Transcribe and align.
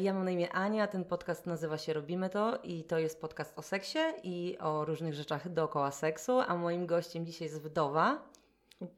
Ja 0.00 0.14
mam 0.14 0.24
na 0.24 0.30
imię 0.30 0.52
Ania, 0.52 0.86
ten 0.86 1.04
podcast 1.04 1.46
nazywa 1.46 1.78
się 1.78 1.92
Robimy 1.92 2.30
to 2.30 2.58
i 2.62 2.84
to 2.84 2.98
jest 2.98 3.20
podcast 3.20 3.58
o 3.58 3.62
seksie 3.62 3.98
i 4.22 4.58
o 4.60 4.84
różnych 4.84 5.14
rzeczach 5.14 5.52
dookoła 5.52 5.90
seksu, 5.90 6.40
a 6.40 6.56
moim 6.56 6.86
gościem 6.86 7.26
dzisiaj 7.26 7.48
jest 7.48 7.62
wdowa. 7.62 8.22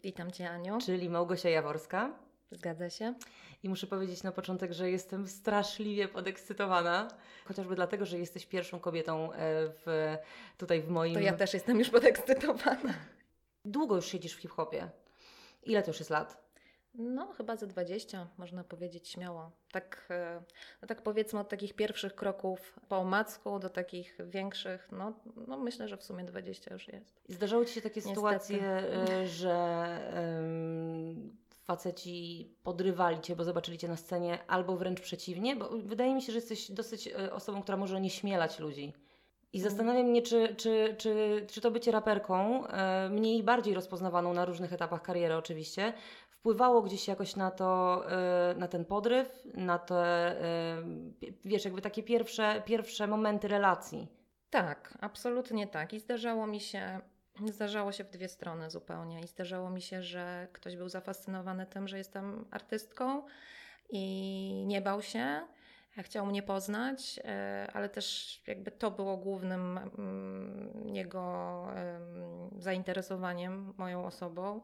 Witam 0.02 0.30
Cię 0.30 0.50
Aniu. 0.50 0.78
Czyli 0.86 1.10
Małgosia 1.10 1.48
Jaworska. 1.48 2.10
Zgadza 2.50 2.90
się. 2.90 3.14
I 3.62 3.68
muszę 3.68 3.86
powiedzieć 3.86 4.22
na 4.22 4.32
początek, 4.32 4.72
że 4.72 4.90
jestem 4.90 5.28
straszliwie 5.28 6.08
podekscytowana, 6.08 7.08
chociażby 7.44 7.74
dlatego, 7.74 8.06
że 8.06 8.19
jesteś 8.19 8.46
pierwszą 8.46 8.80
kobietą 8.80 9.32
e, 9.32 9.37
w, 9.87 10.17
tutaj 10.58 10.82
w 10.82 10.88
moim... 10.88 11.14
To 11.14 11.21
ja 11.21 11.32
też 11.32 11.54
jestem 11.54 11.78
już 11.78 11.90
podekscytowana. 11.90 12.94
Długo 13.64 13.96
już 13.96 14.06
siedzisz 14.06 14.35
w 14.35 14.40
hip-hopie. 14.40 14.90
Ile 15.62 15.82
to 15.82 15.90
już 15.90 15.98
jest 15.98 16.10
lat? 16.10 16.49
No, 16.95 17.32
chyba 17.32 17.56
ze 17.56 17.66
20, 17.66 18.27
można 18.38 18.64
powiedzieć 18.64 19.09
śmiało. 19.09 19.50
Tak, 19.72 20.06
e, 20.10 20.42
no 20.82 20.88
tak 20.88 21.02
powiedzmy 21.02 21.40
od 21.40 21.48
takich 21.48 21.74
pierwszych 21.74 22.14
kroków 22.14 22.80
po 22.88 22.96
omacku 22.98 23.58
do 23.58 23.70
takich 23.70 24.18
większych, 24.26 24.88
no, 24.92 25.12
no 25.46 25.58
myślę, 25.58 25.88
że 25.88 25.96
w 25.96 26.04
sumie 26.04 26.24
20 26.24 26.72
już 26.72 26.88
jest. 26.88 27.20
I 27.28 27.34
zdarzały 27.34 27.66
Ci 27.66 27.74
się 27.74 27.80
takie 27.80 27.95
Niestety. 27.95 28.14
sytuacje, 28.14 28.62
e, 28.62 29.26
że 29.26 29.98
um, 30.14 31.36
faceci 31.64 32.48
podrywali 32.62 33.20
Cię, 33.20 33.36
bo 33.36 33.45
zobaczyli 33.45 33.78
Cię 33.78 33.88
na 33.88 33.96
scenie, 33.96 34.38
albo 34.46 34.76
wręcz 34.76 35.00
przeciwnie? 35.00 35.56
Bo 35.56 35.68
wydaje 35.68 36.14
mi 36.14 36.22
się, 36.22 36.32
że 36.32 36.38
jesteś 36.38 36.70
dosyć 36.70 37.09
e, 37.09 37.32
osobą, 37.32 37.62
która 37.62 37.78
może 37.78 38.00
nie 38.00 38.10
śmielać 38.10 38.59
ludzi. 38.59 38.92
I 39.52 39.59
mhm. 39.59 39.70
zastanawiam 39.70 40.06
mnie, 40.06 40.22
czy, 40.22 40.54
czy, 40.56 40.95
czy, 40.98 41.46
czy 41.50 41.60
to 41.60 41.70
bycie 41.70 41.90
raperką, 41.90 42.64
mniej 43.10 43.42
bardziej 43.42 43.74
rozpoznawaną 43.74 44.34
na 44.34 44.45
różnych 44.45 44.72
etapach 44.72 45.02
kariery 45.02 45.36
oczywiście, 45.36 45.92
wpływało 46.40 46.82
gdzieś 46.82 47.08
jakoś 47.08 47.36
na 47.36 47.50
to, 47.50 48.02
e, 48.10 48.54
na 48.54 48.68
ten 48.68 48.84
podryw, 48.84 49.44
na 49.54 49.78
te, 49.78 49.96
e, 49.96 50.82
wiesz, 51.44 51.64
jakby 51.64 51.82
takie 51.82 52.02
pierwsze, 52.02 52.62
pierwsze 52.66 53.06
momenty 53.06 53.48
relacji. 53.48 54.08
Tak, 54.50 54.98
absolutnie 55.00 55.66
tak. 55.66 55.92
I 55.92 56.00
zdarzało 56.00 56.46
mi 56.46 56.60
się, 56.60 57.00
zdarzało 57.46 57.92
się 57.92 58.04
w 58.04 58.10
dwie 58.10 58.28
strony 58.28 58.70
zupełnie. 58.70 59.20
I 59.20 59.26
zdarzało 59.26 59.70
mi 59.70 59.82
się, 59.82 60.02
że 60.02 60.48
ktoś 60.52 60.76
był 60.76 60.88
zafascynowany 60.88 61.66
tym, 61.66 61.88
że 61.88 61.98
jestem 61.98 62.45
artystką 62.50 63.22
i 63.90 64.65
nie 64.67 64.81
bał 64.81 65.03
się. 65.03 65.41
Chciał 65.98 66.27
mnie 66.27 66.43
poznać, 66.43 67.20
e, 67.25 67.69
ale 67.72 67.89
też 67.89 68.37
jakby 68.47 68.70
to 68.70 68.91
było 68.91 69.17
głównym 69.17 69.78
mm, 69.78 70.89
jego 70.95 71.67
zainteresowaniem 72.59 73.75
moją 73.77 74.06
osobą. 74.06 74.61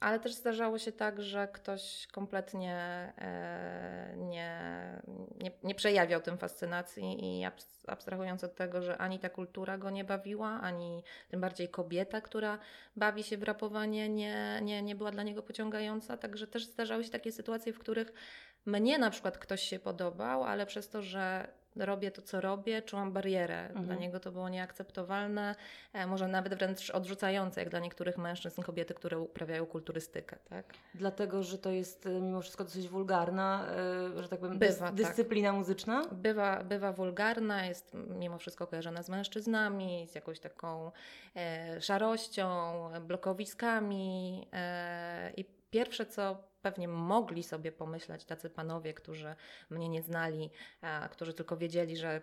Ale 0.00 0.20
też 0.20 0.34
zdarzało 0.34 0.78
się 0.78 0.92
tak, 0.92 1.22
że 1.22 1.48
ktoś 1.48 2.06
kompletnie 2.06 2.76
e, 3.18 4.14
nie, 4.16 4.60
nie, 5.40 5.50
nie, 5.62 5.74
przejawiał 5.74 6.20
tym 6.20 6.38
fascynacji 6.38 7.40
i 7.40 7.44
abstrahując 7.86 8.44
od 8.44 8.54
tego, 8.54 8.82
że 8.82 8.98
ani 8.98 9.18
ta 9.18 9.28
kultura 9.28 9.78
go 9.78 9.90
nie 9.90 10.04
bawiła, 10.04 10.48
ani 10.48 11.02
tym 11.28 11.40
bardziej 11.40 11.68
kobieta, 11.68 12.20
która 12.20 12.58
bawi 12.96 13.22
się 13.22 13.38
w 13.38 13.42
rapowanie, 13.42 14.08
nie, 14.08 14.60
nie, 14.62 14.82
nie 14.82 14.94
była 14.94 15.10
dla 15.10 15.22
niego 15.22 15.42
pociągająca. 15.42 16.16
Także 16.16 16.46
też 16.46 16.64
zdarzały 16.64 17.04
się 17.04 17.10
takie 17.10 17.32
sytuacje, 17.32 17.72
w 17.72 17.78
których 17.78 18.12
mnie 18.66 18.98
na 18.98 19.10
przykład 19.10 19.38
ktoś 19.38 19.62
się 19.62 19.78
podobał, 19.78 20.44
ale 20.44 20.66
przez 20.66 20.88
to, 20.88 21.02
że 21.02 21.48
robię 21.76 22.10
to, 22.10 22.22
co 22.22 22.40
robię, 22.40 22.82
czułam 22.82 23.12
barierę. 23.12 23.60
Mhm. 23.60 23.86
Dla 23.86 23.94
niego 23.94 24.20
to 24.20 24.32
było 24.32 24.48
nieakceptowalne, 24.48 25.54
e, 25.92 26.06
może 26.06 26.28
nawet 26.28 26.54
wręcz 26.54 26.90
odrzucające, 26.90 27.60
jak 27.60 27.70
dla 27.70 27.78
niektórych 27.80 28.18
mężczyzn, 28.18 28.62
kobiety, 28.62 28.94
które 28.94 29.18
uprawiają 29.18 29.66
kulturystykę. 29.66 30.36
Tak? 30.48 30.74
Dlatego, 30.94 31.42
że 31.42 31.58
to 31.58 31.70
jest 31.70 32.06
e, 32.06 32.20
mimo 32.20 32.40
wszystko 32.40 32.64
dosyć 32.64 32.88
wulgarna, 32.88 33.66
e, 34.16 34.22
że 34.22 34.28
tak 34.28 34.40
powiem, 34.40 34.58
bywa, 34.58 34.92
dys 34.92 35.06
dyscyplina 35.06 35.48
tak. 35.48 35.58
muzyczna? 35.58 36.02
Bywa, 36.12 36.64
bywa 36.64 36.92
wulgarna, 36.92 37.66
jest 37.66 37.92
mimo 37.94 38.38
wszystko 38.38 38.66
kojarzona 38.66 39.02
z 39.02 39.08
mężczyznami, 39.08 40.06
z 40.10 40.14
jakąś 40.14 40.40
taką 40.40 40.92
e, 41.36 41.80
szarością, 41.80 42.48
blokowiskami 43.00 44.48
e, 44.52 45.32
i 45.36 45.44
pierwsze, 45.70 46.06
co 46.06 46.47
pewnie 46.62 46.88
mogli 46.88 47.42
sobie 47.42 47.72
pomyśleć 47.72 48.24
tacy 48.24 48.50
panowie, 48.50 48.94
którzy 48.94 49.34
mnie 49.70 49.88
nie 49.88 50.02
znali, 50.02 50.50
a, 50.80 51.08
którzy 51.08 51.34
tylko 51.34 51.56
wiedzieli, 51.56 51.96
że 51.96 52.22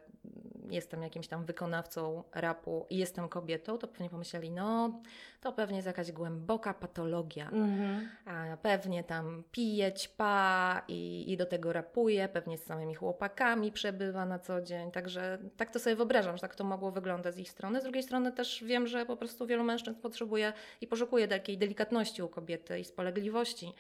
jestem 0.70 1.04
jakimś 1.04 1.28
tam 1.28 1.46
wykonawcą 1.46 2.24
rapu 2.34 2.86
i 2.90 2.98
jestem 2.98 3.30
kobietą, 3.30 3.78
to 3.78 3.88
pewnie 3.88 4.10
pomyśleli, 4.10 4.52
no 4.52 5.02
to 5.42 5.54
pewnie 5.54 5.76
jest 5.76 5.88
jakaś 5.88 6.12
głęboka 6.12 6.74
patologia. 6.74 7.50
Mm-hmm. 7.50 8.00
A 8.26 8.58
pewnie 8.58 9.04
tam 9.04 9.44
pije, 9.52 9.94
ćpa 9.94 10.82
i, 10.88 11.32
i 11.32 11.38
do 11.38 11.46
tego 11.46 11.74
rapuje, 11.74 12.30
pewnie 12.30 12.58
z 12.58 12.64
samymi 12.64 12.96
chłopakami 12.96 13.72
przebywa 13.72 14.26
na 14.26 14.40
co 14.40 14.62
dzień. 14.62 14.92
Także 14.92 15.38
tak 15.58 15.72
to 15.72 15.80
sobie 15.80 15.96
wyobrażam, 15.96 16.38
że 16.38 16.42
tak 16.42 16.56
to 16.56 16.64
mogło 16.64 16.92
wyglądać 16.92 17.36
z 17.36 17.38
ich 17.38 17.50
strony. 17.50 17.82
Z 17.82 17.84
drugiej 17.84 18.04
strony 18.04 18.32
też 18.32 18.64
wiem, 18.64 18.88
że 18.88 19.06
po 19.06 19.18
prostu 19.18 19.48
wielu 19.48 19.64
mężczyzn 19.64 20.02
potrzebuje 20.02 20.54
i 20.82 20.88
poszukuje 20.88 21.28
takiej 21.28 21.58
delikatności 21.58 22.24
u 22.24 22.30
kobiety 22.30 22.80
i 22.80 22.86
spolegliwości 22.86 23.74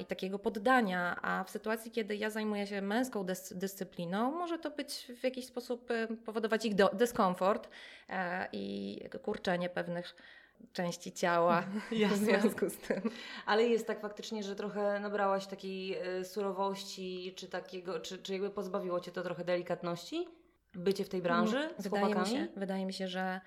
i 0.00 0.04
takiego 0.04 0.38
poddania, 0.38 1.16
a 1.22 1.44
w 1.44 1.50
sytuacji, 1.50 1.90
kiedy 1.90 2.16
ja 2.16 2.30
zajmuję 2.30 2.66
się 2.66 2.82
męską 2.82 3.24
dys 3.24 3.52
dyscypliną, 3.56 4.30
może 4.30 4.58
to 4.58 4.70
być 4.70 5.12
w 5.20 5.24
jakiś 5.24 5.46
sposób 5.46 5.90
y, 5.90 6.08
powodować 6.24 6.64
ich 6.64 6.74
dyskomfort 6.92 7.68
e, 8.08 8.48
i 8.52 9.00
kurczenie 9.22 9.68
pewnych 9.68 10.16
części 10.72 11.12
ciała 11.12 11.62
w 12.12 12.16
związku 12.16 12.70
z 12.70 12.76
tym. 12.76 13.00
Ale 13.46 13.68
jest 13.68 13.86
tak 13.86 14.00
faktycznie, 14.00 14.42
że 14.42 14.56
trochę 14.56 15.00
nabrałaś 15.00 15.46
takiej 15.46 15.98
surowości, 16.24 17.34
czy 17.36 17.48
takiego, 17.48 18.00
czy, 18.00 18.18
czy 18.18 18.32
jakby 18.32 18.50
pozbawiło 18.50 19.00
Cię 19.00 19.12
to 19.12 19.22
trochę 19.22 19.44
delikatności? 19.44 20.28
Bycie 20.74 21.04
w 21.04 21.08
tej 21.08 21.22
branży 21.22 21.58
mm, 21.58 21.70
z 21.78 21.82
wydaje 21.82 22.04
chłopakami? 22.04 22.32
Mi 22.32 22.38
się, 22.38 22.52
wydaje 22.56 22.86
mi 22.86 22.92
się, 22.92 23.08
że, 23.08 23.40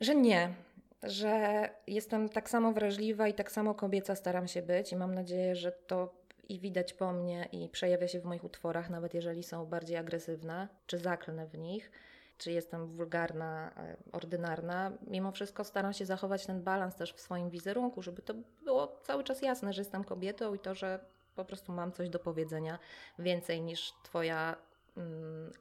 że 0.00 0.14
nie 0.14 0.54
że 1.02 1.68
jestem 1.86 2.28
tak 2.28 2.50
samo 2.50 2.72
wrażliwa 2.72 3.28
i 3.28 3.34
tak 3.34 3.52
samo 3.52 3.74
kobieca 3.74 4.14
staram 4.14 4.48
się 4.48 4.62
być 4.62 4.92
i 4.92 4.96
mam 4.96 5.14
nadzieję, 5.14 5.56
że 5.56 5.72
to 5.72 6.20
i 6.48 6.60
widać 6.60 6.92
po 6.92 7.12
mnie 7.12 7.48
i 7.52 7.68
przejawia 7.68 8.08
się 8.08 8.20
w 8.20 8.24
moich 8.24 8.44
utworach, 8.44 8.90
nawet 8.90 9.14
jeżeli 9.14 9.42
są 9.42 9.66
bardziej 9.66 9.96
agresywne, 9.96 10.68
czy 10.86 10.98
zaklnę 10.98 11.46
w 11.46 11.58
nich, 11.58 11.90
czy 12.38 12.52
jestem 12.52 12.86
wulgarna, 12.86 13.70
e, 13.76 13.96
ordynarna. 14.12 14.92
Mimo 15.06 15.32
wszystko 15.32 15.64
staram 15.64 15.92
się 15.92 16.06
zachować 16.06 16.46
ten 16.46 16.62
balans 16.62 16.96
też 16.96 17.12
w 17.12 17.20
swoim 17.20 17.50
wizerunku, 17.50 18.02
żeby 18.02 18.22
to 18.22 18.34
było 18.64 19.00
cały 19.02 19.24
czas 19.24 19.42
jasne, 19.42 19.72
że 19.72 19.80
jestem 19.80 20.04
kobietą 20.04 20.54
i 20.54 20.58
to, 20.58 20.74
że 20.74 21.00
po 21.36 21.44
prostu 21.44 21.72
mam 21.72 21.92
coś 21.92 22.08
do 22.08 22.18
powiedzenia 22.18 22.78
więcej 23.18 23.62
niż 23.62 23.92
Twoja 24.02 24.56
mm, 24.96 25.52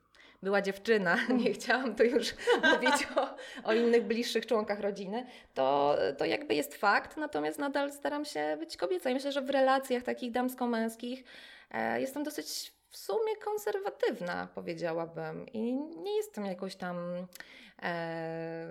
była 0.43 0.61
dziewczyna, 0.61 1.17
nie 1.43 1.53
chciałam 1.53 1.95
tu 1.95 2.03
już 2.03 2.33
mówić 2.73 3.07
o, 3.15 3.35
o, 3.63 3.73
innych 3.73 4.03
bliższych 4.03 4.45
członkach 4.45 4.79
rodziny, 4.79 5.25
to, 5.53 5.97
to 6.17 6.25
jakby 6.25 6.55
jest 6.55 6.75
fakt, 6.75 7.17
natomiast 7.17 7.59
nadal 7.59 7.91
staram 7.91 8.25
się 8.25 8.57
być 8.59 8.77
kobieca 8.77 9.09
i 9.09 9.13
myślę, 9.13 9.31
że 9.31 9.41
w 9.41 9.49
relacjach 9.49 10.03
takich 10.03 10.31
damsko-męskich 10.31 11.23
e, 11.71 12.01
jestem 12.01 12.23
dosyć 12.23 12.79
w 12.89 12.97
sumie 12.97 13.35
konserwatywna, 13.35 14.47
powiedziałabym. 14.55 15.47
I 15.53 15.73
nie 15.73 16.15
jestem 16.15 16.45
jakąś 16.45 16.75
tam 16.75 16.97
e, 17.81 18.67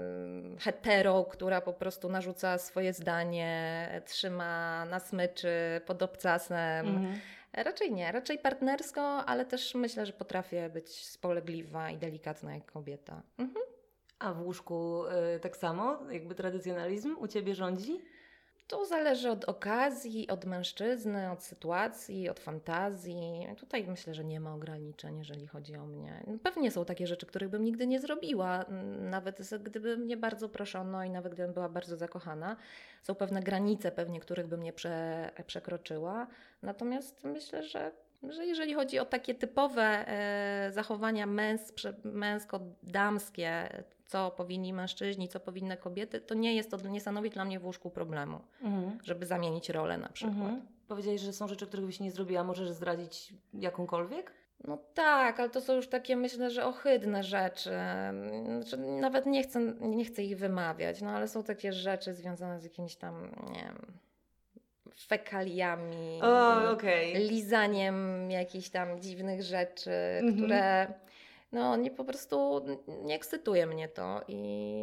hetero, 0.61 1.25
która 1.25 1.61
po 1.61 1.73
prostu 1.73 2.09
narzuca 2.09 2.59
swoje 2.59 2.93
zdanie, 2.93 4.03
trzyma 4.07 4.85
na 4.85 5.01
smyczy 5.01 5.81
pod 5.87 6.03
obcasem. 6.03 6.87
Mhm. 6.87 7.21
Raczej 7.63 7.93
nie, 7.93 8.13
raczej 8.13 8.39
partnersko, 8.39 9.03
ale 9.03 9.45
też 9.45 9.75
myślę, 9.75 10.07
że 10.07 10.13
potrafię 10.13 10.71
być 10.71 11.07
spolegliwa 11.07 11.91
i 11.91 11.99
delikatna 11.99 12.55
jak 12.55 12.73
kobieta. 12.73 13.23
Mhm. 13.39 13.67
A 14.19 14.33
w 14.33 14.43
łóżku 14.43 15.05
y, 15.37 15.41
tak 15.41 15.57
samo? 15.57 15.99
Jakby 16.11 16.35
tradycjonalizm 16.35 17.17
u 17.19 17.29
ciebie 17.29 17.55
rządzi? 17.55 18.01
To 18.69 18.85
zależy 18.87 19.31
od 19.31 19.45
okazji, 19.45 20.29
od 20.29 20.45
mężczyzny, 20.45 21.31
od 21.31 21.43
sytuacji, 21.43 22.29
od 22.29 22.41
fantazji. 22.41 23.47
Tutaj 23.57 23.87
myślę, 23.87 24.15
że 24.15 24.25
nie 24.25 24.41
ma 24.41 24.55
ograniczeń, 24.55 25.19
jeżeli 25.19 25.47
chodzi 25.47 25.77
o 25.77 25.87
mnie. 25.87 26.25
Pewnie 26.43 26.71
są 26.71 26.85
takie 26.85 27.07
rzeczy, 27.07 27.27
których 27.27 27.49
bym 27.49 27.65
nigdy 27.65 27.87
nie 27.87 28.01
zrobiła, 28.01 28.65
nawet 29.01 29.41
gdyby 29.61 29.97
mnie 29.97 30.17
bardzo 30.17 30.49
proszono 30.49 31.05
i 31.05 31.11
nawet 31.11 31.35
gdybym 31.35 31.53
była 31.53 31.69
bardzo 31.69 31.97
zakochana. 31.97 32.57
Są 33.03 33.15
pewne 33.15 33.43
granice, 33.43 33.93
pewnie 33.93 34.21
których 34.21 34.47
bym 34.47 34.63
nie 34.63 34.73
prze, 34.73 35.31
przekroczyła. 35.47 36.27
Natomiast 36.63 37.25
myślę, 37.25 37.63
że 37.63 37.93
że 38.23 38.47
jeżeli 38.47 38.75
chodzi 38.75 38.99
o 38.99 39.05
takie 39.05 39.35
typowe 39.35 40.09
e, 40.09 40.73
zachowania 40.73 41.27
męs, 41.27 41.73
męsko-damskie, 42.05 43.83
co 44.07 44.31
powinni 44.31 44.73
mężczyźni, 44.73 45.29
co 45.29 45.41
powinny 45.41 45.77
kobiety, 45.77 46.21
to 46.21 46.35
nie 46.35 46.55
jest 46.55 46.71
to, 46.71 46.77
nie 46.89 47.01
stanowi 47.01 47.31
dla 47.31 47.45
mnie 47.45 47.61
w 47.61 47.65
łóżku 47.65 47.91
problemu, 47.91 48.41
mhm. 48.63 48.99
żeby 49.03 49.27
zamienić 49.27 49.69
rolę 49.69 49.99
na 49.99 50.09
przykład. 50.09 50.37
Mhm. 50.37 50.63
Powiedziałeś, 50.89 51.21
że 51.21 51.33
są 51.33 51.49
rzeczy, 51.49 51.67
których 51.67 51.87
byś 51.87 52.01
nie 52.01 52.11
zrobiła. 52.11 52.45
Możesz 52.45 52.71
zdradzić 52.71 53.35
jakąkolwiek? 53.55 54.33
No 54.65 54.79
tak, 54.95 55.41
ale 55.41 55.51
to 55.51 55.61
są 55.61 55.75
już 55.75 55.89
takie, 55.89 56.17
myślę, 56.17 56.51
że 56.51 56.67
ohydne 56.67 57.23
rzeczy. 57.23 57.71
Znaczy, 58.45 58.77
nawet 58.77 59.27
nie 59.27 59.43
chcę, 59.43 59.61
nie 59.81 60.05
chcę 60.05 60.23
ich 60.23 60.39
wymawiać, 60.39 61.03
no 61.03 61.11
ale 61.11 61.29
są 61.29 61.43
takie 61.43 61.73
rzeczy 61.73 62.15
związane 62.15 62.61
z 62.61 62.65
jakimiś 62.65 62.97
tam, 62.97 63.31
nie 63.53 63.65
wiem, 63.65 63.99
fekaliami, 64.97 66.21
O, 66.23 66.71
okej. 66.71 67.15
lizaniem 67.15 68.31
jakichś 68.31 68.69
tam 68.69 69.01
dziwnych 69.01 69.43
rzeczy, 69.43 69.91
Mhm. 70.21 70.37
które 70.37 70.95
no 71.53 71.77
nie 71.77 71.91
po 71.91 72.05
prostu 72.05 72.61
nie 73.05 73.15
ekscytuje 73.15 73.67
mnie 73.67 73.89
to 73.89 74.21
i 74.29 74.37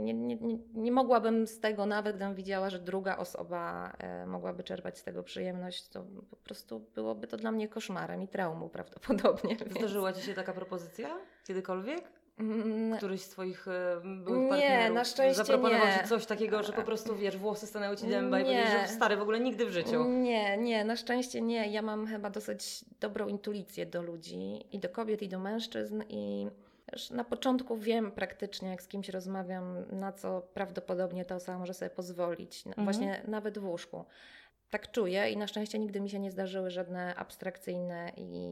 nie, 0.04 0.13
nie, 0.13 0.38
nie, 0.74 0.92
mogłabym 0.92 1.48
z 1.48 1.60
tego, 1.60 1.86
nawet 1.86 2.16
gdybym 2.16 2.36
widziała, 2.36 2.69
że 2.69 2.80
druga 2.80 3.18
osoba 3.18 3.92
e, 4.00 4.25
mogłaby 4.25 4.63
czerpać 4.63 4.98
z 5.00 5.04
tego 5.04 5.24
przyjemność, 5.24 5.90
to 5.90 6.04
po 6.30 6.36
prostu 6.36 6.80
byłoby 6.80 7.28
to 7.28 7.38
dla 7.38 7.52
mnie 7.52 7.68
koszmarem 7.68 8.22
i 8.24 8.28
traumą 8.28 8.69
prawdopodobnie. 8.78 9.57
Zdarzyła 9.78 10.13
Ci 10.13 10.22
się 10.22 10.34
taka 10.34 10.54
propozycja? 10.54 11.18
Kiedykolwiek? 11.48 12.04
Mm, 12.40 12.98
Któryś 12.98 13.22
z 13.22 13.30
Twoich 13.30 13.68
e, 13.68 14.02
byłych 14.04 14.44
Nie, 14.44 14.50
partnerów 14.50 14.96
na 14.96 15.04
szczęście 15.04 15.44
zaproponował 15.44 15.88
nie. 15.88 15.94
Ci 16.04 16.08
coś 16.10 16.26
takiego, 16.26 16.64
że 16.64 16.74
po 16.74 16.84
prostu, 16.84 17.16
wiesz, 17.16 17.38
włosy 17.38 17.68
stanęły 17.68 17.98
Ci 17.98 18.08
dęba 18.08 18.40
i 18.40 18.44
Nie. 18.44 18.50
powiedziałeś, 18.50 18.88
że 18.90 18.96
stary, 18.96 19.18
w 19.18 19.22
ogóle 19.22 19.40
nigdy 19.40 19.66
w 19.66 19.70
życiu. 19.72 20.04
Nie, 20.04 20.58
nie, 20.58 20.86
na 20.86 20.96
szczęście 20.96 21.42
nie. 21.42 21.68
Ja 21.68 21.82
mam 21.82 22.08
chyba 22.08 22.30
dosyć 22.30 22.86
dobrą 23.00 23.28
intuicję 23.28 23.86
do 23.86 24.02
ludzi 24.02 24.66
i 24.72 24.80
do 24.80 24.90
kobiet, 24.90 25.22
i 25.22 25.30
do 25.30 25.40
mężczyzn 25.40 26.04
i 26.10 26.48
już 26.94 27.10
na 27.10 27.24
początku 27.24 27.78
wiem 27.78 28.12
praktycznie, 28.12 28.70
jak 28.70 28.81
z 28.84 28.88
kimś 28.88 29.10
rozmawiam, 29.10 29.86
na 29.92 30.12
co 30.12 30.42
prawdopodobnie 30.54 31.26
ta 31.26 31.36
osoba 31.36 31.58
może 31.58 31.74
sobie 31.74 31.90
pozwolić, 31.90 32.64
Mhm. 32.68 32.86
właśnie 32.86 33.22
nawet 33.28 33.58
w 33.60 33.66
łóżku. 33.66 34.06
Tak 34.70 34.92
czuję 34.92 35.32
i 35.32 35.38
na 35.38 35.48
szczęście 35.48 35.80
nigdy 35.80 36.02
mi 36.02 36.10
się 36.10 36.20
nie 36.20 36.32
zdarzyły 36.32 36.72
żadne 36.72 37.16
abstrakcyjne 37.16 38.12
i, 38.18 38.50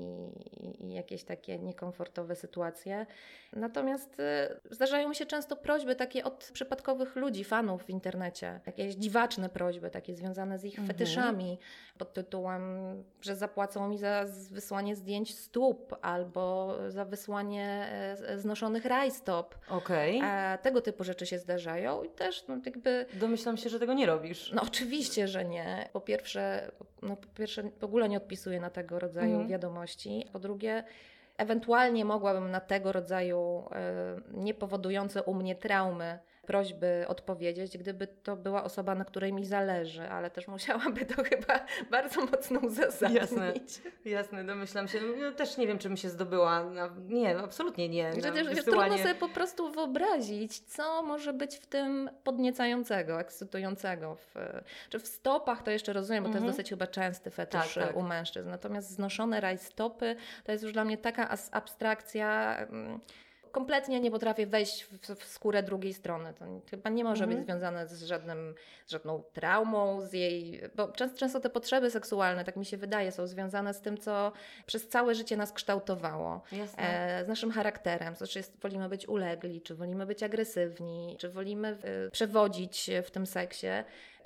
i, 0.79 0.93
jakieś 0.93 1.23
takie 1.23 1.59
niekomfortowe 1.59 2.35
sytuacje. 2.35 3.05
Natomiast 3.53 4.19
y, 4.19 4.23
zdarzają 4.71 5.09
mi 5.09 5.15
się 5.15 5.25
często 5.25 5.55
prośby 5.55 5.95
takie 5.95 6.23
od 6.23 6.49
przypadkowych 6.53 7.15
ludzi, 7.15 7.43
fanów 7.43 7.83
w 7.83 7.89
internecie. 7.89 8.59
Jakieś 8.65 8.95
dziwaczne 8.95 9.49
prośby, 9.49 9.89
takie 9.89 10.15
związane 10.15 10.59
z 10.59 10.65
ich 10.65 10.79
Mhm. 10.79 10.87
fetyszami, 10.87 11.59
pod 11.97 12.13
tytułem, 12.13 12.61
że 13.21 13.35
zapłacą 13.35 13.87
mi 13.87 13.97
za 13.97 14.25
wysłanie 14.51 14.95
zdjęć 14.95 15.37
stóp 15.39 15.95
albo 16.01 16.73
za 16.89 17.05
wysłanie 17.05 17.87
e, 18.27 18.37
znoszonych 18.37 18.85
rajstop. 18.85 19.55
Okej. 19.69 20.21
E, 20.23 20.57
tego 20.61 20.81
typu 20.81 21.03
rzeczy 21.03 21.25
się 21.25 21.39
zdarzają 21.39 22.03
i 22.03 22.09
też 22.09 22.47
no, 22.47 22.57
jakby 22.65 23.05
Domyślam 23.13 23.57
się, 23.57 23.69
że 23.69 23.79
tego 23.79 23.93
nie 23.93 24.05
robisz. 24.05 24.51
no 24.55 24.61
oczywiście, 24.61 25.27
że 25.27 25.45
nie. 25.45 25.89
Po 25.93 26.01
pierwsze, 26.01 26.71
no, 27.01 27.15
po 27.15 27.27
pierwsze 27.27 27.63
w 27.79 27.83
ogóle 27.83 28.09
nie 28.09 28.17
odpisuję 28.17 28.59
na 28.59 28.69
tego 28.69 28.99
rodzaju 28.99 29.31
Mhm. 29.31 29.47
wiadomości. 29.49 30.25
Po 30.33 30.39
drugie, 30.39 30.83
ewentualnie 31.37 32.05
mogłabym 32.05 32.51
na 32.51 32.59
tego 32.59 32.91
rodzaju 32.91 33.63
e, 33.71 34.15
niepowodujące 34.33 35.23
u 35.23 35.33
mnie 35.33 35.55
traumy 35.55 36.19
prośby 36.47 37.05
odpowiedzieć, 37.07 37.77
gdyby 37.77 38.07
to 38.07 38.35
była 38.35 38.63
osoba, 38.63 38.95
na 38.95 39.05
której 39.05 39.33
mi 39.33 39.45
zależy, 39.45 40.09
ale 40.09 40.29
też 40.29 40.47
musiałaby 40.47 41.05
to 41.05 41.23
chyba 41.29 41.65
bardzo 41.91 42.25
mocno 42.25 42.59
uzasadnić. 42.59 43.21
Jasne. 43.21 43.53
Jasne, 44.05 44.43
domyślam 44.43 44.87
się. 44.87 44.99
No, 45.21 45.31
też 45.31 45.57
nie 45.57 45.67
wiem, 45.67 45.77
czy 45.79 45.89
mi 45.89 45.97
się 45.97 46.09
zdobyła. 46.09 46.63
Na... 46.63 46.89
Nie, 47.07 47.37
absolutnie 47.37 47.89
nie. 47.89 48.11
Wysyłanie... 48.11 48.61
trudno 48.63 48.97
sobie 48.97 49.15
po 49.15 49.29
prostu 49.29 49.71
wyobrazić, 49.71 50.59
co 50.59 51.03
może 51.03 51.33
być 51.33 51.55
w 51.57 51.65
tym 51.65 52.09
podniecającego, 52.23 53.19
ekscytującego. 53.19 54.15
W, 54.15 54.35
czy 54.89 54.99
w 54.99 55.07
stopach 55.07 55.63
to 55.63 55.71
jeszcze 55.71 55.93
rozumiem, 55.93 56.23
bo 56.23 56.29
to 56.29 56.33
Mhm. 56.33 56.45
jest 56.45 56.57
dosyć 56.57 56.69
chyba 56.69 56.87
częsty 56.87 57.31
fetysz 57.31 57.73
Tak, 57.73 57.87
tak. 57.87 57.97
u 57.97 58.01
mężczyzn. 58.01 58.49
Natomiast 58.49 58.89
znoszone 58.89 59.41
rajstopy 59.41 60.15
to 60.43 60.51
jest 60.51 60.63
już 60.63 60.73
dla 60.73 60.85
mnie 60.85 60.97
taka 60.97 61.37
abstrakcja. 61.51 62.57
Kompletnie 63.53 63.99
nie 63.99 64.11
potrafię 64.11 64.47
wejść 64.47 64.83
w, 64.83 65.15
w 65.15 65.25
skórę 65.25 65.63
drugiej 65.63 65.93
strony. 65.93 66.33
To 66.33 66.45
chyba 66.71 66.89
nie 66.89 67.03
może 67.03 67.23
Mhm. 67.23 67.39
być 67.39 67.47
związane 67.47 67.87
z, 67.87 68.03
żadnym, 68.03 68.55
z 68.85 68.91
żadną 68.91 69.23
traumą, 69.33 70.01
z 70.01 70.13
jej. 70.13 70.61
Bo 70.75 70.87
często, 70.87 71.17
często 71.17 71.39
te 71.39 71.49
potrzeby 71.49 71.91
seksualne, 71.91 72.43
tak 72.43 72.55
mi 72.55 72.65
się 72.65 72.77
wydaje, 72.77 73.11
są 73.11 73.27
związane 73.27 73.73
z 73.73 73.81
tym, 73.81 73.97
co 73.97 74.31
przez 74.65 74.87
całe 74.87 75.15
życie 75.15 75.37
nas 75.37 75.51
kształtowało 75.53 76.41
e, 76.77 77.25
z 77.25 77.27
naszym 77.27 77.51
charakterem, 77.51 78.15
to 78.15 78.27
czy 78.27 78.39
jest, 78.39 78.59
wolimy 78.61 78.89
być 78.89 79.07
ulegli, 79.07 79.61
czy 79.61 79.75
wolimy 79.75 80.05
być 80.05 80.23
agresywni, 80.23 81.15
czy 81.19 81.29
wolimy 81.29 81.67
e, 82.07 82.11
przewodzić 82.11 82.89
w 83.03 83.11
tym 83.11 83.25
seksie. 83.25 83.67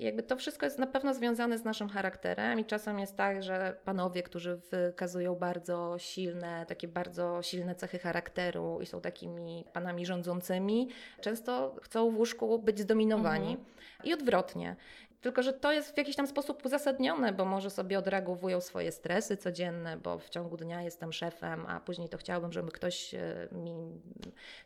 Jakby 0.00 0.22
to 0.22 0.36
wszystko 0.36 0.66
jest 0.66 0.78
na 0.78 0.86
pewno 0.86 1.14
związane 1.14 1.58
z 1.58 1.64
naszym 1.64 1.88
charakterem 1.88 2.60
i 2.60 2.64
czasem 2.64 2.98
jest 2.98 3.16
tak, 3.16 3.42
że 3.42 3.76
panowie, 3.84 4.22
którzy 4.22 4.56
wykazują 4.70 5.34
bardzo 5.34 5.94
silne, 5.98 6.66
takie 6.68 6.88
bardzo 6.88 7.42
silne 7.42 7.74
cechy 7.74 7.98
charakteru 7.98 8.78
i 8.82 8.86
są 8.86 9.00
takimi 9.00 9.64
panami 9.72 10.06
rządzącymi, 10.06 10.88
często 11.20 11.76
chcą 11.82 12.10
w 12.10 12.16
łóżku 12.16 12.58
być 12.58 12.80
zdominowani 12.80 13.50
Mhm. 13.50 13.66
i 14.04 14.14
odwrotnie. 14.14 14.76
Tylko, 15.20 15.42
że 15.42 15.52
to 15.52 15.72
jest 15.72 15.94
w 15.94 15.98
jakiś 15.98 16.16
tam 16.16 16.26
sposób 16.26 16.66
uzasadnione, 16.66 17.32
bo 17.32 17.44
może 17.44 17.70
sobie 17.70 17.98
odreagowują 17.98 18.60
swoje 18.60 18.92
stresy 18.92 19.36
codzienne, 19.36 19.96
bo 19.96 20.18
w 20.18 20.28
ciągu 20.28 20.56
dnia 20.56 20.82
jestem 20.82 21.12
szefem, 21.12 21.66
a 21.66 21.80
później 21.80 22.08
to 22.08 22.18
chciałabym, 22.18 22.52
żeby 22.52 22.72
ktoś 22.72 23.14
e, 23.14 23.48
mi 23.52 24.00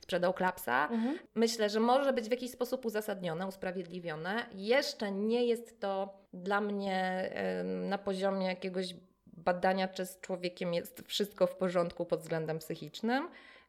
sprzedał 0.00 0.34
klapsa. 0.34 0.88
Mhm. 0.88 1.18
Myślę, 1.34 1.70
że 1.70 1.80
może 1.80 2.12
być 2.12 2.28
w 2.28 2.30
jakiś 2.30 2.50
sposób 2.50 2.86
uzasadnione, 2.86 3.46
usprawiedliwione. 3.46 4.46
Jeszcze 4.54 5.12
nie 5.12 5.46
jest 5.46 5.80
to 5.80 6.18
dla 6.32 6.60
mnie 6.60 7.30
em, 7.34 7.88
na 7.88 7.98
poziomie 7.98 8.46
jakiegoś 8.46 8.94
badania, 9.26 9.88
czy 9.88 10.06
z 10.06 10.20
człowiekiem 10.20 10.74
jest 10.74 11.02
wszystko 11.06 11.46
w 11.46 11.56
porządku 11.56 12.04
pod 12.04 12.20
względem 12.20 12.58
psychicznym. 12.58 13.28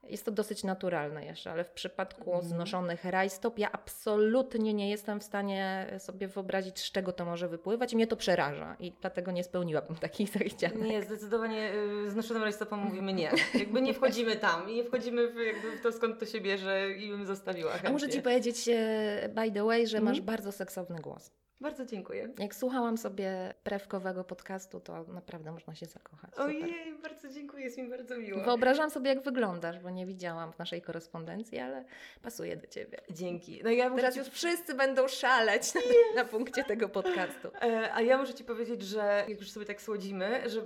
Jest 0.09 0.25
to 0.25 0.31
dosyć 0.31 0.63
naturalne 0.63 1.25
jeszcze, 1.25 1.51
ale 1.51 1.63
w 1.63 1.69
przypadku 1.71 2.23
Mhm. 2.33 2.43
znoszonych 2.45 3.05
rajstop 3.05 3.59
ja 3.59 3.71
absolutnie 3.71 4.73
nie 4.73 4.89
jestem 4.89 5.19
w 5.19 5.23
stanie 5.23 5.87
sobie 5.99 6.27
wyobrazić, 6.27 6.79
z 6.79 6.91
czego 6.91 7.11
to 7.13 7.25
może 7.25 7.47
wypływać 7.47 7.93
i 7.93 7.95
mnie 7.95 8.07
to 8.07 8.15
przeraża 8.17 8.75
i 8.79 8.93
dlatego 9.01 9.31
nie 9.31 9.43
spełniłabym 9.43 9.95
takich 10.07 10.29
zachcianek. 10.29 10.81
Nie, 10.81 11.01
zdecydowanie 11.03 11.71
y, 12.05 12.11
z 12.11 12.15
noszonym 12.15 12.43
rajstopem 12.43 12.79
mówimy 12.89 13.13
nie. 13.13 13.31
Jakby 13.53 13.81
nie 13.81 13.93
wchodzimy 13.93 14.35
tam 14.35 14.69
i 14.69 14.75
nie 14.75 14.83
wchodzimy 14.83 15.27
w, 15.27 15.35
jakby 15.35 15.77
w 15.77 15.81
to, 15.81 15.91
skąd 15.91 16.19
to 16.19 16.25
się 16.25 16.41
bierze 16.41 16.91
i 16.91 17.09
bym 17.09 17.25
zostawiła 17.25 17.71
A 17.87 17.91
muszę 17.91 18.09
Ci 18.09 18.21
powiedzieć, 18.21 18.69
e, 18.73 19.29
by 19.35 19.51
the 19.51 19.63
way, 19.63 19.87
że 19.87 20.01
masz 20.01 20.17
Mhm. 20.17 20.25
bardzo 20.25 20.51
seksowny 20.51 20.99
głos. 21.01 21.31
Bardzo 21.61 21.85
dziękuję. 21.85 22.29
Jak 22.39 22.55
słuchałam 22.55 22.97
sobie 22.97 23.53
prewkowego 23.63 24.23
podcastu, 24.23 24.79
to 24.79 25.03
naprawdę 25.03 25.51
można 25.51 25.75
się 25.75 25.85
zakochać. 25.85 26.29
Super. 26.31 26.45
Ojej, 26.45 26.93
bardzo 27.03 27.29
dziękuję, 27.29 27.63
jest 27.63 27.77
mi 27.77 27.89
bardzo 27.89 28.17
miło. 28.17 28.43
Wyobrażam 28.43 28.89
sobie, 28.89 29.09
jak 29.09 29.23
wyglądasz, 29.23 29.79
bo 29.79 29.89
nie 29.89 30.05
widziałam 30.05 30.53
w 30.53 30.59
naszej 30.59 30.81
korespondencji, 30.81 31.59
ale 31.59 31.85
pasuje 32.21 32.55
do 32.57 32.67
ciebie. 32.67 32.97
Dzięki. 33.09 33.61
No 33.63 33.69
ja 33.69 33.89
muszę 33.89 34.01
Teraz 34.01 34.13
ci... 34.13 34.19
już 34.19 34.29
wszyscy 34.29 34.73
będą 34.73 35.07
szaleć 35.07 35.73
na, 35.75 35.81
na 36.23 36.25
punkcie 36.29 36.63
tego 36.63 36.89
podcastu. 36.89 37.47
E, 37.61 37.93
A 37.93 38.01
ja 38.01 38.17
muszę 38.17 38.33
Ci 38.33 38.43
powiedzieć, 38.43 38.81
że 38.81 39.25
jak 39.29 39.39
już 39.39 39.51
sobie 39.51 39.65
tak 39.65 39.81
słodzimy, 39.81 40.49
że 40.49 40.61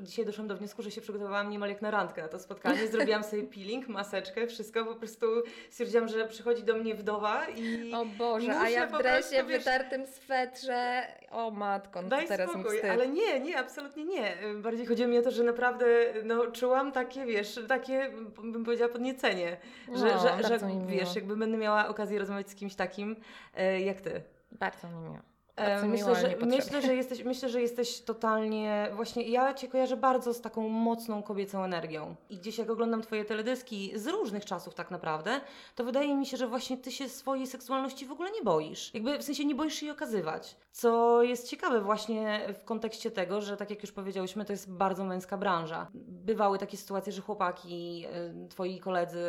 dzisiaj 0.00 0.24
doszłam 0.26 0.48
do 0.48 0.56
wniosku, 0.56 0.82
że 0.82 0.90
się 0.90 1.00
przygotowałam 1.00 1.50
niemal 1.50 1.68
jak 1.68 1.82
na 1.82 1.90
randkę 1.90 2.22
na 2.22 2.28
to 2.28 2.38
spotkanie. 2.38 2.88
Zrobiłam 2.88 3.24
sobie 3.24 3.42
peeling, 3.42 3.88
maseczkę, 3.88 4.46
wszystko. 4.46 4.84
Po 4.84 4.94
prostu 4.94 5.26
stwierdziłam, 5.70 6.08
że 6.08 6.28
przychodzi 6.28 6.62
do 6.62 6.76
mnie 6.76 6.94
wdowa 6.94 7.48
i 7.48 7.92
O 7.94 8.04
Boże, 8.04 8.58
a 8.58 8.68
ja 8.68 8.86
w 8.86 8.98
dresie, 8.98 9.28
prostu, 9.30 9.48
wiesz- 9.48 9.58
wytartym 9.58 10.06
swetrze. 10.34 11.02
O 11.30 11.50
matko, 11.50 12.02
no 12.02 12.08
Daj 12.08 12.28
teraz 12.28 12.50
spokój, 12.50 12.76
wstyd. 12.76 12.90
ale 12.90 13.08
nie, 13.08 13.40
nie, 13.40 13.58
absolutnie 13.58 14.04
nie. 14.04 14.36
Bardziej 14.62 14.86
chodziło 14.86 15.08
mi 15.08 15.18
o 15.18 15.22
to, 15.22 15.30
że 15.30 15.42
naprawdę 15.44 15.86
no, 16.24 16.46
czułam 16.50 16.92
takie, 16.92 17.26
wiesz, 17.26 17.60
takie, 17.68 18.10
bym 18.42 18.64
powiedziała, 18.64 18.92
podniecenie. 18.92 19.56
Że, 19.94 20.06
No, 20.06 20.18
że, 20.42 20.58
że 20.58 20.66
miło. 20.66 20.86
wiesz, 20.86 21.14
jakby 21.16 21.36
będę 21.36 21.56
miała 21.58 21.88
okazję 21.88 22.18
rozmawiać 22.18 22.50
z 22.50 22.54
kimś 22.54 22.74
takim 22.74 23.16
e, 23.56 23.80
jak 23.80 24.00
ty. 24.00 24.22
Bardzo 24.52 24.88
mi 24.88 24.94
miło. 24.94 25.18
Bardzo 25.66 25.88
Myślę, 25.88 26.14
że, 26.14 26.36
myślę, 26.46 26.82
że 26.82 26.94
jesteś, 26.94 27.24
myślę, 27.24 27.48
że 27.48 27.60
jesteś 27.60 28.00
totalnie. 28.00 28.88
Właśnie 28.94 29.22
ja 29.22 29.54
Cię 29.54 29.68
kojarzę 29.68 29.96
bardzo 29.96 30.34
z 30.34 30.40
taką 30.40 30.68
mocną 30.68 31.22
kobiecą 31.22 31.64
energią. 31.64 32.16
I 32.30 32.38
gdzieś 32.38 32.58
jak 32.58 32.70
oglądam 32.70 33.02
Twoje 33.02 33.24
teledyski 33.24 33.92
z 33.94 34.06
różnych 34.06 34.44
czasów, 34.44 34.74
tak 34.74 34.90
naprawdę, 34.90 35.40
to 35.74 35.84
wydaje 35.84 36.16
mi 36.16 36.26
się, 36.26 36.36
że 36.36 36.46
właśnie 36.46 36.76
Ty 36.78 36.92
się 36.92 37.08
swojej 37.08 37.46
seksualności 37.46 38.06
w 38.06 38.12
ogóle 38.12 38.30
nie 38.30 38.42
boisz. 38.42 38.94
Jakby 38.94 39.18
w 39.18 39.22
sensie 39.22 39.44
nie 39.44 39.54
boisz 39.54 39.74
się 39.74 39.86
jej 39.86 39.92
okazywać. 39.92 40.56
Co 40.72 41.22
jest 41.22 41.48
ciekawe, 41.48 41.80
właśnie 41.80 42.40
w 42.60 42.64
kontekście 42.64 43.10
tego, 43.10 43.40
że 43.40 43.56
tak 43.56 43.70
jak 43.70 43.82
już 43.82 43.92
powiedziałyśmy, 43.92 44.44
to 44.44 44.52
jest 44.52 44.72
bardzo 44.72 45.04
męska 45.04 45.36
branża. 45.36 45.88
Bywały 45.94 46.58
takie 46.58 46.76
sytuacje, 46.76 47.12
że 47.12 47.22
chłopaki, 47.22 48.06
Twoi 48.48 48.80
koledzy, 48.80 49.24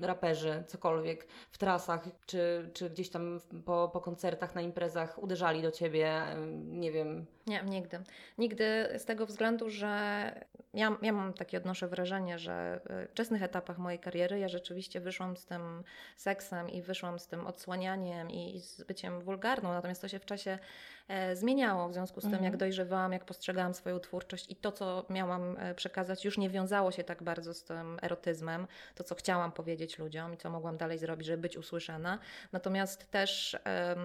raperzy, 0.00 0.64
cokolwiek 0.66 1.26
w 1.50 1.58
trasach, 1.58 2.08
czy, 2.26 2.70
czy 2.74 2.90
gdzieś 2.90 3.10
tam 3.10 3.40
po, 3.64 3.90
po 3.92 4.00
koncertach, 4.00 4.54
na 4.54 4.60
imprezach 4.60 5.18
uderzali 5.50 5.62
do 5.62 5.70
ciebie, 5.70 6.22
nie 6.66 6.92
wiem. 6.92 7.26
Nie, 7.50 7.62
nigdy. 7.62 7.98
Nigdy 8.38 8.88
z 8.98 9.04
tego 9.04 9.26
względu, 9.26 9.70
że 9.70 9.88
ja, 10.74 10.96
ja 11.02 11.12
mam 11.12 11.32
takie 11.32 11.58
odnoszę 11.58 11.88
wrażenie, 11.88 12.38
że 12.38 12.80
w 12.84 13.08
wczesnych 13.10 13.42
etapach 13.42 13.78
mojej 13.78 13.98
kariery 13.98 14.38
ja 14.38 14.48
rzeczywiście 14.48 15.00
wyszłam 15.00 15.36
z 15.36 15.46
tym 15.46 15.82
seksem 16.16 16.70
i 16.70 16.82
wyszłam 16.82 17.18
z 17.18 17.26
tym 17.26 17.46
odsłanianiem 17.46 18.30
i, 18.30 18.56
i 18.56 18.60
z 18.60 18.82
byciem 18.82 19.20
wulgarną, 19.20 19.72
natomiast 19.72 20.00
to 20.00 20.08
się 20.08 20.18
w 20.18 20.24
czasie 20.24 20.58
e, 21.08 21.36
zmieniało 21.36 21.88
w 21.88 21.92
związku 21.94 22.20
z 22.20 22.22
tym, 22.22 22.32
Mhm. 22.32 22.44
jak 22.44 22.56
dojrzewałam, 22.56 23.12
jak 23.12 23.24
postrzegałam 23.24 23.74
swoją 23.74 24.00
twórczość 24.00 24.50
i 24.50 24.56
to, 24.56 24.72
co 24.72 25.06
miałam 25.10 25.56
e, 25.58 25.74
przekazać, 25.74 26.24
już 26.24 26.38
nie 26.38 26.50
wiązało 26.50 26.90
się 26.92 27.04
tak 27.04 27.22
bardzo 27.22 27.54
z 27.54 27.64
tym 27.64 27.98
erotyzmem, 28.02 28.66
to, 28.94 29.04
co 29.04 29.14
chciałam 29.14 29.52
powiedzieć 29.52 29.98
ludziom 29.98 30.34
i 30.34 30.36
co 30.36 30.50
mogłam 30.50 30.76
dalej 30.76 30.98
zrobić, 30.98 31.26
żeby 31.26 31.42
być 31.42 31.56
usłyszana. 31.56 32.18
Natomiast 32.52 33.10
też 33.10 33.56
em, 33.64 34.00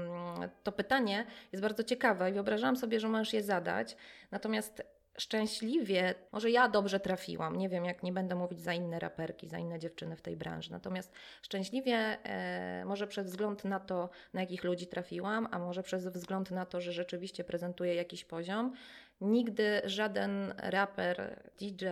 to 0.64 0.72
pytanie 0.72 1.26
jest 1.52 1.62
bardzo 1.62 1.84
ciekawe 1.84 2.30
i 2.30 2.34
wyobrażałam 2.34 2.78
sobie, 2.78 3.00
że 3.00 3.08
możesz 3.08 3.34
je 3.36 3.44
zadać. 3.44 3.96
Natomiast 4.32 4.84
szczęśliwie, 5.18 6.16
może 6.32 6.52
ja 6.52 6.70
dobrze 6.70 7.00
trafiłam, 7.00 7.56
nie 7.56 7.70
wiem, 7.70 7.86
jak 7.86 8.04
nie 8.04 8.14
będę 8.14 8.36
mówić 8.36 8.62
za 8.62 8.74
inne 8.74 9.00
raperki, 9.00 9.48
za 9.48 9.58
inne 9.58 9.80
dziewczyny 9.80 10.16
w 10.16 10.22
tej 10.22 10.36
branży, 10.36 10.72
natomiast 10.72 11.12
szczęśliwie, 11.42 12.18
e, 12.24 12.86
może 12.86 13.08
przez 13.08 13.28
wzgląd 13.28 13.66
na 13.66 13.80
to, 13.80 14.10
na 14.34 14.42
jakich 14.42 14.64
ludzi 14.64 14.88
trafiłam, 14.88 15.48
a 15.52 15.60
może 15.60 15.84
przez 15.84 16.08
wzgląd 16.08 16.52
na 16.52 16.66
to, 16.66 16.82
że 16.82 16.92
rzeczywiście 16.92 17.44
prezentuję 17.44 17.96
jakiś 17.96 18.26
poziom, 18.26 18.74
nigdy 19.22 19.82
żaden 19.86 20.54
raper, 20.58 21.44
DJ, 21.60 21.86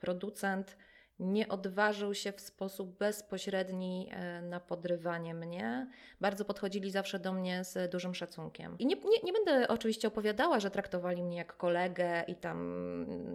producent 0.00 0.76
nie 1.20 1.48
odważył 1.48 2.14
się 2.14 2.32
w 2.32 2.40
sposób 2.40 2.98
bezpośredni 2.98 4.08
e, 4.10 4.42
na 4.42 4.60
podrywanie 4.60 5.34
mnie. 5.34 5.90
Bardzo 6.20 6.44
podchodzili 6.44 6.90
zawsze 6.90 7.18
do 7.18 7.32
mnie 7.32 7.64
z 7.64 7.90
dużym 7.92 8.14
szacunkiem. 8.14 8.76
I 8.78 8.86
nie, 8.86 8.96
nie, 8.96 9.18
nie 9.24 9.32
będę 9.32 9.68
oczywiście 9.68 10.08
opowiadała, 10.08 10.60
że 10.60 10.70
traktowali 10.70 11.22
mnie 11.22 11.36
jak 11.36 11.56
kolegę 11.56 12.24
i 12.26 12.34
tam, 12.34 12.60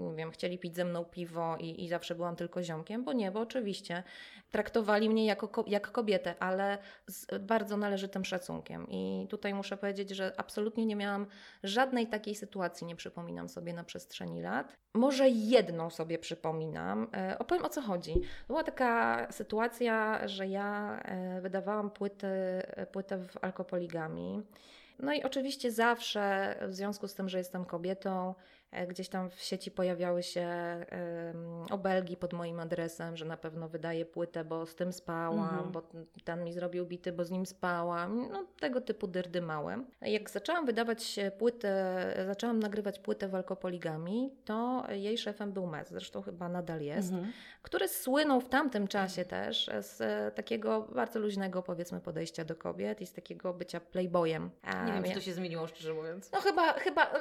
nie 0.09 0.15
wiem, 0.15 0.31
chcieli 0.31 0.59
pić 0.59 0.75
ze 0.75 0.85
mną 0.85 1.05
piwo 1.05 1.57
i, 1.59 1.83
i 1.83 1.89
zawsze 1.89 2.15
byłam 2.15 2.35
tylko 2.35 2.63
ziomkiem, 2.63 3.03
bo 3.03 3.13
nie, 3.13 3.31
bo 3.31 3.39
oczywiście 3.39 4.03
traktowali 4.51 5.09
mnie 5.09 5.25
jako, 5.25 5.65
jak 5.67 5.91
kobietę, 5.91 6.35
ale 6.39 6.77
z 7.07 7.27
bardzo 7.39 7.77
należytym 7.77 8.25
szacunkiem. 8.25 8.87
I 8.89 9.27
tutaj 9.29 9.53
muszę 9.53 9.77
powiedzieć, 9.77 10.09
że 10.09 10.33
absolutnie 10.37 10.85
nie 10.85 10.95
miałam 10.95 11.27
żadnej 11.63 12.07
takiej 12.07 12.35
sytuacji, 12.35 12.87
nie 12.87 12.95
przypominam 12.95 13.49
sobie 13.49 13.73
na 13.73 13.83
przestrzeni 13.83 14.41
lat. 14.41 14.75
Może 14.95 15.29
jedną 15.29 15.89
sobie 15.89 16.19
przypominam. 16.19 17.07
E, 17.13 17.39
opowiem 17.39 17.65
o 17.65 17.69
co 17.75 17.81
chodzi. 17.81 18.21
Była 18.47 18.63
taka 18.63 19.27
sytuacja, 19.31 20.27
że 20.27 20.47
ja 20.47 20.99
e, 21.03 21.41
wydawałam 21.41 21.91
płyty, 21.91 22.27
płytę 22.91 23.17
w 23.17 23.43
alkopoligami. 23.43 24.41
No 24.99 25.13
i 25.13 25.23
oczywiście 25.23 25.71
zawsze 25.71 26.55
w 26.67 26.73
związku 26.73 27.07
z 27.07 27.13
tym, 27.13 27.29
że 27.29 27.37
jestem 27.37 27.65
kobietą, 27.65 28.33
E, 28.33 28.54
gdzieś 28.87 29.09
tam 29.09 29.29
w 29.29 29.41
sieci 29.41 29.71
pojawiały 29.71 30.23
się 30.23 30.47
obelgi 31.71 32.17
pod 32.17 32.33
moim 32.33 32.59
adresem, 32.59 33.17
że 33.17 33.25
na 33.25 33.37
pewno 33.37 33.69
wydaję 33.69 34.05
płytę, 34.05 34.45
bo 34.45 34.65
z 34.65 34.75
tym 34.75 34.93
spałam, 34.93 35.49
mhm. 35.49 35.71
bo 35.71 35.83
ten 36.23 36.43
mi 36.43 36.53
zrobił 36.53 36.85
bity, 36.85 37.11
bo 37.11 37.25
z 37.25 37.31
nim 37.31 37.45
spałam. 37.45 38.29
No, 38.31 38.45
tego 38.59 38.81
typu 38.81 39.07
dyrdy 39.07 39.41
małe. 39.41 39.83
Jak 40.01 40.29
zaczęłam 40.29 40.65
wydawać 40.65 41.19
płytę, 41.37 41.95
zaczęłam 42.27 42.59
nagrywać 42.59 42.99
płytę 42.99 43.27
w 43.27 43.35
alkopoligami, 43.35 44.31
to 44.45 44.85
jej 44.89 45.17
szefem 45.17 45.51
był 45.51 45.67
Mez, 45.67 45.89
zresztą 45.89 46.21
chyba 46.21 46.49
nadal 46.49 46.81
jest, 46.81 47.11
mhm. 47.11 47.31
który 47.61 47.87
słynął 47.87 48.41
w 48.41 48.49
tamtym 48.49 48.87
czasie 48.87 49.25
też 49.25 49.69
z 49.79 50.35
takiego 50.35 50.81
bardzo 50.81 51.19
luźnego, 51.19 51.63
powiedzmy, 51.63 52.01
podejścia 52.01 52.45
do 52.45 52.55
kobiet 52.55 53.01
i 53.01 53.05
z 53.05 53.13
takiego 53.13 53.53
bycia 53.53 53.79
playboyem. 53.79 54.49
Nie 54.85 54.93
wiem, 54.93 55.03
czy 55.03 55.11
to 55.11 55.21
się 55.21 55.33
zmieniło, 55.33 55.67
szczerze 55.67 55.93
mówiąc. 55.93 56.31
No 56.31 56.41
chyba, 56.41 56.73
chyba 56.73 57.11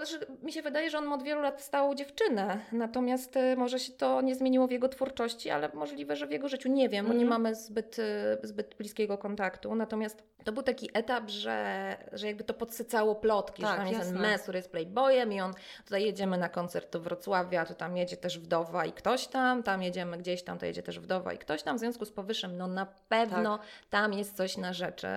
mi 0.43 0.53
się 0.53 0.63
wydaje, 0.63 0.91
że 0.91 0.99
on 0.99 1.13
od 1.13 1.23
wielu 1.23 1.41
lat 1.45 1.63
stałą 1.63 1.95
dziewczynę. 1.95 2.61
Natomiast 2.73 3.37
y, 3.37 3.57
może 3.57 3.79
się 3.79 3.93
to 3.93 4.21
nie 4.21 4.35
zmieniło 4.35 4.67
w 4.67 4.71
jego 4.71 4.89
twórczości, 4.89 5.51
ale 5.51 5.71
możliwe, 5.75 6.17
że 6.17 6.27
w 6.27 6.31
jego 6.31 6.49
życiu 6.49 6.69
nie 6.69 6.89
wiem, 6.89 7.07
bo 7.07 7.13
nie 7.13 7.25
mhm. 7.25 7.43
mamy 7.43 7.55
zbyt, 7.55 7.99
y, 7.99 8.39
zbyt 8.43 8.75
bliskiego 8.75 9.19
kontaktu. 9.19 9.75
Natomiast 9.75 10.23
to 10.45 10.53
był 10.53 10.63
taki 10.63 10.91
etap, 10.93 11.31
że, 11.31 11.97
że 12.13 12.27
jakby 12.27 12.45
to 12.45 12.55
podsycało 12.55 13.15
plotki, 13.15 13.63
tak, 13.63 13.71
że 13.71 13.77
tam 13.77 13.87
jest 13.87 14.13
ten 14.13 14.21
mes, 14.21 14.43
który 14.43 14.59
jest 14.59 14.71
playboyem 14.71 15.33
i 15.33 15.41
on 15.41 15.55
tutaj 15.85 16.05
jedziemy 16.05 16.39
na 16.39 16.49
koncert 16.49 16.93
do 16.93 17.01
Wrocławia, 17.01 17.67
to 17.67 17.75
tam 17.75 17.97
jedzie 17.97 18.17
też 18.17 18.39
wdowa 18.39 18.87
i 18.87 18.93
ktoś 18.93 19.27
tam, 19.27 19.63
tam 19.63 19.83
jedziemy 19.83 20.19
gdzieś 20.19 20.43
tam, 20.43 20.59
to 20.59 20.67
jedzie 20.67 20.83
też 20.83 21.01
wdowa 21.01 21.33
i 21.33 21.39
ktoś 21.39 21.63
tam. 21.63 21.77
W 21.77 21.81
związku 21.81 22.05
z 22.05 22.13
powyższym, 22.13 22.57
no 22.57 22.67
na 22.67 22.87
pewno 23.09 23.59
tak. 23.59 23.67
tam 23.91 24.13
jest 24.13 24.37
coś 24.37 24.57
na 24.57 24.73
rzeczy. 24.73 25.09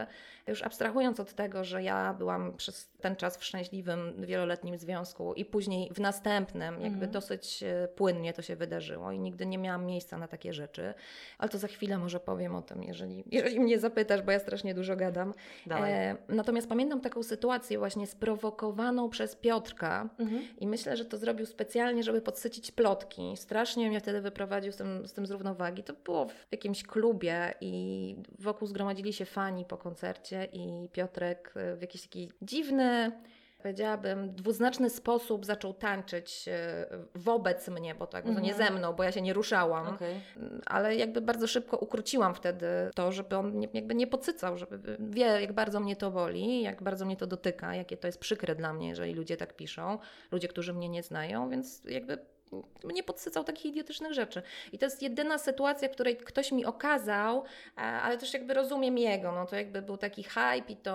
Już 0.48 0.64
abstrahując 0.64 1.20
od 1.20 1.34
tego, 1.34 1.64
że 1.64 1.84
ja 1.84 2.14
byłam 2.14 2.58
przez 2.58 2.90
ten 3.02 3.16
czas 3.16 3.38
w 3.38 3.44
szczęśliwym, 3.44 4.26
wieloletnim 4.26 4.78
związku 4.78 5.34
i 5.34 5.46
później 5.46 5.90
w 5.94 6.00
następnym, 6.00 6.74
jakby 6.74 6.88
mhm. 6.88 7.12
dosyć 7.12 7.64
e, 7.64 7.88
płynnie 7.88 8.34
to 8.34 8.42
się 8.42 8.56
wydarzyło 8.56 9.12
i 9.12 9.20
nigdy 9.20 9.46
nie 9.46 9.58
miałam 9.58 9.86
miejsca 9.86 10.18
na 10.18 10.28
takie 10.28 10.54
rzeczy. 10.54 10.94
Ale 11.38 11.50
to 11.50 11.58
za 11.58 11.68
chwilę 11.68 11.98
może 11.98 12.20
powiem 12.20 12.56
o 12.56 12.62
tym, 12.62 12.84
jeżeli, 12.84 13.24
jeżeli 13.32 13.60
mnie 13.60 13.80
zapytasz, 13.80 14.22
bo 14.22 14.32
ja 14.32 14.40
strasznie 14.40 14.74
dużo 14.74 14.96
gadam. 14.96 15.34
E, 15.72 16.16
natomiast 16.30 16.70
pamiętam 16.70 17.02
taką 17.02 17.24
sytuację 17.24 17.80
właśnie 17.80 18.08
sprowokowaną 18.08 19.10
przez 19.10 19.36
Piotrka 19.36 20.10
mhm. 20.20 20.42
i 20.60 20.68
myślę, 20.68 20.98
że 20.98 21.06
to 21.06 21.18
zrobił 21.18 21.46
specjalnie, 21.46 22.04
żeby 22.04 22.22
podsycić 22.22 22.72
plotki. 22.72 23.38
Strasznie 23.38 23.90
mnie 23.90 24.00
wtedy 24.00 24.22
wyprowadził 24.22 24.72
z 24.72 24.76
tym, 24.76 25.08
z 25.08 25.14
tym 25.14 25.26
z 25.26 25.32
równowagi. 25.32 25.84
To 25.84 25.94
było 25.94 26.26
w 26.26 26.52
jakimś 26.52 26.84
klubie 26.84 27.54
i 27.62 28.16
wokół 28.40 28.68
zgromadzili 28.68 29.14
się 29.14 29.26
fani 29.26 29.66
po 29.66 29.78
koncercie 29.78 30.37
i 30.46 30.90
Piotrek 30.90 31.54
e, 31.56 31.76
w 31.76 31.82
jakiś 31.82 32.02
taki 32.02 32.32
dziwny 32.42 33.12
powiedziałabym, 33.58 34.36
dwuznaczny 34.36 34.90
sposób 34.90 35.46
zaczął 35.46 35.74
tańczyć 35.74 36.46
e, 36.48 36.86
wobec 37.16 37.68
mnie, 37.68 37.96
bo 37.96 38.08
tak, 38.08 38.26
mm 38.26 38.38
-hmm. 38.38 38.42
nie 38.42 38.54
ze 38.54 38.72
mną, 38.72 38.94
bo 38.94 39.04
ja 39.04 39.12
się 39.12 39.22
nie 39.22 39.34
ruszałam, 39.34 39.88
okay. 39.88 40.22
ale 40.66 40.96
jakby 40.96 41.22
bardzo 41.22 41.48
szybko 41.48 41.78
ukróciłam 41.78 42.36
wtedy 42.36 42.68
to, 42.96 43.12
żeby 43.12 43.38
on 43.38 43.60
nie, 43.60 43.68
jakby 43.74 43.96
nie 43.96 44.08
podsycał, 44.08 44.58
żeby 44.58 44.98
wie, 45.00 45.26
jak 45.26 45.54
bardzo 45.54 45.80
mnie 45.80 45.96
to 45.96 46.12
boli, 46.12 46.62
jak 46.62 46.84
bardzo 46.84 47.06
mnie 47.06 47.18
to 47.18 47.28
dotyka, 47.28 47.76
jakie 47.76 47.98
to 47.98 48.08
jest 48.08 48.20
przykre 48.20 48.56
dla 48.56 48.74
mnie, 48.74 48.88
jeżeli 48.90 49.14
ludzie 49.14 49.38
tak 49.38 49.56
piszą, 49.56 50.00
ludzie, 50.32 50.48
którzy 50.48 50.74
mnie 50.74 50.90
nie 50.90 51.04
znają, 51.04 51.50
więc 51.50 51.84
jakby 51.86 52.18
nie 52.84 53.04
podsycał 53.04 53.44
takich 53.44 53.66
idiotycznych 53.66 54.14
rzeczy. 54.14 54.42
I 54.72 54.78
to 54.78 54.86
jest 54.86 55.02
jedyna 55.02 55.38
sytuacja, 55.38 55.90
której 55.90 56.18
ktoś 56.18 56.52
mi 56.52 56.66
okazał, 56.66 57.44
e, 57.78 57.82
ale 57.82 58.18
też 58.18 58.34
jakby 58.34 58.54
rozumiem 58.54 58.98
jego, 58.98 59.32
no 59.32 59.46
to 59.46 59.56
jakby 59.56 59.82
był 59.82 59.98
taki 59.98 60.24
hype 60.24 60.66
i 60.68 60.76
to 60.76 60.94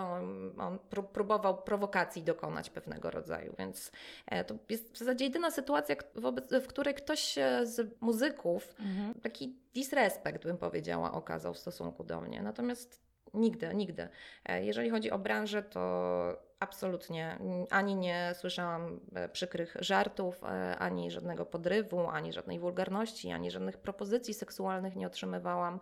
on 0.58 0.78
próbował 1.12 1.62
prowokacji 1.62 2.22
dokonać 2.22 2.70
pewnego 2.70 3.10
rodzaju, 3.10 3.54
więc 3.58 3.92
e, 4.26 4.44
to 4.44 4.54
jest 4.68 4.92
w 4.92 4.98
zasadzie 4.98 5.24
jedyna 5.24 5.50
sytuacja, 5.50 5.96
wobec, 6.14 6.50
w 6.54 6.66
której 6.66 6.94
ktoś 6.94 7.34
z 7.62 7.96
muzyków 8.00 8.74
mhm. 8.80 9.14
taki 9.14 9.56
disrespekt, 9.74 10.44
bym 10.44 10.58
powiedziała, 10.58 11.12
okazał 11.12 11.54
w 11.54 11.58
stosunku 11.58 12.04
do 12.04 12.20
mnie. 12.20 12.42
Natomiast 12.42 13.02
nigdy, 13.34 13.74
nigdy. 13.74 14.08
E, 14.44 14.64
jeżeli 14.64 14.90
chodzi 14.90 15.10
o 15.10 15.18
branżę, 15.18 15.62
to 15.62 16.51
Absolutnie. 16.62 17.38
Ani 17.70 17.96
nie 17.96 18.34
słyszałam 18.38 19.00
e, 19.14 19.28
przykrych 19.28 19.76
żartów, 19.80 20.44
e, 20.44 20.78
ani 20.78 21.10
żadnego 21.10 21.46
podrywu, 21.46 22.08
ani 22.08 22.32
żadnej 22.32 22.58
wulgarności, 22.58 23.30
ani 23.30 23.50
żadnych 23.50 23.78
propozycji 23.78 24.34
seksualnych 24.34 24.96
nie 24.96 25.06
otrzymywałam. 25.06 25.80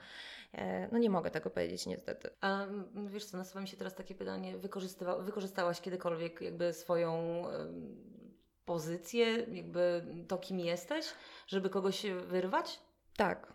E, 0.52 0.88
no 0.92 0.99
nie 0.99 1.10
mogę 1.10 1.30
tego 1.30 1.50
powiedzieć 1.50 1.87
niestety. 1.87 2.30
A 2.40 2.66
wiesz 3.06 3.25
co, 3.25 3.37
nasuwa 3.37 3.60
mi 3.60 3.68
się 3.68 3.76
teraz 3.76 3.94
takie 3.94 4.14
pytanie, 4.14 4.54
wykorzystałaś 5.20 5.80
kiedykolwiek 5.80 6.40
jakby 6.40 6.72
swoją 6.72 7.42
pozycję, 8.64 9.26
jakby 9.52 10.04
to 10.28 10.38
kim 10.38 10.60
jesteś, 10.60 11.06
żeby 11.46 11.70
kogoś 11.70 12.06
wyrwać? 12.26 12.80
Tak, 13.16 13.52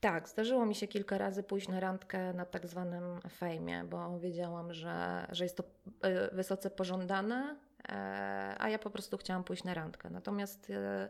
tak, 0.00 0.28
zdarzyło 0.28 0.66
mi 0.66 0.74
się 0.74 0.88
kilka 0.88 1.18
razy 1.18 1.42
pójść 1.42 1.68
na 1.68 1.80
randkę 1.80 2.32
na 2.32 2.44
tak 2.44 2.66
zwanym 2.66 3.20
fejmie, 3.30 3.84
bo 3.84 4.18
wiedziałam, 4.18 4.72
że, 4.72 5.26
że 5.30 5.44
jest 5.44 5.56
to 5.56 5.64
e, 6.02 6.34
wysoce 6.34 6.70
pożądane, 6.70 7.56
e, 7.88 8.54
a 8.58 8.68
ja 8.68 8.78
po 8.78 8.90
prostu 8.90 9.18
chciałam 9.18 9.44
pójść 9.44 9.64
na 9.64 9.74
randkę. 9.74 10.10
Natomiast 10.10 10.70
e, 10.70 11.08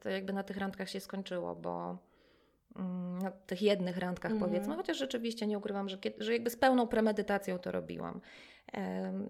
to 0.00 0.08
jakby 0.08 0.32
na 0.32 0.42
tych 0.42 0.56
randkach 0.56 0.90
się 0.90 1.00
skończyło, 1.00 1.54
bo 1.56 1.98
na 3.22 3.30
tych 3.30 3.62
jednych 3.62 3.98
randkach 3.98 4.32
mm. 4.32 4.42
powiedzmy, 4.42 4.76
chociaż 4.76 4.98
rzeczywiście 4.98 5.46
nie 5.46 5.58
ukrywam, 5.58 5.88
że, 5.88 5.98
że 6.18 6.32
jakby 6.32 6.50
z 6.50 6.56
pełną 6.56 6.86
premedytacją 6.86 7.58
to 7.58 7.72
robiłam. 7.72 8.20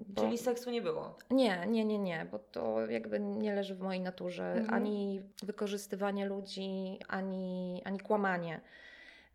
Bo... 0.06 0.22
Czyli 0.22 0.38
seksu 0.38 0.70
nie 0.70 0.82
było? 0.82 1.18
Nie, 1.30 1.66
nie, 1.66 1.84
nie, 1.84 1.98
nie, 1.98 2.26
bo 2.30 2.38
to 2.38 2.86
jakby 2.86 3.20
nie 3.20 3.54
leży 3.54 3.74
w 3.74 3.80
mojej 3.80 4.00
naturze. 4.00 4.52
Mhm. 4.52 4.74
Ani 4.74 5.22
wykorzystywanie 5.42 6.26
ludzi, 6.26 6.98
ani, 7.08 7.82
ani 7.84 8.00
kłamanie. 8.00 8.60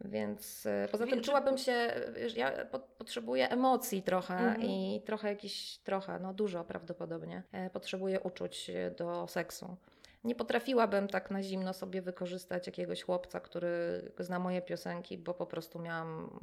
Więc 0.05 0.65
e, 0.65 0.87
poza 0.91 1.07
tym 1.07 1.21
czułabym 1.21 1.57
się, 1.57 1.91
wiesz, 2.15 2.35
ja 2.35 2.65
potrzebuję 2.97 3.49
emocji 3.49 4.03
trochę 4.03 4.37
mhm. 4.37 4.61
i 4.61 5.01
trochę 5.05 5.29
jakiś, 5.29 5.77
trochę, 5.77 6.19
no 6.19 6.33
dużo 6.33 6.63
prawdopodobnie, 6.63 7.43
e, 7.51 7.69
potrzebuję 7.69 8.19
uczuć 8.19 8.71
do 8.97 9.27
seksu. 9.27 9.77
Nie 10.23 10.35
potrafiłabym 10.35 11.07
tak 11.07 11.31
na 11.31 11.43
zimno 11.43 11.73
sobie 11.73 12.01
wykorzystać 12.01 12.67
jakiegoś 12.67 13.03
chłopca, 13.03 13.39
który 13.39 14.01
zna 14.19 14.39
moje 14.39 14.61
piosenki, 14.61 15.17
bo 15.17 15.33
po 15.33 15.45
prostu 15.45 15.79
miałam 15.79 16.39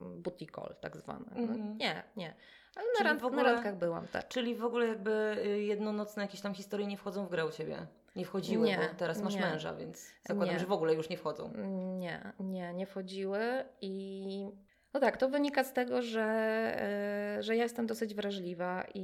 booty 0.00 0.46
call 0.54 0.74
tak 0.80 0.96
zwane. 0.96 1.24
No, 1.34 1.40
mhm. 1.40 1.78
nie, 1.78 2.02
nie. 2.16 2.34
Ale 2.76 2.86
na, 2.98 3.04
rand, 3.04 3.22
ogóle, 3.22 3.42
na 3.42 3.52
randkach 3.52 3.78
byłam, 3.78 4.08
tak. 4.08 4.28
Czyli 4.28 4.54
w 4.54 4.64
ogóle 4.64 4.86
jakby 4.86 5.36
y, 5.46 5.62
jednonocne 5.62 6.22
jakieś 6.22 6.40
tam 6.40 6.54
historie 6.54 6.86
nie 6.86 6.96
wchodzą 6.96 7.26
w 7.26 7.30
grę 7.30 7.46
u 7.46 7.50
Ciebie? 7.50 7.86
Nie 8.16 8.24
wchodziły, 8.24 8.66
nie, 8.66 8.76
bo 8.76 8.98
teraz 8.98 9.22
masz 9.22 9.34
nie. 9.34 9.40
męża, 9.40 9.74
więc 9.74 10.12
zakładam, 10.22 10.54
nie. 10.54 10.60
że 10.60 10.66
w 10.66 10.72
ogóle 10.72 10.94
już 10.94 11.08
nie 11.08 11.16
wchodzą. 11.16 11.52
Nie, 11.98 12.32
nie, 12.40 12.74
nie 12.74 12.86
wchodziły 12.86 13.64
i 13.80 14.50
no 14.94 15.00
tak, 15.00 15.16
to 15.16 15.28
wynika 15.28 15.64
z 15.64 15.72
tego, 15.72 16.02
że, 16.02 17.34
yy, 17.36 17.42
że 17.42 17.56
ja 17.56 17.62
jestem 17.62 17.86
dosyć 17.86 18.14
wrażliwa 18.14 18.84
i 18.94 19.02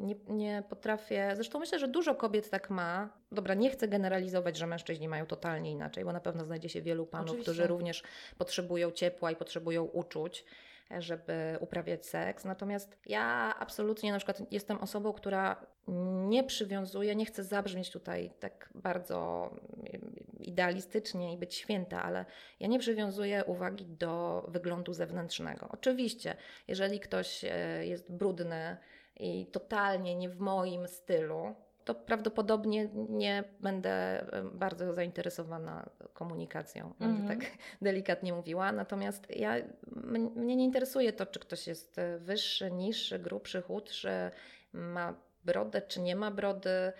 nie, 0.00 0.14
nie 0.28 0.62
potrafię. 0.68 1.32
Zresztą 1.34 1.58
myślę, 1.58 1.78
że 1.78 1.88
dużo 1.88 2.14
kobiet 2.14 2.50
tak 2.50 2.70
ma. 2.70 3.08
Dobra, 3.32 3.54
nie 3.54 3.70
chcę 3.70 3.88
generalizować, 3.88 4.56
że 4.56 4.66
mężczyźni 4.66 5.08
mają 5.08 5.26
totalnie 5.26 5.70
inaczej, 5.70 6.04
bo 6.04 6.12
na 6.12 6.20
pewno 6.20 6.44
znajdzie 6.44 6.68
się 6.68 6.82
wielu 6.82 7.06
panów, 7.06 7.30
Oczywiście. 7.30 7.52
którzy 7.52 7.66
również 7.66 8.02
potrzebują 8.38 8.90
ciepła 8.90 9.30
i 9.30 9.36
potrzebują 9.36 9.84
uczuć. 9.84 10.44
Żeby 10.98 11.56
uprawiać 11.60 12.06
seks. 12.06 12.44
Natomiast 12.44 12.98
ja 13.06 13.54
absolutnie 13.58 14.12
na 14.12 14.18
przykład 14.18 14.52
jestem 14.52 14.78
osobą, 14.78 15.12
która 15.12 15.66
nie 16.28 16.44
przywiązuje, 16.44 17.16
nie 17.16 17.26
chcę 17.26 17.44
zabrzmieć 17.44 17.90
tutaj 17.90 18.30
tak 18.40 18.70
bardzo 18.74 19.50
idealistycznie 20.40 21.32
i 21.32 21.38
być 21.38 21.54
święta, 21.54 22.02
ale 22.02 22.24
ja 22.60 22.68
nie 22.68 22.78
przywiązuję 22.78 23.44
uwagi 23.44 23.86
do 23.86 24.44
wyglądu 24.48 24.92
zewnętrznego. 24.92 25.68
Oczywiście, 25.70 26.36
jeżeli 26.68 27.00
ktoś 27.00 27.44
e, 27.44 27.86
jest 27.86 28.12
brudny 28.12 28.76
i 29.20 29.46
totalnie 29.46 30.14
nie 30.14 30.28
w 30.28 30.40
moim 30.40 30.88
stylu, 30.88 31.54
to 31.86 31.94
prawdopodobnie 31.94 32.88
nie 33.08 33.44
będę 33.60 34.24
bardzo 34.52 34.92
zainteresowana 34.92 35.90
komunikacją, 36.12 36.92
będę 37.00 37.22
mm 37.22 37.26
-hmm. 37.26 37.40
tak 37.40 37.50
delikatnie 37.82 38.32
mówiła. 38.32 38.72
Natomiast 38.72 39.26
ja, 39.36 39.54
mnie 40.36 40.56
nie 40.56 40.64
interesuje 40.64 41.12
to, 41.12 41.26
czy 41.26 41.40
ktoś 41.40 41.66
jest 41.66 41.96
wyższy, 42.18 42.70
niższy, 42.72 43.18
grubszy, 43.18 43.62
chudszy, 43.62 44.10
ma 44.72 45.14
brodę, 45.44 45.82
czy 45.82 46.00
nie 46.00 46.16
ma 46.16 46.30
brody 46.30 46.92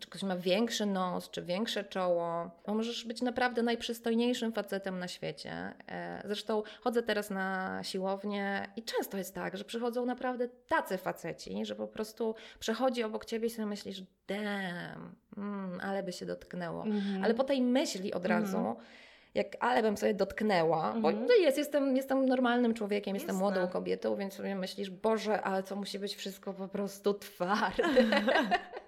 czy 0.00 0.08
ktoś 0.10 0.22
ma 0.22 0.36
większy 0.36 0.86
nos, 0.86 1.30
czy 1.30 1.42
większe 1.42 1.84
czoło. 1.84 2.50
Bo 2.66 2.74
możesz 2.74 3.04
być 3.04 3.22
naprawdę 3.22 3.62
najprzystojniejszym 3.62 4.52
facetem 4.52 4.98
na 4.98 5.08
świecie. 5.08 5.52
E, 5.88 6.22
zresztą 6.24 6.62
chodzę 6.80 7.02
teraz 7.02 7.30
na 7.30 7.80
siłownię 7.82 8.68
i 8.76 8.82
często 8.82 9.18
jest 9.18 9.34
tak, 9.34 9.56
że 9.56 9.64
przychodzą 9.64 10.06
naprawdę 10.06 10.48
tacy 10.68 10.98
faceci, 10.98 11.66
że 11.66 11.74
po 11.74 11.88
prostu 11.88 12.34
przechodzi 12.58 13.02
obok 13.02 13.24
ciebie 13.24 13.46
i 13.46 13.50
sobie 13.50 13.66
myślisz, 13.66 14.02
damn, 14.26 15.14
mm, 15.36 15.80
ale 15.82 16.02
by 16.02 16.12
się 16.12 16.26
dotknęło. 16.26 16.84
Mm-hmm. 16.84 17.24
Ale 17.24 17.34
po 17.34 17.44
tej 17.44 17.62
myśli 17.62 18.14
od 18.14 18.26
razu 18.26 18.56
mm-hmm 18.56 19.06
jak 19.36 19.56
ale 19.60 19.82
bym 19.82 19.96
sobie 19.96 20.14
dotknęła, 20.14 20.94
bo 21.00 21.12
no 21.12 21.34
jest, 21.34 21.58
jestem, 21.58 21.96
jestem 21.96 22.26
normalnym 22.26 22.74
człowiekiem, 22.74 23.14
Jasne. 23.14 23.24
jestem 23.24 23.36
młodą 23.36 23.68
kobietą, 23.68 24.16
więc 24.16 24.34
sobie 24.34 24.54
myślisz, 24.54 24.90
Boże, 24.90 25.42
ale 25.42 25.62
co 25.62 25.76
musi 25.76 25.98
być 25.98 26.16
wszystko 26.16 26.52
po 26.52 26.68
prostu 26.68 27.14
twarde. 27.14 27.84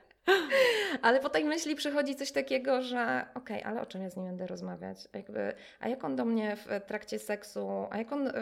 Ale 1.02 1.20
po 1.20 1.28
tej 1.28 1.44
myśli 1.44 1.74
przychodzi 1.74 2.16
coś 2.16 2.32
takiego, 2.32 2.82
że 2.82 3.26
okej, 3.34 3.60
okay, 3.60 3.72
ale 3.72 3.80
o 3.80 3.86
czym 3.86 4.02
ja 4.02 4.10
z 4.10 4.16
nim 4.16 4.26
będę 4.26 4.46
rozmawiać? 4.46 5.08
Jakby, 5.12 5.52
a 5.80 5.88
jak 5.88 6.04
on 6.04 6.16
do 6.16 6.24
mnie 6.24 6.56
w 6.56 6.66
trakcie 6.86 7.18
seksu, 7.18 7.86
a 7.90 7.98
jak 7.98 8.12
on 8.12 8.32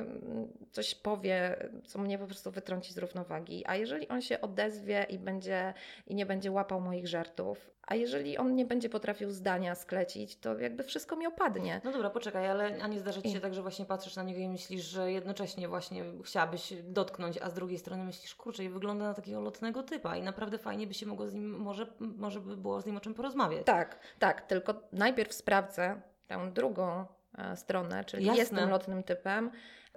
coś 0.72 0.94
powie, 0.94 1.56
co 1.84 1.98
mnie 1.98 2.18
po 2.18 2.26
prostu 2.26 2.50
wytrąci 2.50 2.92
z 2.92 2.98
równowagi? 2.98 3.64
A 3.66 3.76
jeżeli 3.76 4.08
on 4.08 4.20
się 4.20 4.40
odezwie 4.40 5.06
i 5.08 5.18
będzie 5.18 5.74
i 6.06 6.14
nie 6.14 6.26
będzie 6.26 6.52
łapał 6.52 6.80
moich 6.80 7.08
żartów, 7.08 7.75
a 7.86 7.94
jeżeli 7.94 8.38
on 8.38 8.54
nie 8.54 8.64
będzie 8.64 8.88
potrafił 8.88 9.30
zdania 9.30 9.74
sklecić, 9.74 10.36
to 10.36 10.58
jakby 10.58 10.82
wszystko 10.82 11.16
mi 11.16 11.26
opadnie. 11.26 11.80
No 11.84 11.92
dobra, 11.92 12.10
poczekaj, 12.10 12.50
ale 12.50 12.78
a 12.82 12.86
nie 12.86 13.00
zdarza 13.00 13.22
Ci 13.22 13.30
się 13.30 13.38
I... 13.38 13.40
tak, 13.40 13.54
że 13.54 13.62
właśnie 13.62 13.84
patrzysz 13.84 14.16
na 14.16 14.22
niego 14.22 14.40
i 14.40 14.48
myślisz, 14.48 14.84
że 14.84 15.12
jednocześnie 15.12 15.68
właśnie 15.68 16.04
chciałabyś 16.24 16.72
dotknąć, 16.82 17.38
a 17.38 17.50
z 17.50 17.54
drugiej 17.54 17.78
strony 17.78 18.04
myślisz, 18.04 18.34
kurczę, 18.34 18.64
i 18.64 18.68
wygląda 18.68 19.04
na 19.04 19.14
takiego 19.14 19.40
lotnego 19.40 19.82
typa 19.82 20.16
i 20.16 20.22
naprawdę 20.22 20.58
fajnie 20.58 20.86
by 20.86 20.94
się 20.94 21.06
mogło 21.06 21.28
z 21.28 21.34
nim, 21.34 21.50
może, 21.50 21.86
może 22.00 22.40
by 22.40 22.56
było 22.56 22.80
z 22.80 22.86
nim 22.86 22.96
o 22.96 23.00
czym 23.00 23.14
porozmawiać. 23.14 23.66
Tak, 23.66 23.98
tak, 24.18 24.46
tylko 24.46 24.74
najpierw 24.92 25.32
sprawdzę 25.32 26.00
tę 26.26 26.50
drugą 26.52 27.04
e, 27.38 27.56
stronę, 27.56 28.04
czyli 28.04 28.24
Jasne. 28.24 28.40
jestem 28.40 28.70
lotnym 28.70 29.02
typem, 29.02 29.50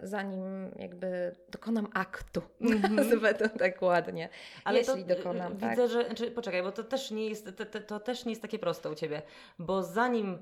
zanim 0.03 0.71
jakby 0.75 1.35
dokonam 1.49 1.87
aktu, 1.93 2.41
mm-hmm. 2.61 2.91
nazwę 2.91 3.33
to 3.33 3.49
tak 3.49 3.81
ładnie, 3.81 4.29
Ale 4.63 4.79
jeśli 4.79 5.05
to, 5.05 5.15
dokonam. 5.15 5.53
Widzę, 5.53 5.75
tak. 5.75 5.89
że, 5.89 6.15
czy, 6.15 6.31
poczekaj, 6.31 6.63
bo 6.63 6.71
to 6.71 6.83
też 6.83 7.11
nie 7.11 7.29
jest, 7.29 7.57
to, 7.57 7.65
to, 7.65 7.79
to, 7.79 7.99
też 7.99 8.25
nie 8.25 8.31
jest 8.31 8.41
takie 8.41 8.59
proste 8.59 8.89
u 8.89 8.95
Ciebie, 8.95 9.21
bo 9.59 9.83
zanim, 9.83 10.37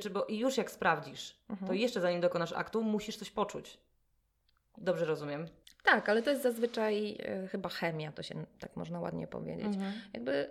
czy, 0.00 0.10
bo 0.10 0.26
już 0.28 0.56
jak 0.56 0.70
sprawdzisz, 0.70 1.30
mm-hmm. 1.32 1.56
to 1.56 1.60
mhm. 1.60 1.78
jeszcze 1.78 2.00
zanim 2.00 2.20
dokonasz 2.20 2.52
aktu, 2.52 2.82
musisz 2.82 3.16
coś 3.16 3.30
poczuć. 3.30 3.78
Dobrze 4.78 5.04
rozumiem. 5.04 5.46
Tak, 5.84 6.08
ale 6.08 6.22
to 6.22 6.30
jest 6.30 6.42
zazwyczaj 6.42 7.18
y, 7.44 7.48
chyba 7.48 7.68
chemia, 7.68 8.12
to 8.12 8.22
się 8.22 8.44
tak 8.58 8.76
można 8.76 9.00
ładnie 9.00 9.26
powiedzieć. 9.26 9.66
Mm-hmm. 9.66 9.92
Jakby 10.12 10.50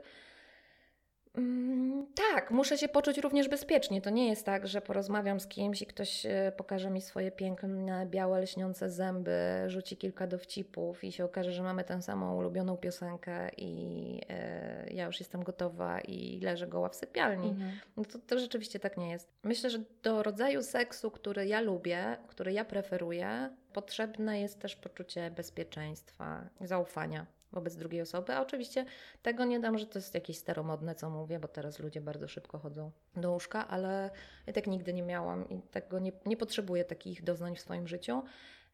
tak, 2.16 2.52
muszę 2.52 2.78
się 2.78 2.88
poczuć 2.88 3.18
również 3.18 3.50
bezpiecznie. 3.50 4.02
To 4.02 4.10
nie 4.10 4.28
jest 4.28 4.46
tak, 4.46 4.68
że 4.68 4.82
porozmawiam 4.82 5.40
z 5.40 5.48
kimś 5.48 5.82
i 5.82 5.86
ktoś 5.86 6.26
e, 6.26 6.52
pokaże 6.58 6.90
mi 6.90 7.02
swoje 7.02 7.32
piękne, 7.32 8.06
białe, 8.06 8.42
lśniące 8.42 8.90
zęby, 8.90 9.40
rzuci 9.68 9.98
kilka 9.98 10.28
dowcipów 10.28 11.04
i 11.04 11.12
się 11.12 11.26
okaże, 11.26 11.54
że 11.54 11.64
mamy 11.64 11.84
tę 11.84 12.02
samą 12.02 12.38
ulubioną 12.38 12.78
piosenkę 12.78 13.50
i 13.58 14.22
e, 14.30 14.94
ja 14.94 15.06
już 15.06 15.20
jestem 15.20 15.44
gotowa 15.44 16.02
i 16.02 16.40
leżę 16.40 16.68
goła 16.68 16.90
w 16.90 16.96
sypialni. 16.96 17.50
Mhm. 17.50 17.72
No 17.98 18.06
to, 18.06 18.20
to 18.20 18.40
rzeczywiście 18.40 18.80
tak 18.80 18.98
nie 18.98 19.10
jest. 19.10 19.30
Myślę, 19.44 19.70
że 19.70 19.80
do 20.04 20.24
rodzaju 20.24 20.64
seksu, 20.64 21.12
który 21.12 21.48
ja 21.48 21.62
lubię, 21.62 22.18
który 22.28 22.54
ja 22.54 22.66
preferuję, 22.66 23.50
potrzebne 23.74 24.42
jest 24.42 24.60
też 24.60 24.76
poczucie 24.76 25.32
bezpieczeństwa, 25.32 26.50
zaufania 26.62 27.26
wobec 27.54 27.76
drugiej 27.76 28.02
osoby. 28.02 28.34
A 28.34 28.42
oczywiście 28.42 28.86
tego 29.22 29.46
nie 29.46 29.60
dam, 29.60 29.78
że 29.78 29.86
to 29.86 30.00
jest 30.00 30.14
jakieś 30.14 30.38
staromodne, 30.38 30.96
co 30.96 31.10
mówię, 31.10 31.40
bo 31.40 31.48
teraz 31.48 31.80
ludzie 31.80 32.02
bardzo 32.02 32.28
szybko 32.28 32.60
chodzą 32.60 32.92
do 33.16 33.32
łóżka, 33.32 33.68
ale 33.68 34.10
ja 34.48 34.54
tak 34.54 34.68
nigdy 34.68 34.94
nie 34.94 35.04
miałam 35.04 35.50
i 35.50 35.62
tego 35.62 36.00
nie, 36.00 36.12
nie 36.26 36.38
potrzebuję 36.38 36.86
takich 36.86 37.24
doznań 37.24 37.56
w 37.56 37.62
swoim 37.62 37.88
życiu. 37.88 38.24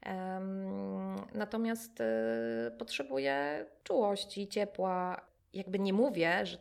Um, 0.05 1.15
natomiast 1.33 2.01
y, 2.01 2.71
potrzebuję 2.77 3.65
czułości, 3.83 4.47
ciepła. 4.47 5.21
Jakby 5.53 5.79
nie 5.79 5.93
mówię, 5.93 6.45
że 6.45 6.57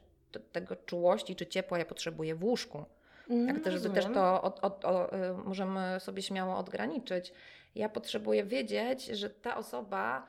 tego 0.52 0.76
czułości 0.76 1.36
czy 1.36 1.46
ciepła 1.46 1.78
ja 1.78 1.84
potrzebuję 1.84 2.34
w 2.34 2.44
łóżku. 2.44 2.84
Mm, 3.30 3.54
tak 3.54 3.64
też, 3.64 3.82
też 3.82 4.04
to 4.14 4.42
od, 4.42 4.64
od, 4.64 4.84
od, 4.84 5.12
y, 5.12 5.16
możemy 5.44 6.00
sobie 6.00 6.22
śmiało 6.22 6.56
odgraniczyć. 6.56 7.32
Ja 7.74 7.88
potrzebuję 7.88 8.44
wiedzieć, 8.44 9.06
że 9.06 9.30
ta 9.30 9.56
osoba 9.56 10.26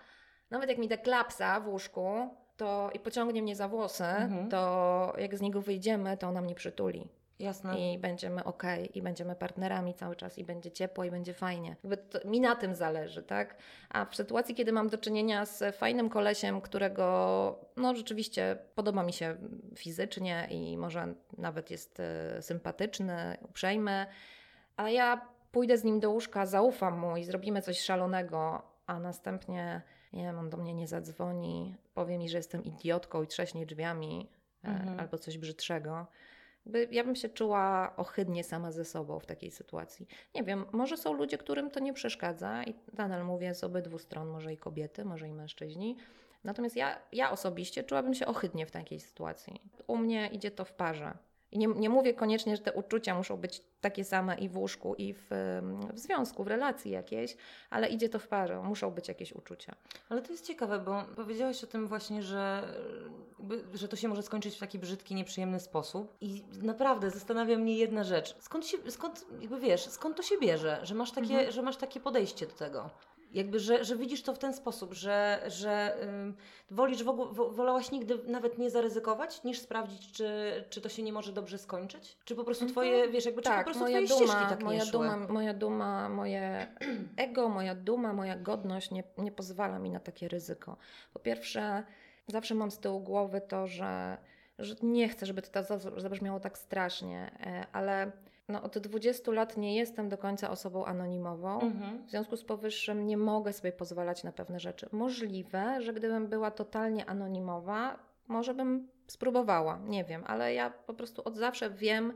nawet 0.50 0.70
jak 0.70 0.78
mi 0.78 0.88
da 0.88 0.98
klapsa 0.98 1.60
w 1.60 1.68
łóżku 1.68 2.30
to 2.58 2.90
i 2.94 3.00
pociągnie 3.00 3.42
mnie 3.42 3.56
za 3.56 3.68
włosy, 3.68 4.04
mhm. 4.04 4.50
to 4.50 5.14
jak 5.18 5.38
z 5.38 5.42
niego 5.42 5.62
wyjdziemy, 5.62 6.18
to 6.18 6.28
ona 6.28 6.42
mnie 6.42 6.56
przytuli. 6.56 7.10
Jasne. 7.40 7.80
I 7.80 7.98
będziemy 7.98 8.44
ok, 8.44 8.64
i 8.94 9.02
będziemy 9.02 9.36
partnerami 9.36 9.94
cały 9.94 10.16
czas, 10.16 10.38
i 10.38 10.44
będzie 10.44 10.72
ciepło, 10.72 11.04
i 11.04 11.12
będzie 11.12 11.34
fajnie. 11.34 11.76
To, 12.10 12.28
mi 12.30 12.42
na 12.42 12.56
tym 12.56 12.76
zależy, 12.76 13.24
tak? 13.24 13.56
A 13.90 14.06
w 14.06 14.16
sytuacji, 14.16 14.56
kiedy 14.56 14.72
mam 14.72 14.90
do 14.90 14.98
czynienia 14.98 15.46
z 15.46 15.76
fajnym 15.76 16.10
kolesiem, 16.10 16.62
którego 16.62 17.60
no 17.76 17.96
rzeczywiście 17.96 18.58
podoba 18.76 19.04
mi 19.04 19.14
się 19.14 19.36
fizycznie 19.76 20.48
i 20.52 20.78
może 20.78 21.14
nawet 21.38 21.72
jest 21.72 22.00
y, 22.00 22.42
sympatyczny, 22.42 23.38
uprzejmy, 23.42 24.06
a 24.78 24.90
ja 24.90 25.22
pójdę 25.52 25.78
z 25.78 25.84
nim 25.84 26.00
do 26.00 26.12
łóżka, 26.12 26.46
zaufam 26.46 27.00
mu 27.00 27.18
i 27.18 27.24
zrobimy 27.24 27.62
coś 27.62 27.80
szalonego, 27.80 28.62
a 28.88 29.00
następnie 29.00 29.82
nie 30.18 30.24
wiem, 30.24 30.40
on 30.40 30.50
do 30.50 30.58
mnie 30.58 30.74
nie 30.74 30.88
zadzwoni, 30.88 31.76
powie 31.94 32.18
mi, 32.18 32.30
że 32.30 32.38
jestem 32.38 32.64
idiotką 32.64 33.24
i 33.24 33.28
trześnie 33.28 33.66
drzwiami 33.66 34.30
e, 34.64 34.68
mhm. 34.68 35.00
albo 35.00 35.18
coś 35.18 35.38
brzydszego. 35.38 36.08
Ja 36.92 37.04
bym 37.04 37.16
się 37.16 37.30
czuła 37.30 37.94
ohydnie 37.98 38.44
sama 38.44 38.72
ze 38.72 38.86
sobą 38.86 39.20
w 39.20 39.26
takiej 39.26 39.52
sytuacji. 39.52 40.08
Nie 40.36 40.44
wiem, 40.44 40.66
może 40.72 40.98
są 40.98 41.14
ludzie, 41.14 41.38
którym 41.38 41.72
to 41.72 41.80
nie 41.80 41.94
przeszkadza 41.94 42.64
i 42.64 42.76
nadal 42.94 43.26
mówię 43.26 43.56
z 43.56 43.64
obydwu 43.64 44.00
stron, 44.00 44.28
może 44.28 44.54
i 44.54 44.58
kobiety, 44.58 45.06
może 45.06 45.28
i 45.28 45.34
mężczyźni. 45.34 45.98
Natomiast 46.44 46.76
ja, 46.76 47.00
ja 47.12 47.32
osobiście 47.32 47.84
czułabym 47.84 48.14
się 48.14 48.26
ohydnie 48.26 48.66
w 48.66 48.72
takiej 48.72 49.00
sytuacji. 49.00 49.62
U 49.88 49.98
mnie 49.98 50.30
idzie 50.34 50.52
to 50.52 50.66
w 50.66 50.74
parze. 50.74 51.18
I 51.52 51.58
nie, 51.60 51.68
nie 51.68 51.90
mówię 51.90 52.14
koniecznie, 52.14 52.56
że 52.56 52.62
te 52.62 52.74
uczucia 52.74 53.16
muszą 53.16 53.38
być 53.38 53.62
takie 53.82 54.04
same 54.04 54.38
i 54.38 54.50
w 54.50 54.58
łóżku, 54.58 54.96
i 54.96 55.14
w, 55.14 55.28
w 55.94 56.00
związku, 56.00 56.44
w 56.44 56.48
relacji 56.48 56.92
jakiejś, 56.92 57.38
ale 57.70 57.88
idzie 57.88 58.10
to 58.10 58.20
w 58.20 58.28
parze, 58.28 58.62
muszą 58.62 58.92
być 58.92 59.08
jakieś 59.08 59.34
uczucia. 59.34 59.76
Ale 60.10 60.22
to 60.22 60.32
jest 60.32 60.48
ciekawe, 60.48 60.80
bo 60.80 61.04
powiedziałaś 61.16 61.64
o 61.64 61.68
tym 61.68 61.88
właśnie, 61.88 62.24
że, 62.24 62.64
że 63.74 63.88
to 63.88 63.96
się 63.96 64.08
może 64.08 64.24
skończyć 64.24 64.56
w 64.56 64.60
taki 64.60 64.80
brzydki, 64.80 65.16
nieprzyjemny 65.16 65.60
sposób. 65.60 66.18
I 66.22 66.44
naprawdę 66.62 67.12
zastanawia 67.12 67.58
mnie 67.58 67.78
jedna 67.78 68.04
rzecz. 68.04 68.36
Skąd 68.40 68.66
się, 68.66 68.78
skąd, 68.92 69.26
jakby 69.40 69.60
wiesz, 69.60 69.88
skąd 69.88 70.18
to 70.18 70.24
się 70.24 70.38
bierze, 70.38 70.80
że 70.84 70.96
masz 70.96 71.12
takie, 71.12 71.34
mhm. 71.34 71.52
że 71.52 71.62
masz 71.62 71.78
takie 71.78 72.00
podejście 72.00 72.48
do 72.48 72.54
tego? 72.54 72.90
Jakby, 73.32 73.60
że, 73.60 73.86
że 73.86 73.96
widzisz 73.96 74.24
to 74.24 74.34
w 74.34 74.40
ten 74.40 74.54
sposób, 74.54 74.94
że, 74.94 75.42
że 75.48 75.98
wolisz 76.72 77.04
w 77.04 77.10
ogóle, 77.10 77.52
wolałaś 77.52 77.92
nigdy 77.92 78.20
nawet 78.28 78.58
nie 78.58 78.70
zaryzykować, 78.70 79.44
niż 79.44 79.60
sprawdzić, 79.60 80.12
czy, 80.12 80.64
czy 80.70 80.82
to 80.82 80.90
się 80.90 81.04
nie 81.04 81.14
może 81.14 81.34
dobrze 81.34 81.58
skończyć? 81.58 82.18
Czy 82.26 82.36
po 82.36 82.44
prostu 82.44 82.64
mhm. 82.66 82.74
twoje, 82.74 83.10
wiesz, 83.10 83.26
jakby, 83.26 83.42
tak, 83.42 83.54
czy 83.54 83.60
po 83.60 83.64
prostu 83.64 83.84
moja 83.84 84.08
twoje 84.08 84.20
duma, 84.20 84.50
tak 84.50 84.64
moja 84.64 84.86
duma, 84.86 85.18
Moja 85.18 85.54
duma, 85.54 86.10
moje 86.10 86.68
ego, 87.18 87.50
moja 87.50 87.76
duma, 87.76 88.14
moja 88.14 88.36
godność 88.36 88.92
nie, 88.92 89.04
nie 89.18 89.32
pozwala 89.32 89.80
mi 89.80 89.90
na 89.90 90.00
takie 90.00 90.28
ryzyko. 90.28 90.78
Po 91.14 91.20
pierwsze, 91.20 91.84
zawsze 92.28 92.56
mam 92.56 92.72
z 92.72 92.80
tyłu 92.80 93.00
głowy 93.00 93.42
to, 93.42 93.68
że, 93.68 94.18
że 94.60 94.76
nie 94.84 95.10
chcę, 95.10 95.26
żeby 95.26 95.42
to 95.42 95.64
zabrzmiało 95.98 96.40
tak 96.40 96.58
strasznie, 96.58 97.32
e, 97.40 97.68
ale 97.72 98.12
no, 98.50 98.64
od 98.64 98.78
20 98.78 99.32
lat 99.32 99.58
nie 99.58 99.76
jestem 99.76 100.10
do 100.10 100.18
końca 100.18 100.50
osobą 100.50 100.86
anonimową. 100.86 101.62
Mhm. 101.62 102.06
W 102.06 102.10
związku 102.10 102.38
z 102.38 102.44
powyższym 102.44 103.08
nie 103.08 103.18
mogę 103.18 103.54
sobie 103.54 103.72
pozwalać 103.72 104.24
na 104.24 104.32
pewne 104.32 104.60
rzeczy. 104.60 104.90
Możliwe, 104.92 105.82
że 105.82 105.94
gdybym 105.94 106.28
była 106.28 106.52
totalnie 106.52 107.06
anonimowa, 107.06 108.00
może 108.28 108.54
bym 108.54 108.88
spróbowała, 109.08 109.80
nie 109.86 110.04
wiem, 110.04 110.24
ale 110.28 110.54
ja 110.54 110.70
po 110.70 110.94
prostu 110.94 111.22
od 111.26 111.36
zawsze 111.36 111.70
wiem, 111.70 112.14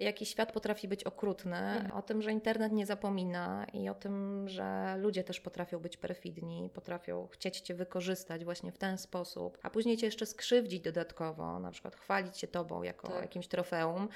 jaki 0.00 0.26
świat 0.26 0.52
potrafi 0.52 0.88
być 0.88 1.04
okrutny, 1.04 1.56
mhm. 1.56 1.92
o 1.92 2.02
tym, 2.02 2.22
że 2.22 2.32
internet 2.32 2.72
nie 2.72 2.86
zapomina 2.86 3.66
i 3.72 3.88
o 3.88 3.94
tym, 3.94 4.48
że 4.48 4.96
ludzie 4.98 5.24
też 5.24 5.40
potrafią 5.40 5.78
być 5.78 5.96
perfidni, 5.96 6.70
potrafią 6.74 7.26
chcieć 7.26 7.60
Cię 7.60 7.74
wykorzystać 7.74 8.44
właśnie 8.44 8.72
w 8.72 8.78
ten 8.78 8.98
sposób, 8.98 9.58
a 9.62 9.70
później 9.70 9.96
Cię 9.96 10.06
jeszcze 10.06 10.26
skrzywdzić 10.26 10.80
dodatkowo, 10.80 11.58
na 11.58 11.70
przykład 11.70 11.96
chwalić 11.96 12.38
się 12.38 12.46
Tobą 12.46 12.82
jako 12.82 13.08
tak. 13.08 13.22
jakimś 13.22 13.48
trofeum. 13.48 14.08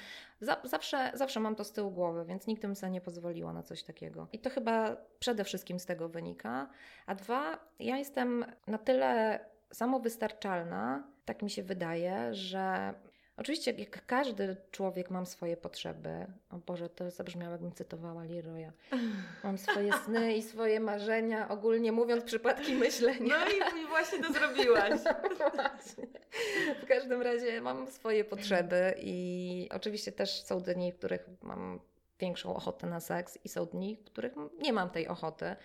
zawsze, 0.63 1.11
zawsze 1.13 1.39
mam 1.39 1.55
to 1.55 1.63
z 1.63 1.71
tyłu 1.71 1.91
głowy, 1.91 2.25
więc 2.25 2.47
nigdy 2.47 2.67
bym 2.67 2.75
sobie 2.75 2.91
nie 2.91 3.01
pozwoliła 3.01 3.53
na 3.53 3.63
coś 3.63 3.83
takiego. 3.83 4.27
I 4.33 4.39
to 4.39 4.49
chyba 4.49 4.97
przede 5.19 5.43
wszystkim 5.43 5.79
z 5.79 5.85
tego 5.85 6.09
wynika. 6.09 6.69
A 7.05 7.15
dwa, 7.15 7.59
ja 7.79 7.97
jestem 7.97 8.45
na 8.67 8.77
tyle 8.77 9.39
samowystarczalna, 9.73 11.03
tak 11.25 11.41
mi 11.41 11.49
się 11.49 11.63
wydaje, 11.63 12.33
że 12.33 12.93
Oczywiście, 13.41 13.71
jak 13.71 14.05
każdy 14.05 14.55
człowiek, 14.71 15.09
mam 15.09 15.25
swoje 15.25 15.57
potrzeby. 15.57 16.25
O 16.49 16.57
Boże, 16.57 16.89
to 16.89 17.11
zabrzmiało, 17.11 17.51
jakbym 17.51 17.71
cytowała 17.71 18.23
Leroya. 18.23 18.71
Mam 19.43 19.57
swoje 19.57 19.93
sny 20.05 20.35
i 20.35 20.43
swoje 20.43 20.79
marzenia, 20.79 21.49
ogólnie 21.49 21.91
mówiąc, 21.91 22.23
przypadki 22.23 22.75
myślenia. 22.75 23.35
No 23.39 23.77
i 23.81 23.87
właśnie 23.87 24.23
to 24.23 24.33
zrobiłaś. 24.33 25.01
właśnie. 25.55 26.07
W 26.81 26.85
każdym 26.85 27.21
razie 27.21 27.61
mam 27.61 27.87
swoje 27.87 28.23
potrzeby 28.23 28.93
i 28.97 29.69
oczywiście 29.71 30.11
też 30.11 30.43
są 30.43 30.59
dni, 30.59 30.91
w 30.91 30.97
których 30.97 31.29
mam 31.41 31.79
większą 32.19 32.55
ochotę 32.55 32.87
na 32.87 32.99
seks 32.99 33.39
i 33.43 33.49
są 33.49 33.65
dni, 33.65 33.95
w 33.95 34.03
których 34.03 34.33
nie 34.59 34.73
mam 34.73 34.89
tej 34.89 35.07
ochoty. 35.07 35.55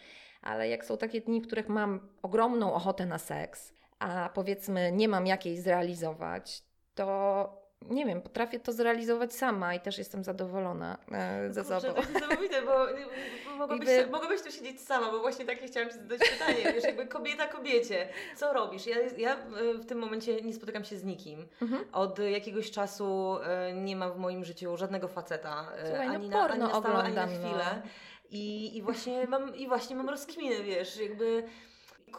Ale 0.42 0.68
jak 0.68 0.84
są 0.84 0.96
takie 0.96 1.20
dni, 1.20 1.40
w 1.40 1.46
których 1.46 1.68
mam 1.68 2.08
ogromną 2.22 2.74
ochotę 2.74 3.06
na 3.06 3.18
seks, 3.18 3.72
a 3.98 4.30
powiedzmy 4.34 4.92
nie 4.92 5.08
mam 5.08 5.26
jakiej 5.26 5.60
zrealizować, 5.60 6.62
to 6.94 7.65
nie 7.82 8.06
wiem, 8.06 8.22
potrafię 8.22 8.60
to 8.60 8.72
zrealizować 8.72 9.34
sama 9.34 9.74
i 9.74 9.80
też 9.80 9.98
jestem 9.98 10.24
zadowolona 10.24 10.98
e, 11.12 11.52
ze 11.52 11.62
Kurczę, 11.62 11.80
sobą. 11.80 11.94
To 11.94 12.00
jest 12.00 12.14
niesamowite, 12.14 12.62
bo, 12.62 12.86
bo 13.44 13.56
mogłabyś, 13.56 13.88
Iby... 13.88 14.06
mogłabyś 14.10 14.42
tu 14.42 14.50
siedzieć 14.50 14.80
sama, 14.80 15.10
bo 15.10 15.20
właśnie 15.20 15.44
takie 15.44 15.66
chciałam 15.66 15.88
Ci 15.88 15.94
zadać 15.94 16.20
pytanie, 16.32 16.72
wiesz, 16.72 16.84
jakby 16.84 17.06
kobieta 17.06 17.46
kobiecie, 17.46 18.08
co 18.36 18.52
robisz? 18.52 18.86
Ja, 18.86 18.96
ja 19.16 19.36
w 19.74 19.86
tym 19.86 19.98
momencie 19.98 20.42
nie 20.42 20.54
spotykam 20.54 20.84
się 20.84 20.96
z 20.96 21.04
nikim. 21.04 21.48
Mhm. 21.62 21.84
Od 21.92 22.18
jakiegoś 22.18 22.70
czasu 22.70 23.38
e, 23.44 23.72
nie 23.72 23.96
ma 23.96 24.10
w 24.10 24.18
moim 24.18 24.44
życiu 24.44 24.76
żadnego 24.76 25.08
faceta, 25.08 25.72
e, 25.76 25.86
Słuchaj, 25.86 26.08
ani, 26.08 26.28
no, 26.28 26.38
na, 26.38 26.48
ani 26.48 26.60
na 26.60 26.80
stałe, 26.80 26.94
ani 26.94 27.14
na 27.14 27.26
chwilę. 27.26 27.82
No. 27.84 27.90
I, 28.30 28.76
i, 28.76 28.82
właśnie 28.82 29.26
mam, 29.26 29.56
I 29.56 29.68
właśnie 29.68 29.96
mam 29.96 30.08
rozkminy, 30.08 30.62
wiesz, 30.62 30.96
jakby 30.96 31.42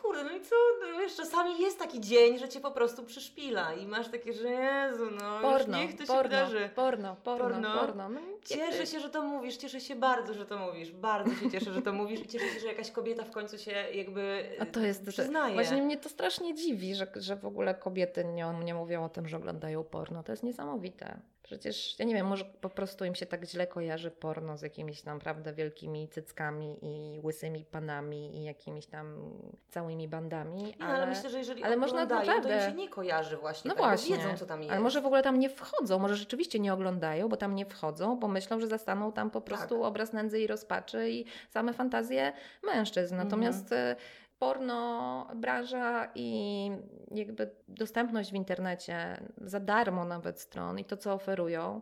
kurde, 0.01 0.23
no 0.23 0.31
i 0.31 0.41
co, 0.41 0.55
no 0.81 0.99
wiesz, 0.99 1.15
czasami 1.15 1.61
jest 1.61 1.79
taki 1.79 2.01
dzień, 2.01 2.39
że 2.39 2.49
cię 2.49 2.59
po 2.59 2.71
prostu 2.71 3.03
przyszpila 3.03 3.73
i 3.73 3.87
masz 3.87 4.07
takie, 4.07 4.33
że 4.33 4.49
Jezu, 4.49 5.05
no 5.11 5.41
porno, 5.41 5.77
niech 5.77 5.97
to 5.97 6.05
porno, 6.05 6.15
się 6.15 6.23
wydarzy. 6.23 6.69
Porno, 6.75 7.15
porno, 7.23 7.49
porno. 7.49 7.79
porno. 7.79 8.09
No, 8.09 8.19
cieszę 8.45 8.85
się, 8.85 8.99
że 8.99 9.09
to 9.09 9.23
mówisz, 9.23 9.57
cieszę 9.57 9.81
się 9.81 9.95
bardzo, 9.95 10.33
że 10.33 10.45
to 10.45 10.57
mówisz, 10.57 10.91
bardzo 10.91 11.35
się 11.35 11.51
cieszę, 11.51 11.73
że 11.73 11.81
to 11.81 11.93
mówisz 11.93 12.19
i 12.19 12.27
cieszę 12.27 12.49
się, 12.49 12.59
że 12.59 12.67
jakaś 12.67 12.91
kobieta 12.91 13.23
w 13.23 13.31
końcu 13.31 13.57
się 13.57 13.71
jakby 13.71 14.49
A 14.59 14.65
to 14.65 14.79
jest, 14.79 15.07
przyznaje. 15.07 15.53
Właśnie 15.53 15.81
mnie 15.81 15.97
to 15.97 16.09
strasznie 16.09 16.55
dziwi, 16.55 16.95
że, 16.95 17.07
że 17.15 17.35
w 17.35 17.45
ogóle 17.45 17.75
kobiety 17.75 18.25
nie, 18.25 18.45
nie 18.63 18.73
mówią 18.73 19.03
o 19.05 19.09
tym, 19.09 19.27
że 19.27 19.37
oglądają 19.37 19.83
porno. 19.83 20.23
To 20.23 20.31
jest 20.31 20.43
niesamowite. 20.43 21.19
Przecież, 21.47 21.99
ja 21.99 22.05
nie 22.05 22.15
wiem, 22.15 22.27
może 22.27 22.45
po 22.45 22.69
prostu 22.69 23.05
im 23.05 23.15
się 23.15 23.25
tak 23.25 23.45
źle 23.45 23.67
kojarzy 23.67 24.11
porno 24.11 24.57
z 24.57 24.61
jakimiś 24.61 25.03
naprawdę 25.03 25.53
wielkimi 25.53 26.09
cyckami 26.09 26.77
i 26.81 27.19
łysymi 27.23 27.65
panami 27.65 28.37
i 28.37 28.43
jakimiś 28.43 28.85
tam 28.85 29.33
całymi 29.69 30.07
bandami. 30.07 30.63
Nie, 30.63 30.73
ale, 30.79 30.93
ale 30.93 31.07
myślę, 31.07 31.29
że 31.29 31.37
jeżeli 31.37 31.63
ale 31.63 31.77
można 31.77 32.05
naprawdę... 32.05 32.49
to 32.49 32.55
im 32.55 32.71
się 32.71 32.77
nie 32.77 32.89
kojarzy 32.89 33.37
właśnie. 33.37 33.69
No 33.69 33.75
tak, 33.75 33.85
właśnie. 33.85 34.17
Wiedzą, 34.17 34.37
co 34.37 34.45
tam 34.45 34.61
jest. 34.61 34.71
Ale 34.71 34.81
może 34.81 35.01
w 35.01 35.05
ogóle 35.05 35.23
tam 35.23 35.39
nie 35.39 35.49
wchodzą, 35.49 35.99
może 35.99 36.15
rzeczywiście 36.15 36.59
nie 36.59 36.73
oglądają, 36.73 37.29
bo 37.29 37.37
tam 37.37 37.55
nie 37.55 37.65
wchodzą, 37.65 38.19
bo 38.19 38.27
myślą, 38.27 38.59
że 38.59 38.67
zastaną 38.67 39.11
tam 39.11 39.31
po 39.31 39.41
prostu 39.41 39.75
tak. 39.75 39.85
obraz 39.85 40.13
nędzy 40.13 40.39
i 40.39 40.47
rozpaczy 40.47 41.09
i 41.09 41.25
same 41.49 41.73
fantazje 41.73 42.33
mężczyzn. 42.63 43.15
Natomiast 43.15 43.71
mhm 43.71 43.95
porno 44.39 45.27
branża 45.35 46.11
i 46.15 46.71
jakby 47.11 47.51
dostępność 47.67 48.31
w 48.31 48.35
internecie 48.35 49.21
za 49.41 49.59
darmo 49.59 50.05
nawet 50.05 50.41
stron 50.41 50.79
i 50.79 50.85
to, 50.85 50.97
co 50.97 51.13
oferują, 51.13 51.81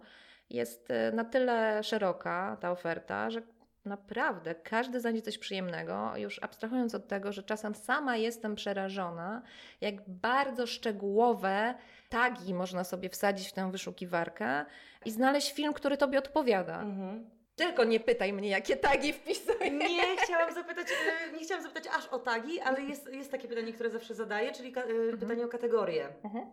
jest 0.49 0.91
e, 0.91 1.11
na 1.11 1.25
tyle 1.25 1.83
szeroka 1.83 2.57
ta 2.59 2.71
oferta, 2.71 3.29
że 3.29 3.41
naprawdę 3.85 4.55
każdy 4.55 4.99
znajdzie 4.99 5.21
coś 5.21 5.37
przyjemnego, 5.37 6.17
już 6.17 6.43
abstrahując 6.43 6.95
od 6.95 7.07
tego, 7.07 7.31
że 7.31 7.43
czasem 7.43 7.75
sama 7.75 8.17
jestem 8.17 8.55
przerażona, 8.55 9.41
jak 9.81 10.09
bardzo 10.09 10.67
szczegółowe 10.67 11.75
tagi 12.09 12.53
można 12.53 12.83
sobie 12.83 13.09
wsadzić 13.09 13.47
w 13.47 13.53
tę 13.53 13.71
wyszukiwarkę 13.71 14.65
i 15.05 15.11
znaleźć 15.11 15.53
film, 15.53 15.73
który 15.73 15.97
tobie 15.97 16.19
odpowiada. 16.19 16.81
Mhm. 16.81 17.29
Tylko 17.55 17.83
nie 17.83 17.99
pytaj 17.99 18.33
mnie, 18.33 18.49
jakie 18.49 18.75
tagi 18.77 19.13
wpisuję. 19.13 19.71
Nie 19.71 20.17
chciałam 20.17 20.53
zapytać, 20.53 20.87
e, 20.91 21.31
nie 21.37 21.39
chciałam 21.43 21.63
zapytać 21.63 21.87
aż 21.97 22.07
o 22.07 22.19
tagi, 22.19 22.59
ale 22.59 22.81
jest, 22.81 23.13
jest 23.13 23.31
takie 23.31 23.47
pytanie, 23.47 23.73
które 23.73 23.89
zawsze 23.89 24.15
zadaję, 24.15 24.51
czyli 24.51 24.71
ka- 24.71 24.81
e, 24.81 24.89
mhm. 24.89 25.17
pytanie 25.19 25.45
o 25.45 25.47
kategorie. 25.47 26.07
Mhm. 26.23 26.45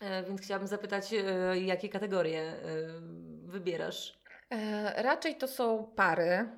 E, 0.00 0.22
więc 0.22 0.40
chciałabym 0.40 0.68
zapytać, 0.68 1.14
jakie 1.54 1.88
kategorie 1.88 2.52
wybierasz? 3.44 4.18
raczej 4.96 5.34
to 5.34 5.48
są 5.48 5.92
pary 5.96 6.48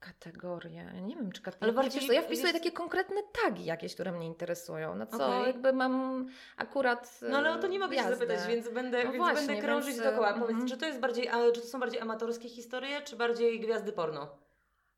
kategorie. 0.00 0.84
Nie 1.02 1.16
wiem, 1.16 1.32
czy 1.32 1.42
kategorie. 1.42 1.72
Ale 1.74 1.82
bardziej, 1.82 2.06
ja 2.14 2.22
wpisuję 2.22 2.52
takie 2.52 2.72
konkretne 2.72 3.22
tagi 3.44 3.64
jakieś, 3.64 3.94
które 3.94 4.12
mnie 4.12 4.26
interesują. 4.26 4.94
No 4.94 5.06
co, 5.06 5.26
okay. 5.26 5.46
jakby 5.46 5.72
mam 5.72 6.26
akurat. 6.56 7.20
No 7.22 7.36
ale 7.38 7.52
o 7.52 7.58
to 7.58 7.66
nie 7.66 7.78
mogę 7.78 7.96
jazdę. 7.96 8.12
się 8.12 8.18
zapytać, 8.18 8.48
więc 8.48 8.68
będę, 8.68 9.04
no 9.04 9.12
więc 9.12 9.24
właśnie, 9.24 9.46
będę 9.46 9.62
krążyć 9.62 9.94
więc... 9.94 10.02
dookoła. 10.02 10.32
Powiedz, 10.32 10.50
mm 10.50 10.66
-hmm. 10.66 10.70
czy 10.70 10.76
to 10.76 10.86
jest 10.86 11.00
bardziej, 11.00 11.28
czy 11.54 11.60
to 11.60 11.66
są 11.66 11.80
bardziej 11.80 12.00
amatorskie 12.00 12.48
historie, 12.48 13.02
czy 13.02 13.16
bardziej 13.16 13.60
gwiazdy 13.60 13.92
porno? 13.92 14.28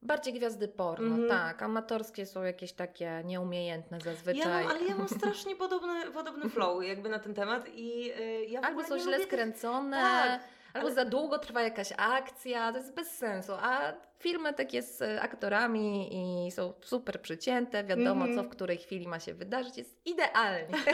Bardziej 0.02 0.34
gwiazdy 0.34 0.68
porno, 0.68 1.14
mm. 1.14 1.28
tak. 1.28 1.62
Amatorskie 1.62 2.26
są 2.26 2.42
jakieś 2.42 2.72
takie 2.72 3.22
nieumiejętne 3.24 3.98
zazwyczaj. 4.00 4.52
Ja 4.52 4.68
mam, 4.68 4.70
ale 4.70 4.84
ja 4.84 4.96
mam 4.96 5.08
strasznie 5.18 5.56
podobny, 5.56 6.10
podobny 6.14 6.48
flow 6.48 6.84
jakby 6.84 7.08
na 7.08 7.18
ten 7.18 7.34
temat 7.34 7.68
i 7.68 8.04
yy, 8.06 8.44
ja 8.44 8.60
Albo 8.60 8.84
są 8.84 8.98
źle 8.98 9.24
skręcone. 9.24 9.96
Tak 9.96 10.57
Albo 10.74 10.86
ale... 10.86 10.94
za 10.94 11.04
długo 11.04 11.38
trwa 11.38 11.62
jakaś 11.62 11.92
akcja, 11.96 12.72
to 12.72 12.78
jest 12.78 12.94
bez 12.94 13.10
sensu. 13.10 13.52
A 13.52 13.92
filmy 14.18 14.54
takie 14.54 14.82
z 14.82 15.02
aktorami 15.20 16.08
i 16.46 16.50
są 16.50 16.72
super 16.80 17.22
przycięte, 17.22 17.84
wiadomo 17.84 18.24
mm 18.24 18.36
co 18.36 18.42
w 18.42 18.48
której 18.48 18.78
chwili 18.78 19.08
ma 19.08 19.20
się 19.20 19.34
wydarzyć, 19.34 19.78
jest 19.78 20.06
idealnie. 20.06 20.74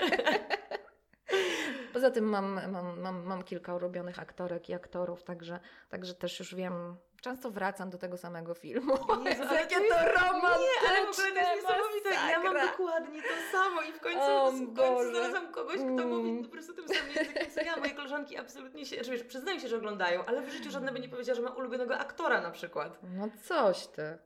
Poza 1.93 2.11
tym 2.11 2.25
mam, 2.25 2.71
mam, 2.71 3.01
mam, 3.01 3.25
mam 3.25 3.43
kilka 3.43 3.75
ulubionych 3.75 4.19
aktorek 4.19 4.69
i 4.69 4.75
aktorów, 4.75 5.23
także, 5.23 5.61
także 5.89 6.15
też 6.15 6.39
już 6.39 6.55
wiem, 6.55 6.97
często 7.25 7.51
wracam 7.51 7.91
do 7.91 7.99
tego 7.99 8.17
samego 8.17 8.55
filmu. 8.55 8.95
Jezu, 9.25 9.55
jakie 9.63 9.77
to 9.77 9.97
romantyczne, 10.21 10.83
Nie, 10.83 10.89
ale 10.89 11.07
w 11.07 11.11
ogóle 11.11 11.33
to 11.33 11.39
jest 11.39 11.63
niesamowite. 11.63 12.11
Ja 12.31 12.43
mam 12.43 12.55
dokładnie 12.71 13.23
to 13.23 13.59
samo 13.59 13.83
i 13.83 13.93
w 13.93 14.01
końcu, 14.01 14.67
w 14.73 14.77
końcu 14.77 15.11
znalazłam 15.11 15.53
kogoś, 15.53 15.77
kto 15.77 15.85
mm. 15.85 16.09
mówi 16.09 16.45
po 16.45 16.51
prostu 16.51 16.75
tym 16.75 16.89
samym 16.89 17.13
językiem 17.15 17.51
co 17.55 17.61
ja. 17.61 17.77
Moje 17.77 17.95
koleżanki 17.95 18.37
absolutnie 18.37 18.87
się, 18.87 18.97
wiesz, 18.97 19.23
przyznają 19.23 19.59
się, 19.61 19.69
że 19.69 19.77
oglądają, 19.77 20.25
ale 20.25 20.43
w 20.43 20.51
życiu 20.51 20.71
żadna 20.71 20.93
by 20.93 21.01
nie 21.01 21.09
powiedziała, 21.09 21.37
że 21.37 21.43
ma 21.43 21.51
ulubionego 21.51 21.99
aktora 21.99 22.41
na 22.41 22.51
przykład. 22.51 22.99
No 23.03 23.29
coś 23.43 23.87
ty. 23.87 24.19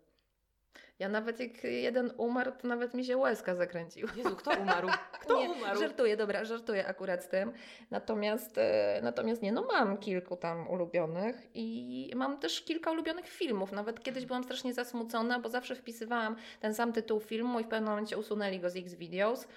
Ja 0.99 1.09
nawet 1.09 1.41
jak 1.41 1.65
jeden 1.65 2.13
umarł, 2.17 2.53
to 2.63 2.69
nawet 2.69 2.95
mi 2.95 3.05
się 3.05 3.17
łezka 3.17 3.55
zakręciła. 3.55 4.13
Jezu, 4.17 4.37
kto 4.37 4.51
umarł? 4.61 4.89
Kto 5.13 5.41
nie, 5.41 5.51
umarł? 5.51 5.81
Żartuję, 5.81 6.17
dobra, 6.17 6.45
żartuję 6.45 6.87
akurat 6.87 7.25
z 7.25 7.29
tym. 7.29 7.53
Natomiast, 7.91 8.59
e, 8.59 9.01
natomiast 9.03 9.43
nie, 9.43 9.53
no 9.53 9.63
mam 9.73 9.99
kilku 9.99 10.37
tam 10.37 10.69
ulubionych 10.69 11.47
i 11.55 12.13
mam 12.17 12.39
też 12.39 12.63
kilka 12.63 12.91
ulubionych 12.91 13.29
filmów. 13.29 13.73
Nawet 13.73 14.03
kiedyś 14.03 14.27
byłam 14.27 14.45
strasznie 14.45 14.75
zasmucona, 14.75 15.41
bo 15.41 15.49
zawsze 15.49 15.75
wpisywałam 15.75 16.37
ten 16.61 16.75
sam 16.75 16.93
tytuł 16.93 17.21
filmu 17.21 17.61
i 17.61 17.65
w 17.65 17.69
pewnym 17.69 17.91
momencie 17.91 18.19
usunęli 18.19 18.61
go 18.61 18.71
z 18.71 18.77
X-Videos 18.77 19.49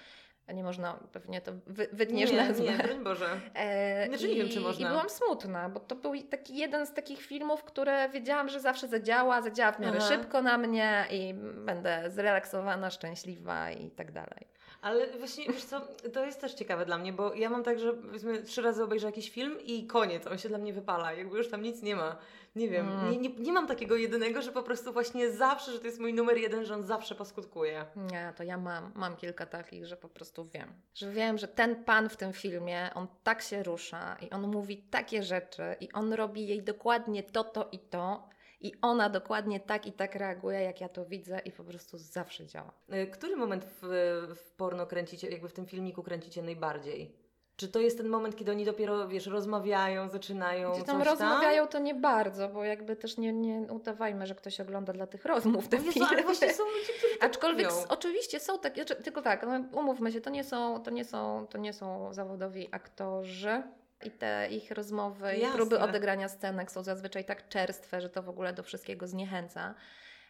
a 0.52 0.54
nie 0.54 0.62
można, 0.62 0.98
pewnie 1.12 1.40
to 1.40 1.52
wy, 1.66 1.88
wytniesz 1.92 2.30
nie, 2.30 2.36
nazwę. 2.36 2.64
Nie, 2.64 2.78
broń 2.78 3.04
Boże. 3.04 3.40
E, 3.54 4.08
znaczy, 4.08 4.28
nie 4.28 4.34
wiem, 4.34 4.48
czy 4.48 4.60
można. 4.60 4.88
I 4.88 4.90
byłam 4.90 5.10
smutna, 5.10 5.68
bo 5.68 5.80
to 5.80 5.96
był 5.96 6.22
taki 6.22 6.56
jeden 6.56 6.86
z 6.86 6.94
takich 6.94 7.20
filmów, 7.22 7.64
które 7.64 8.08
wiedziałam, 8.08 8.48
że 8.48 8.60
zawsze 8.60 8.88
zadziała, 8.88 9.42
zadziała 9.42 9.72
w 9.72 9.78
miarę 9.78 9.98
Aha. 9.98 10.08
szybko 10.08 10.42
na 10.42 10.58
mnie 10.58 11.04
i 11.10 11.34
będę 11.64 12.10
zrelaksowana, 12.10 12.90
szczęśliwa 12.90 13.70
i 13.70 13.90
tak 13.90 14.12
dalej. 14.12 14.46
Ale 14.82 15.18
właśnie, 15.18 15.44
wiesz 15.52 15.64
co, 15.64 15.80
to 16.12 16.24
jest 16.24 16.40
też 16.40 16.54
ciekawe 16.54 16.86
dla 16.86 16.98
mnie, 16.98 17.12
bo 17.12 17.34
ja 17.34 17.50
mam 17.50 17.62
tak, 17.62 17.78
że 17.78 17.92
powiedzmy 17.92 18.42
trzy 18.42 18.62
razy 18.62 18.84
obejrzę 18.84 19.06
jakiś 19.06 19.30
film 19.30 19.60
i 19.64 19.86
koniec, 19.86 20.26
on 20.26 20.38
się 20.38 20.48
dla 20.48 20.58
mnie 20.58 20.72
wypala, 20.72 21.12
jakby 21.12 21.38
już 21.38 21.48
tam 21.50 21.62
nic 21.62 21.82
nie 21.82 21.96
ma. 21.96 22.16
Nie 22.56 22.68
wiem, 22.68 22.88
mm. 22.88 23.10
nie, 23.10 23.18
nie, 23.18 23.28
nie 23.28 23.52
mam 23.52 23.66
takiego 23.66 23.96
jedynego, 23.96 24.42
że 24.42 24.52
po 24.52 24.62
prostu 24.62 24.92
właśnie 24.92 25.32
zawsze, 25.32 25.72
że 25.72 25.78
to 25.78 25.86
jest 25.86 26.00
mój 26.00 26.14
numer 26.14 26.36
jeden, 26.36 26.64
że 26.64 26.74
on 26.74 26.82
zawsze 26.82 27.14
poskutkuje. 27.14 27.84
Nie, 27.96 28.32
to 28.36 28.42
ja 28.42 28.58
mam, 28.58 28.92
mam 28.94 29.16
kilka 29.16 29.46
takich, 29.46 29.86
że 29.86 29.96
po 29.96 30.08
prostu 30.08 30.44
wiem. 30.44 30.72
Że 30.94 31.10
wiem, 31.10 31.38
że 31.38 31.48
ten 31.48 31.84
pan 31.84 32.08
w 32.08 32.16
tym 32.16 32.32
filmie, 32.32 32.90
on 32.94 33.06
tak 33.22 33.42
się 33.42 33.62
rusza 33.62 34.16
i 34.20 34.30
on 34.30 34.42
mówi 34.42 34.76
takie 34.76 35.22
rzeczy 35.22 35.76
i 35.80 35.92
on 35.92 36.12
robi 36.12 36.46
jej 36.46 36.62
dokładnie 36.62 37.22
to, 37.22 37.44
to 37.44 37.68
i 37.72 37.78
to, 37.78 38.28
i 38.62 38.72
ona 38.82 39.08
dokładnie 39.08 39.60
tak 39.60 39.86
i 39.86 39.92
tak 39.92 40.14
reaguje, 40.14 40.60
jak 40.60 40.80
ja 40.80 40.88
to 40.88 41.04
widzę 41.04 41.40
i 41.44 41.52
po 41.52 41.64
prostu 41.64 41.98
zawsze 41.98 42.46
działa. 42.46 42.72
E, 42.88 43.06
który 43.06 43.36
moment 43.36 43.64
w, 43.64 43.88
w 44.36 44.50
porno 44.50 44.86
kręcicie, 44.86 45.30
jakby 45.30 45.48
w 45.48 45.52
tym 45.52 45.66
filmiku 45.66 46.02
kręcicie 46.02 46.42
najbardziej? 46.42 47.22
Czy 47.56 47.68
to 47.68 47.80
jest 47.80 47.96
ten 47.96 48.08
moment, 48.08 48.36
kiedy 48.36 48.50
oni 48.50 48.64
dopiero, 48.64 49.08
wiesz, 49.08 49.26
rozmawiają, 49.26 50.08
zaczynają 50.08 50.72
Gdzie 50.72 50.84
tam 50.84 51.02
rozmawiają, 51.02 51.66
to 51.66 51.78
nie 51.78 51.94
bardzo, 51.94 52.48
bo 52.48 52.64
jakby 52.64 52.96
też 52.96 53.16
nie, 53.16 53.32
nie 53.32 53.60
udawajmy, 53.72 54.26
że 54.26 54.34
ktoś 54.34 54.60
ogląda 54.60 54.92
dla 54.92 55.06
tych 55.06 55.24
rozmów 55.24 55.68
te 55.68 55.76
Jezu, 55.76 55.92
filmy. 55.92 56.22
właśnie 56.22 56.54
są 56.54 56.64
ludzie, 56.64 56.92
którzy 56.98 57.18
tak 57.18 57.30
Aczkolwiek 57.30 57.68
oczywiście 57.88 58.40
są 58.40 58.58
takie, 58.58 58.84
znaczy, 58.84 59.02
tylko 59.02 59.22
tak, 59.22 59.46
no, 59.46 59.78
umówmy 59.80 60.12
się, 60.12 60.20
to 60.20 60.30
nie, 60.30 60.44
są, 60.44 60.82
to, 60.82 60.90
nie 60.90 61.04
są, 61.04 61.46
to 61.50 61.58
nie 61.58 61.72
są 61.72 62.12
zawodowi 62.12 62.68
aktorzy 62.70 63.62
i 64.04 64.10
te 64.10 64.48
ich 64.50 64.70
rozmowy 64.70 65.36
i 65.36 65.40
Jasne. 65.40 65.56
próby 65.56 65.80
odegrania 65.80 66.28
scenek 66.28 66.70
są 66.72 66.82
zazwyczaj 66.82 67.24
tak 67.24 67.48
czerstwe, 67.48 68.00
że 68.00 68.10
to 68.10 68.22
w 68.22 68.28
ogóle 68.28 68.52
do 68.52 68.62
wszystkiego 68.62 69.06
zniechęca. 69.06 69.74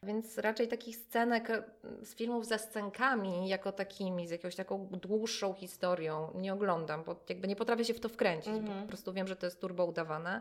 Więc 0.03 0.39
raczej 0.39 0.69
takich 0.69 0.97
scenek 0.97 1.51
e, 1.51 1.63
z 2.03 2.15
filmów 2.15 2.47
ze 2.47 2.59
scenkami, 2.59 3.49
jako 3.49 3.73
takimi, 3.73 4.29
z 4.29 4.31
jakąś 4.31 4.55
taką 4.57 4.87
dłuższą 4.87 5.55
historią, 5.55 6.33
nie 6.35 6.53
oglądam, 6.53 7.05
bo 7.05 7.17
jakby 7.29 7.49
nie 7.49 7.57
potrafię 7.57 7.85
się 7.85 7.95
w 7.95 8.01
to 8.01 8.09
wkręcić, 8.09 8.53
bo 8.53 8.59
Mhm. 8.59 8.83
po 8.83 8.89
prostu 8.89 9.13
wiem, 9.13 9.27
że 9.29 9.37
to 9.37 9.47
jest 9.47 9.61
turbo 9.61 9.85
udawane. 9.85 10.41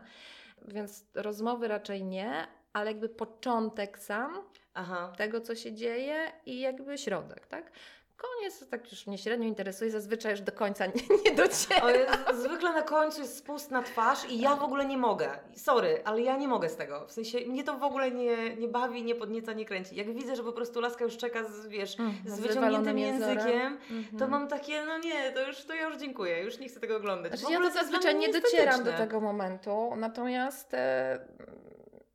Więc 0.68 1.04
rozmowy 1.14 1.68
raczej 1.68 2.04
nie, 2.04 2.46
ale 2.72 2.90
jakby 2.90 3.08
początek 3.08 3.98
sam 3.98 4.42
Aha. 4.74 5.12
tego, 5.16 5.40
co 5.40 5.54
się 5.54 5.72
dzieje 5.72 6.32
i 6.46 6.60
jakby 6.60 6.98
środek, 6.98 7.46
tak? 7.46 7.72
Koniec 8.22 8.68
tak 8.68 8.90
już 8.92 9.06
mnie 9.06 9.18
średnio 9.18 9.46
interesuje, 9.46 9.90
zazwyczaj 9.90 10.30
już 10.32 10.40
do 10.40 10.52
końca 10.52 10.86
nie, 10.86 10.92
nie 11.24 11.36
dociera. 11.36 11.86
Zwykle 12.34 12.72
na 12.72 12.82
końcu 12.82 13.20
jest 13.20 13.36
spust 13.36 13.70
na 13.70 13.82
twarz 13.82 14.30
i 14.30 14.38
ja 14.40 14.56
w 14.56 14.62
ogóle 14.62 14.84
nie 14.84 14.96
mogę. 14.98 15.30
Sorry, 15.56 16.00
ale 16.04 16.20
ja 16.20 16.36
nie 16.36 16.48
mogę 16.48 16.68
z 16.68 16.76
tego. 16.76 17.06
W 17.06 17.12
sensie 17.12 17.38
mnie 17.40 17.64
to 17.64 17.78
w 17.78 17.82
ogóle 17.82 18.10
nie, 18.10 18.56
nie 18.56 18.68
bawi, 18.68 19.04
nie 19.04 19.14
podnieca, 19.14 19.52
nie 19.52 19.64
kręci. 19.64 19.96
Jak 19.96 20.14
widzę, 20.14 20.36
że 20.36 20.42
po 20.42 20.52
prostu 20.52 20.80
laska 20.80 21.04
już 21.04 21.16
czeka 21.16 21.44
z, 21.44 21.66
wiesz, 21.66 22.00
Mm, 22.00 22.14
z 22.26 22.40
wyciągniętym 22.40 22.98
językiem, 22.98 23.78
Mhm. 23.90 24.18
to 24.18 24.28
mam 24.28 24.48
takie, 24.48 24.84
no 24.84 24.98
nie, 24.98 25.32
to 25.32 25.46
już, 25.46 25.64
to 25.64 25.74
ja 25.74 25.86
już 25.88 25.96
dziękuję, 25.96 26.42
już 26.42 26.58
nie 26.58 26.68
chcę 26.68 26.80
tego 26.80 26.96
oglądać. 26.96 27.38
Znaczy, 27.38 27.52
ja 27.54 27.60
to 27.60 27.70
zazwyczaj 27.70 28.14
nie 28.16 28.28
docieram 28.32 28.84
do 28.84 28.92
tego 28.92 29.20
momentu, 29.20 29.92
natomiast 29.96 30.74
e, 30.74 31.18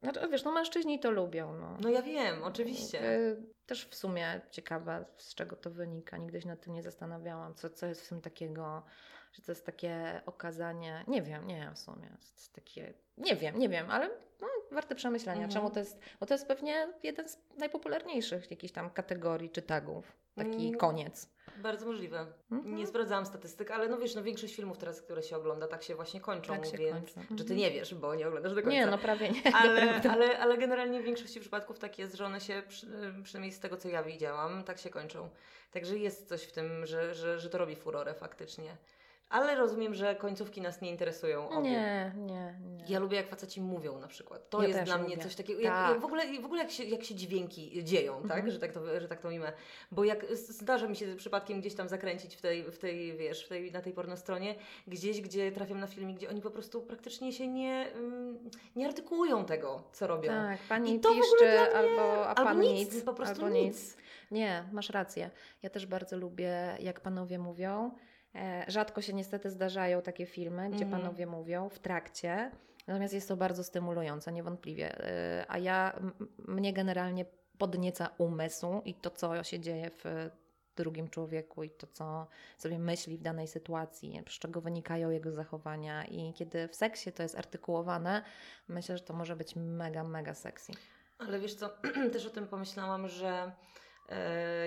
znaczy, 0.04 0.20
wiesz, 0.32 0.44
no 0.44 0.52
mężczyźni 0.52 1.00
to 1.00 1.12
lubią. 1.12 1.54
No. 1.60 1.78
No 1.82 1.90
ja 1.90 2.02
wiem, 2.02 2.44
oczywiście. 2.44 3.02
Też 3.68 3.86
w 3.86 3.96
sumie 3.96 4.42
ciekawe, 4.52 5.06
z 5.18 5.36
czego 5.36 5.56
to 5.56 5.72
wynika. 5.72 6.18
Nigdy 6.18 6.42
się 6.42 6.48
nad 6.48 6.62
tym 6.62 6.74
nie 6.74 6.84
zastanawiałam, 6.84 7.56
co, 7.56 7.70
co 7.70 7.86
jest 7.86 8.06
w 8.06 8.10
tym 8.10 8.22
takiego, 8.22 8.84
że 9.34 9.42
to 9.42 9.52
jest 9.52 9.66
takie 9.66 10.22
okazanie. 10.26 11.04
Nie 11.08 11.22
wiem, 11.22 11.48
nie 11.48 11.56
wiem 11.56 11.76
w 11.76 11.80
sumie. 11.80 12.08
To 12.08 12.28
jest 12.36 12.54
takie, 12.54 12.94
nie 13.18 13.36
wiem, 13.36 13.60
nie 13.60 13.70
wiem, 13.70 13.92
ale 13.92 14.10
no, 14.42 14.48
warte 14.72 14.96
przemyślenia. 14.96 15.44
Mhm. 15.44 15.52
Czemu 15.54 15.70
to 15.70 15.80
jest? 15.80 16.00
Bo 16.20 16.26
to 16.26 16.34
jest 16.34 16.48
pewnie 16.48 16.88
jeden 17.04 17.30
z 17.30 17.38
najpopularniejszych 17.58 18.52
jakichś 18.52 18.74
tam 18.74 18.90
kategorii 18.90 19.50
czy 19.50 19.62
tagów. 19.62 20.14
Taki 20.38 20.68
Mm. 20.68 20.78
koniec. 20.80 21.30
Bardzo 21.58 21.86
możliwe. 21.86 22.26
Mhm. 22.52 22.76
Nie 22.76 22.88
sprawdzałam 22.88 23.26
statystyk, 23.26 23.72
ale 23.72 23.88
no 23.90 23.98
wiesz, 23.98 24.16
no 24.16 24.24
większość 24.24 24.56
filmów 24.56 24.78
teraz, 24.78 25.02
które 25.02 25.24
się 25.24 25.38
ogląda, 25.38 25.68
tak 25.68 25.84
się 25.84 25.96
właśnie 25.96 26.22
kończą, 26.22 26.54
Tak 26.56 26.66
się 26.66 26.78
więc... 26.78 27.14
kończą. 27.14 27.22
Czy 27.22 27.46
ty 27.46 27.54
Mhm. 27.54 27.60
nie 27.60 27.72
wiesz, 27.72 27.96
bo 27.96 28.16
nie 28.16 28.28
oglądasz 28.28 28.54
do 28.54 28.62
końca. 28.62 28.78
Nie, 28.78 28.86
no 28.86 28.98
prawie 28.98 29.30
nie. 29.30 29.56
Ale, 29.62 30.02
ale, 30.12 30.40
ale 30.40 30.58
generalnie 30.58 31.02
w 31.02 31.04
większości 31.04 31.40
przypadków 31.40 31.80
tak 31.80 32.00
jest, 32.00 32.16
że 32.16 32.26
one 32.26 32.42
się, 32.42 32.64
przy, 32.68 32.88
przynajmniej 33.24 33.52
z 33.52 33.60
tego 33.60 33.78
co 33.78 33.90
ja 33.90 34.04
widziałam, 34.04 34.64
tak 34.64 34.78
się 34.78 34.90
kończą. 34.90 35.30
Także 35.72 35.98
jest 35.98 36.28
coś 36.30 36.44
w 36.44 36.52
tym, 36.52 36.86
że, 36.86 37.16
że, 37.16 37.40
że 37.40 37.50
to 37.50 37.58
robi 37.58 37.76
furorę 37.76 38.14
faktycznie. 38.14 38.78
Ale 39.30 39.56
rozumiem, 39.56 39.94
że 39.94 40.16
końcówki 40.16 40.62
nas 40.62 40.82
nie 40.82 40.90
interesują 40.90 41.50
obie. 41.50 41.70
Nie, 41.70 42.12
nie, 42.16 42.56
nie. 42.62 42.84
Ja 42.88 43.00
lubię 43.00 43.18
jak 43.18 43.28
faceci 43.28 43.62
mówią 43.62 44.00
na 44.00 44.08
przykład. 44.08 44.50
To 44.50 44.62
Ja 44.62 44.68
jest 44.68 44.84
dla 44.84 44.98
mnie 44.98 45.10
lubię. 45.10 45.24
coś 45.24 45.36
takiego. 45.36 45.62
Jak, 45.62 45.74
Tak. 45.74 45.90
jak 45.92 46.00
w, 46.00 46.06
ogóle, 46.06 46.42
w 46.42 46.46
ogóle 46.46 46.62
jak 46.62 46.72
się, 46.72 46.84
jak 46.84 47.04
się 47.04 47.16
dźwięki 47.16 47.84
dzieją, 47.84 48.22
tak? 48.22 48.32
Mhm. 48.32 48.52
Że 48.52 48.60
tak 48.60 48.72
to, 48.72 49.00
że 49.00 49.08
tak 49.08 49.22
to 49.22 49.30
mimę. 49.30 49.52
Bo 49.92 50.04
jak 50.04 50.26
zdarza 50.36 50.88
mi 50.88 50.96
się 50.96 51.16
przypadkiem 51.16 51.60
gdzieś 51.60 51.76
tam 51.76 51.90
zakręcić 51.90 52.36
w 52.36 52.42
tej, 52.42 52.64
w 52.72 52.78
tej 52.78 53.18
wiesz, 53.18 53.46
w 53.46 53.50
tej, 53.50 53.72
na 53.72 53.82
tej 53.82 53.94
pornostronie, 53.94 54.56
gdzieś, 54.88 55.22
gdzie 55.22 55.52
trafiam 55.52 55.80
na 55.80 55.88
filmik, 55.88 56.18
gdzie 56.18 56.30
oni 56.30 56.42
po 56.42 56.52
prostu 56.52 56.82
praktycznie 56.82 57.34
się 57.34 57.48
nie, 57.48 57.92
mm, 57.94 58.50
nie 58.76 58.88
artykułują 58.88 59.46
tego, 59.46 59.84
co 59.92 60.08
robią. 60.08 60.32
Tak, 60.32 60.60
pani 60.70 60.96
I 60.96 61.00
to 61.00 61.10
piszczy 61.14 61.60
albo 61.76 62.28
a 62.28 62.36
Albo 62.36 62.44
pan 62.44 62.60
nic, 62.60 62.94
nic, 62.94 63.04
po 63.04 63.14
prostu 63.14 63.46
albo 63.46 63.58
nic. 63.58 63.98
Nie, 64.32 64.64
masz 64.72 64.90
rację. 64.90 65.30
Ja 65.64 65.70
też 65.70 65.86
bardzo 65.86 66.18
lubię, 66.18 66.78
jak 66.80 67.00
panowie 67.02 67.40
mówią. 67.40 67.92
E, 68.38 68.66
rzadko 68.68 69.02
się 69.02 69.14
niestety 69.14 69.50
zdarzają 69.50 70.02
takie 70.02 70.26
filmy, 70.26 70.70
gdzie 70.70 70.86
Mhm. 70.86 71.02
panowie 71.02 71.26
mówią 71.28 71.70
w 71.70 71.80
trakcie. 71.80 72.52
Natomiast 72.88 73.14
jest 73.14 73.28
to 73.28 73.38
bardzo 73.38 73.64
stymulujące, 73.64 74.32
niewątpliwie. 74.34 75.00
E, 75.06 75.46
a 75.48 75.58
ja, 75.58 76.00
mnie 76.48 76.74
generalnie 76.74 77.26
podnieca 77.58 78.10
umysł 78.18 78.82
i 78.86 78.94
to, 78.94 79.10
co 79.10 79.44
się 79.44 79.60
dzieje 79.60 79.92
w 80.04 80.30
drugim 80.76 81.08
człowieku 81.10 81.64
i 81.64 81.70
to, 81.70 81.88
co 81.88 82.28
sobie 82.58 82.80
myśli 82.80 83.18
w 83.18 83.22
danej 83.22 83.48
sytuacji, 83.48 84.24
z 84.30 84.40
czego 84.40 84.62
wynikają 84.62 85.10
jego 85.10 85.32
zachowania. 85.32 86.06
I 86.06 86.34
kiedy 86.34 86.68
w 86.68 86.76
seksie 86.76 87.12
to 87.12 87.24
jest 87.24 87.38
artykułowane, 87.38 88.24
myślę, 88.68 88.98
że 88.98 89.04
to 89.04 89.14
może 89.14 89.36
być 89.36 89.56
mega, 89.56 90.04
mega 90.04 90.34
sexy. 90.34 90.72
Ale 91.20 91.40
wiesz 91.40 91.56
co, 91.56 91.70
też 92.14 92.26
o 92.26 92.30
tym 92.30 92.48
pomyślałam, 92.48 93.08
że 93.08 93.52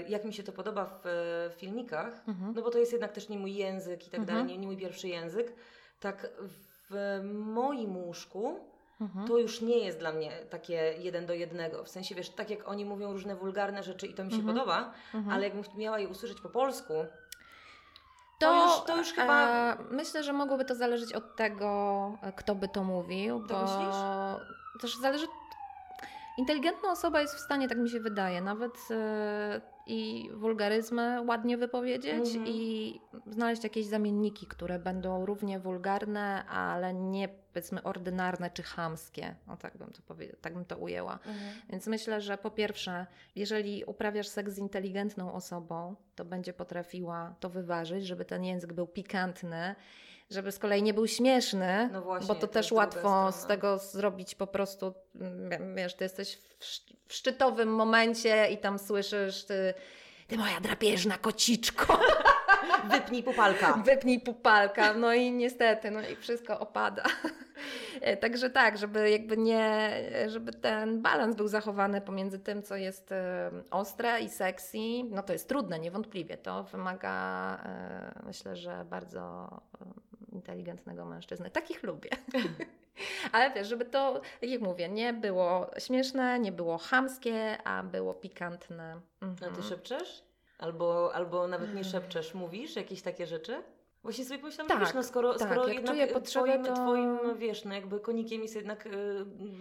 jak 0.09 0.25
mi 0.25 0.33
się 0.35 0.43
to 0.43 0.53
podoba 0.53 0.85
w 0.85 1.07
e, 1.07 1.51
filmikach, 1.57 2.29
Mhm. 2.29 2.53
no 2.57 2.63
bo 2.63 2.71
to 2.71 2.79
jest 2.79 2.93
jednak 2.93 3.13
też 3.13 3.29
nie 3.29 3.39
mój 3.39 3.55
język 3.55 4.07
i 4.07 4.11
tak 4.11 4.21
Mhm. 4.21 4.27
dalej, 4.39 4.53
nie, 4.53 4.59
nie 4.59 4.67
mój 4.67 4.77
pierwszy 4.77 5.09
język, 5.09 5.53
tak 6.01 6.29
w 6.91 7.21
moim 7.35 7.97
łóżku 7.97 8.61
Mhm. 9.01 9.27
to 9.29 9.39
już 9.39 9.61
nie 9.61 9.79
jest 9.79 9.99
dla 9.99 10.13
mnie 10.13 10.31
takie 10.51 10.95
jeden 10.99 11.27
do 11.27 11.35
jednego. 11.35 11.85
W 11.85 11.89
sensie, 11.89 12.15
wiesz, 12.15 12.29
tak 12.31 12.51
jak 12.51 12.69
oni 12.69 12.85
mówią 12.85 13.13
różne 13.13 13.37
wulgarne 13.37 13.83
rzeczy 13.83 14.07
i 14.07 14.15
to 14.15 14.25
mi 14.25 14.31
się 14.31 14.37
Mhm. 14.37 14.55
podoba, 14.57 14.93
Mhm. 15.15 15.35
ale 15.35 15.45
jakbym 15.45 15.65
miała 15.77 15.99
je 15.99 16.09
usłyszeć 16.09 16.41
po 16.41 16.49
polsku, 16.49 16.95
To, 18.41 18.47
To 18.47 18.65
już- 18.67 18.85
to 18.87 18.97
już 18.97 19.13
chyba- 19.13 19.73
e, 19.75 19.77
myślę, 19.91 20.23
że 20.23 20.33
mogłoby 20.33 20.65
to 20.65 20.75
zależeć 20.75 21.13
od 21.13 21.37
tego, 21.37 21.69
e, 22.23 22.33
kto 22.33 22.55
by 22.55 22.69
to 22.69 22.85
mówił, 22.85 23.41
To 23.41 23.55
bo 23.55 23.61
myślisz? 23.63 23.97
też 24.81 24.97
zależy. 24.97 25.27
Inteligentna 26.41 26.91
osoba 26.91 27.21
jest 27.21 27.35
w 27.35 27.41
stanie, 27.41 27.69
tak 27.69 27.79
mi 27.79 27.91
się 27.91 28.01
wydaje, 28.01 28.41
nawet 28.41 28.73
e, 28.91 29.61
i 29.87 30.31
wulgaryzmy 30.35 31.23
ładnie 31.23 31.57
wypowiedzieć 31.59 32.29
Mhm. 32.37 32.47
i 32.47 33.01
znaleźć 33.27 33.65
jakieś 33.65 33.87
zamienniki, 33.87 34.47
które 34.47 34.79
będą 34.79 35.27
równie 35.27 35.59
wulgarne, 35.59 36.45
ale 36.47 36.95
nie 36.95 37.29
powiedzmy 37.29 37.83
ordynarne 37.83 38.51
czy 38.51 38.63
chamskie. 38.63 39.35
O 39.49 39.57
tak 39.57 39.77
bym 39.77 39.91
to 39.93 40.03
powie- 40.03 40.37
tak 40.41 40.55
bym 40.55 40.65
to 40.65 40.77
ujęła. 40.77 41.19
Więc 41.71 41.87
myślę, 41.87 42.21
że 42.21 42.39
po 42.39 42.51
pierwsze, 42.51 43.07
jeżeli 43.37 43.85
uprawiasz 43.85 44.29
seks 44.29 44.53
z 44.53 44.59
inteligentną 44.59 45.33
osobą, 45.33 45.95
to 46.17 46.25
będzie 46.25 46.53
potrafiła 46.53 47.35
to 47.41 47.49
wyważyć, 47.51 48.07
żeby 48.07 48.25
ten 48.25 48.45
język 48.45 48.73
był 48.73 48.87
pikantny, 48.87 49.75
żeby 50.31 50.53
z 50.53 50.59
kolei 50.59 50.83
nie 50.83 50.95
był 50.95 51.07
śmieszny, 51.07 51.89
No 51.93 52.03
właśnie, 52.03 52.29
bo 52.29 52.35
to, 52.35 52.41
to 52.41 52.47
też 52.47 52.73
łatwo 52.73 53.33
z 53.33 53.47
tego 53.47 53.79
zrobić 53.79 54.35
po 54.35 54.47
prostu, 54.47 54.95
mm, 55.21 55.75
wiesz, 55.77 55.95
ty 55.95 56.05
jesteś 56.05 56.37
w, 56.37 56.63
sz- 56.63 56.97
w 57.09 57.15
szczytowym 57.15 57.75
momencie 57.75 58.49
i 58.51 58.59
tam 58.59 58.79
słyszysz 58.79 59.45
ty, 59.45 59.75
ty 60.27 60.39
moja 60.39 60.61
drapieżna 60.61 61.19
kociczko, 61.19 62.01
wypnij 62.93 63.23
pupalka. 63.23 63.73
wypnij 63.73 64.21
pupalka, 64.21 64.95
no 64.95 65.15
i 65.15 65.33
niestety, 65.33 65.91
no 65.91 66.01
i 66.01 66.17
wszystko 66.17 66.61
opada. 66.61 67.03
E, 68.01 68.17
Także 68.17 68.51
tak, 68.51 68.79
żeby 68.79 69.11
jakby 69.11 69.37
nie, 69.37 69.91
żeby 70.27 70.53
ten 70.53 71.03
balans 71.03 71.37
był 71.37 71.49
zachowany 71.49 72.01
pomiędzy 72.01 72.39
tym, 72.39 72.63
co 72.63 72.77
jest 72.77 73.13
e, 73.13 73.51
ostre 73.71 74.21
i 74.21 74.29
sexy, 74.29 74.79
no 75.11 75.23
to 75.23 75.33
jest 75.33 75.49
trudne, 75.49 75.79
niewątpliwie. 75.79 76.37
To 76.37 76.65
wymaga, 76.65 77.55
e, 77.65 78.23
myślę, 78.27 78.57
że 78.57 78.85
bardzo 78.91 79.49
inteligentnego 80.33 81.05
mężczyzny. 81.05 81.51
Takich 81.51 81.83
lubię. 81.83 82.11
Ale 83.33 83.51
wiesz, 83.55 83.69
żeby 83.69 83.85
to, 83.85 84.21
jak 84.43 84.61
mówię, 84.61 84.89
nie 84.89 85.13
było 85.13 85.71
śmieszne, 85.79 86.39
nie 86.39 86.53
było 86.53 86.79
chamskie, 86.79 87.59
a 87.65 87.83
było 87.83 88.15
pikantne. 88.15 89.01
No 89.21 89.29
Mhm. 89.29 89.55
ty 89.57 89.63
szepczesz? 89.63 90.23
Albo, 90.59 91.15
albo 91.15 91.49
nawet 91.49 91.75
nie 91.75 91.85
szepczesz, 91.85 92.35
mówisz 92.35 92.77
jakieś 92.77 93.03
takie 93.03 93.27
rzeczy? 93.27 93.63
Właśnie 94.03 94.25
sobie 94.25 94.39
pomyślałam, 94.39 94.69
że 94.69 94.75
Tak, 94.75 94.85
wiesz, 94.87 94.95
no 94.95 95.03
skoro, 95.03 95.35
tak, 95.35 95.49
skoro 95.49 95.67
jak 95.67 95.75
jednak 95.77 95.95
czuję 95.95 96.07
potrzebę, 96.07 96.47
twoim, 96.47 96.65
to- 96.65 96.75
twoim, 96.75 97.39
wiesz, 97.39 97.65
no 97.65 97.75
jakby 97.75 98.01
konikiem 98.01 98.43
jest 98.43 98.55
jednak 98.57 98.87
e, 98.87 98.91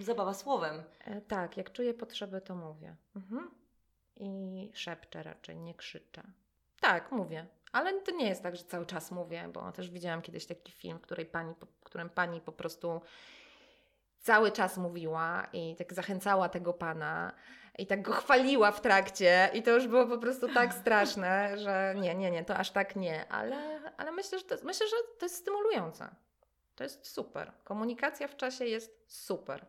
zabawa 0.04 0.34
słowem. 0.34 0.84
E, 1.06 1.22
Tak, 1.22 1.58
jak 1.58 1.72
czuję 1.72 1.94
potrzebę, 1.94 2.42
to 2.42 2.56
mówię. 2.56 2.96
Mhm. 3.16 3.52
I 4.18 4.72
szepczę 4.74 5.24
raczej, 5.24 5.58
nie 5.60 5.74
krzyczę. 5.76 6.24
Tak, 6.80 7.12
mówię. 7.12 7.46
Ale 7.72 8.02
to 8.02 8.12
nie 8.12 8.30
jest 8.30 8.44
tak, 8.44 8.56
że 8.56 8.64
cały 8.64 8.86
czas 8.86 9.12
mówię, 9.12 9.50
bo 9.54 9.72
też 9.72 9.90
widziałam 9.90 10.22
kiedyś 10.22 10.46
taki 10.46 10.72
film, 10.72 11.00
której 11.00 11.26
pani, 11.26 11.54
w 11.82 11.84
którym 11.84 12.10
pani 12.10 12.42
po 12.42 12.52
prostu 12.52 13.02
cały 14.20 14.52
czas 14.52 14.78
mówiła 14.78 15.48
i 15.54 15.76
tak 15.76 15.94
zachęcała 15.94 16.50
tego 16.50 16.74
pana 16.74 17.34
i 17.78 17.88
tak 17.88 18.02
go 18.02 18.14
chwaliła 18.14 18.72
w 18.72 18.82
trakcie 18.82 19.50
i 19.54 19.64
to 19.64 19.72
już 19.72 19.88
było 19.88 20.06
po 20.06 20.18
prostu 20.18 20.54
tak 20.54 20.74
straszne, 20.82 21.58
że 21.58 21.96
nie, 21.98 22.16
nie, 22.16 22.32
nie, 22.32 22.46
to 22.46 22.56
aż 22.56 22.72
tak 22.72 22.96
nie, 22.96 23.28
ale, 23.28 23.82
ale 23.98 24.12
myślę, 24.12 24.40
że 24.40 24.46
to, 24.46 24.56
myślę, 24.64 24.88
że 24.88 24.96
to 25.20 25.26
jest 25.26 25.36
stymulujące. 25.36 26.10
To 26.76 26.84
jest 26.84 27.08
super. 27.08 27.52
Komunikacja 27.64 28.28
w 28.28 28.36
czasie 28.36 28.66
jest 28.66 29.06
super. 29.08 29.66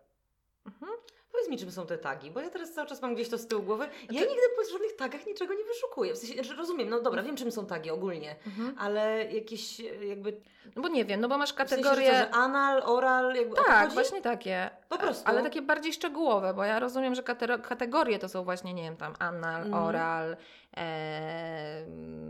Mhm. 0.67 0.93
Powiedz 1.41 1.51
mi, 1.51 1.59
czym 1.59 1.71
są 1.73 1.87
te 1.87 1.99
tagi, 1.99 2.31
bo 2.31 2.41
ja 2.41 2.51
teraz 2.51 2.73
cały 2.73 2.89
czas 2.89 3.03
mam 3.03 3.15
gdzieś 3.15 3.29
to 3.29 3.39
z 3.39 3.47
tyłu 3.47 3.63
głowy. 3.63 3.85
Ja 3.85 3.91
Znaczy- 4.13 4.27
nigdy 4.29 4.43
po 4.57 4.73
żadnych 4.73 4.97
tagach 4.97 5.27
niczego 5.27 5.55
nie 5.55 5.65
wyszukuję. 5.65 6.15
W 6.15 6.19
sensie, 6.19 6.35
znaczy 6.35 6.55
rozumiem, 6.55 6.89
no 6.89 7.01
dobra, 7.01 7.23
wiem, 7.23 7.37
czym 7.37 7.53
są 7.53 7.67
tagi 7.67 7.91
ogólnie, 7.91 8.37
Mhm. 8.47 8.75
ale 8.79 9.25
jakieś 9.33 9.81
jakby... 10.09 10.37
No 10.77 10.83
bo 10.83 10.89
nie 10.89 11.05
wiem, 11.05 11.21
no 11.21 11.29
bo 11.29 11.39
masz 11.39 11.53
W 11.53 11.57
sensie, 11.57 11.77
że, 11.77 11.83
kategorie... 11.83 12.11
co, 12.11 12.17
że 12.17 12.31
anal, 12.31 12.83
oral, 12.85 13.35
jakby 13.35 13.57
to 13.57 13.65
Tak, 13.65 13.93
właśnie 13.93 14.23
takie. 14.23 14.71
Po 14.89 14.99
prostu. 14.99 15.23
Ale 15.29 15.43
takie 15.43 15.63
bardziej 15.63 15.93
szczegółowe, 15.93 16.55
bo 16.55 16.65
ja 16.65 16.79
rozumiem, 16.79 17.15
że 17.15 17.23
kategorie 17.63 18.19
to 18.19 18.29
są 18.29 18.45
właśnie, 18.45 18.75
nie 18.75 18.83
wiem, 18.83 18.97
tam 18.97 19.15
anal, 19.19 19.63
Mhm. 19.63 19.85
oral, 19.85 20.37
e, 20.77 21.85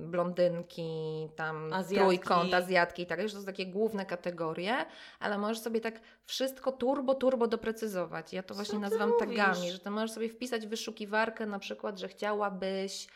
blondynki, 0.07 1.29
tam 1.37 1.73
Azjatki. 1.73 2.05
trójkąt, 2.05 2.55
azjatki 2.55 3.03
i 3.03 3.07
tak 3.07 3.29
że 3.29 3.35
to 3.35 3.41
są 3.41 3.47
takie 3.47 3.67
główne 3.67 4.07
kategorie, 4.07 4.75
ale 5.21 5.39
możesz 5.39 5.59
sobie 5.59 5.81
tak 5.81 6.01
wszystko 6.25 6.73
turbo, 6.73 7.15
turbo 7.15 7.47
doprecyzować. 7.47 8.33
Ja 8.33 8.43
to 8.43 8.55
właśnie 8.55 8.79
nazywam 8.79 9.11
mówisz? 9.11 9.37
tagami, 9.37 9.71
że 9.71 9.79
ty 9.79 9.91
możesz 9.91 10.13
sobie 10.13 10.29
wpisać 10.29 10.67
w 10.67 10.71
wyszukiwarkę 10.71 11.47
na 11.47 11.59
przykład, 11.59 11.99
że 11.99 12.09
chciałabyś 12.09 13.07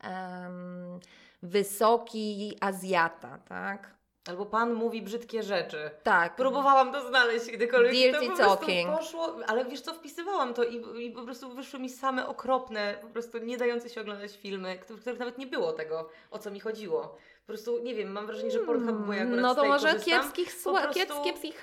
em, 0.00 1.00
wysoki 1.42 2.56
Azjata, 2.60 3.38
tak? 3.38 3.93
Albo 4.28 4.46
pan 4.46 4.72
mówi 4.72 5.02
brzydkie 5.02 5.42
rzeczy. 5.42 5.90
Tak. 6.02 6.36
Próbowałam 6.36 6.92
to 6.92 7.08
znaleźć 7.08 7.50
kiedykolwiek. 7.50 7.92
Dirty 7.92 8.26
to 8.26 8.36
talking. 8.36 8.90
poszło, 8.98 9.36
ale 9.46 9.64
wiesz 9.64 9.80
co, 9.80 9.94
wpisywałam 9.94 10.54
to 10.54 10.64
i, 10.64 11.06
i 11.06 11.10
po 11.10 11.22
prostu 11.22 11.54
wyszły 11.54 11.80
mi 11.80 11.90
same 11.90 12.26
okropne, 12.26 12.94
po 13.02 13.08
prostu 13.08 13.38
nie 13.38 13.56
dające 13.58 13.88
się 13.88 14.00
oglądać 14.00 14.36
filmy, 14.36 14.78
w 14.88 15.00
których 15.00 15.18
nawet 15.18 15.38
nie 15.38 15.46
było 15.46 15.72
tego, 15.72 16.08
o 16.30 16.38
co 16.38 16.50
mi 16.50 16.60
chodziło. 16.60 17.02
Po 17.40 17.46
prostu, 17.46 17.78
nie 17.82 17.94
wiem, 17.94 18.12
mam 18.12 18.26
wrażenie, 18.26 18.50
że 18.50 18.58
Pornhub, 18.58 18.96
bo 19.06 19.12
ja 19.12 19.22
akurat 19.22 19.40
No 19.40 19.54
to 19.54 19.64
może 19.64 19.94
kiepskich, 19.94 20.46
prostu- 20.46 20.70
kiep- 20.94 21.24
kiepskich, 21.24 21.60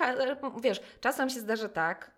wiesz, 0.60 0.80
czasem 1.00 1.30
się 1.30 1.40
zdarza 1.40 1.68
tak, 1.68 2.10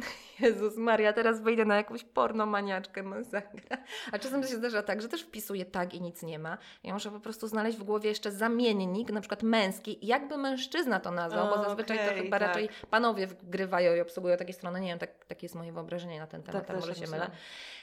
Jezus 0.40 0.76
Maria, 0.76 1.12
teraz 1.12 1.40
wyjdę 1.40 1.64
na 1.64 1.76
jakąś 1.76 2.04
pornomaniaczkę 2.04 3.02
masakra. 3.02 3.76
A 4.12 4.18
czasem 4.18 4.42
się 4.42 4.56
zdarza 4.56 4.82
tak, 4.82 5.02
że 5.02 5.08
też 5.08 5.22
wpisuję 5.22 5.64
tak 5.64 5.94
i 5.94 6.00
nic 6.00 6.22
nie 6.22 6.38
ma. 6.38 6.58
Ja 6.84 6.94
muszę 6.94 7.10
po 7.10 7.20
prostu 7.20 7.46
znaleźć 7.48 7.78
w 7.78 7.82
głowie 7.82 8.08
jeszcze 8.08 8.32
zamiennik, 8.32 9.10
na 9.10 9.20
przykład 9.20 9.42
męski, 9.42 9.98
jakby 10.02 10.36
mężczyzna 10.38 11.00
to 11.00 11.10
nazwał, 11.10 11.56
bo 11.56 11.64
zazwyczaj 11.64 11.98
to 11.98 12.04
okej, 12.04 12.22
chyba 12.22 12.38
tak. 12.38 12.48
raczej 12.48 12.68
panowie 12.90 13.26
wgrywają 13.26 13.94
i 13.94 14.00
obsługują 14.00 14.36
takie 14.36 14.52
strony. 14.52 14.80
Nie 14.80 14.88
wiem, 14.88 14.98
tak, 14.98 15.24
takie 15.24 15.44
jest 15.44 15.54
moje 15.54 15.72
wyobrażenie 15.72 16.18
na 16.18 16.26
ten 16.26 16.42
temat, 16.42 16.60
Tak, 16.60 16.66
tak, 16.66 16.76
może 16.76 16.88
tak 16.88 16.96
się 16.96 17.00
myślałam. 17.00 17.28
mylę. 17.28 17.38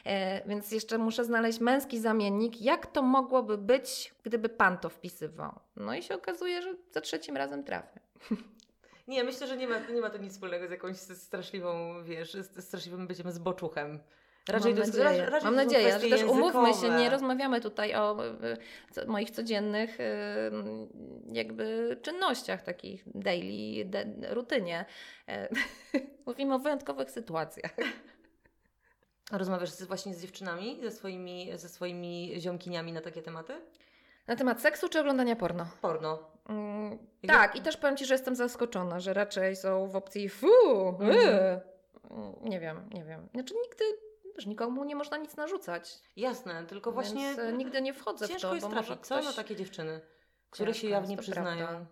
E, 0.06 0.50
więc 0.50 0.72
jeszcze 0.72 0.98
muszę 0.98 1.26
znaleźć 1.26 1.60
męski 1.60 2.00
zamiennik. 2.00 2.62
Jak 2.62 2.88
to 2.88 3.02
mogłoby 3.02 3.58
być, 3.58 4.14
gdyby 4.24 4.50
pan 4.50 4.78
to 4.78 4.90
wpisywał? 4.90 5.60
No 5.76 5.96
i 5.96 6.04
się 6.04 6.16
okazuje, 6.16 6.62
że 6.62 6.76
za 6.92 7.02
trzecim 7.02 7.38
razem 7.38 7.64
trafię. 7.64 8.00
Nie, 9.08 9.24
myślę, 9.24 9.48
że 9.48 9.58
nie 9.58 9.68
ma, 9.68 9.80
nie 9.80 10.02
ma 10.02 10.10
to 10.10 10.18
nic 10.18 10.34
wspólnego 10.34 10.68
z 10.68 10.72
jakąś 10.72 10.98
straszliwą, 10.98 12.04
wiesz, 12.04 12.38
straszliwym 12.60 13.08
byciem 13.08 13.32
zboczuchem. 13.32 14.00
Raczej 14.48 14.74
Mam 14.76 14.84
nadzieję, 14.86 15.04
ra- 15.04 15.30
raczej 15.30 15.46
Mam 15.46 15.56
nadzieję 15.56 16.00
że 16.00 16.10
też 16.10 16.24
umówmy 16.24 16.62
się, 16.62 16.68
językowe. 16.68 17.00
nie 17.00 17.10
rozmawiamy 17.10 17.62
tutaj 17.62 17.96
o 17.96 18.18
co, 18.92 19.08
moich 19.08 19.32
codziennych 19.32 20.00
y, 20.00 20.04
jakby 21.32 21.98
czynnościach 22.02 22.64
takich 22.64 23.04
daily, 23.16 23.86
de, 23.86 24.06
rutynie. 24.34 24.86
E, 25.30 25.50
Mówimy 26.26 26.56
o 26.56 26.60
wyjątkowych 26.60 27.12
sytuacjach. 27.12 27.76
Rozmawiasz 29.32 29.84
właśnie 29.84 30.14
z 30.16 30.22
dziewczynami, 30.22 30.80
ze 30.84 30.92
swoimi, 30.92 31.52
ze 31.56 31.70
swoimi 31.70 32.34
ziomkiniami 32.38 32.94
na 32.94 33.02
takie 33.02 33.22
tematy? 33.22 33.54
Na 34.28 34.36
temat 34.36 34.62
seksu 34.62 34.90
czy 34.90 35.00
oglądania 35.00 35.36
porno? 35.36 35.66
Porno. 35.82 36.20
Mm, 36.50 36.98
tak, 37.28 37.56
i 37.56 37.62
też 37.62 37.78
powiem 37.78 37.98
Ci, 37.98 38.06
że 38.06 38.14
jestem 38.14 38.36
zaskoczona, 38.36 39.00
że 39.00 39.14
raczej 39.14 39.56
są 39.56 39.88
w 39.88 39.96
opcji 39.96 40.30
fu, 40.30 40.48
Mhm. 40.90 41.12
y. 41.12 41.62
Mm, 42.12 42.34
nie 42.42 42.60
wiem, 42.60 42.90
nie 42.94 43.04
wiem. 43.04 43.30
Znaczy 43.34 43.54
nigdy, 43.64 43.84
wiesz, 44.36 44.46
nikomu 44.46 44.84
nie 44.84 44.96
można 44.96 45.18
nic 45.18 45.36
narzucać. 45.36 46.00
Jasne, 46.16 46.66
tylko 46.66 46.92
właśnie 46.92 47.22
Więc 47.22 47.40
e, 47.40 47.54
nigdy 47.54 47.82
nie 47.82 47.94
wchodzę 47.94 48.26
w 48.28 48.30
ciężko 48.30 48.48
to, 48.48 48.56
jest 48.56 48.68
bo 48.68 48.76
może 48.76 48.86
trafić, 48.88 49.08
co 49.08 49.16
ktoś... 49.16 49.26
na 49.26 49.34
takie 49.34 49.56
dziewczyny, 49.56 50.02
które 50.50 50.74
się 50.74 50.82
Ciężko 50.82 50.92
jawnie 50.94 51.16
jest, 51.16 51.26
to 51.28 51.32
przyznają. 51.32 51.68
prawda. 51.68 51.86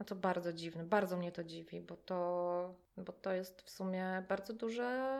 No 0.00 0.06
to 0.06 0.14
bardzo 0.14 0.52
dziwne, 0.52 0.84
bardzo 0.84 1.16
mnie 1.16 1.32
to 1.32 1.44
dziwi, 1.44 1.80
bo 1.80 1.96
to, 1.96 2.74
bo 2.96 3.12
to 3.12 3.32
jest 3.32 3.62
w 3.62 3.70
sumie 3.70 4.24
bardzo 4.28 4.52
duże, 4.52 5.18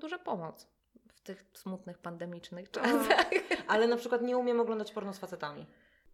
duża 0.00 0.18
pomoc 0.18 0.66
w 1.12 1.20
tych 1.20 1.44
smutnych, 1.54 1.98
pandemicznych 1.98 2.70
czasach. 2.70 3.26
Ale 3.68 3.86
na 3.88 3.96
przykład 3.96 4.22
nie 4.22 4.38
umiem 4.38 4.60
oglądać 4.60 4.92
porno 4.92 5.12
z 5.12 5.18
facetami. 5.18 5.66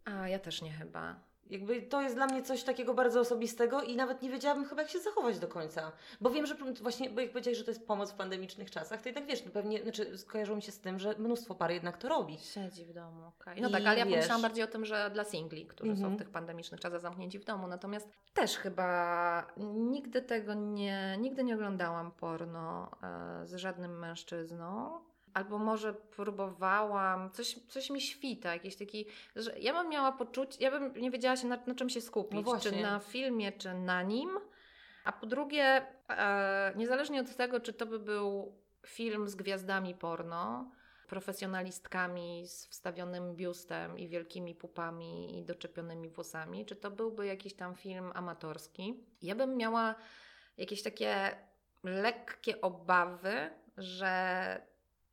A 0.05 0.29
ja 0.29 0.39
też 0.39 0.63
nie 0.63 0.71
chyba. 0.73 1.15
Jakby 1.51 1.83
to 1.83 2.01
jest 2.03 2.15
dla 2.15 2.27
mnie 2.27 2.43
coś 2.43 2.63
takiego 2.63 2.95
bardzo 2.95 3.21
osobistego 3.21 3.83
i 3.83 3.97
nawet 3.97 4.23
nie 4.23 4.31
wiedziałabym 4.31 4.65
chyba 4.65 4.83
jak 4.83 4.91
się 4.91 4.99
zachować 5.01 5.39
do 5.39 5.49
końca. 5.49 5.93
Bo 6.21 6.31
wiem, 6.31 6.47
że 6.47 6.55
właśnie, 6.83 7.11
bo 7.11 7.21
jak 7.21 7.31
powiedziałeś, 7.31 7.59
że 7.59 7.65
to 7.65 7.71
jest 7.71 7.87
pomoc 7.87 8.13
w 8.13 8.15
pandemicznych 8.15 8.71
czasach, 8.71 9.03
to 9.03 9.09
jednak 9.09 9.27
wiesz, 9.27 9.45
no 9.45 9.51
pewnie, 9.51 9.83
znaczy 9.83 10.19
skojarzyło 10.19 10.57
mi 10.57 10.63
się 10.63 10.73
z 10.73 10.81
tym, 10.81 10.99
że 10.99 11.15
mnóstwo 11.19 11.55
par 11.55 11.71
jednak 11.71 11.97
to 11.99 12.09
robi. 12.09 12.39
Siedzi 12.39 12.85
w 12.85 12.93
domu, 12.93 13.27
okej. 13.41 13.61
No 13.63 13.69
I 13.69 13.73
tak, 13.73 13.87
ale 13.87 13.99
ja 13.99 14.05
wiesz- 14.05 14.15
pomyślałam 14.15 14.43
bardziej 14.43 14.65
o 14.65 14.67
tym, 14.67 14.85
że 14.85 15.11
dla 15.15 15.25
singli, 15.25 15.67
którzy 15.67 15.93
są 15.93 15.97
Mhm. 15.99 16.15
w 16.15 16.19
tych 16.19 16.31
pandemicznych 16.31 16.81
czasach 16.81 17.01
zamknięci 17.01 17.39
w 17.39 17.45
domu. 17.45 17.67
Natomiast 17.67 18.09
też 18.35 18.57
chyba 18.57 19.47
nigdy 19.75 20.23
tego 20.23 20.55
nie, 20.55 21.17
nigdy 21.21 21.45
nie 21.45 21.55
oglądałam 21.55 22.11
porno 22.13 22.91
e, 23.43 23.47
z 23.47 23.55
żadnym 23.55 23.99
mężczyzną. 23.99 25.01
Albo 25.35 25.59
może 25.59 25.95
próbowałam, 25.95 27.31
coś, 27.31 27.59
coś 27.69 27.91
mi 27.91 28.01
świta, 28.01 28.53
jakiś 28.55 28.77
taki, 28.77 29.07
że 29.37 29.59
ja 29.59 29.73
bym 29.73 29.89
miała 29.89 30.13
poczucie, 30.13 30.57
ja 30.61 30.71
bym 30.71 30.93
nie 30.95 31.11
wiedziała 31.11 31.37
się 31.37 31.47
na, 31.47 31.59
na 31.67 31.75
czym 31.75 31.89
się 31.89 32.01
skupić, 32.01 32.47
No 32.47 32.61
czy 32.61 32.83
na 32.83 32.99
filmie, 32.99 33.53
czy 33.53 33.75
na 33.75 34.03
nim. 34.03 34.31
A 35.05 35.13
po 35.13 35.27
drugie, 35.27 35.87
e, 36.09 36.73
niezależnie 36.77 37.21
od 37.21 37.37
tego, 37.37 37.61
czy 37.61 37.73
to 37.73 37.87
by 37.87 37.99
był 37.99 38.55
film 38.87 39.29
z 39.29 39.35
gwiazdami 39.35 39.95
porno, 39.95 40.71
profesjonalistkami 41.09 42.47
z 42.47 42.67
wstawionym 42.67 43.37
biustem 43.37 43.99
i 43.99 44.09
wielkimi 44.09 44.55
pupami 44.55 45.39
i 45.39 45.45
doczepionymi 45.45 46.09
włosami, 46.09 46.67
czy 46.67 46.77
to 46.77 46.91
byłby 46.91 47.27
jakiś 47.27 47.55
tam 47.55 47.75
film 47.75 48.13
amatorski. 48.15 49.05
Ja 49.23 49.35
bym 49.35 49.57
miała 49.57 49.95
jakieś 50.57 50.83
takie 50.83 51.37
lekkie 51.85 52.61
obawy, 52.61 53.51
że 53.77 54.72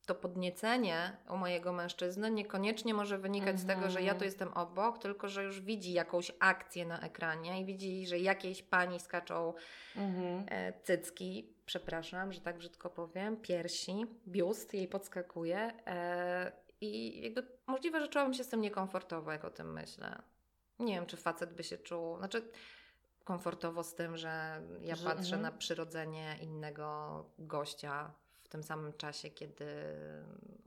to 0.10 0.16
podniecenie 0.16 1.18
u 1.30 1.38
mojego 1.38 1.74
mężczyzny 1.74 2.32
niekoniecznie 2.32 2.94
może 2.94 3.18
wynikać 3.18 3.60
z 3.60 3.66
tego, 3.66 3.90
że 3.90 4.02
ja 4.02 4.12
tu 4.12 4.16
Mhm. 4.16 4.26
jestem 4.26 4.54
obok, 4.54 5.00
tylko 5.00 5.28
że 5.28 5.44
już 5.44 5.62
widzi 5.62 5.94
jakąś 5.94 6.32
akcję 6.40 6.86
na 6.86 7.00
ekranie 7.00 7.62
i 7.62 7.66
widzi, 7.66 8.08
że 8.08 8.20
jakieś 8.20 8.64
pani 8.64 9.00
skaczą 9.00 9.54
Mhm. 9.96 10.46
e, 10.50 10.74
cycki, 10.84 11.54
przepraszam, 11.66 12.34
że 12.34 12.42
tak 12.42 12.58
brzydko 12.58 12.90
powiem, 12.90 13.38
piersi, 13.38 14.06
biust 14.28 14.74
jej 14.74 14.88
podskakuje 14.88 15.74
e, 15.88 16.52
i 16.82 17.22
jakby 17.24 17.48
możliwe, 17.68 18.02
że 18.02 18.08
czułabym 18.08 18.34
się 18.34 18.44
z 18.44 18.50
tym 18.50 18.62
niekomfortowo, 18.62 19.32
jak 19.32 19.46
o 19.46 19.50
tym 19.50 19.74
myślę. 19.74 20.22
Nie 20.80 20.94
wiem, 20.94 21.06
czy 21.06 21.18
facet 21.18 21.54
by 21.54 21.64
się 21.64 21.78
czuł, 21.78 22.18
znaczy 22.18 22.42
komfortowo 23.24 23.84
z 23.84 23.96
tym, 23.96 24.18
że 24.18 24.62
ja 24.82 24.96
Że- 24.96 25.06
patrzę 25.06 25.36
mhm. 25.36 25.42
na 25.42 25.52
przyrodzenie 25.52 26.38
innego 26.42 27.26
gościa 27.40 28.12
tym 28.50 28.64
samym 28.64 28.94
czasie, 28.94 29.30
kiedy 29.30 29.66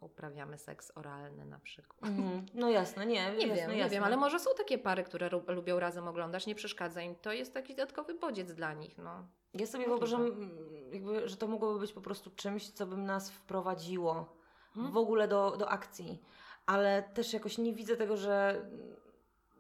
uprawiamy 0.01 0.59
seks 0.59 0.93
oralny 0.95 1.45
na 1.45 1.59
przykład. 1.59 2.11
Mhm. 2.11 2.47
No 2.55 2.71
jasne, 2.71 3.07
nie, 3.07 3.13
Nie 3.13 3.21
jasne, 3.23 3.39
wiem, 3.47 3.49
jasne. 3.57 3.75
nie 3.77 3.89
wiem, 3.91 4.05
ale 4.05 4.17
może 4.17 4.39
są 4.39 4.51
takie 4.57 4.79
pary, 4.79 5.03
które 5.05 5.31
lubią 5.47 5.81
razem 5.81 6.09
oglądać, 6.09 6.47
nie 6.47 6.55
przeszkadza 6.55 7.03
im. 7.03 7.15
To 7.15 7.33
jest 7.33 7.55
taki 7.55 7.75
dodatkowy 7.75 8.15
bodziec 8.15 8.53
dla 8.55 8.73
nich, 8.73 8.99
no. 8.99 9.27
Ja 9.55 9.67
sobie 9.67 9.87
Możliwe. 9.89 9.89
wyobrażam, 9.89 10.23
mm, 10.27 10.93
jakby, 10.93 11.29
że 11.29 11.37
to 11.37 11.47
mogłoby 11.49 11.81
być 11.81 11.93
po 11.93 12.01
prostu 12.01 12.31
czymś, 12.31 12.71
co 12.71 12.87
by 12.87 12.97
nas 12.97 13.31
wprowadziło 13.31 14.37
Hmm? 14.75 14.93
w 14.93 14.97
ogóle 14.97 15.29
do, 15.29 15.57
do 15.57 15.69
akcji. 15.69 16.23
Ale 16.67 17.03
też 17.15 17.33
jakoś 17.33 17.59
nie 17.59 17.73
widzę 17.73 17.97
tego, 17.97 18.17
że, 18.17 18.65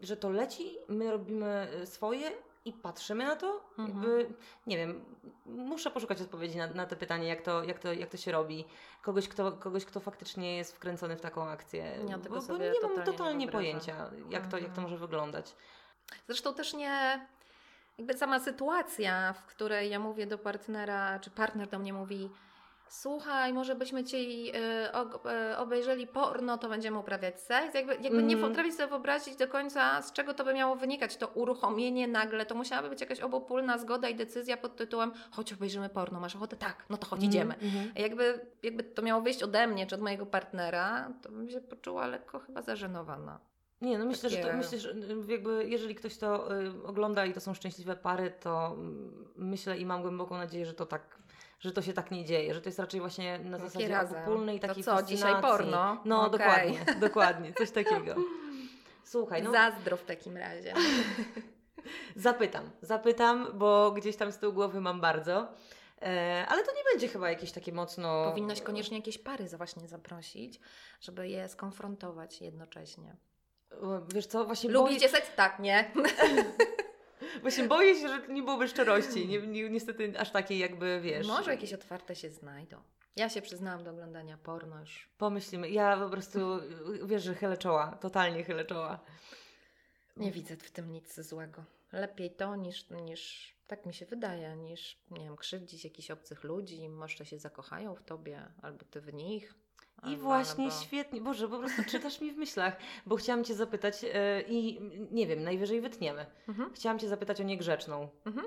że 0.01 0.17
to 0.17 0.31
leci, 0.31 0.77
my 0.89 1.11
robimy 1.11 1.69
y, 1.83 1.87
swoje 1.87 2.31
i 2.65 2.73
patrzymy 2.73 3.25
na 3.25 3.37
to. 3.37 3.61
Mhm. 3.79 3.89
Jakby, 3.89 4.35
nie 4.67 4.77
wiem, 4.77 5.05
muszę 5.47 5.91
poszukać 5.91 6.21
odpowiedzi 6.21 6.59
na, 6.59 6.67
na 6.67 6.87
to 6.87 6.97
pytanie, 6.97 7.29
jak 7.29 7.43
to, 7.43 7.65
jak, 7.65 7.79
to, 7.79 7.93
jak 7.93 8.11
to 8.11 8.17
się 8.17 8.33
robi. 8.33 8.65
Kogoś 9.03 9.29
kto, 9.29 9.53
kogoś, 9.53 9.85
kto 9.85 10.01
faktycznie 10.01 10.57
jest 10.57 10.77
wkręcony 10.77 11.17
w 11.17 11.21
taką 11.21 11.49
akcję. 11.49 11.99
Ja 12.09 12.19
bo, 12.19 12.41
bo 12.43 12.57
nie 12.59 12.71
mam 12.71 12.73
totalnie 12.81 12.99
nie 12.99 13.05
totalnie 13.05 13.47
wyobrażam. 13.47 13.49
pojęcia, 13.49 14.11
jak 14.31 14.47
to, 14.47 14.57
jak 14.57 14.67
to 14.67 14.69
Mhm. 14.69 14.83
może 14.83 14.97
wyglądać. 14.99 15.55
Zresztą 16.27 16.55
też 16.55 16.75
nie. 16.75 17.27
Jakby 17.99 18.15
sama 18.15 18.41
sytuacja, 18.41 19.33
w 19.33 19.47
której 19.47 19.91
ja 19.91 19.99
mówię 19.99 20.27
do 20.27 20.39
partnera, 20.39 21.19
czy 21.19 21.31
partner 21.31 21.69
do 21.69 21.79
mnie 21.79 21.93
mówi: 21.93 22.31
Słuchaj, 22.95 23.53
może 23.53 23.75
byśmy 23.75 24.05
ci 24.05 24.53
y, 24.57 24.59
y, 25.53 25.57
obejrzeli 25.57 26.07
porno, 26.07 26.59
to 26.59 26.69
będziemy 26.69 26.99
uprawiać 26.99 27.41
seks. 27.41 27.75
Jakby, 27.75 27.93
jakby 27.95 28.23
nie 28.23 28.35
Mhm. 28.35 28.41
potrafię 28.53 28.73
sobie 28.73 28.89
wyobrazić 28.89 29.37
do 29.37 29.49
końca, 29.49 30.03
z 30.03 30.13
czego 30.13 30.35
to 30.35 30.45
by 30.45 30.55
miało 30.55 30.77
wynikać. 30.77 31.17
To 31.17 31.29
uruchomienie 31.29 32.09
nagle, 32.09 32.47
to 32.47 32.55
musiałaby 32.55 32.89
być 32.89 33.01
jakaś 33.01 33.21
obopólna 33.21 33.79
zgoda 33.79 34.09
i 34.09 34.15
decyzja 34.15 34.57
pod 34.57 34.77
tytułem: 34.77 35.13
Chodź, 35.31 35.53
obejrzymy 35.53 35.89
porno, 35.89 36.21
masz 36.21 36.37
ochotę? 36.37 36.57
Tak, 36.57 36.85
no 36.91 36.97
to 36.97 37.07
chodź, 37.07 37.23
idziemy. 37.23 37.55
Mhm. 37.55 37.93
A 37.97 38.01
Jakby, 38.01 38.47
jakby 38.63 38.83
to 38.83 39.03
miało 39.03 39.23
wyjść 39.23 39.43
ode 39.43 39.67
mnie 39.67 39.87
czy 39.87 39.95
od 39.95 40.01
mojego 40.01 40.27
partnera, 40.27 41.09
to 41.23 41.31
bym 41.31 41.51
się 41.51 41.61
poczuła 41.61 42.07
lekko 42.07 42.39
chyba 42.39 42.63
zażenowana. 42.63 43.39
Nie, 43.81 43.99
no 43.99 44.05
myślę, 44.05 44.31
że 44.31 44.37
to, 44.37 44.43
Takie- 44.47 44.57
myślę, 44.57 44.79
że 44.79 44.91
y, 44.91 44.97
jakby 45.29 45.65
jeżeli 45.69 45.95
ktoś 45.95 46.17
to 46.19 46.57
y, 46.63 46.87
ogląda 46.87 47.27
i 47.27 47.33
to 47.33 47.41
są 47.41 47.55
szczęśliwe 47.55 47.97
pary, 47.97 48.33
to 48.41 48.67
mm, 48.67 49.25
myślę 49.37 49.79
i 49.79 49.87
mam 49.87 50.03
głęboką 50.03 50.37
nadzieję, 50.37 50.67
że 50.67 50.75
to 50.75 50.87
tak, 50.87 51.19
że 51.63 51.73
to 51.73 51.83
się 51.83 51.93
tak 51.93 52.11
nie 52.11 52.25
dzieje, 52.25 52.55
że 52.55 52.61
to 52.61 52.69
jest 52.69 52.79
raczej 52.79 53.01
właśnie 53.01 53.39
na 53.39 53.59
Takie 53.59 53.69
zasadzie 53.71 53.89
razem. 53.89 54.25
To 54.25 54.67
takiej 54.69 54.85
co, 54.85 55.03
dzisiaj 55.03 55.33
fascynacji. 55.33 55.59
porno? 55.59 56.03
No, 56.05 56.27
Okej. 56.27 56.39
dokładnie, 56.39 56.95
dokładnie, 57.09 57.53
coś 57.53 57.71
takiego. 57.71 58.15
Słuchaj, 59.05 59.43
no 59.43 59.53
Zazdro 59.53 59.97
w 59.97 60.05
takim 60.05 60.37
razie. 60.37 60.75
zapytam, 62.17 62.71
zapytam, 62.81 63.49
bo 63.55 63.93
gdzieś 63.93 64.17
tam 64.17 64.33
z 64.33 64.39
tyłu 64.39 64.53
głowy 64.53 64.81
mam 64.81 65.01
bardzo, 65.01 65.49
e, 66.03 66.47
ale 66.49 66.65
to 66.65 66.73
nie 66.73 66.85
będzie 66.93 67.09
chyba 67.09 67.31
jakieś 67.31 67.53
takie 67.53 67.73
mocno... 67.73 68.25
Powinnaś 68.25 68.63
koniecznie 68.63 68.97
jakieś 68.97 69.19
pary 69.19 69.49
właśnie 69.57 69.89
zaprosić, 69.89 70.61
żeby 71.01 71.29
je 71.29 71.49
skonfrontować 71.49 72.41
jednocześnie. 72.41 73.17
Wiesz 74.15 74.27
co, 74.27 74.45
właśnie 74.45 74.71
boję, 74.71 74.85
Lubicie 74.85 75.09
seks? 75.09 75.35
Tak, 75.37 75.59
nie? 75.59 75.91
właśnie 77.41 77.65
boję 77.65 77.95
się, 77.95 78.09
że 78.09 78.29
nie 78.29 78.43
byłoby 78.43 78.69
szczerości, 78.69 79.29
nie, 79.29 79.47
nie, 79.47 79.71
niestety 79.71 80.19
aż 80.19 80.31
takiej 80.31 80.59
jakby, 80.59 81.01
wiesz... 81.01 81.27
Może 81.27 81.51
jakieś 81.51 81.73
otwarte 81.73 82.17
się 82.17 82.31
znajdą. 82.31 82.83
Ja 83.17 83.29
się 83.29 83.43
przyznałam 83.43 83.85
do 83.85 83.91
oglądania 83.91 84.39
porno 84.39 84.81
już. 84.81 85.09
Pomyślimy, 85.19 85.71
ja 85.71 85.97
po 85.97 86.11
prostu, 86.11 86.41
wiesz, 87.05 87.23
że 87.23 87.35
chylę 87.35 87.57
czoła, 87.57 87.99
totalnie 88.01 88.45
chylę 88.45 88.65
czoła. 88.65 89.01
Nie 90.17 90.33
widzę 90.33 90.57
w 90.57 90.71
tym 90.71 90.93
nic 90.93 91.21
złego. 91.21 91.65
Lepiej 91.93 92.31
to 92.31 92.57
niż, 92.57 92.91
niż 92.91 93.53
tak 93.67 93.87
mi 93.87 93.95
się 93.95 94.07
wydaje, 94.07 94.57
niż, 94.57 94.99
nie 95.11 95.25
wiem, 95.25 95.37
krzywdzić 95.37 95.85
jakichś 95.85 96.11
obcych 96.11 96.45
ludzi, 96.45 96.89
może 96.89 97.27
się 97.27 97.39
zakochają 97.39 97.95
w 97.95 98.03
tobie, 98.03 98.43
albo 98.63 98.85
ty 98.85 99.01
w 99.01 99.15
nich. 99.15 99.55
I 100.07 100.17
właśnie 100.17 100.65
albo... 100.65 100.77
świetnie, 100.77 101.21
Boże, 101.21 101.49
po 101.49 101.59
prostu 101.59 101.83
czytasz 101.85 102.21
mi 102.21 102.33
w 102.33 102.37
myślach, 102.37 102.77
bo 103.07 103.17
chciałam 103.17 103.45
Cię 103.45 103.55
zapytać 103.55 104.05
e, 104.05 104.43
i 104.49 104.81
nie 105.11 105.27
wiem, 105.27 105.43
najwyżej 105.43 105.81
wytniemy. 105.81 106.27
Mhm. 106.49 106.73
Chciałam 106.75 106.99
Cię 106.99 107.09
zapytać 107.09 107.41
o 107.41 107.45
Niegrzeczną, 107.45 108.09
Mhm. 108.25 108.47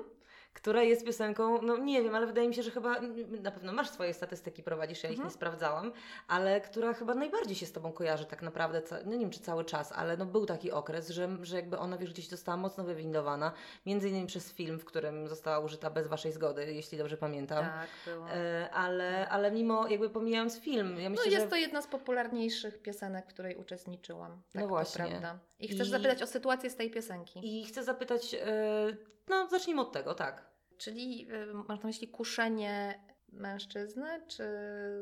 Która 0.56 0.82
jest 0.82 1.04
piosenką, 1.06 1.62
no 1.62 1.76
nie 1.76 2.02
wiem, 2.02 2.14
ale 2.14 2.26
wydaje 2.26 2.48
mi 2.48 2.54
się, 2.54 2.62
że 2.62 2.70
chyba, 2.70 3.00
na 3.42 3.50
pewno 3.50 3.72
masz 3.72 3.90
swoje 3.90 4.14
statystyki, 4.14 4.62
prowadzisz, 4.62 5.02
ja 5.02 5.10
ich 5.10 5.14
Mhm. 5.16 5.28
nie 5.28 5.34
sprawdzałam, 5.34 5.92
ale 6.28 6.60
która 6.60 6.94
chyba 6.94 7.14
najbardziej 7.14 7.56
się 7.56 7.66
z 7.66 7.72
Tobą 7.72 7.92
kojarzy 7.92 8.24
tak 8.24 8.42
naprawdę, 8.42 8.82
no 9.04 9.12
nie 9.12 9.18
wiem 9.18 9.30
czy 9.30 9.40
cały 9.40 9.64
czas, 9.64 9.92
ale 9.92 10.16
no 10.16 10.26
był 10.26 10.46
taki 10.46 10.70
okres, 10.72 11.08
że, 11.10 11.28
że 11.42 11.56
jakby 11.56 11.78
ona, 11.78 11.98
wiesz, 11.98 12.12
gdzieś 12.12 12.28
została 12.28 12.56
mocno 12.56 12.84
wywindowana, 12.84 13.52
między 13.86 14.08
innymi 14.08 14.26
przez 14.26 14.52
film, 14.52 14.78
w 14.78 14.84
którym 14.84 15.28
została 15.28 15.58
użyta 15.58 15.90
bez 15.90 16.06
Waszej 16.06 16.32
zgody, 16.32 16.72
jeśli 16.74 16.98
dobrze 16.98 17.16
pamiętam. 17.16 17.64
Tak, 17.64 17.88
było. 18.14 18.30
E, 18.30 18.70
ale, 18.70 19.28
ale 19.28 19.50
mimo, 19.50 19.88
jakby 19.88 20.10
pomijając 20.10 20.58
film, 20.60 20.96
ja 21.00 21.04
No 21.08 21.10
myślę, 21.10 21.30
jest 21.32 21.44
że... 21.44 21.50
to 21.50 21.56
jedna 21.56 21.82
z 21.82 21.86
popularniejszych 21.86 22.82
piosenek, 22.82 23.24
w 23.24 23.28
której 23.28 23.56
uczestniczyłam. 23.56 24.42
Tak, 24.52 24.62
No 24.62 24.68
właśnie. 24.68 25.04
Prawda. 25.06 25.38
I 25.58 25.68
chcesz 25.68 25.88
I- 25.88 25.90
zapytać 25.90 26.22
o 26.22 26.26
sytuację 26.26 26.70
z 26.70 26.76
tej 26.76 26.90
piosenki. 26.90 27.60
I 27.60 27.64
chcę 27.64 27.84
zapytać, 27.84 28.34
e, 28.34 28.96
no 29.28 29.48
zacznijmy 29.48 29.80
od 29.80 29.92
tego, 29.92 30.14
tak. 30.14 30.46
Czyli 30.78 31.32
y, 31.32 31.54
masz 31.54 31.80
na 31.80 31.86
myśli 31.86 32.08
kuszenie 32.08 33.00
mężczyzny, 33.32 34.22
czy 34.28 34.44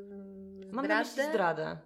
zdradę? 0.03 0.73
Mam 0.73 0.87
na 0.87 0.99
myśli 0.99 1.23
zdradę. 1.23 1.79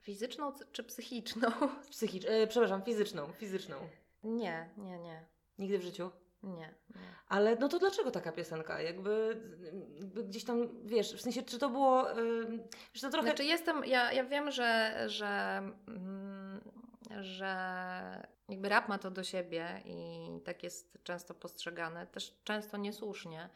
Fizyczną 0.00 0.52
czy 0.72 0.84
psychiczną? 0.84 1.48
Psychicz, 1.90 2.24
e, 2.24 2.46
przepraszam, 2.46 2.82
fizyczną, 2.82 3.32
fizyczną. 3.32 3.76
Nie, 4.24 4.70
nie, 4.76 4.98
nie. 4.98 5.26
Nigdy 5.58 5.78
w 5.78 5.82
życiu. 5.82 6.10
Nie, 6.42 6.52
nie. 6.54 6.74
Ale 7.28 7.56
no 7.56 7.68
to 7.68 7.78
dlaczego 7.78 8.10
taka 8.10 8.32
piosenka? 8.32 8.82
Jakby, 8.82 9.40
jakby 9.98 10.24
gdzieś 10.24 10.44
tam, 10.44 10.86
wiesz, 10.86 11.14
w 11.14 11.20
sensie, 11.20 11.42
czy 11.42 11.58
to 11.58 11.70
było, 11.70 12.12
e, 12.12 12.16
wiesz, 12.94 13.02
to 13.02 13.10
trochę... 13.10 13.28
Znaczy 13.28 13.44
jestem, 13.44 13.84
ja, 13.84 14.12
ja 14.12 14.24
wiem, 14.24 14.50
że, 14.50 14.94
że, 15.06 15.62
mm, 15.88 16.60
że 17.20 17.56
jakby 18.48 18.68
rap 18.68 18.88
ma 18.88 18.98
to 18.98 19.10
do 19.10 19.24
siebie 19.24 19.82
i 19.84 20.28
tak 20.44 20.62
jest 20.62 20.98
często 21.02 21.34
postrzegane, 21.34 22.06
też 22.06 22.34
często 22.44 22.76
niesłusznie, 22.76 23.48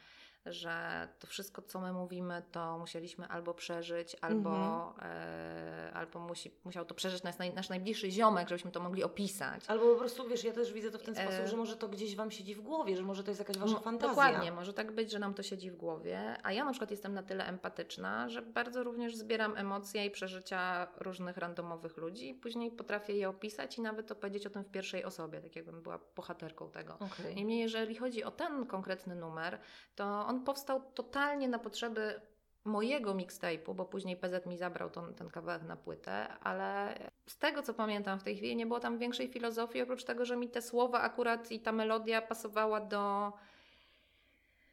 że 0.47 1.09
to 1.19 1.27
wszystko, 1.27 1.63
co 1.63 1.81
my 1.81 1.93
mówimy, 1.93 2.43
to 2.53 2.79
musieliśmy 2.79 3.29
albo 3.29 3.55
przeżyć, 3.55 4.17
albo, 4.21 4.51
Mhm. 4.51 5.13
e, 5.13 5.93
albo 5.95 6.19
musi, 6.21 6.51
musiał 6.65 6.85
to 6.85 6.95
przeżyć 6.95 7.23
nasz, 7.23 7.39
naj, 7.39 7.55
nasz 7.55 7.69
najbliższy 7.69 8.11
ziomek, 8.11 8.49
żebyśmy 8.49 8.71
to 8.71 8.81
mogli 8.81 9.05
opisać. 9.05 9.65
Albo 9.69 9.93
po 9.93 9.99
prostu, 9.99 10.29
wiesz, 10.29 10.45
ja 10.45 10.53
też 10.53 10.73
widzę 10.73 10.91
to 10.91 10.99
w 10.99 11.03
ten 11.03 11.19
E, 11.19 11.23
sposób, 11.23 11.47
że 11.47 11.57
może 11.57 11.77
to 11.77 11.89
gdzieś 11.89 12.17
Wam 12.17 12.31
siedzi 12.31 12.55
w 12.55 12.61
głowie, 12.61 12.97
że 12.97 13.03
może 13.03 13.25
to 13.25 13.31
jest 13.31 13.39
jakaś 13.39 13.59
Wasza 13.59 13.73
No, 13.75 13.81
fantazja. 13.81 14.09
Dokładnie, 14.09 14.53
może 14.53 14.73
tak 14.73 14.93
być, 14.93 15.11
że 15.11 15.19
nam 15.19 15.35
to 15.35 15.43
siedzi 15.43 15.71
w 15.71 15.77
głowie, 15.77 16.37
a 16.43 16.53
ja 16.53 16.65
na 16.65 16.71
przykład 16.71 16.91
jestem 16.91 17.15
na 17.15 17.23
tyle 17.23 17.47
empatyczna, 17.47 18.29
że 18.29 18.43
bardzo 18.43 18.83
również 18.83 19.17
zbieram 19.17 19.57
emocje 19.57 20.07
i 20.07 20.11
przeżycia 20.11 20.89
różnych 20.97 21.37
randomowych 21.37 21.97
ludzi 21.97 22.31
i 22.31 22.35
później 22.35 22.71
potrafię 22.71 23.13
je 23.17 23.29
opisać 23.29 23.79
i 23.79 23.81
nawet 23.83 24.13
opowiedzieć 24.13 24.47
o 24.47 24.51
tym 24.51 24.65
w 24.65 24.71
pierwszej 24.71 25.05
osobie, 25.05 25.41
tak 25.41 25.57
jakbym 25.57 25.83
była 25.83 25.99
bohaterką 26.17 26.71
tego. 26.71 26.95
Okej. 26.95 27.35
Niemniej, 27.35 27.59
jeżeli 27.61 27.95
chodzi 27.97 28.25
o 28.25 28.31
ten 28.31 28.67
konkretny 28.67 29.15
numer, 29.15 29.59
to 29.95 30.05
on 30.31 30.45
powstał 30.45 30.83
totalnie 30.95 31.49
na 31.49 31.59
potrzeby 31.59 32.21
mojego 32.65 33.15
mixtape'u, 33.15 33.75
bo 33.75 33.85
później 33.85 34.17
PZ 34.17 34.47
mi 34.47 34.57
zabrał 34.57 34.91
ten, 34.91 35.15
ten 35.15 35.31
kawałek 35.31 35.63
na 35.63 35.77
płytę, 35.77 36.29
ale 36.29 36.95
z 37.27 37.39
tego 37.39 37.63
co 37.63 37.75
pamiętam 37.75 38.21
w 38.21 38.23
tej 38.23 38.37
chwili 38.37 38.57
nie 38.57 38.67
było 38.67 38.81
tam 38.81 38.99
większej 38.99 39.29
filozofii, 39.29 39.83
oprócz 39.83 40.05
tego, 40.05 40.25
że 40.25 40.37
mi 40.37 40.49
te 40.49 40.63
słowa 40.63 41.01
akurat 41.01 41.53
i 41.53 41.61
ta 41.61 41.73
melodia 41.73 42.23
pasowała 42.23 42.81
do, 42.81 43.33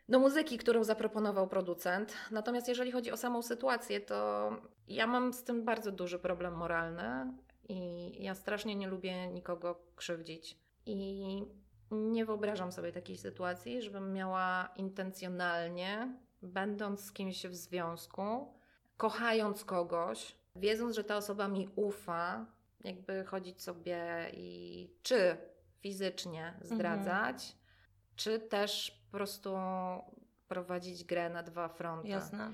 do 0.10 0.20
muzyki, 0.20 0.58
którą 0.58 0.84
zaproponował 0.84 1.48
producent. 1.48 2.14
Natomiast 2.32 2.68
jeżeli 2.68 2.92
chodzi 2.92 3.12
o 3.12 3.18
samą 3.18 3.42
sytuację, 3.42 4.00
to 4.00 4.50
ja 4.88 5.08
mam 5.08 5.34
z 5.34 5.44
tym 5.44 5.66
bardzo 5.66 5.92
duży 5.92 6.20
problem 6.20 6.54
moralny 6.54 7.34
i 7.70 8.12
ja 8.24 8.36
strasznie 8.36 8.76
nie 8.76 8.88
lubię 8.88 9.28
nikogo 9.28 9.80
krzywdzić. 9.96 10.58
I 10.86 11.46
nie 11.92 12.26
wyobrażam 12.26 12.72
sobie 12.72 12.92
takiej 12.92 13.18
sytuacji, 13.18 13.82
żebym 13.82 14.14
miała 14.14 14.70
intencjonalnie, 14.76 16.18
będąc 16.42 17.06
z 17.06 17.12
kimś 17.12 17.46
w 17.46 17.56
związku, 17.56 18.54
kochając 18.98 19.66
kogoś, 19.66 20.36
wiedząc, 20.56 20.96
że 20.96 21.04
ta 21.04 21.18
osoba 21.18 21.48
mi 21.48 21.70
ufa, 21.76 22.46
jakby 22.84 23.26
chodzić 23.26 23.62
sobie 23.62 24.30
i 24.34 24.90
czy 25.04 25.38
fizycznie 25.80 26.54
zdradzać, 26.62 27.56
czy 28.16 28.40
też 28.40 28.92
po 29.06 29.18
prostu 29.18 29.58
prowadzić 30.48 31.04
grę 31.04 31.30
na 31.30 31.44
dwa 31.44 31.68
fronty. 31.68 32.08
Jasne. 32.08 32.52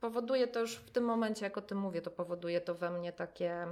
Powoduje 0.00 0.46
to 0.46 0.60
już 0.60 0.76
w 0.76 0.90
tym 0.90 1.04
momencie, 1.04 1.44
jak 1.44 1.58
o 1.58 1.62
tym 1.62 1.78
mówię, 1.78 2.02
to 2.02 2.10
powoduje 2.10 2.60
to 2.60 2.74
we 2.74 2.90
mnie 2.90 3.12
takie, 3.12 3.66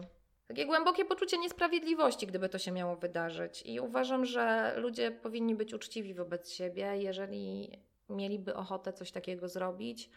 takie 0.47 0.66
głębokie 0.66 1.05
poczucie 1.05 1.38
niesprawiedliwości, 1.38 2.26
gdyby 2.26 2.49
to 2.49 2.59
się 2.59 2.72
miało 2.72 2.97
wydarzyć. 2.97 3.62
I 3.66 3.80
uważam, 3.80 4.24
że 4.26 4.74
ludzie 4.76 5.11
powinni 5.11 5.55
być 5.55 5.74
uczciwi 5.74 6.14
wobec 6.14 6.51
siebie. 6.51 6.97
Jeżeli 6.97 7.78
mieliby 8.09 8.55
ochotę 8.55 8.93
coś 8.93 9.12
takiego 9.12 9.49
zrobić, 9.49 10.11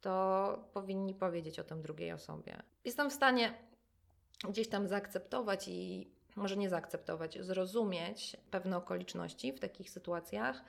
to 0.00 0.68
powinni 0.72 1.14
powiedzieć 1.14 1.58
o 1.58 1.64
tym 1.64 1.82
drugiej 1.82 2.12
osobie. 2.12 2.62
Jestem 2.84 3.10
w 3.10 3.12
stanie 3.12 3.54
gdzieś 4.48 4.68
tam 4.68 4.88
zaakceptować 4.88 5.68
i 5.68 6.10
może 6.36 6.56
nie 6.56 6.68
zaakceptować, 6.68 7.38
zrozumieć 7.44 8.36
pewne 8.50 8.76
okoliczności 8.76 9.52
w 9.52 9.60
takich 9.60 9.90
sytuacjach, 9.90 10.64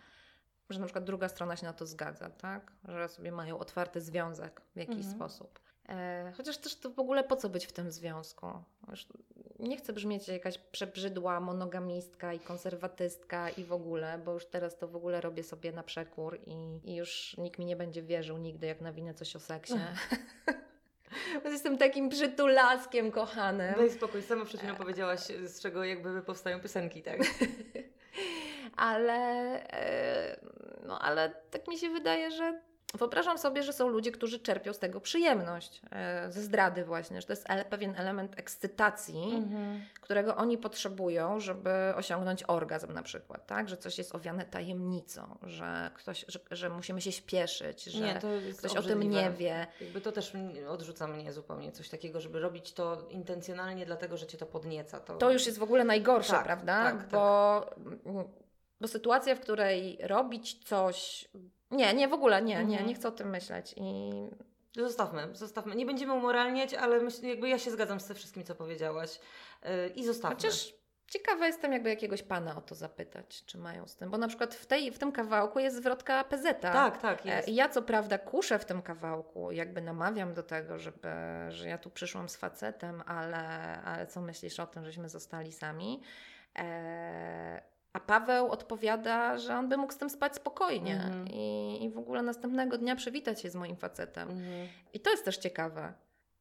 że 0.70 0.80
na 0.80 0.86
przykład 0.86 1.04
druga 1.06 1.30
strona 1.30 1.56
się 1.56 1.66
na 1.66 1.74
to 1.74 1.86
zgadza, 1.86 2.30
tak? 2.30 2.72
Że 2.88 3.10
sobie 3.10 3.32
mają 3.32 3.60
otwarty 3.60 4.02
związek 4.02 4.62
w 4.76 4.78
jakiś 4.78 4.96
Mhm. 5.06 5.16
sposób. 5.16 5.60
E, 5.90 6.32
chociaż 6.38 6.58
też 6.58 6.76
to 6.76 6.90
w 6.90 7.00
ogóle 7.00 7.24
po 7.24 7.36
co 7.36 7.50
być 7.50 7.66
w 7.66 7.72
tym 7.72 7.92
związku? 7.92 8.48
Już 8.90 9.08
nie 9.60 9.78
chcę 9.78 9.94
brzmieć 9.94 10.28
jak 10.28 10.38
jakaś 10.38 10.58
przebrzydła 10.58 11.40
monogamistka 11.40 12.34
i 12.34 12.40
konserwatystka 12.40 13.50
i 13.50 13.64
w 13.64 13.74
ogóle, 13.74 14.22
bo 14.26 14.34
już 14.34 14.46
teraz 14.46 14.78
to 14.78 14.88
w 14.88 14.96
ogóle 14.96 15.22
robię 15.22 15.44
sobie 15.44 15.72
na 15.72 15.84
przekór 15.84 16.40
i, 16.46 16.80
i 16.84 16.96
już 16.96 17.38
nikt 17.38 17.60
mi 17.60 17.66
nie 17.66 17.76
będzie 17.76 18.02
wierzył 18.02 18.38
nigdy, 18.38 18.68
jak 18.68 18.82
nawinę 18.82 19.14
coś 19.14 19.36
o 19.36 19.40
seksie. 19.40 19.74
Jestem 21.46 21.78
takim 21.78 22.10
przytulaskiem 22.10 23.12
kochanym. 23.12 23.76
Daj 23.78 23.92
spokój, 23.92 24.22
sama 24.22 24.46
przed 24.46 24.60
chwilą 24.60 24.76
powiedziałaś, 24.76 25.20
z 25.20 25.62
czego 25.62 25.84
jakby 25.84 26.22
powstają 26.22 26.62
piosenki, 26.62 27.02
tak? 27.04 27.20
ale, 28.76 29.18
e, 29.74 30.40
no, 30.86 31.00
ale 31.00 31.34
tak 31.52 31.68
mi 31.68 31.78
się 31.78 31.90
wydaje, 31.90 32.32
że 32.32 32.62
wyobrażam 32.98 33.38
sobie, 33.38 33.64
że 33.64 33.74
są 33.74 33.88
ludzie, 33.88 34.12
którzy 34.12 34.40
czerpią 34.40 34.74
z 34.74 34.80
tego 34.80 35.02
przyjemność, 35.02 35.82
e, 35.92 36.32
ze 36.32 36.42
zdrady 36.42 36.86
właśnie, 36.86 37.22
że 37.22 37.28
to 37.28 37.34
jest 37.34 37.46
pewien 37.70 37.96
element 37.98 38.40
ekscytacji, 38.40 39.24
Mhm. 39.36 39.82
którego 40.02 40.36
oni 40.36 40.58
potrzebują, 40.58 41.40
żeby 41.40 41.70
osiągnąć 41.96 42.44
orgazm 42.48 42.94
na 42.94 43.04
przykład, 43.04 43.48
tak? 43.48 43.70
Że 43.70 43.78
coś 43.78 43.98
jest 43.98 44.16
owiane 44.16 44.46
tajemnicą, 44.46 45.38
że, 45.44 45.92
ktoś, 45.94 46.26
że, 46.28 46.40
że 46.52 46.70
musimy 46.70 47.02
się 47.02 47.12
śpieszyć, 47.12 47.84
że 47.84 48.06
Nie, 48.06 48.20
ktoś 48.58 48.72
o 48.72 48.82
tym 48.82 48.98
obrzydliwe. 48.98 49.24
nie 49.24 49.32
wie. 49.32 49.68
Jakby 49.82 50.02
to 50.02 50.12
też 50.12 50.34
odrzuca 50.70 51.08
mnie 51.08 51.34
zupełnie, 51.34 51.72
coś 51.72 51.90
takiego, 51.90 52.22
żeby 52.22 52.40
robić 52.40 52.74
to 52.74 53.08
intencjonalnie 53.10 53.86
dlatego, 53.86 54.18
że 54.18 54.28
Cię 54.28 54.38
to 54.38 54.46
podnieca. 54.46 55.00
To, 55.00 55.16
To 55.18 55.32
już 55.32 55.46
jest 55.46 55.58
w 55.60 55.64
ogóle 55.64 55.84
najgorsze, 55.84 56.32
Tak, 56.32 56.44
prawda? 56.44 56.84
tak, 56.84 56.98
tak. 56.98 57.10
bo, 57.10 57.66
bo 58.82 58.88
sytuacja, 58.88 59.36
w 59.36 59.40
której 59.40 59.98
robić 60.02 60.64
coś. 60.68 61.30
Nie, 61.72 61.94
nie, 61.94 62.08
w 62.08 62.14
ogóle 62.14 62.42
nie, 62.42 62.56
nie, 62.56 62.62
Mhm. 62.62 62.88
nie 62.88 62.96
chcę 62.96 63.08
o 63.08 63.12
tym 63.12 63.30
myśleć. 63.30 63.74
I 63.78 64.12
Zostawmy, 64.76 65.28
zostawmy. 65.36 65.76
Nie 65.76 65.86
będziemy 65.86 66.14
umoralniać, 66.14 66.74
ale 66.74 67.00
myśl, 67.00 67.26
jakby 67.26 67.50
ja 67.50 67.60
się 67.60 67.72
zgadzam 67.72 68.00
ze 68.00 68.14
wszystkim, 68.16 68.44
co 68.44 68.56
powiedziałaś. 68.56 69.20
Yy, 69.64 69.70
I 69.96 70.06
zostawmy. 70.06 70.36
chociaż 70.36 70.74
Ciekawa 71.08 71.48
jestem, 71.48 71.74
jakby 71.74 71.90
jakiegoś 71.90 72.24
pana 72.24 72.56
o 72.58 72.62
to 72.62 72.76
zapytać, 72.76 73.46
czy 73.46 73.58
mają 73.58 73.88
z 73.88 73.96
tym. 73.96 74.10
Bo 74.10 74.18
na 74.18 74.28
przykład 74.28 74.56
w, 74.56 74.66
tej, 74.66 74.92
w 74.92 75.00
tym 75.00 75.12
kawałku 75.12 75.60
jest 75.60 75.76
zwrotka 75.76 76.24
PZ. 76.24 76.62
Tak, 76.62 77.02
tak, 77.02 77.26
E, 77.26 77.30
jest. 77.36 77.50
Ja 77.50 77.70
co 77.70 77.82
prawda 77.82 78.18
kuszę 78.18 78.60
w 78.60 78.66
tym 78.66 78.82
kawałku, 78.82 79.52
jakby 79.52 79.82
namawiam 79.82 80.34
do 80.34 80.44
tego, 80.44 80.80
żeby, 80.80 81.08
że 81.50 81.68
ja 81.70 81.78
tu 81.78 81.90
przyszłam 81.90 82.30
z 82.30 82.36
facetem, 82.36 83.04
ale, 83.06 83.38
ale 83.82 84.08
co 84.08 84.22
myślisz 84.22 84.60
o 84.60 84.68
tym, 84.68 84.86
żeśmy 84.86 85.10
zostali 85.10 85.52
sami? 85.52 86.02
E, 86.60 87.62
a 87.94 88.00
Paweł 88.00 88.52
odpowiada, 88.52 89.38
że 89.38 89.58
on 89.58 89.70
by 89.70 89.78
mógł 89.78 89.94
z 89.94 89.98
tym 89.98 90.10
spać 90.10 90.36
spokojnie 90.36 90.94
Mhm. 90.94 91.28
i, 91.28 91.80
i 91.84 91.90
w 91.90 91.98
ogóle 91.98 92.22
następnego 92.22 92.78
dnia 92.78 92.96
przywitać 92.96 93.42
się 93.42 93.50
z 93.50 93.56
moim 93.56 93.76
facetem. 93.76 94.30
Mhm. 94.30 94.68
I 94.94 95.00
to 95.00 95.12
jest 95.12 95.26
też 95.26 95.38
ciekawe. 95.38 95.94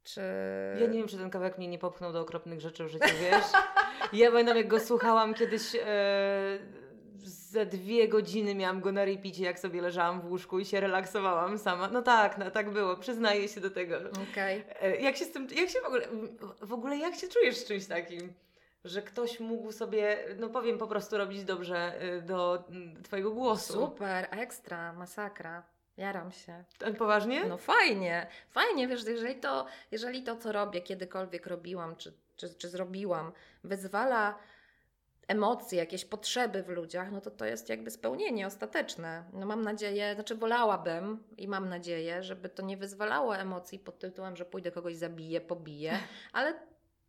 Czy... 0.04 0.20
Ja 0.80 0.86
nie 0.86 0.98
wiem, 0.98 1.08
czy 1.08 1.16
ten 1.18 1.30
kawałek 1.30 1.58
mnie 1.58 1.68
nie 1.68 1.78
popchnął 1.78 2.12
do 2.12 2.20
okropnych 2.20 2.60
rzeczy 2.60 2.84
w 2.84 2.88
życiu, 2.88 3.14
wiesz? 3.20 3.44
Ja 4.12 4.30
pamiętam, 4.30 4.56
jak 4.56 4.68
go 4.68 4.80
słuchałam 4.80 5.34
kiedyś 5.34 5.74
e, 5.74 5.78
ze 7.24 7.66
dwie 7.66 8.08
godziny 8.08 8.54
miałam 8.54 8.80
go 8.80 8.92
na 8.92 9.04
repeacie, 9.04 9.44
jak 9.44 9.58
sobie 9.58 9.82
leżałam 9.82 10.20
w 10.20 10.26
łóżku 10.30 10.58
i 10.58 10.64
się 10.64 10.80
relaksowałam 10.80 11.58
sama. 11.58 11.88
No 11.88 12.02
tak, 12.02 12.38
no 12.38 12.50
tak 12.50 12.70
było, 12.70 12.96
przyznaję 12.96 13.48
się 13.48 13.60
do 13.60 13.70
tego. 13.70 13.96
Okej. 14.32 14.64
E, 14.80 14.96
Jak 14.96 15.16
się 15.16 15.24
z 15.24 15.30
tym, 15.30 15.48
jak 15.56 15.68
się 15.68 15.80
w 15.80 15.84
ogóle, 15.86 16.08
w 16.60 16.72
ogóle 16.72 16.96
jak 16.96 17.14
się 17.14 17.28
czujesz 17.28 17.56
z 17.56 17.64
czymś 17.64 17.86
takim? 17.86 18.32
Że 18.84 19.02
ktoś 19.02 19.40
mógł 19.40 19.72
sobie, 19.72 20.18
no 20.38 20.48
powiem, 20.48 20.78
po 20.78 20.86
prostu 20.86 21.18
robić 21.18 21.44
dobrze 21.44 22.00
e, 22.00 22.22
do 22.22 22.64
mm, 22.68 23.02
Twojego 23.02 23.30
głosu. 23.30 23.72
Super, 23.72 24.28
ekstra, 24.30 24.92
masakra. 24.92 25.62
Jaram 25.96 26.32
się. 26.32 26.64
Tak 26.78 26.96
poważnie? 26.96 27.44
No 27.44 27.56
fajnie, 27.56 28.26
fajnie, 28.50 28.88
wiesz, 28.88 29.04
jeżeli 29.04 29.40
to, 29.40 29.66
jeżeli 29.90 30.22
to 30.22 30.36
co 30.36 30.52
robię, 30.52 30.80
kiedykolwiek 30.80 31.46
robiłam, 31.46 31.96
czy, 31.96 32.12
czy, 32.36 32.54
czy 32.54 32.68
zrobiłam, 32.68 33.32
wyzwala 33.64 34.38
emocje, 35.28 35.78
jakieś 35.78 36.04
potrzeby 36.04 36.62
w 36.62 36.68
ludziach, 36.68 37.12
no 37.12 37.20
to 37.20 37.30
to 37.30 37.44
jest 37.44 37.68
jakby 37.68 37.90
spełnienie 37.90 38.46
ostateczne. 38.46 39.24
No 39.32 39.46
mam 39.46 39.62
nadzieję, 39.62 40.14
znaczy 40.14 40.34
wolałabym 40.34 41.24
i 41.36 41.48
mam 41.48 41.68
nadzieję, 41.68 42.22
żeby 42.22 42.48
to 42.48 42.62
nie 42.62 42.76
wyzwalało 42.76 43.36
emocji 43.36 43.78
pod 43.78 43.98
tytułem, 43.98 44.36
że 44.36 44.44
pójdę 44.44 44.70
kogoś 44.70 44.96
zabiję, 44.96 45.40
pobiję, 45.40 45.98
ale 46.32 46.54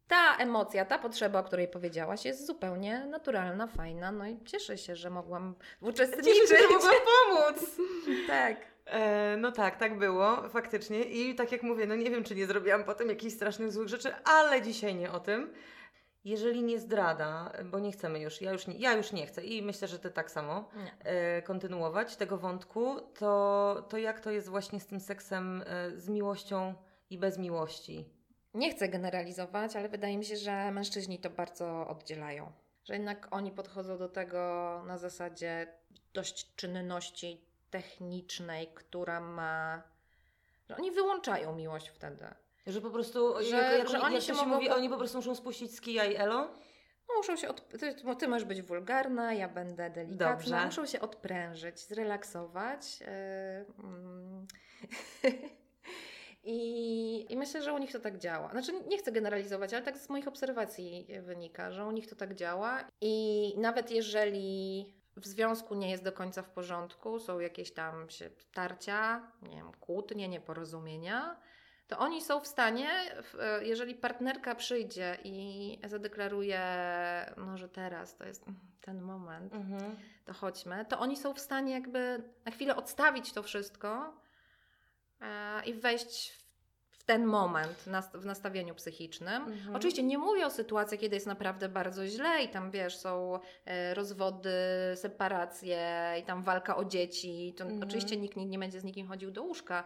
ta 0.09 0.37
emocja, 0.37 0.85
ta 0.85 0.99
potrzeba, 0.99 1.39
o 1.39 1.43
której 1.43 1.67
powiedziałaś, 1.67 2.25
jest 2.25 2.47
zupełnie 2.47 3.05
naturalna, 3.05 3.67
fajna, 3.67 4.11
no 4.11 4.27
i 4.27 4.43
cieszę 4.45 4.77
się, 4.77 4.95
że 4.95 5.09
mogłam 5.09 5.55
uczestniczyć. 5.81 6.25
Cieszę 6.25 6.47
się, 6.47 6.67
że 6.67 6.73
mogłam 6.73 6.95
pomóc. 7.05 7.77
tak. 8.27 8.57
E, 8.85 9.37
no 9.37 9.51
tak, 9.51 9.77
tak 9.77 9.97
było, 9.97 10.49
faktycznie. 10.49 11.03
I 11.03 11.35
tak 11.35 11.51
jak 11.51 11.63
mówię, 11.63 11.85
no 11.85 11.95
nie 11.95 12.09
wiem, 12.09 12.23
czy 12.23 12.35
nie 12.35 12.45
zrobiłam 12.45 12.83
potem 12.83 13.09
jakichś 13.09 13.33
strasznych 13.33 13.71
złych 13.71 13.87
rzeczy, 13.87 14.15
ale 14.23 14.61
dzisiaj 14.61 14.95
nie 14.95 15.11
o 15.11 15.19
tym. 15.19 15.53
Jeżeli 16.25 16.63
nie 16.63 16.79
zdrada, 16.79 17.51
bo 17.65 17.79
nie 17.79 17.91
chcemy 17.91 18.19
już, 18.19 18.41
ja 18.41 18.51
już 18.51 18.67
nie, 18.67 18.77
ja 18.77 18.93
już 18.93 19.11
nie 19.11 19.27
chcę 19.27 19.43
i 19.43 19.61
myślę, 19.61 19.87
że 19.87 19.99
ty 19.99 20.11
tak 20.11 20.31
samo, 20.31 20.69
e, 20.99 21.41
kontynuować 21.41 22.15
tego 22.15 22.37
wątku, 22.37 22.95
to, 23.19 23.85
to 23.89 23.97
jak 23.97 24.19
to 24.19 24.31
jest 24.31 24.49
właśnie 24.49 24.79
z 24.79 24.87
tym 24.87 24.99
seksem, 24.99 25.63
e, 25.67 25.91
z 25.97 26.09
miłością 26.09 26.73
i 27.09 27.17
bez 27.17 27.37
miłości? 27.37 28.18
Nie 28.53 28.71
chcę 28.71 28.89
generalizować, 28.89 29.75
ale 29.75 29.89
wydaje 29.89 30.17
mi 30.17 30.25
się, 30.25 30.37
że 30.37 30.71
mężczyźni 30.71 31.19
to 31.19 31.29
bardzo 31.29 31.87
oddzielają. 31.87 32.51
Że 32.83 32.93
jednak 32.93 33.27
oni 33.31 33.51
podchodzą 33.51 33.97
do 33.97 34.09
tego 34.09 34.83
na 34.87 34.97
zasadzie 34.97 35.67
dość 36.13 36.55
czynności 36.55 37.41
technicznej, 37.69 38.67
która 38.67 39.19
ma. 39.19 39.83
że 40.69 40.75
oni 40.75 40.91
wyłączają 40.91 41.55
miłość 41.55 41.89
wtedy. 41.89 42.25
Że 42.67 42.81
po 42.81 42.89
prostu, 42.89 43.33
Że- 43.43 43.55
jak, 43.55 43.77
jak, 43.77 43.89
że 43.89 43.97
oni, 43.97 44.05
oni 44.05 44.15
jak 44.15 44.23
się 44.23 44.35
się 44.35 44.45
mogą 44.45 44.55
mówi, 44.55 44.67
po- 44.67 44.75
oni 44.75 44.89
po 44.89 44.97
prostu 44.97 45.17
muszą 45.17 45.35
spuścić 45.35 45.75
z 45.75 45.81
kija 45.81 46.05
i 46.05 46.15
elo? 46.15 46.51
Muszą 47.17 47.35
się 47.35 47.49
od... 47.49 47.69
ty, 47.79 47.95
ty 48.19 48.27
masz 48.27 48.45
być 48.45 48.61
wulgarna, 48.61 49.33
ja 49.33 49.49
będę 49.49 49.89
delikatna. 49.89 50.31
Dobrze. 50.31 50.65
Muszą 50.65 50.85
się 50.85 51.01
odprężyć, 51.01 51.79
zrelaksować. 51.79 52.99
Yy, 52.99 53.07
mm. 53.83 54.47
I, 56.43 57.25
I 57.33 57.37
myślę, 57.37 57.61
że 57.61 57.73
u 57.73 57.77
nich 57.77 57.91
to 57.91 57.99
tak 57.99 58.17
działa. 58.17 58.51
Znaczy, 58.51 58.71
nie 58.87 58.97
chcę 58.97 59.11
generalizować, 59.11 59.73
ale 59.73 59.83
tak 59.83 59.97
z 59.97 60.09
moich 60.09 60.27
obserwacji 60.27 61.07
wynika, 61.21 61.71
że 61.71 61.85
u 61.85 61.91
nich 61.91 62.07
to 62.07 62.15
tak 62.15 62.35
działa. 62.35 62.83
I 63.01 63.53
nawet 63.57 63.91
jeżeli 63.91 64.85
w 65.17 65.27
związku 65.27 65.75
nie 65.75 65.91
jest 65.91 66.03
do 66.03 66.11
końca 66.11 66.41
w 66.41 66.49
porządku, 66.49 67.19
są 67.19 67.39
jakieś 67.39 67.73
tam 67.73 68.09
się 68.09 68.29
tarcia, 68.53 69.31
nie 69.41 69.55
wiem, 69.55 69.71
kłótnie, 69.79 70.27
nieporozumienia, 70.27 71.39
to 71.87 71.97
oni 71.97 72.21
są 72.21 72.39
w 72.39 72.47
stanie, 72.47 72.89
jeżeli 73.61 73.95
partnerka 73.95 74.55
przyjdzie 74.55 75.17
i 75.23 75.79
zadeklaruje, 75.87 76.61
no, 77.37 77.57
że 77.57 77.69
teraz 77.69 78.15
to 78.15 78.23
jest 78.25 78.45
ten 78.81 79.01
moment, 79.01 79.53
Mhm. 79.53 79.95
to 80.25 80.33
chodźmy, 80.33 80.85
to 80.85 80.99
oni 80.99 81.17
są 81.17 81.33
w 81.33 81.39
stanie 81.39 81.73
jakby 81.73 82.23
na 82.45 82.51
chwilę 82.51 82.75
odstawić 82.75 83.33
to 83.33 83.43
wszystko 83.43 84.13
i 85.65 85.73
wejść 85.73 86.31
w, 86.89 87.03
ten 87.03 87.25
moment 87.25 87.85
w 88.13 88.25
nastawieniu 88.25 88.75
psychicznym. 88.75 89.43
Mhm. 89.43 89.75
Oczywiście 89.75 90.03
nie 90.03 90.17
mówię 90.17 90.45
o 90.45 90.49
sytuacji, 90.49 90.97
kiedy 90.97 91.15
jest 91.15 91.27
naprawdę 91.27 91.69
bardzo 91.69 92.07
źle 92.07 92.43
i 92.43 92.49
tam 92.49 92.71
wiesz, 92.71 92.97
są 92.97 93.39
e, 93.65 93.93
rozwody, 93.93 94.51
separacje 94.95 96.15
i 96.19 96.23
tam 96.23 96.43
walka 96.43 96.77
o 96.77 96.85
dzieci. 96.85 97.53
To 97.57 97.63
Mhm. 97.63 97.83
Oczywiście 97.83 98.17
nikt 98.17 98.35
nie, 98.35 98.45
nie 98.45 98.59
będzie 98.59 98.79
z 98.79 98.83
nikim 98.83 99.07
chodził 99.07 99.31
do 99.31 99.43
łóżka 99.43 99.83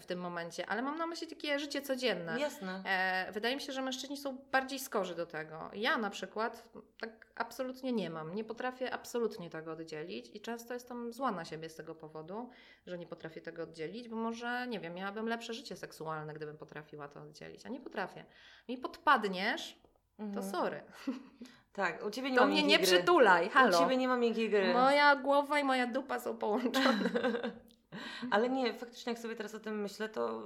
w 0.00 0.06
tym 0.06 0.18
momencie, 0.18 0.66
ale 0.66 0.82
mam 0.82 0.98
na 0.98 1.06
myśli 1.06 1.26
takie 1.26 1.58
życie 1.58 1.82
codzienne. 1.82 2.40
Jasne. 2.40 2.82
E, 2.86 3.32
wydaje 3.32 3.54
mi 3.56 3.60
się, 3.62 3.72
że 3.72 3.82
mężczyźni 3.82 4.16
są 4.16 4.38
bardziej 4.52 4.78
skorzy 4.78 5.14
do 5.14 5.26
tego. 5.26 5.70
Ja 5.74 5.98
na 5.98 6.10
przykład 6.10 6.68
tak 7.00 7.26
absolutnie 7.34 7.92
nie 7.92 8.10
mam. 8.10 8.34
Nie 8.34 8.44
potrafię 8.44 8.94
absolutnie 8.94 9.50
tego 9.50 9.72
oddzielić 9.72 10.30
i 10.34 10.40
często 10.40 10.74
jestem 10.74 11.12
zła 11.12 11.30
na 11.32 11.44
siebie 11.44 11.68
z 11.68 11.74
tego 11.74 11.94
powodu, 11.94 12.50
że 12.86 12.98
nie 12.98 13.06
potrafię 13.06 13.40
tego 13.40 13.62
oddzielić, 13.62 14.08
bo 14.08 14.16
może, 14.16 14.66
nie 14.68 14.80
wiem, 14.80 14.94
miałabym 14.94 15.28
lepsze 15.28 15.54
życie 15.54 15.76
seksualne, 15.76 16.34
gdybym 16.34 16.56
potrafiła 16.58 17.08
to 17.08 17.20
oddzielić, 17.22 17.66
a 17.66 17.68
nie 17.68 17.80
potrafię. 17.80 18.24
Mi 18.68 18.78
podpadniesz, 18.78 19.80
to 20.16 20.22
Mhm. 20.22 20.50
sorry. 20.50 20.82
Tak, 21.72 22.04
u 22.06 22.10
Ciebie 22.10 22.30
nie 22.30 22.36
To 22.36 22.42
ma 22.42 22.46
mnie 22.46 22.56
miękkiej 22.56 22.78
nie 22.78 22.84
gry. 22.86 22.96
przytulaj, 22.96 23.46
U 23.46 23.50
halo. 23.50 23.78
Ciebie 23.78 23.96
nie 23.96 24.08
ma 24.08 24.16
miękkiej 24.16 24.50
gry. 24.50 24.72
Moja 24.72 25.16
głowa 25.16 25.58
i 25.60 25.64
moja 25.64 25.86
dupa 25.86 26.20
są 26.20 26.36
połączone. 26.38 27.10
Ale 28.30 28.48
nie, 28.48 28.74
faktycznie 28.74 29.12
jak 29.12 29.20
sobie 29.20 29.36
teraz 29.36 29.54
o 29.54 29.60
tym 29.60 29.80
myślę, 29.80 30.08
to 30.08 30.42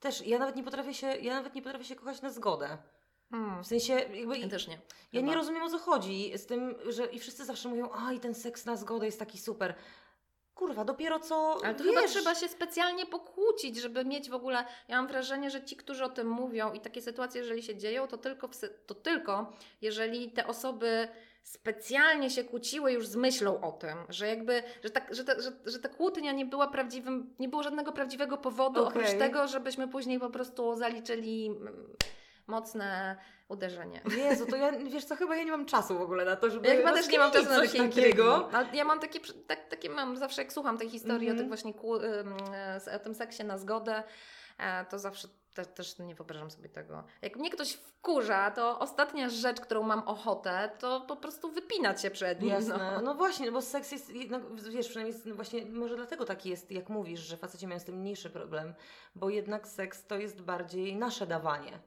też 0.00 0.26
ja 0.26 0.38
nawet 0.38 0.56
nie 0.56 0.62
potrafię 0.62 0.94
się, 0.94 1.06
ja 1.06 1.34
nawet 1.34 1.54
nie 1.54 1.62
potrafię 1.62 1.84
się 1.84 1.96
kochać 1.96 2.22
na 2.22 2.30
zgodę. 2.30 2.78
Hmm. 3.30 3.64
W 3.64 3.66
sensie 3.66 3.92
jakby 3.92 4.38
Ja 4.38 4.48
też 4.48 4.68
nie. 4.68 4.74
ja 4.74 4.80
chyba. 5.20 5.26
nie 5.26 5.34
rozumiem 5.34 5.62
o 5.62 5.70
co 5.70 5.78
chodzi 5.78 6.38
z 6.38 6.46
tym, 6.46 6.74
że 6.88 7.06
i 7.06 7.18
wszyscy 7.18 7.44
zawsze 7.44 7.68
mówią, 7.68 7.90
a 7.92 8.12
i 8.12 8.20
ten 8.20 8.34
seks 8.34 8.64
na 8.66 8.76
zgodę 8.76 9.06
jest 9.06 9.18
taki 9.18 9.38
super. 9.38 9.74
Kurwa, 10.54 10.84
dopiero 10.84 11.20
co 11.20 11.58
Ale 11.64 11.74
to 11.74 11.84
wiesz, 11.84 11.94
chyba 11.94 12.08
trzeba 12.08 12.34
się 12.34 12.48
specjalnie 12.48 13.06
pokłócić, 13.06 13.76
żeby 13.76 14.04
mieć 14.04 14.30
w 14.30 14.34
ogóle. 14.34 14.64
Ja 14.88 14.96
mam 14.96 15.06
wrażenie, 15.06 15.50
że 15.50 15.64
ci, 15.64 15.76
którzy 15.76 16.04
o 16.04 16.08
tym 16.08 16.28
mówią 16.28 16.72
i 16.72 16.80
takie 16.80 17.02
sytuacje, 17.02 17.40
jeżeli 17.40 17.62
się 17.62 17.76
dzieją, 17.76 18.06
to 18.06 18.18
tylko, 18.18 18.48
w, 18.48 18.56
to 18.86 18.94
tylko 18.94 19.52
jeżeli 19.82 20.32
te 20.32 20.46
osoby 20.46 21.08
specjalnie 21.46 22.30
się 22.30 22.44
kłóciły 22.44 22.92
już 22.92 23.06
z 23.06 23.16
myślą 23.16 23.60
o 23.60 23.72
tym, 23.72 23.96
że 24.08 24.26
jakby, 24.28 24.62
że, 24.84 24.90
tak, 24.90 25.14
że, 25.14 25.24
ta, 25.24 25.40
że, 25.40 25.52
że 25.66 25.78
ta 25.78 25.88
kłótnia 25.88 26.32
nie 26.32 26.46
była 26.46 26.66
prawdziwym, 26.68 27.34
nie 27.38 27.48
było 27.48 27.62
żadnego 27.62 27.92
prawdziwego 27.92 28.38
powodu, 28.38 28.84
Okej. 28.86 29.02
oprócz 29.02 29.18
tego, 29.18 29.48
żebyśmy 29.48 29.88
później 29.88 30.20
po 30.20 30.30
prostu 30.30 30.74
zaliczyli 30.74 31.46
mm, 31.46 31.86
mocne 32.46 33.16
uderzenie. 33.48 34.00
Jezu, 34.16 34.46
to 34.46 34.56
ja, 34.56 34.72
wiesz 34.72 35.04
co, 35.04 35.16
chyba 35.16 35.36
ja 35.36 35.44
nie 35.44 35.50
mam 35.50 35.66
czasu 35.66 35.98
w 35.98 36.00
ogóle 36.00 36.24
na 36.24 36.36
to, 36.36 36.50
żeby 36.50 36.68
Ja 36.68 36.74
chyba 36.76 36.92
też 36.92 37.08
nie 37.08 37.18
mam 37.18 37.32
czasu 37.32 37.48
na 37.48 37.56
coś 37.56 37.72
takiego. 37.72 38.48
ja 38.72 38.84
mam 38.84 39.00
takie, 39.00 39.20
tak, 39.46 39.68
takie 39.68 39.90
mam 39.90 40.16
zawsze 40.16 40.42
jak 40.42 40.52
słucham 40.52 40.78
tej 40.78 40.90
historii 40.90 41.28
Mhm. 41.28 41.36
o 41.36 41.40
tych 41.40 41.48
właśnie 41.48 41.74
kłu- 41.74 42.04
ym, 42.04 42.34
e, 42.54 42.96
o 42.96 42.98
tym 42.98 43.14
seksie 43.14 43.44
na 43.44 43.58
zgodę, 43.58 44.02
e, 44.58 44.84
to 44.84 44.98
zawsze 44.98 45.28
te, 45.56 45.66
też 45.66 45.98
nie 45.98 46.14
wyobrażam 46.14 46.50
sobie 46.50 46.68
tego. 46.68 47.04
Jak 47.22 47.36
mnie 47.36 47.50
ktoś 47.50 47.72
wkurza, 47.72 48.50
to 48.50 48.78
ostatnia 48.78 49.28
rzecz, 49.28 49.60
którą 49.60 49.82
mam 49.82 50.00
ochotę, 50.00 50.70
to 50.78 51.00
po 51.00 51.16
prostu 51.16 51.50
wypinać 51.50 52.02
się 52.02 52.10
przed 52.10 52.40
nim. 52.40 52.50
Jasne. 52.50 52.92
No. 52.94 53.00
No 53.02 53.14
właśnie, 53.14 53.46
no 53.46 53.52
bo 53.52 53.62
seks 53.62 53.92
jest, 53.92 54.10
jednak, 54.10 54.42
wiesz, 54.70 54.88
przynajmniej 54.88 55.14
jest, 55.14 55.26
no 55.26 55.34
właśnie, 55.34 55.66
może 55.66 55.96
dlatego 55.96 56.24
taki 56.24 56.50
jest, 56.50 56.70
jak 56.70 56.88
mówisz, 56.88 57.20
że 57.20 57.36
faceci 57.36 57.66
mają 57.66 57.80
z 57.80 57.84
tym 57.84 57.96
mniejszy 57.96 58.30
problem, 58.30 58.74
bo 59.14 59.30
jednak 59.30 59.68
seks 59.68 60.06
to 60.06 60.18
jest 60.18 60.42
bardziej 60.42 60.96
nasze 60.96 61.26
dawanie. 61.26 61.78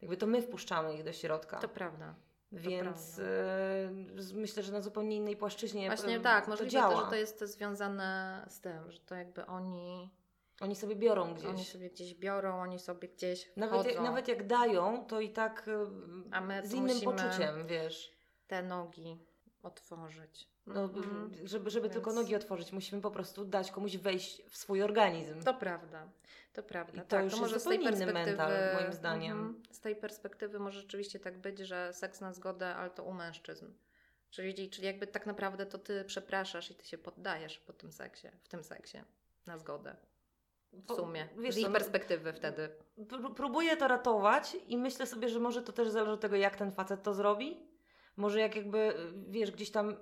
Jakby 0.00 0.16
to 0.16 0.26
my 0.26 0.42
wpuszczamy 0.42 0.94
ich 0.94 1.04
do 1.04 1.12
środka. 1.12 1.58
To 1.58 1.68
prawda. 1.68 2.14
Więc 2.52 3.18
e, 3.18 3.90
myślę, 4.34 4.62
że 4.62 4.72
na 4.72 4.80
zupełnie 4.80 5.16
innej 5.16 5.36
płaszczyźnie 5.36 5.86
Właśnie 5.86 6.20
tak, 6.20 6.44
to 6.44 6.50
możliwe, 6.50 6.70
działa. 6.70 6.94
to, 6.94 7.04
że 7.04 7.10
to 7.10 7.14
jest 7.14 7.40
związane 7.40 8.44
z 8.48 8.60
tym, 8.60 8.90
że 8.90 8.98
to 8.98 9.14
jakby 9.14 9.46
oni, 9.46 10.10
Oni 10.60 10.76
sobie 10.76 10.96
biorą 10.96 11.34
gdzieś. 11.34 11.46
oni 11.46 11.64
sobie 11.64 11.90
gdzieś 11.90 12.14
biorą, 12.14 12.60
oni 12.60 12.78
sobie 12.78 13.08
gdzieś 13.08 13.50
Nawet, 13.56 13.74
jak, 13.84 13.86
wchodzą. 13.94 14.02
nawet 14.02 14.28
jak 14.28 14.46
dają, 14.46 15.04
to 15.06 15.20
i 15.20 15.30
tak 15.30 15.66
my 16.42 16.66
z 16.66 16.74
innym 16.74 17.00
poczuciem, 17.00 17.66
wiesz. 17.66 18.12
te 18.46 18.62
nogi 18.62 19.18
otworzyć. 19.62 20.48
No, 20.66 20.82
Mhm. 20.82 21.30
żeby 21.44 21.70
żeby 21.70 21.90
tylko 21.90 22.10
Więc- 22.10 22.22
nogi 22.22 22.34
otworzyć, 22.36 22.72
musimy 22.72 23.02
po 23.02 23.10
prostu 23.10 23.44
dać 23.44 23.70
komuś 23.70 23.96
wejść 23.96 24.42
w 24.50 24.56
swój 24.56 24.82
organizm. 24.82 25.42
To 25.42 25.54
prawda, 25.54 26.08
to 26.52 26.62
prawda. 26.62 26.92
I 26.92 27.00
to 27.00 27.06
tak, 27.06 27.24
już 27.24 27.32
to 27.34 27.36
jest 27.40 27.40
może 27.52 27.60
z 27.60 27.64
tej 27.64 27.78
perspektywy, 27.78 28.12
mental, 28.12 28.52
moim 28.80 28.92
zdaniem. 28.92 29.38
Mhm. 29.38 29.62
z 29.70 29.80
tej 29.80 29.96
perspektywy 29.96 30.58
może 30.58 30.80
rzeczywiście 30.80 31.20
tak 31.20 31.38
być, 31.38 31.58
że 31.58 31.92
seks 31.92 32.20
na 32.20 32.32
zgodę, 32.32 32.74
ale 32.74 32.90
to 32.90 33.04
u 33.04 33.12
mężczyzn. 33.12 33.66
Czyli, 34.30 34.70
czyli 34.70 34.86
jakby 34.86 35.06
tak 35.06 35.26
naprawdę 35.26 35.66
to 35.66 35.78
ty 35.78 36.04
przepraszasz 36.04 36.70
i 36.70 36.74
ty 36.74 36.84
się 36.86 36.98
poddajesz 36.98 37.58
po 37.58 37.72
tym 37.72 37.92
seksie, 37.92 38.28
w 38.42 38.48
tym 38.48 38.64
seksie 38.64 38.98
na 39.46 39.58
zgodę. 39.58 39.96
W 40.72 40.92
sumie. 40.94 41.28
wiesz 41.38 41.54
z 41.54 41.58
ich 41.58 41.72
perspektywy 41.72 42.32
wtedy. 42.32 42.68
Pró- 42.98 43.34
Próbuję 43.34 43.76
to 43.76 43.88
ratować 43.88 44.56
i 44.66 44.78
myślę 44.78 45.06
sobie, 45.06 45.28
że 45.28 45.40
może 45.40 45.62
to 45.62 45.72
też 45.72 45.88
zależy 45.88 46.12
od 46.12 46.20
tego, 46.20 46.36
jak 46.36 46.56
ten 46.56 46.72
facet 46.72 47.02
to 47.02 47.14
zrobi. 47.14 47.68
Może 48.16 48.40
jak 48.40 48.56
jakby, 48.56 48.94
wiesz, 49.28 49.50
gdzieś 49.50 49.70
tam 49.70 49.96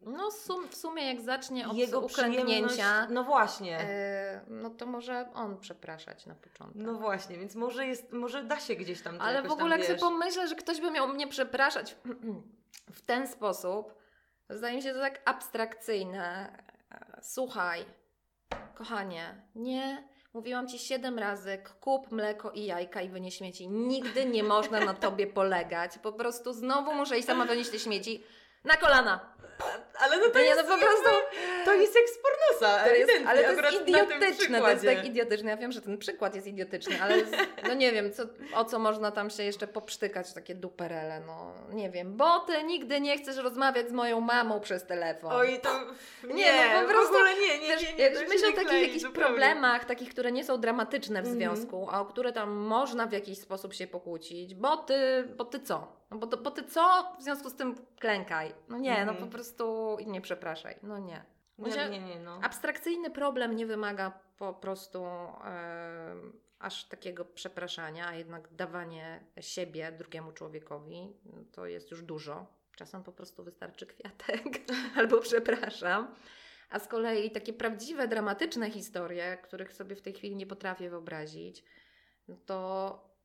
No 0.00 0.30
sum, 0.30 0.68
w 0.68 0.74
sumie 0.76 1.06
jak 1.06 1.20
zacznie 1.20 1.68
od 1.68 1.76
jego 1.76 2.00
uklęknięcia. 2.00 3.06
No 3.06 3.24
właśnie. 3.24 3.80
e, 3.80 4.44
no 4.48 4.70
to 4.70 4.86
może 4.86 5.30
on 5.34 5.58
przepraszać 5.60 6.26
na 6.26 6.34
początek. 6.34 6.82
No 6.82 6.94
właśnie, 6.94 7.38
więc 7.38 7.54
może 7.54 7.86
jest, 7.86 8.12
może 8.12 8.44
da 8.44 8.60
się 8.60 8.74
gdzieś 8.74 9.02
tam 9.02 9.20
Ale 9.20 9.42
w 9.42 9.50
ogóle 9.50 9.70
tam, 9.70 9.78
jak 9.78 9.82
sobie 9.82 9.94
wiesz, 9.94 10.02
pomyślę, 10.02 10.48
że 10.48 10.54
ktoś 10.54 10.80
by 10.80 10.90
miał 10.90 11.08
mnie 11.08 11.28
przepraszać 11.28 11.96
w 12.98 13.02
ten 13.02 13.28
sposób, 13.28 13.94
zdaje 14.50 14.76
mi 14.76 14.82
się 14.82 14.92
to 14.92 15.00
tak 15.00 15.22
abstrakcyjne. 15.24 16.58
Słuchaj, 17.22 17.84
kochanie, 18.76 19.42
nie. 19.54 20.08
Mówiłam 20.34 20.68
ci 20.68 20.78
siedem 20.78 21.18
razy, 21.18 21.58
kup 21.80 22.12
mleko 22.12 22.50
i 22.50 22.64
jajka 22.64 23.02
i 23.02 23.08
wynieś 23.08 23.36
śmieci. 23.36 23.68
Nigdy 23.68 24.26
nie 24.26 24.42
można 24.42 24.80
na 24.80 24.94
tobie 24.94 25.26
polegać. 25.26 25.98
Po 25.98 26.12
prostu 26.12 26.52
znowu 26.52 26.94
muszę 26.94 27.18
iść 27.18 27.26
sama 27.26 27.44
wynieść 27.44 27.70
te 27.70 27.78
śmieci. 27.78 28.24
Na 28.64 28.74
kolana! 28.74 29.35
Ale 30.00 30.16
no 30.18 30.28
to 30.28 30.38
Nie, 30.38 30.44
jest, 30.44 30.62
no 30.68 30.74
po 30.76 30.78
prostu 30.84 31.10
to 31.64 31.74
jest 31.74 31.94
jak 31.94 32.04
z 32.08 32.18
pornosa, 32.18 32.84
to 32.84 32.94
jest, 32.94 33.12
ale 33.26 33.44
to 33.44 33.50
jest 33.70 33.82
idiotyczne, 33.88 34.60
to 34.60 34.70
jest 34.70 34.84
tak 34.84 35.04
idiotyczne. 35.04 35.50
Ja 35.50 35.56
wiem, 35.56 35.72
że 35.72 35.80
ten 35.82 35.98
przykład 35.98 36.34
jest 36.34 36.46
idiotyczny, 36.46 37.02
ale 37.02 37.24
z, 37.24 37.30
no 37.68 37.74
nie 37.74 37.92
wiem, 37.92 38.12
co, 38.12 38.22
o 38.54 38.64
co 38.64 38.78
można 38.78 39.10
tam 39.10 39.30
się 39.30 39.42
jeszcze 39.42 39.66
popsztykać, 39.66 40.32
takie 40.32 40.54
duperele, 40.54 41.20
no 41.26 41.52
nie 41.72 41.90
wiem. 41.90 42.16
Bo 42.16 42.40
ty 42.40 42.62
nigdy 42.62 43.00
nie 43.00 43.18
chcesz 43.18 43.36
rozmawiać 43.36 43.88
z 43.88 43.92
moją 43.92 44.20
mamą 44.20 44.60
przez 44.60 44.86
telefon. 44.86 45.32
Oj, 45.32 45.60
to 45.62 45.70
nie, 46.26 46.34
Nie, 46.34 46.70
no 46.74 46.80
po 46.82 46.88
prostu- 46.88 47.12
w 47.12 47.16
ogóle 47.16 47.34
nie, 47.34 47.58
nie, 47.58 47.68
nie, 47.76 47.76
nie, 48.10 48.14
się 48.20 48.26
myślę 48.28 48.48
o 48.48 48.50
nie 48.50 48.56
takich 48.56 48.72
jakichś 48.82 49.00
zupełnie. 49.02 49.26
problemach, 49.28 49.84
takich, 49.84 50.10
które 50.10 50.32
nie 50.32 50.44
są 50.44 50.60
dramatyczne 50.60 51.22
w 51.22 51.26
Mhm. 51.26 51.36
związku, 51.36 51.88
a 51.90 52.00
o 52.00 52.04
które 52.04 52.32
tam 52.32 52.50
można 52.52 53.06
w 53.06 53.12
jakiś 53.12 53.38
sposób 53.38 53.74
się 53.74 53.86
pokłócić, 53.86 54.54
bo 54.54 54.76
ty, 54.76 54.94
bo 55.36 55.44
ty 55.44 55.60
co? 55.60 56.05
No 56.10 56.18
bo, 56.18 56.26
to, 56.26 56.36
bo 56.36 56.50
ty 56.50 56.64
co? 56.64 57.16
W 57.18 57.22
związku 57.22 57.50
z 57.50 57.54
tym 57.56 57.74
klękaj. 58.00 58.54
No 58.68 58.78
nie, 58.78 58.94
no 59.04 59.12
Mhm. 59.12 59.16
po 59.16 59.26
prostu 59.26 59.96
i 60.00 60.06
nie 60.06 60.20
przepraszaj. 60.20 60.76
No 60.82 60.98
nie. 60.98 61.24
Nie, 61.58 61.66
Może- 61.68 61.90
nie, 61.90 62.00
nie, 62.00 62.20
no. 62.20 62.38
Abstrakcyjny 62.42 63.10
problem 63.10 63.56
nie 63.56 63.66
wymaga 63.66 64.12
po 64.38 64.54
prostu 64.54 65.04
aż 66.58 66.84
takiego 66.84 67.24
przepraszania, 67.24 68.08
a 68.08 68.14
jednak 68.14 68.54
dawanie 68.54 69.24
siebie 69.40 69.92
drugiemu 69.92 70.32
człowiekowi 70.32 71.12
to 71.52 71.66
jest 71.66 71.90
już 71.90 72.02
dużo. 72.02 72.46
Czasem 72.76 73.02
po 73.02 73.12
prostu 73.12 73.44
wystarczy 73.44 73.86
kwiatek 73.86 74.42
albo 74.98 75.20
przepraszam. 75.20 76.14
A 76.70 76.78
z 76.78 76.88
kolei 76.88 77.30
takie 77.30 77.52
prawdziwe, 77.52 78.08
dramatyczne 78.08 78.70
historie, 78.70 79.36
których 79.42 79.72
sobie 79.72 79.96
w 79.96 80.02
tej 80.02 80.12
chwili 80.12 80.36
nie 80.36 80.46
potrafię 80.46 80.90
wyobrazić, 80.90 81.64
no 82.28 82.36
to 82.46 83.15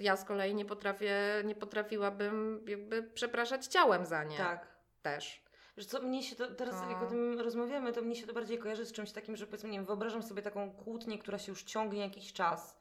ja 0.00 0.16
z 0.16 0.24
kolei 0.24 0.54
nie 0.54 0.64
potrafię, 0.64 1.42
nie 1.44 1.54
potrafiłabym 1.54 2.64
jakby 2.68 3.02
przepraszać 3.02 3.66
ciałem 3.66 4.06
za 4.06 4.24
nie 4.24 4.36
Tak. 4.36 4.76
też. 5.02 5.46
Wiesz 5.76 5.86
co, 5.86 6.02
mnie 6.02 6.22
się 6.22 6.36
to, 6.36 6.54
teraz 6.54 6.74
No. 6.74 6.90
jak 6.90 7.02
o 7.02 7.06
tym 7.06 7.40
rozmawiamy, 7.40 7.92
to 7.92 8.02
mnie 8.02 8.16
się 8.16 8.26
to 8.26 8.32
bardziej 8.32 8.58
kojarzy 8.58 8.86
z 8.86 8.92
czymś 8.92 9.12
takim, 9.12 9.36
że 9.36 9.46
powiedzmy, 9.46 9.68
nie 9.70 9.78
wiem, 9.78 9.86
wyobrażam 9.86 10.22
sobie 10.22 10.42
taką 10.42 10.72
kłótnię, 10.72 11.18
która 11.18 11.38
się 11.38 11.52
już 11.52 11.62
ciągnie 11.62 12.00
jakiś 12.00 12.32
czas. 12.32 12.76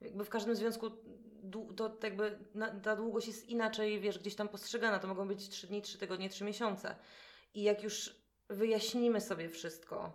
Jakby 0.00 0.24
w 0.24 0.28
każdym 0.28 0.54
związku 0.54 0.90
to 1.76 1.96
jakby 2.02 2.38
na, 2.54 2.80
ta 2.80 2.96
długość 2.96 3.26
jest 3.26 3.48
inaczej, 3.48 4.00
wiesz, 4.00 4.18
gdzieś 4.18 4.34
tam 4.34 4.48
postrzegana. 4.48 4.98
To 4.98 5.08
mogą 5.08 5.28
być 5.28 5.48
trzy 5.48 5.66
dni, 5.66 5.82
trzy 5.82 5.98
tygodnie, 5.98 6.28
trzy 6.28 6.44
miesiące. 6.44 6.96
I 7.54 7.62
jak 7.62 7.82
już 7.82 8.16
wyjaśnimy 8.48 9.20
sobie 9.20 9.48
wszystko 9.48 10.12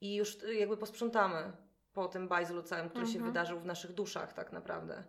i 0.00 0.14
już 0.14 0.38
jakby 0.42 0.76
posprzątamy 0.76 1.52
po 1.92 2.08
tym 2.08 2.28
bajzlu 2.28 2.62
całym, 2.62 2.88
który 2.90 3.06
się 3.06 3.12
Mhm. 3.12 3.30
wydarzył 3.32 3.60
w 3.60 3.66
naszych 3.66 3.92
duszach 3.92 4.32
tak 4.32 4.52
naprawdę, 4.52 5.04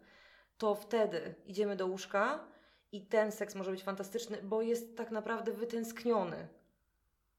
to 0.57 0.75
wtedy 0.75 1.35
idziemy 1.45 1.75
do 1.75 1.87
łóżka 1.87 2.47
i 2.91 3.05
ten 3.05 3.31
seks 3.31 3.55
może 3.55 3.71
być 3.71 3.83
fantastyczny, 3.83 4.37
bo 4.43 4.61
jest 4.61 4.97
tak 4.97 5.11
naprawdę 5.11 5.51
wytęskniony, 5.51 6.47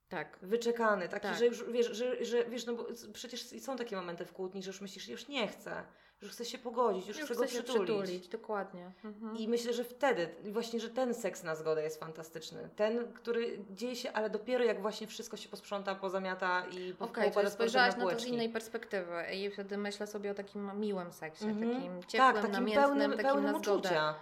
Tak. 0.09 0.39
wyczekany, 0.43 1.09
taki, 1.09 1.23
Tak. 1.29 1.39
że 1.39 1.47
już 1.47 1.65
wiesz, 1.71 1.87
że, 1.87 2.25
że 2.25 2.45
wiesz, 2.45 2.67
no 2.67 2.75
bo 2.75 2.87
przecież 3.13 3.47
są 3.61 3.77
takie 3.77 3.97
momenty 3.97 4.25
w 4.25 4.33
kłótni, 4.33 4.63
że 4.63 4.71
już 4.71 4.81
myślisz, 4.81 5.05
że 5.05 5.13
już 5.13 5.29
nie 5.29 5.49
chcę, 5.49 5.83
już 6.23 6.33
chcę 6.33 6.45
się 6.45 6.59
pogodzić, 6.59 7.09
już, 7.09 7.17
Już 7.19 7.27
chcę 7.27 7.35
go 7.35 7.43
chcę 7.45 7.53
się 7.57 7.63
przytulić. 7.63 7.89
przytulić, 8.03 8.29
dokładnie. 8.29 8.91
Mhm. 9.05 9.37
I 9.37 9.49
myślę, 9.49 9.73
że 9.73 9.85
wtedy, 9.85 10.29
właśnie, 10.45 10.81
że 10.81 10.91
ten 10.91 11.15
seks 11.15 11.43
na 11.43 11.55
zgodę 11.57 11.83
jest 11.83 12.01
fantastyczny. 12.01 12.69
Ten, 12.77 13.13
który 13.13 13.59
dzieje 13.71 13.97
się, 13.97 14.13
ale 14.13 14.31
dopiero 14.31 14.65
jak 14.65 14.81
właśnie 14.83 15.07
wszystko 15.07 15.37
się 15.37 15.49
posprząta, 15.49 15.95
pozamiata 15.95 16.67
i 16.67 16.95
po- 16.95 17.05
Okej, 17.05 17.25
poukłada 17.25 17.49
to 17.49 17.55
spojrzałaś 17.55 17.91
powrotem 17.95 18.15
na 18.15 18.21
to 18.21 18.25
z 18.25 18.27
innej 18.33 18.49
perspektywy 18.49 19.23
i 19.35 19.51
wtedy 19.51 19.79
myślę 19.79 20.07
sobie 20.07 20.31
o 20.31 20.35
takim 20.35 20.81
miłym 20.81 21.13
seksie, 21.13 21.45
Mhm. 21.45 21.75
takim 21.75 22.03
ciepłym, 22.03 22.33
tak, 22.33 22.37
takim 22.37 22.53
namiętnym, 22.53 22.85
pełnym, 22.85 23.11
takim 23.11 23.25
pełnym 23.27 23.53
na 23.53 23.59
zgodę. 23.59 23.73
uczucia. 23.79 24.15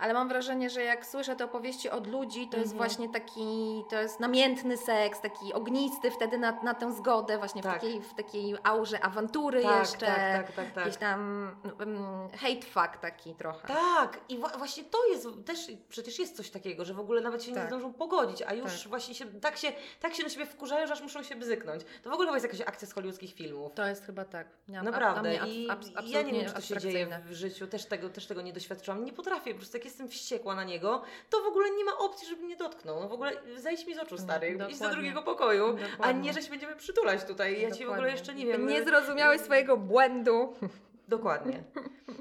Ale 0.00 0.14
mam 0.14 0.28
wrażenie, 0.28 0.70
że 0.70 0.82
jak 0.84 1.06
słyszę 1.06 1.36
te 1.36 1.44
opowieści 1.44 1.90
od 1.90 2.06
ludzi, 2.06 2.48
to 2.48 2.56
jest 2.56 2.72
Mhm. 2.72 2.76
właśnie 2.88 3.08
taki, 3.08 3.82
to 3.90 4.00
jest 4.00 4.20
namiętny 4.20 4.76
seks, 4.76 5.20
taki 5.20 5.52
ognisty 5.52 6.10
wtedy 6.10 6.38
na, 6.38 6.62
na 6.62 6.74
tę 6.74 6.92
zgodę, 6.92 7.38
właśnie 7.38 7.62
Tak. 7.62 7.72
w, 7.78 7.80
takiej, 7.80 8.00
w 8.02 8.14
takiej 8.14 8.56
aurze 8.62 9.00
awantury 9.04 9.62
Tak, 9.62 9.78
jeszcze. 9.80 10.06
tak, 10.06 10.46
tak, 10.46 10.52
tak, 10.56 10.66
tak. 10.74 10.84
Jakiś 10.84 10.96
tam 11.00 11.50
um, 11.80 12.28
hate 12.38 12.62
fuck 12.66 12.96
taki 13.00 13.34
trochę. 13.34 13.68
Tak, 13.68 14.20
i 14.28 14.38
wa- 14.38 14.48
właśnie 14.58 14.84
to 14.84 15.06
jest 15.06 15.28
też, 15.46 15.58
przecież 15.88 16.18
jest 16.18 16.36
coś 16.36 16.50
takiego, 16.50 16.84
że 16.84 16.94
w 16.94 17.00
ogóle 17.00 17.20
nawet 17.20 17.42
się 17.44 17.50
nie 17.50 17.56
Tak. 17.56 17.66
zdążą 17.68 17.92
pogodzić, 17.92 18.42
a 18.42 18.54
już 18.54 18.80
Tak. 18.80 18.88
właśnie 18.88 19.14
się 19.14 19.26
tak, 19.26 19.56
się 19.56 19.72
tak 20.00 20.14
się 20.14 20.22
na 20.22 20.28
siebie 20.28 20.46
wkurzają, 20.46 20.86
że 20.86 20.92
aż 20.92 21.02
muszą 21.02 21.22
się 21.22 21.36
bzyknąć. 21.36 21.82
To 22.02 22.10
w 22.10 22.12
ogóle 22.12 22.26
chyba 22.28 22.36
jest 22.36 22.46
jakaś 22.46 22.60
akcja 22.60 22.88
z 22.88 22.92
hollywoodzkich 22.92 23.34
filmów. 23.34 23.72
To 23.74 23.86
jest 23.86 24.06
chyba 24.06 24.24
tak. 24.24 24.46
Naprawdę. 24.68 25.34
I, 25.48 25.70
ab, 25.70 25.80
ab, 25.96 26.04
I 26.06 26.10
ja 26.10 26.22
nie 26.22 26.32
wiem, 26.32 26.46
czy 26.46 26.52
to 26.54 26.60
się 26.60 26.76
dzieje 26.78 27.20
w 27.26 27.32
życiu. 27.32 27.66
Też 27.66 27.86
tego, 27.86 28.08
też 28.08 28.26
tego 28.26 28.42
nie 28.42 28.52
doświadczyłam. 28.52 29.04
Nie 29.04 29.12
potrafię. 29.12 29.50
Po 29.52 29.56
prostu 29.58 29.76
jak 29.76 29.84
jestem 29.90 30.08
wściekła 30.08 30.54
na 30.54 30.64
niego, 30.64 31.02
to 31.30 31.42
w 31.42 31.46
ogóle 31.46 31.70
nie 31.70 31.84
ma 31.84 31.98
opcji, 31.98 32.28
żeby 32.28 32.42
mnie 32.42 32.56
dotknął. 32.56 33.00
No 33.00 33.08
w 33.08 33.12
ogóle 33.12 33.32
zejdź 33.56 33.86
mi 33.86 33.94
z 33.94 33.98
oczu, 33.98 34.18
stary. 34.18 34.48
Idź 34.48 34.58
do 34.58 34.68
dokładnie. 34.68 34.94
drugiego 34.94 35.22
pokoju. 35.22 35.66
A 35.66 35.90
Dokładnie. 35.90 36.22
nie, 36.22 36.32
że 36.32 36.42
się 36.42 36.50
będziemy 36.50 36.76
przytulać 36.76 37.24
tutaj. 37.24 37.60
Ja 37.60 37.70
ci 37.70 37.84
w 37.84 37.88
ogóle 37.88 37.96
Dokładnie. 37.96 38.10
jeszcze 38.12 38.34
nie 38.34 38.46
wiem. 38.46 38.66
Nie 38.66 38.84
zrozumiałeś 38.84 39.40
swojego 39.40 39.76
błędu. 39.76 40.54
Dokładnie. 41.08 41.64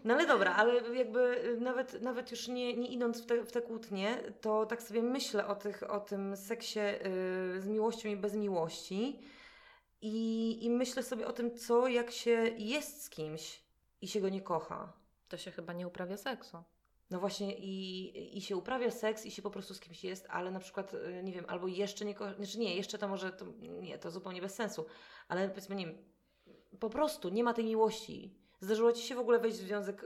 No 0.03 0.13
ale 0.13 0.27
dobra, 0.27 0.55
ale 0.55 0.95
jakby 0.95 1.45
y, 1.45 1.61
nawet, 1.61 2.01
nawet 2.01 2.31
już 2.31 2.47
nie, 2.47 2.77
nie 2.77 2.87
idąc 2.87 3.21
w 3.21 3.25
te, 3.25 3.43
w 3.43 3.51
te 3.51 3.61
kłótnie, 3.61 4.17
to 4.41 4.65
tak 4.65 4.81
sobie 4.83 5.01
myślę 5.01 5.47
o, 5.47 5.55
tych, 5.55 5.91
o 5.91 5.99
tym 5.99 6.37
seksie 6.37 6.79
y, 6.79 7.61
z 7.61 7.67
miłością 7.67 8.09
i 8.09 8.15
bez 8.15 8.33
miłości 8.33 9.19
i, 10.01 10.57
i 10.65 10.69
myślę 10.69 11.03
sobie 11.03 11.27
o 11.27 11.33
tym, 11.33 11.57
co 11.57 11.87
jak 11.87 12.11
się 12.11 12.31
jest 12.57 13.03
z 13.03 13.09
kimś 13.09 13.63
i 14.01 14.07
się 14.07 14.21
go 14.21 14.29
nie 14.29 14.41
kocha. 14.41 14.93
To 15.27 15.37
się 15.37 15.51
chyba 15.51 15.73
nie 15.73 15.87
uprawia 15.87 16.17
seksu. 16.17 16.63
No 17.09 17.19
właśnie 17.19 17.57
i, 17.57 18.37
i 18.37 18.41
się 18.41 18.57
uprawia 18.57 18.91
seks 18.91 19.25
i 19.25 19.31
się 19.31 19.41
po 19.41 19.51
prostu 19.51 19.73
z 19.73 19.79
kimś 19.79 20.03
jest, 20.03 20.27
ale 20.29 20.51
na 20.51 20.59
przykład, 20.59 20.93
y, 20.93 21.21
nie 21.23 21.33
wiem, 21.33 21.45
albo 21.47 21.67
jeszcze 21.67 22.05
nie 22.05 22.15
znaczy 22.37 22.59
nie, 22.59 22.75
jeszcze 22.75 22.97
to 22.97 23.07
może, 23.07 23.31
to, 23.31 23.45
nie, 23.59 23.97
to 23.97 24.11
zupełnie 24.11 24.41
bez 24.41 24.55
sensu, 24.55 24.85
ale 25.27 25.49
powiedzmy, 25.49 25.75
nie 25.75 25.85
wiem, 25.85 25.97
po 26.79 26.89
prostu 26.89 27.29
nie 27.29 27.43
ma 27.43 27.53
tej 27.53 27.65
miłości. 27.65 28.35
Zdarzyło 28.59 28.91
Ci 28.91 29.03
się 29.03 29.15
w 29.15 29.19
ogóle 29.19 29.39
wejść 29.39 29.57
w 29.57 29.61
związek, 29.61 30.05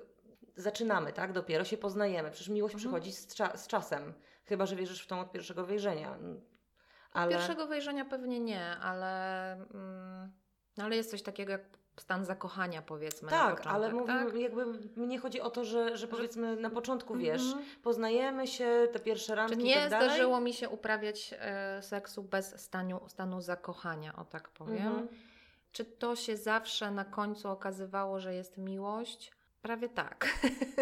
zaczynamy, 0.55 1.13
tak, 1.13 1.33
dopiero 1.33 1.63
się 1.63 1.77
poznajemy, 1.77 2.31
przecież 2.31 2.49
miłość 2.49 2.75
Mhm. 2.75 2.91
przychodzi 2.91 3.11
z, 3.11 3.27
cza- 3.27 3.57
z 3.57 3.67
czasem, 3.67 4.13
chyba, 4.43 4.65
że 4.65 4.75
wierzysz 4.75 5.03
w 5.03 5.07
tą 5.07 5.19
od 5.19 5.31
pierwszego 5.31 5.65
wejrzenia. 5.65 6.17
Ale... 7.11 7.31
Pierwszego 7.31 7.67
wejrzenia 7.67 8.05
pewnie 8.05 8.39
nie, 8.39 8.65
ale, 8.65 9.51
mm, 9.53 10.31
no 10.77 10.83
ale 10.83 10.95
jest 10.95 11.11
coś 11.11 11.21
takiego 11.21 11.51
jak 11.51 11.82
stan 11.97 12.25
zakochania, 12.25 12.81
powiedzmy. 12.81 13.25
na 13.31 13.37
Tak, 13.37 13.49
początek, 13.49 13.73
ale 13.73 13.93
mówimy, 13.93 14.25
tak? 14.25 14.35
jakby 14.35 14.65
mnie 14.95 15.19
chodzi 15.19 15.41
o 15.41 15.49
to, 15.49 15.65
że, 15.65 15.97
że 15.97 16.07
powiedzmy 16.07 16.55
na 16.55 16.69
początku, 16.69 17.15
wiesz, 17.15 17.41
Mhm. 17.41 17.65
poznajemy 17.83 18.47
się, 18.47 18.87
te 18.93 18.99
pierwsze 18.99 19.35
randki 19.35 19.57
Czy 19.57 19.63
nie 19.63 19.75
tak 19.75 19.89
dalej. 19.89 20.09
zdarzyło 20.09 20.39
mi 20.39 20.53
się 20.53 20.69
uprawiać 20.69 21.33
e, 21.39 21.81
seksu 21.81 22.23
bez 22.23 22.61
stanu, 22.61 22.99
stanu 23.07 23.41
zakochania, 23.41 24.15
o 24.15 24.25
tak 24.25 24.49
powiem? 24.49 24.87
Mhm. 24.87 25.07
Czy 25.71 25.85
to 25.85 26.15
się 26.15 26.37
zawsze 26.37 26.91
na 26.91 27.05
końcu 27.05 27.49
okazywało, 27.49 28.19
że 28.19 28.33
jest 28.33 28.57
miłość? 28.57 29.31
Prawie 29.61 29.89
tak. 29.89 30.27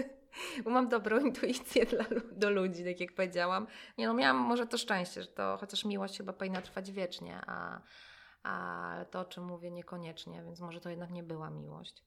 Bo 0.63 0.69
mam 0.69 0.89
dobrą 0.89 1.19
intuicję 1.19 1.85
dla, 1.85 2.05
do 2.31 2.49
ludzi, 2.49 2.83
tak 2.85 2.99
jak 2.99 3.13
powiedziałam. 3.13 3.67
Nie 3.97 4.07
no, 4.07 4.13
miałam 4.13 4.37
może 4.37 4.67
to 4.67 4.77
szczęście, 4.77 5.21
że 5.21 5.27
to 5.27 5.57
chociaż 5.59 5.85
miłość 5.85 6.17
chyba 6.17 6.33
powinna 6.33 6.61
trwać 6.61 6.91
wiecznie, 6.91 7.41
a, 7.47 7.79
a 8.43 8.95
to, 9.11 9.19
o 9.19 9.25
czym 9.25 9.43
mówię, 9.43 9.71
niekoniecznie, 9.71 10.43
więc 10.43 10.59
może 10.59 10.81
to 10.81 10.89
jednak 10.89 11.11
nie 11.11 11.23
była 11.23 11.49
miłość. 11.49 12.03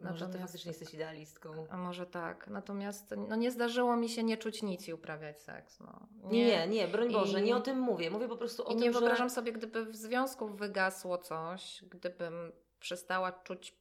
Może 0.00 0.12
ty 0.12 0.20
Natomiast- 0.20 0.42
faktycznie 0.42 0.68
jesteś 0.70 0.94
idealistką. 0.94 1.66
A 1.70 1.76
może 1.76 2.06
tak. 2.06 2.48
Natomiast 2.48 3.14
no 3.28 3.36
nie 3.36 3.50
zdarzyło 3.50 3.96
mi 3.96 4.08
się 4.08 4.22
nie 4.24 4.36
czuć 4.36 4.62
nic 4.62 4.88
i 4.88 4.92
uprawiać 4.94 5.40
seks. 5.42 5.80
No. 5.80 6.06
Nie, 6.22 6.66
nie, 6.68 6.88
broń 6.88 7.12
Boże, 7.12 7.40
I- 7.40 7.44
nie 7.44 7.56
o 7.56 7.60
tym 7.60 7.78
mówię. 7.80 8.10
Mówię 8.10 8.28
po 8.28 8.36
prostu 8.36 8.62
o 8.62 8.66
I 8.66 8.68
tym, 8.74 8.80
nie 8.80 8.92
że... 8.92 8.98
wyobrażam 8.98 9.30
sobie, 9.30 9.52
gdyby 9.52 9.84
w 9.86 9.96
związku 9.96 10.48
wygasło 10.48 11.18
coś, 11.18 11.84
gdybym 11.90 12.52
przestała 12.80 13.32
czuć 13.32 13.74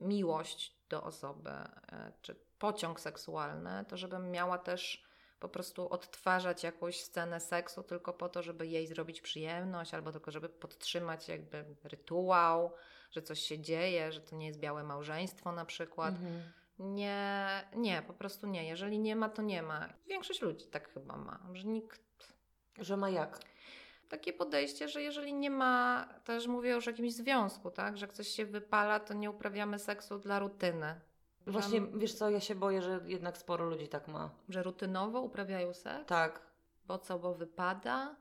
miłość 0.00 0.76
do 0.88 1.02
osoby, 1.02 1.50
e, 1.50 2.12
czy 2.22 2.36
pociąg 2.58 3.00
seksualny, 3.00 3.84
to 3.88 3.96
żebym 3.96 4.30
miała 4.30 4.58
też 4.58 5.03
po 5.44 5.48
prostu 5.48 5.88
odtwarzać 5.88 6.62
jakąś 6.62 7.00
scenę 7.00 7.40
seksu 7.40 7.82
tylko 7.82 8.12
po 8.12 8.28
to, 8.28 8.42
żeby 8.42 8.66
jej 8.66 8.86
zrobić 8.86 9.20
przyjemność, 9.20 9.94
albo 9.94 10.12
tylko 10.12 10.30
żeby 10.30 10.48
podtrzymać 10.48 11.28
jakby 11.28 11.64
rytuał, 11.84 12.72
że 13.10 13.22
coś 13.22 13.40
się 13.40 13.58
dzieje, 13.58 14.12
że 14.12 14.20
to 14.20 14.36
nie 14.36 14.46
jest 14.46 14.60
białe 14.60 14.84
małżeństwo 14.84 15.52
na 15.52 15.64
przykład. 15.64 16.14
Mhm. 16.14 16.42
Nie, 16.78 17.46
nie, 17.76 18.02
po 18.06 18.12
prostu 18.12 18.46
nie. 18.46 18.68
Jeżeli 18.68 18.98
nie 18.98 19.16
ma, 19.16 19.28
to 19.28 19.42
nie 19.42 19.62
ma. 19.62 19.88
Większość 20.06 20.42
ludzi 20.42 20.66
tak 20.66 20.88
chyba 20.88 21.16
ma, 21.16 21.40
że 21.52 21.64
nikt 21.64 22.34
Że 22.78 22.96
ma 22.96 23.10
jak? 23.10 23.40
takie 24.08 24.32
podejście, 24.32 24.88
że 24.88 25.02
jeżeli 25.02 25.34
nie 25.34 25.50
ma, 25.50 26.08
też 26.24 26.46
mówię 26.46 26.70
już 26.70 26.86
o 26.86 26.90
jakimś 26.90 27.12
związku, 27.12 27.70
tak, 27.70 27.98
że 27.98 28.08
ktoś 28.08 28.28
się 28.28 28.46
wypala, 28.46 29.00
to 29.00 29.14
nie 29.14 29.30
uprawiamy 29.30 29.78
seksu 29.78 30.18
dla 30.18 30.38
rutyny. 30.38 31.00
Właśnie, 31.46 31.80
Że, 31.80 31.86
wiesz 31.94 32.14
co, 32.14 32.30
ja 32.30 32.40
się 32.40 32.54
boję, 32.54 32.82
że 32.82 33.00
jednak 33.04 33.38
sporo 33.38 33.64
ludzi 33.64 33.88
tak 33.88 34.08
ma. 34.08 34.30
że 34.48 34.62
rutynowo 34.62 35.20
uprawiają 35.20 35.74
seks, 35.74 36.06
Tak. 36.06 36.40
bo 36.86 36.98
co, 36.98 37.18
bo 37.18 37.34
wypada, 37.34 38.16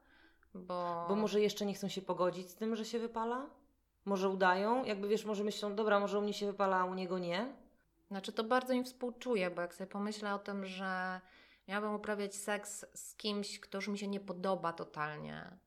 bo... 0.53 1.05
Bo 1.09 1.15
może 1.15 1.41
jeszcze 1.41 1.65
nie 1.65 1.73
chcą 1.73 1.87
się 1.87 2.01
pogodzić 2.01 2.49
z 2.49 2.55
tym, 2.55 2.75
że 2.75 2.85
się 2.85 2.99
wypala? 2.99 3.49
Może 4.05 4.29
udają? 4.29 4.83
Jakby 4.85 5.07
wiesz, 5.07 5.25
może 5.25 5.43
myślą, 5.43 5.75
dobra, 5.75 5.99
może 5.99 6.19
u 6.19 6.21
mnie 6.21 6.33
się 6.33 6.45
wypala, 6.45 6.77
a 6.77 6.85
u 6.85 6.93
niego 6.93 7.19
nie? 7.19 7.55
Znaczy 8.07 8.31
to 8.31 8.43
bardzo 8.43 8.73
im 8.73 8.83
współczuję, 8.83 9.49
bo 9.51 9.61
jak 9.61 9.75
sobie 9.75 9.87
pomyślę 9.87 10.33
o 10.35 10.39
tym, 10.39 10.65
że 10.65 11.21
miałabym 11.67 11.93
uprawiać 11.95 12.35
seks 12.35 12.85
z 12.93 13.15
kimś, 13.15 13.59
kto 13.59 13.77
już 13.77 13.87
mi 13.87 13.97
się 13.97 14.07
nie 14.07 14.19
podoba 14.19 14.73
totalnie, 14.73 15.57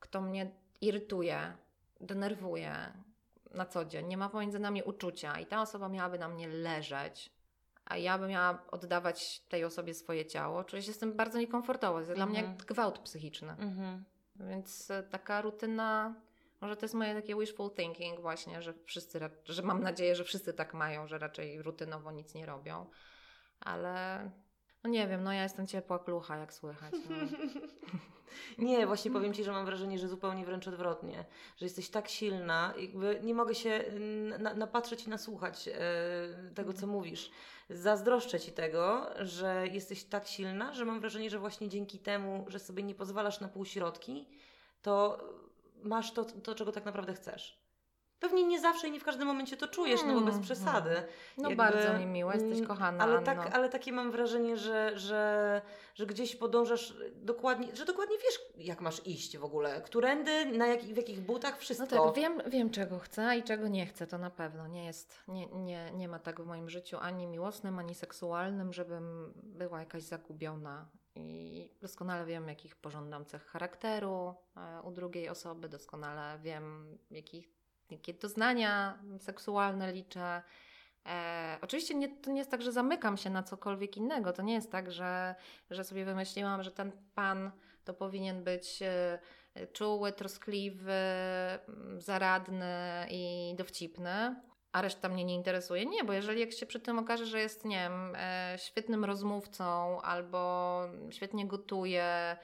kto 0.00 0.20
mnie 0.20 0.50
irytuje, 0.80 1.56
denerwuje 2.00 2.92
na 3.56 3.66
co 3.66 3.84
dzień, 3.84 4.06
nie 4.06 4.16
ma 4.16 4.28
pomiędzy 4.28 4.58
nami 4.58 4.82
uczucia 4.82 5.38
i 5.40 5.46
ta 5.46 5.62
osoba 5.62 5.88
miałaby 5.88 6.18
na 6.18 6.28
mnie 6.28 6.48
leżeć, 6.48 7.32
a 7.84 7.96
ja 7.96 8.18
bym 8.18 8.28
miała 8.30 8.62
oddawać 8.70 9.40
tej 9.40 9.64
osobie 9.64 9.94
swoje 9.94 10.26
ciało, 10.26 10.64
czuję 10.64 10.82
się 10.82 10.92
z 10.92 10.98
tym 10.98 11.12
bardzo 11.12 11.38
niekomfortowo. 11.38 11.98
Jest 11.98 12.12
dla 12.12 12.26
mnie 12.26 12.38
Mhm. 12.38 12.56
jak 12.58 12.66
gwałt 12.66 12.98
psychiczny. 12.98 13.50
Mhm. 13.50 14.04
Więc 14.36 14.90
e, 14.90 15.02
taka 15.02 15.42
rutyna, 15.42 16.14
może 16.60 16.76
to 16.76 16.84
jest 16.84 16.94
moje 16.94 17.14
takie 17.14 17.36
wishful 17.36 17.70
thinking 17.70 18.20
właśnie, 18.20 18.62
że 18.62 18.74
wszyscy, 18.84 19.20
że 19.44 19.62
mam 19.62 19.82
nadzieję, 19.82 20.14
że 20.16 20.24
wszyscy 20.24 20.52
tak 20.54 20.74
mają, 20.74 21.06
że 21.06 21.18
raczej 21.18 21.62
rutynowo 21.62 22.12
nic 22.12 22.34
nie 22.34 22.46
robią, 22.46 22.86
ale 23.60 24.30
no 24.84 24.90
nie 24.90 25.08
wiem, 25.08 25.22
no 25.22 25.32
ja 25.32 25.42
jestem 25.42 25.66
ciepła 25.66 25.98
klucha, 25.98 26.36
jak 26.36 26.54
słychać. 26.54 26.94
No. 27.10 27.16
Nie, 28.58 28.86
właśnie 28.86 29.10
powiem 29.10 29.34
Ci, 29.34 29.44
że 29.44 29.52
mam 29.52 29.66
wrażenie, 29.66 29.98
że 29.98 30.08
zupełnie 30.08 30.44
wręcz 30.44 30.68
odwrotnie. 30.68 31.24
Że 31.56 31.66
jesteś 31.66 31.88
tak 31.88 32.08
silna, 32.08 32.74
jakby 32.78 33.20
nie 33.22 33.34
mogę 33.34 33.54
się 33.54 33.84
na, 34.38 34.54
napatrzeć 34.54 35.06
i 35.06 35.10
nasłuchać 35.10 35.68
e, 35.68 35.72
tego, 36.54 36.72
co 36.72 36.86
mówisz. 36.86 37.30
Zazdroszczę 37.70 38.40
Ci 38.40 38.52
tego, 38.52 39.06
że 39.20 39.64
jesteś 39.72 40.04
tak 40.04 40.26
silna, 40.26 40.72
że 40.72 40.84
mam 40.84 41.00
wrażenie, 41.00 41.30
że 41.30 41.38
właśnie 41.38 41.68
dzięki 41.68 41.98
temu, 41.98 42.44
że 42.48 42.58
sobie 42.58 42.82
nie 42.82 42.94
pozwalasz 42.94 43.40
na 43.40 43.48
półśrodki, 43.48 44.26
to 44.82 45.18
masz 45.82 46.12
to, 46.12 46.24
to 46.24 46.54
czego 46.54 46.72
tak 46.72 46.84
naprawdę 46.84 47.14
chcesz. 47.14 47.65
Pewnie 48.20 48.44
nie 48.46 48.60
zawsze 48.60 48.88
i 48.88 48.90
nie 48.90 49.00
w 49.00 49.04
każdym 49.04 49.26
momencie 49.26 49.56
to 49.56 49.68
czujesz, 49.68 50.00
no 50.06 50.14
bo 50.14 50.20
bez 50.20 50.34
Mhm. 50.34 50.42
przesady. 50.42 50.90
no 51.38 51.42
Jakby, 51.50 51.56
bardzo 51.56 51.98
mi 51.98 52.06
miło, 52.06 52.32
jesteś 52.32 52.56
mm, 52.56 52.66
kochana, 52.66 53.04
Ale, 53.04 53.12
Anno. 53.16 53.26
tak, 53.26 53.54
ale 53.54 53.68
takie 53.68 53.92
mam 53.92 54.10
wrażenie, 54.10 54.56
że, 54.56 54.98
że, 54.98 55.62
że 55.94 56.06
gdzieś 56.06 56.36
podążasz 56.36 56.96
dokładnie, 57.14 57.76
że 57.76 57.84
dokładnie 57.84 58.16
wiesz, 58.18 58.66
jak 58.66 58.80
masz 58.80 59.06
iść 59.06 59.38
w 59.38 59.44
ogóle. 59.44 59.82
Którędy, 59.82 60.46
na 60.46 60.66
jak, 60.66 60.80
w 60.82 60.96
jakich 60.96 61.20
butach, 61.20 61.58
wszystko. 61.58 61.96
No 61.96 62.04
tak, 62.06 62.14
wiem, 62.16 62.42
wiem 62.46 62.70
czego 62.70 62.98
chcę 62.98 63.36
i 63.38 63.42
czego 63.42 63.68
nie 63.68 63.86
chcę, 63.86 64.06
to 64.06 64.18
na 64.18 64.30
pewno 64.30 64.66
nie 64.66 64.84
jest, 64.84 65.18
nie, 65.28 65.46
nie, 65.46 65.90
nie 65.94 66.08
ma 66.08 66.18
tak 66.18 66.40
w 66.40 66.46
moim 66.46 66.68
życiu 66.70 66.96
ani 67.00 67.26
miłosnym, 67.26 67.78
ani 67.78 67.94
seksualnym, 67.94 68.72
żebym 68.72 69.32
była 69.36 69.80
jakaś 69.80 70.02
zagubiona. 70.02 70.88
I 71.18 71.70
doskonale 71.82 72.26
wiem, 72.26 72.48
jakich 72.48 72.76
pożądam 72.76 73.24
cech 73.24 73.46
charakteru 73.46 74.34
e, 74.56 74.82
u 74.82 74.90
drugiej 74.90 75.28
osoby, 75.28 75.68
doskonale 75.68 76.38
wiem, 76.38 76.98
jakich, 77.10 77.55
jakie 77.90 78.14
doznania 78.14 78.98
seksualne 79.18 79.92
liczę. 79.92 80.42
E, 81.06 81.58
oczywiście 81.62 81.94
nie, 81.94 82.08
to 82.08 82.30
nie 82.30 82.38
jest 82.38 82.50
tak, 82.50 82.62
że 82.62 82.72
zamykam 82.72 83.16
się 83.16 83.30
na 83.30 83.42
cokolwiek 83.42 83.96
innego. 83.96 84.32
To 84.32 84.42
nie 84.42 84.54
jest 84.54 84.72
tak, 84.72 84.92
że, 84.92 85.34
że 85.70 85.84
sobie 85.84 86.04
wymyśliłam, 86.04 86.62
że 86.62 86.70
ten 86.70 86.92
pan 87.14 87.50
to 87.84 87.94
powinien 87.94 88.44
być 88.44 88.82
e, 88.82 89.18
czuły, 89.72 90.12
troskliwy, 90.12 90.92
mm, 90.92 92.00
zaradny 92.00 93.06
i 93.10 93.54
dowcipny, 93.58 94.36
a 94.72 94.82
reszta 94.82 95.08
mnie 95.08 95.24
nie 95.24 95.34
interesuje. 95.34 95.86
Nie, 95.86 96.04
bo 96.04 96.12
jeżeli 96.12 96.40
jak 96.40 96.52
się 96.52 96.66
przy 96.66 96.80
tym 96.80 96.98
okaże, 96.98 97.26
że 97.26 97.40
jest, 97.40 97.64
nie 97.64 97.76
wiem, 97.76 98.14
e, 98.16 98.56
świetnym 98.58 99.04
rozmówcą 99.04 100.00
albo 100.02 100.80
świetnie 101.10 101.46
gotuje, 101.46 102.04
e, 102.04 102.36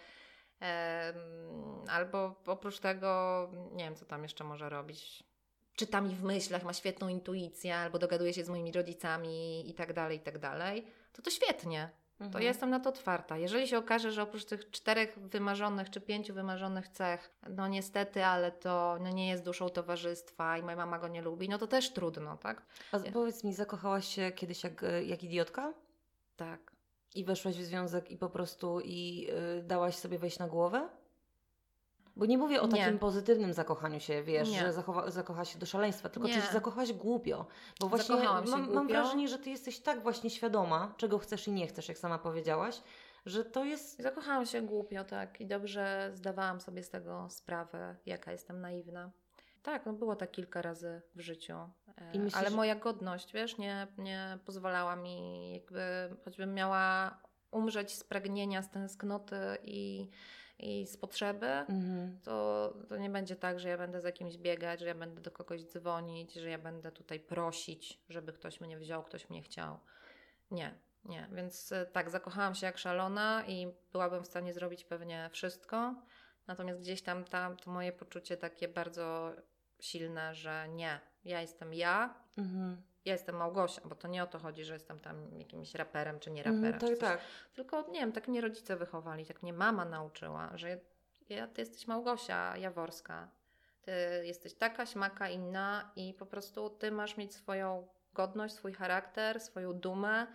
mm, 0.60 1.84
albo 1.88 2.34
oprócz 2.46 2.78
tego, 2.78 3.50
nie 3.72 3.84
wiem, 3.84 3.96
co 3.96 4.04
tam 4.04 4.22
jeszcze 4.22 4.44
może 4.44 4.68
robić. 4.68 5.31
Czyta 5.76 6.00
mi 6.00 6.14
w 6.14 6.22
myślach, 6.22 6.64
ma 6.64 6.72
świetną 6.72 7.08
intuicję, 7.08 7.76
albo 7.76 7.98
dogaduje 7.98 8.32
się 8.32 8.44
z 8.44 8.48
moimi 8.48 8.72
rodzicami 8.72 9.70
i 9.70 9.74
tak 9.74 9.92
dalej, 9.92 10.18
i 10.18 10.20
tak 10.20 10.38
dalej, 10.38 10.86
to 11.12 11.22
to 11.22 11.30
świetnie 11.30 11.90
to 12.22 12.26
Mhm. 12.26 12.42
ja 12.42 12.48
jestem 12.48 12.70
na 12.70 12.80
to 12.80 12.88
otwarta. 12.88 13.38
Jeżeli 13.38 13.68
się 13.68 13.78
okaże, 13.78 14.12
że 14.12 14.22
oprócz 14.22 14.44
tych 14.44 14.70
czterech 14.70 15.18
wymarzonych 15.18 15.90
czy 15.90 16.00
pięciu 16.00 16.34
wymarzonych 16.34 16.88
cech, 16.88 17.30
no 17.48 17.68
niestety, 17.68 18.24
ale 18.24 18.52
to 18.52 18.98
no 19.00 19.10
nie 19.10 19.28
jest 19.28 19.44
duszą 19.44 19.68
towarzystwa 19.68 20.58
i 20.58 20.62
moja 20.62 20.76
mama 20.76 20.98
go 20.98 21.08
nie 21.08 21.22
lubi, 21.22 21.48
no 21.48 21.58
to 21.58 21.66
też 21.66 21.92
trudno, 21.92 22.36
tak? 22.36 22.62
A 22.92 22.98
powiedz 22.98 23.44
mi, 23.44 23.54
zakochałaś 23.54 24.06
się 24.06 24.32
kiedyś 24.32 24.64
jak, 24.64 24.84
jak 25.06 25.24
idiotka? 25.24 25.74
Tak. 26.36 26.72
I 27.14 27.24
weszłaś 27.24 27.56
w 27.56 27.62
związek 27.64 28.10
i 28.10 28.18
po 28.18 28.28
prostu 28.28 28.80
i 28.84 29.28
y, 29.58 29.62
dałaś 29.62 29.94
sobie 29.94 30.18
wejść 30.18 30.38
na 30.38 30.48
głowę? 30.48 30.88
Bo 32.16 32.26
nie 32.26 32.38
mówię 32.38 32.62
o 32.62 32.66
Nie. 32.66 32.82
takim 32.84 32.98
pozytywnym 32.98 33.52
zakochaniu 33.52 34.00
się, 34.00 34.22
wiesz, 34.22 34.50
Nie. 34.50 34.58
że 34.60 34.72
zachowa- 34.72 35.10
zakochałaś 35.10 35.52
się 35.52 35.58
do 35.58 35.66
szaleństwa, 35.66 36.08
tylko 36.08 36.28
Nie. 36.28 36.34
ty 36.34 36.40
się 36.46 36.52
zakochałaś 36.52 36.92
głupio. 36.92 37.46
Bo 37.80 37.88
właśnie 37.88 38.16
mam, 38.16 38.48
mam 38.50 38.66
głupio. 38.66 38.84
wrażenie, 38.84 39.28
że 39.28 39.38
ty 39.38 39.50
jesteś 39.50 39.80
tak 39.80 40.02
właśnie 40.02 40.30
świadoma, 40.30 40.94
czego 40.96 41.18
chcesz 41.18 41.48
i 41.48 41.52
nie 41.52 41.66
chcesz, 41.66 41.88
jak 41.88 41.98
sama 41.98 42.18
powiedziałaś, 42.18 42.82
że 43.26 43.44
to 43.44 43.64
jest... 43.64 44.02
Zakochałam 44.02 44.46
się 44.46 44.62
głupio, 44.62 45.04
tak, 45.04 45.40
i 45.40 45.46
dobrze 45.46 46.10
zdawałam 46.14 46.60
sobie 46.60 46.82
z 46.82 46.90
tego 46.90 47.26
sprawę, 47.30 47.96
jaka 48.06 48.32
jestem 48.32 48.60
naiwna. 48.60 49.10
Tak, 49.62 49.86
no 49.86 49.92
było 49.92 50.16
tak 50.16 50.30
kilka 50.30 50.62
razy 50.62 51.02
w 51.14 51.20
życiu, 51.20 51.54
e, 51.96 52.18
myślisz, 52.18 52.34
ale 52.34 52.50
moja 52.50 52.74
godność, 52.74 53.32
wiesz, 53.32 53.58
nie, 53.58 53.86
nie 53.98 54.38
pozwalała 54.44 54.96
mi, 54.96 55.52
jakby, 55.52 55.80
choćbym 56.24 56.54
miała 56.54 57.16
umrzeć 57.50 57.94
z 57.94 58.04
pragnienia, 58.04 58.62
z 58.62 58.70
tęsknoty 58.70 59.36
i, 59.64 60.08
i 60.58 60.86
z 60.86 60.96
potrzeby, 60.96 61.46
Mhm. 61.46 62.20
to, 62.24 62.72
to 62.88 62.96
nie 62.96 63.10
będzie 63.10 63.36
tak, 63.36 63.60
że 63.60 63.68
ja 63.68 63.78
będę 63.78 64.00
za 64.00 64.12
kimś 64.12 64.36
biegać, 64.36 64.80
że 64.80 64.86
ja 64.86 64.94
będę 64.94 65.20
do 65.20 65.30
kogoś 65.30 65.64
dzwonić, 65.64 66.34
że 66.34 66.50
ja 66.50 66.58
będę 66.58 66.92
tutaj 66.92 67.20
prosić, 67.20 68.00
żeby 68.08 68.32
ktoś 68.32 68.60
mnie 68.60 68.78
wziął, 68.78 69.02
ktoś 69.02 69.30
mnie 69.30 69.42
chciał. 69.42 69.78
Nie, 70.50 70.78
nie. 71.04 71.28
Więc 71.32 71.72
e, 71.72 71.86
tak, 71.86 72.10
zakochałam 72.10 72.54
się 72.54 72.66
jak 72.66 72.78
szalona 72.78 73.44
i 73.46 73.66
byłabym 73.92 74.22
w 74.24 74.26
stanie 74.26 74.54
zrobić 74.54 74.84
pewnie 74.84 75.30
wszystko. 75.32 75.94
Natomiast 76.46 76.80
gdzieś 76.80 77.02
tam, 77.02 77.24
tam 77.24 77.56
to 77.56 77.70
moje 77.70 77.92
poczucie 77.92 78.36
takie 78.36 78.68
bardzo 78.68 79.32
silne, 79.80 80.34
że 80.34 80.68
nie, 80.68 81.00
ja 81.24 81.40
jestem 81.40 81.74
ja, 81.74 82.22
Mhm. 82.36 82.82
Ja 83.04 83.12
jestem 83.12 83.36
Małgosia, 83.36 83.82
bo 83.84 83.94
to 83.94 84.08
nie 84.08 84.22
o 84.22 84.26
to 84.26 84.38
chodzi, 84.38 84.64
że 84.64 84.72
jestem 84.72 85.00
tam 85.00 85.38
jakimś 85.38 85.74
raperem 85.74 86.20
czy 86.20 86.30
nie 86.30 86.42
raperem. 86.42 86.64
Mhm, 86.64 86.80
czy 86.80 86.86
tak, 86.86 86.98
coś 86.98 86.98
tak. 86.98 87.20
tylko 87.54 87.88
nie 87.90 88.00
wiem, 88.00 88.12
tak 88.12 88.28
mnie 88.28 88.40
rodzice 88.40 88.76
wychowali, 88.76 89.26
tak 89.26 89.42
mnie 89.42 89.52
mama 89.52 89.84
nauczyła, 89.84 90.50
że 90.54 90.80
ja, 91.28 91.46
ty 91.46 91.60
jesteś 91.60 91.86
Małgosia 91.86 92.56
Jaworska. 92.56 93.30
Ty 93.82 93.92
jesteś 94.24 94.54
taka, 94.54 94.86
śmaka, 94.86 95.28
inna 95.28 95.92
i 95.96 96.14
po 96.14 96.26
prostu 96.26 96.70
ty 96.70 96.92
masz 96.92 97.16
mieć 97.16 97.34
swoją 97.34 97.88
godność, 98.12 98.54
swój 98.54 98.72
charakter, 98.72 99.40
swoją 99.40 99.72
dumę 99.72 100.26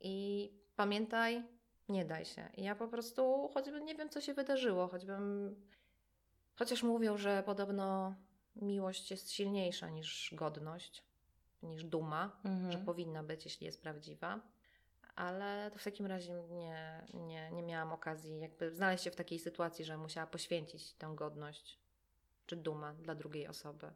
i 0.00 0.50
pamiętaj, 0.76 1.44
nie 1.88 2.04
daj 2.04 2.24
się. 2.24 2.48
I 2.56 2.62
ja 2.62 2.74
po 2.74 2.88
prostu, 2.88 3.50
choćby 3.54 3.80
nie 3.80 3.94
wiem, 3.94 4.08
co 4.08 4.20
się 4.20 4.34
wydarzyło, 4.34 4.88
choćbym. 4.88 5.56
Chociaż 6.54 6.82
mówią, 6.82 7.16
że 7.16 7.42
podobno 7.46 8.14
miłość 8.56 9.10
jest 9.10 9.32
silniejsza 9.32 9.88
niż 9.88 10.34
godność, 10.34 11.04
niż 11.62 11.84
duma, 11.84 12.40
Mhm. 12.44 12.72
że 12.72 12.78
powinna 12.78 13.22
być, 13.22 13.44
jeśli 13.44 13.66
jest 13.66 13.82
prawdziwa. 13.82 14.40
Ale 15.16 15.70
to 15.70 15.78
w 15.78 15.84
takim 15.84 16.06
razie 16.06 16.42
nie, 16.50 17.06
nie, 17.14 17.50
nie 17.50 17.62
miałam 17.62 17.92
okazji 17.92 18.40
jakby 18.40 18.70
znaleźć 18.74 19.04
się 19.04 19.10
w 19.10 19.16
takiej 19.16 19.38
sytuacji, 19.38 19.84
że 19.84 19.96
musiała 19.96 20.26
poświęcić 20.26 20.92
tę 20.94 21.12
godność 21.14 21.78
czy 22.46 22.56
dumę 22.56 22.94
dla 22.94 23.14
drugiej 23.14 23.48
osoby. 23.48 23.92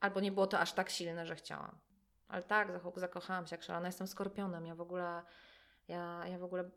Albo 0.00 0.20
nie 0.20 0.32
było 0.32 0.46
to 0.46 0.58
aż 0.58 0.72
tak 0.72 0.90
silne, 0.90 1.26
że 1.26 1.36
chciałam. 1.36 1.78
Ale 2.28 2.42
tak, 2.42 2.72
zako- 2.72 3.00
zakochałam 3.00 3.46
się 3.46 3.54
jak 3.56 3.62
szalona. 3.62 3.86
Jestem 3.88 4.06
skorpionem. 4.06 4.66
Ja 4.66 4.74
w 4.74 4.80
ogóle, 4.80 5.22
ja, 5.88 6.26
ja 6.26 6.38
w 6.38 6.44
ogóle 6.44 6.70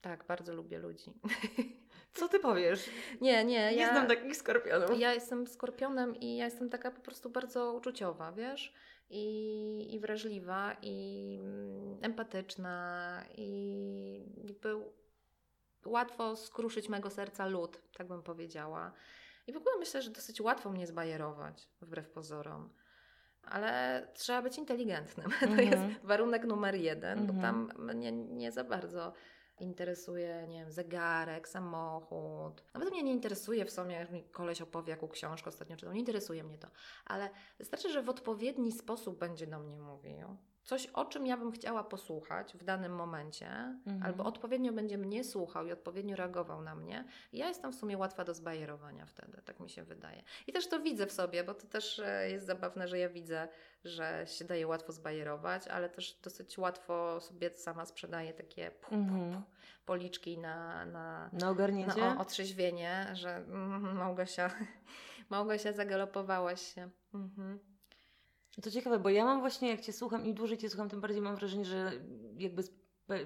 tak, 0.00 0.26
bardzo 0.26 0.54
lubię 0.54 0.78
ludzi. 0.78 1.12
Co 2.14 2.28
ty 2.28 2.40
powiesz? 2.40 2.90
Nie, 3.20 3.44
nie, 3.44 3.70
Nie 3.70 3.76
ja, 3.76 3.90
znam 3.92 4.06
takich 4.08 4.36
skorpionów. 4.36 4.98
ja 5.00 5.14
jestem 5.14 5.46
skorpionem 5.46 6.16
i 6.16 6.36
ja 6.36 6.44
jestem 6.44 6.70
taka 6.70 6.90
po 6.90 7.00
prostu 7.00 7.30
bardzo 7.30 7.72
uczuciowa, 7.72 8.32
wiesz? 8.32 8.72
I, 9.10 9.94
i 9.94 10.00
wrażliwa, 10.00 10.76
i 10.82 11.38
mm, 11.42 11.98
empatyczna, 12.02 13.24
i 13.36 14.24
jakby 14.44 14.74
łatwo 15.86 16.36
skruszyć 16.36 16.88
mego 16.88 17.10
serca 17.10 17.46
lód, 17.46 17.78
tak 17.96 18.08
bym 18.08 18.22
powiedziała. 18.22 18.92
I 19.46 19.52
w 19.52 19.56
ogóle 19.56 19.76
myślę, 19.78 20.02
że 20.02 20.10
dosyć 20.10 20.40
łatwo 20.40 20.70
mnie 20.70 20.86
zbajerować, 20.86 21.68
wbrew 21.80 22.10
pozorom. 22.10 22.70
Ale 23.42 24.06
trzeba 24.14 24.42
być 24.42 24.58
inteligentnym. 24.58 25.30
To 25.40 25.46
Mhm. 25.46 25.68
jest 25.70 25.82
warunek 26.06 26.44
numer 26.44 26.74
jeden, 26.74 27.26
bo 27.26 27.32
Mhm. 27.32 27.68
tam 27.68 27.86
mnie 27.86 28.12
nie 28.12 28.52
za 28.52 28.64
bardzo 28.64 29.12
interesuje, 29.62 30.46
nie 30.48 30.58
wiem, 30.58 30.72
zegarek, 30.72 31.48
samochód. 31.48 32.62
Nawet 32.74 32.90
mnie 32.90 33.02
nie 33.02 33.12
interesuje 33.12 33.64
w 33.64 33.70
sumie, 33.70 33.94
jak 33.94 34.10
mi 34.10 34.22
koleś 34.22 34.60
opowie, 34.60 34.90
jaką 34.90 35.08
książkę 35.08 35.48
ostatnio 35.48 35.76
czytał. 35.76 35.94
Nie 35.94 36.00
interesuje 36.00 36.44
mnie 36.44 36.58
to. 36.58 36.68
Ale 37.04 37.30
wystarczy, 37.58 37.92
że 37.92 38.02
w 38.02 38.08
odpowiedni 38.08 38.72
sposób 38.72 39.18
będzie 39.18 39.46
do 39.46 39.58
mnie 39.58 39.78
mówił. 39.78 40.36
Coś, 40.64 40.86
o 40.86 41.04
czym 41.04 41.26
ja 41.26 41.36
bym 41.36 41.52
chciała 41.52 41.84
posłuchać 41.84 42.54
w 42.54 42.64
danym 42.64 42.94
momencie, 42.94 43.46
Mhm. 43.86 44.02
albo 44.02 44.24
odpowiednio 44.24 44.72
będzie 44.72 44.98
mnie 44.98 45.24
słuchał 45.24 45.66
i 45.66 45.72
odpowiednio 45.72 46.16
reagował 46.16 46.62
na 46.62 46.74
mnie. 46.74 47.04
Ja 47.32 47.48
jestem 47.48 47.72
w 47.72 47.74
sumie 47.74 47.98
łatwa 47.98 48.24
do 48.24 48.34
zbajerowania 48.34 49.06
wtedy, 49.06 49.42
tak 49.44 49.60
mi 49.60 49.70
się 49.70 49.82
wydaje. 49.82 50.22
I 50.46 50.52
też 50.52 50.68
to 50.68 50.80
widzę 50.80 51.06
w 51.06 51.12
sobie, 51.12 51.44
bo 51.44 51.54
to 51.54 51.66
też 51.66 51.98
e, 51.98 52.30
jest 52.30 52.46
zabawne, 52.46 52.88
że 52.88 52.98
ja 52.98 53.08
widzę, 53.08 53.48
że 53.84 54.24
się 54.26 54.44
daje 54.44 54.66
łatwo 54.66 54.92
zbajerować, 54.92 55.68
ale 55.68 55.88
też 55.88 56.20
dosyć 56.22 56.58
łatwo 56.58 57.20
sobie 57.20 57.50
sama 57.56 57.86
sprzedaję 57.86 58.32
takie 58.32 58.70
pu, 58.70 58.88
pu, 58.90 58.94
Mhm. 58.94 59.42
policzki 59.86 60.38
na, 60.38 60.84
na, 60.86 61.30
Na 61.32 61.50
ogarnięcie? 61.50 62.00
na 62.00 62.20
otrzeźwienie, 62.20 63.06
że 63.12 63.36
mm, 63.36 63.96
Małgosia, 63.96 64.50
Małgosia 65.30 65.72
zagalopowałaś 65.72 66.74
się. 66.74 66.90
Mhm. 67.14 67.71
To 68.62 68.70
ciekawe, 68.70 68.98
bo 68.98 69.08
ja 69.08 69.24
mam 69.24 69.40
właśnie, 69.40 69.68
jak 69.68 69.80
Cię 69.80 69.92
słucham, 69.92 70.26
im 70.26 70.34
dłużej 70.34 70.58
Cię 70.58 70.70
słucham, 70.70 70.88
tym 70.88 71.00
bardziej 71.00 71.22
mam 71.22 71.36
wrażenie, 71.36 71.64
że 71.64 71.92
jakby 72.38 72.62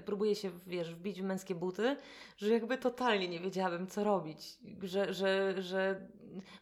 próbuję 0.05 0.35
się, 0.35 0.51
wiesz, 0.67 0.95
wbić 0.95 1.23
w 1.23 1.25
męskie 1.25 1.55
buty, 1.55 1.97
że 2.37 2.49
jakby 2.49 2.79
totalnie 2.79 3.29
nie 3.29 3.41
wiedziałabym, 3.41 3.87
co 3.87 4.05
robić. 4.05 4.59
Że, 4.83 5.15
że, 5.15 5.63
że... 5.63 6.09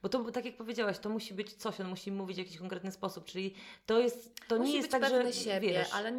Bo 0.02 0.08
to, 0.08 0.30
tak 0.30 0.44
jak 0.44 0.56
powiedziałaś, 0.56 0.98
to 0.98 1.08
musi 1.08 1.34
być 1.34 1.52
coś, 1.52 1.80
on 1.80 1.88
musi 1.88 2.12
mówić 2.12 2.36
w 2.36 2.38
jakiś 2.38 2.58
konkretny 2.58 2.92
sposób, 2.92 3.24
czyli 3.24 3.54
to 3.86 3.98
jest, 4.00 4.34
to 4.48 4.58
musi 4.58 4.70
nie 4.70 4.76
jest 4.76 4.88
być 4.88 5.00
tak, 5.00 5.10
pewny 5.10 5.32
że, 5.32 5.38
siebie, 5.38 5.68
wiesz, 5.68 5.94
ale 5.94 6.12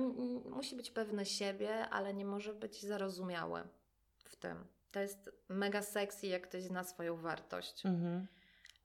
musi 0.49 0.75
być 0.75 0.91
pewny 0.91 1.25
siebie, 1.25 1.89
ale 1.89 2.13
nie 2.13 2.25
może 2.25 2.53
być 2.53 2.81
zarozumiały 2.81 3.61
w 4.23 4.35
tym. 4.35 4.57
To 4.91 4.99
jest 4.99 5.31
mega 5.49 5.81
sexy, 5.81 6.27
jak 6.27 6.47
ktoś 6.49 6.63
zna 6.63 6.83
swoją 6.83 7.17
wartość, 7.17 7.85
Mhm. 7.85 8.27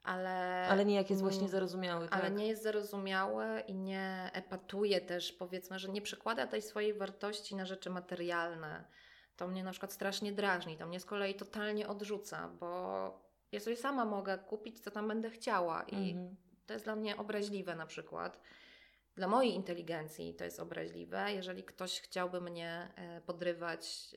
Ale... 0.03 0.67
Ale 0.69 0.85
nie 0.85 0.95
jak 0.95 1.11
jest 1.11 1.23
właśnie 1.23 1.41
Mm, 1.41 1.51
zarozumiały, 1.51 2.09
tak? 2.09 2.21
Ale 2.21 2.31
nie 2.31 2.47
jest 2.47 2.63
zarozumiały 2.63 3.61
i 3.61 3.75
nie 3.75 4.31
epatuje 4.33 5.01
też, 5.01 5.33
powiedzmy, 5.33 5.79
że 5.79 5.89
nie 5.89 6.03
przekłada 6.03 6.47
tej 6.47 6.63
swojej 6.63 6.95
wartości 6.95 7.57
na 7.57 7.67
rzeczy 7.67 7.91
materialne. 7.91 8.85
To 9.37 9.49
mnie 9.49 9.65
na 9.65 9.71
przykład 9.71 9.93
strasznie 9.93 10.33
drażni, 10.33 10.77
to 10.77 10.87
mnie 10.87 11.01
z 11.01 11.05
kolei 11.05 11.35
totalnie 11.35 11.89
odrzuca, 11.89 12.49
bo 12.49 13.31
ja 13.53 13.61
sobie 13.61 13.77
sama 13.77 14.05
mogę 14.05 14.39
kupić, 14.39 14.81
co 14.81 14.91
tam 14.91 15.09
będę 15.09 15.31
chciała 15.31 15.83
i 15.83 16.11
Mhm. 16.11 16.37
to 16.67 16.73
jest 16.73 16.85
dla 16.85 16.97
mnie 16.97 17.17
obraźliwe 17.17 17.77
na 17.77 17.87
przykład. 17.87 18.41
Dla 19.15 19.29
mojej 19.29 19.55
inteligencji 19.55 20.35
to 20.35 20.45
jest 20.45 20.61
obraźliwe, 20.61 21.33
jeżeli 21.33 21.65
ktoś 21.65 22.01
chciałby 22.01 22.41
mnie 22.41 22.89
e, 22.97 23.21
podrywać 23.21 24.15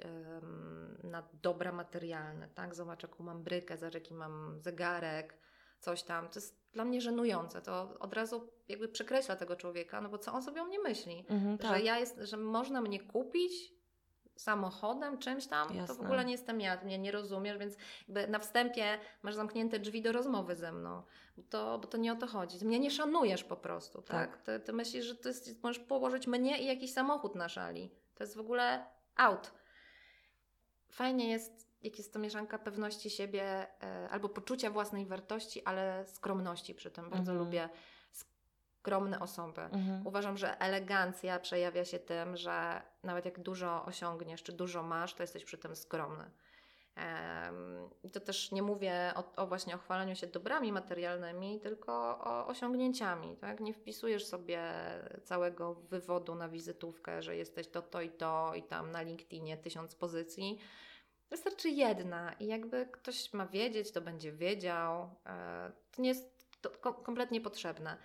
na 1.04 1.24
dobra 1.34 1.72
materialne, 1.72 2.48
tak? 2.50 2.76
Zobacz, 2.76 3.04
jaką 3.04 3.24
mam 3.24 3.44
brykę, 3.44 3.78
zobacz, 3.78 3.94
jaki 3.94 4.14
mam 4.14 4.60
zegarek, 4.60 5.38
coś 5.84 6.04
tam. 6.04 6.30
To 6.30 6.40
jest 6.40 6.58
dla 6.74 6.86
mnie 6.86 7.02
żenujące. 7.02 7.62
To 7.62 7.98
od 8.00 8.14
razu 8.14 8.50
jakby 8.68 8.88
przekreśla 8.88 9.36
tego 9.36 9.56
człowieka, 9.56 10.02
no 10.02 10.10
bo 10.10 10.18
co 10.18 10.34
on 10.34 10.44
sobie 10.44 10.62
o 10.62 10.66
mnie 10.66 10.80
myśli? 10.80 11.26
Mhm, 11.30 11.58
Że 11.62 11.68
tak. 11.68 11.84
ja 11.84 12.00
jest, 12.00 12.18
że 12.22 12.38
można 12.38 12.82
mnie 12.82 13.00
kupić 13.00 13.74
samochodem, 14.36 15.18
czymś 15.18 15.48
tam, 15.48 15.68
to 15.68 15.74
w 15.74 15.78
Jasne. 15.78 16.06
ogóle 16.06 16.26
nie 16.26 16.32
jestem 16.32 16.62
ja, 16.62 16.78
ty 16.78 16.86
mnie 16.86 16.98
nie 17.00 17.12
rozumiesz, 17.12 17.58
więc 17.58 17.76
jakby 18.08 18.28
na 18.28 18.40
wstępie 18.40 19.00
masz 19.24 19.36
zamknięte 19.36 19.80
drzwi 19.80 20.02
do 20.02 20.12
rozmowy 20.12 20.56
ze 20.56 20.72
mną, 20.72 21.04
bo 21.38 21.44
to, 21.44 21.80
bo 21.80 21.88
to 21.88 21.98
nie 21.98 22.14
o 22.14 22.16
to 22.16 22.28
chodzi. 22.28 22.60
Ty 22.60 22.66
mnie 22.66 22.80
nie 22.80 22.92
szanujesz 22.92 23.44
po 23.44 23.56
prostu, 23.56 24.02
tak? 24.02 24.32
Tak. 24.32 24.42
Ty, 24.42 24.60
ty 24.60 24.74
myślisz, 24.74 25.06
że 25.06 25.16
to 25.16 25.30
jest, 25.30 25.64
możesz 25.64 25.84
położyć 25.84 26.28
mnie 26.28 26.62
i 26.62 26.66
jakiś 26.66 26.94
samochód 26.94 27.36
na 27.36 27.50
szali. 27.50 27.90
To 28.16 28.24
jest 28.24 28.36
w 28.36 28.40
ogóle 28.40 28.86
out. 29.16 29.52
Fajnie 30.92 31.30
jest, 31.30 31.73
jak 31.84 31.98
jest 31.98 32.14
to 32.14 32.20
mieszanka 32.20 32.60
pewności 32.60 33.10
siebie 33.10 33.68
e, 33.84 34.10
albo 34.10 34.30
poczucia 34.30 34.70
własnej 34.70 35.06
wartości, 35.06 35.64
ale 35.66 36.06
skromności 36.08 36.76
przy 36.76 36.92
tym. 36.92 37.10
Bardzo 37.10 37.32
Mhm. 37.32 37.38
lubię 37.38 37.70
skromne 38.12 39.20
osoby. 39.20 39.62
Mhm. 39.62 40.08
Uważam, 40.08 40.38
że 40.38 40.60
elegancja 40.60 41.40
przejawia 41.40 41.86
się 41.86 42.00
tym, 42.00 42.38
że 42.38 42.82
nawet 43.04 43.26
jak 43.26 43.40
dużo 43.40 43.86
osiągniesz, 43.86 44.44
czy 44.44 44.52
dużo 44.54 44.84
masz, 44.84 45.14
to 45.14 45.24
jesteś 45.24 45.44
przy 45.46 45.58
tym 45.58 45.76
skromny. 45.76 46.32
I 48.04 48.10
to 48.10 48.20
też 48.20 48.52
nie 48.52 48.62
mówię 48.62 49.14
o, 49.16 49.36
o 49.36 49.48
właśnie 49.48 49.76
o 49.76 49.78
chwaleniu 49.78 50.16
się 50.16 50.28
dobrami 50.28 50.72
materialnymi, 50.72 51.60
tylko 51.60 51.94
o 52.24 52.48
osiągnięciami. 52.48 53.38
Tak? 53.38 53.60
Nie 53.60 53.74
wpisujesz 53.74 54.26
sobie 54.26 54.62
całego 55.24 55.74
wywodu 55.74 56.36
na 56.36 56.50
wizytówkę, 56.50 57.22
że 57.22 57.36
jesteś 57.36 57.68
to, 57.68 57.82
to 57.82 58.02
i 58.02 58.10
to, 58.10 58.52
i 58.56 58.64
tam 58.64 58.92
na 58.92 59.02
LinkedInie 59.02 59.58
tysiąc 59.58 59.96
pozycji. 59.96 60.60
Wystarczy 61.34 61.70
jedna 61.70 62.34
i 62.34 62.48
jakby 62.48 62.86
ktoś 62.92 63.34
ma 63.34 63.46
wiedzieć, 63.48 63.92
to 63.92 64.02
będzie 64.02 64.32
wiedział. 64.32 65.10
E, 65.26 65.72
To 65.92 66.02
nie 66.02 66.10
jest 66.10 66.46
to 66.62 66.70
ko- 66.70 66.94
kompletnie 66.94 67.42
potrzebne 67.42 67.98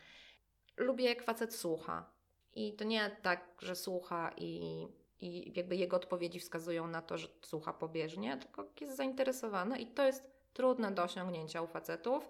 lubię 0.76 1.04
jak 1.04 1.22
facet 1.22 1.54
słucha. 1.54 2.10
I 2.54 2.72
to 2.72 2.84
nie 2.84 3.16
tak, 3.22 3.44
że 3.62 3.76
słucha 3.76 4.30
i, 4.36 4.86
i 5.20 5.52
jakby 5.56 5.76
jego 5.76 5.96
odpowiedzi 5.96 6.40
wskazują 6.40 6.86
na 6.86 7.02
to, 7.02 7.18
że 7.18 7.28
słucha 7.42 7.72
pobieżnie, 7.72 8.36
tylko 8.36 8.66
jest 8.80 8.96
zainteresowany 8.96 9.78
i 9.78 9.86
to 9.86 10.06
jest 10.06 10.24
trudne 10.52 10.92
do 10.92 11.02
osiągnięcia 11.02 11.62
u 11.62 11.66
facetów, 11.66 12.28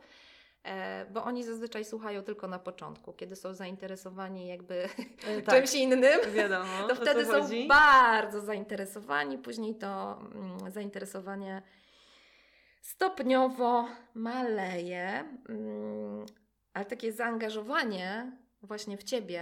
bo 1.11 1.25
oni 1.25 1.45
zazwyczaj 1.45 1.85
słuchają 1.85 2.23
tylko 2.23 2.49
na 2.49 2.59
początku, 2.59 3.13
kiedy 3.13 3.37
są 3.37 3.55
zainteresowani 3.55 4.47
jakby 4.49 4.89
E, 5.27 5.43
tak, 5.43 5.55
czymś 5.55 5.75
innym. 5.75 6.33
wiadomo, 6.35 6.89
To 6.89 6.95
wtedy 6.95 7.25
są 7.27 7.33
chodzi. 7.43 7.69
bardzo 7.69 8.41
zainteresowani, 8.41 9.39
później 9.39 9.75
to 9.75 10.19
mm, 10.35 10.71
zainteresowanie 10.71 11.63
stopniowo 12.83 13.89
maleje, 14.15 15.25
mm, 15.49 16.27
ale 16.75 16.85
takie 16.85 17.13
zaangażowanie 17.13 18.33
właśnie 18.63 18.97
w 18.97 19.05
ciebie 19.05 19.41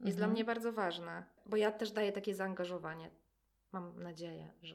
jest 0.00 0.16
dla 0.18 0.24
Mhm. 0.26 0.30
mnie 0.32 0.44
bardzo 0.44 0.72
ważne, 0.72 1.24
bo 1.46 1.56
ja 1.56 1.72
też 1.72 1.90
daję 1.90 2.12
takie 2.12 2.34
zaangażowanie. 2.34 3.10
Mam 3.72 4.02
nadzieję, 4.02 4.52
że 4.62 4.74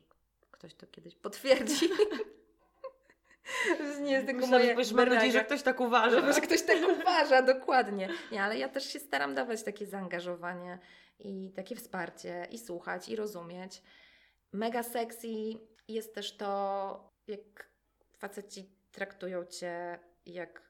ktoś 0.51 0.73
to 0.75 0.87
kiedyś 0.87 1.15
potwierdzi. 1.15 1.89
Nie 4.01 4.11
jest 4.11 4.27
tylko 4.27 4.47
moje 4.47 4.71
powiesz, 4.71 4.91
mam 4.91 5.09
nadzieję, 5.09 5.31
że 5.31 5.43
ktoś 5.43 5.61
tak 5.63 5.79
uważa. 5.79 6.33
Że 6.33 6.41
ktoś 6.41 6.61
tak 6.61 6.77
uważa, 7.01 7.41
dokładnie. 7.41 8.09
Nie, 8.31 8.43
ale 8.43 8.57
ja 8.57 8.69
też 8.69 8.93
się 8.93 8.99
staram 8.99 9.35
dawać 9.35 9.63
takie 9.63 9.85
zaangażowanie 9.85 10.79
i 11.19 11.51
takie 11.55 11.75
wsparcie 11.75 12.47
i 12.51 12.59
słuchać 12.59 13.09
i 13.09 13.15
rozumieć. 13.15 13.81
Mega 14.51 14.83
sexy 14.83 15.27
jest 15.87 16.15
też 16.15 16.37
to, 16.37 17.13
jak 17.27 17.69
faceci 18.17 18.69
traktują 18.91 19.45
cię 19.45 19.99
jak 20.25 20.61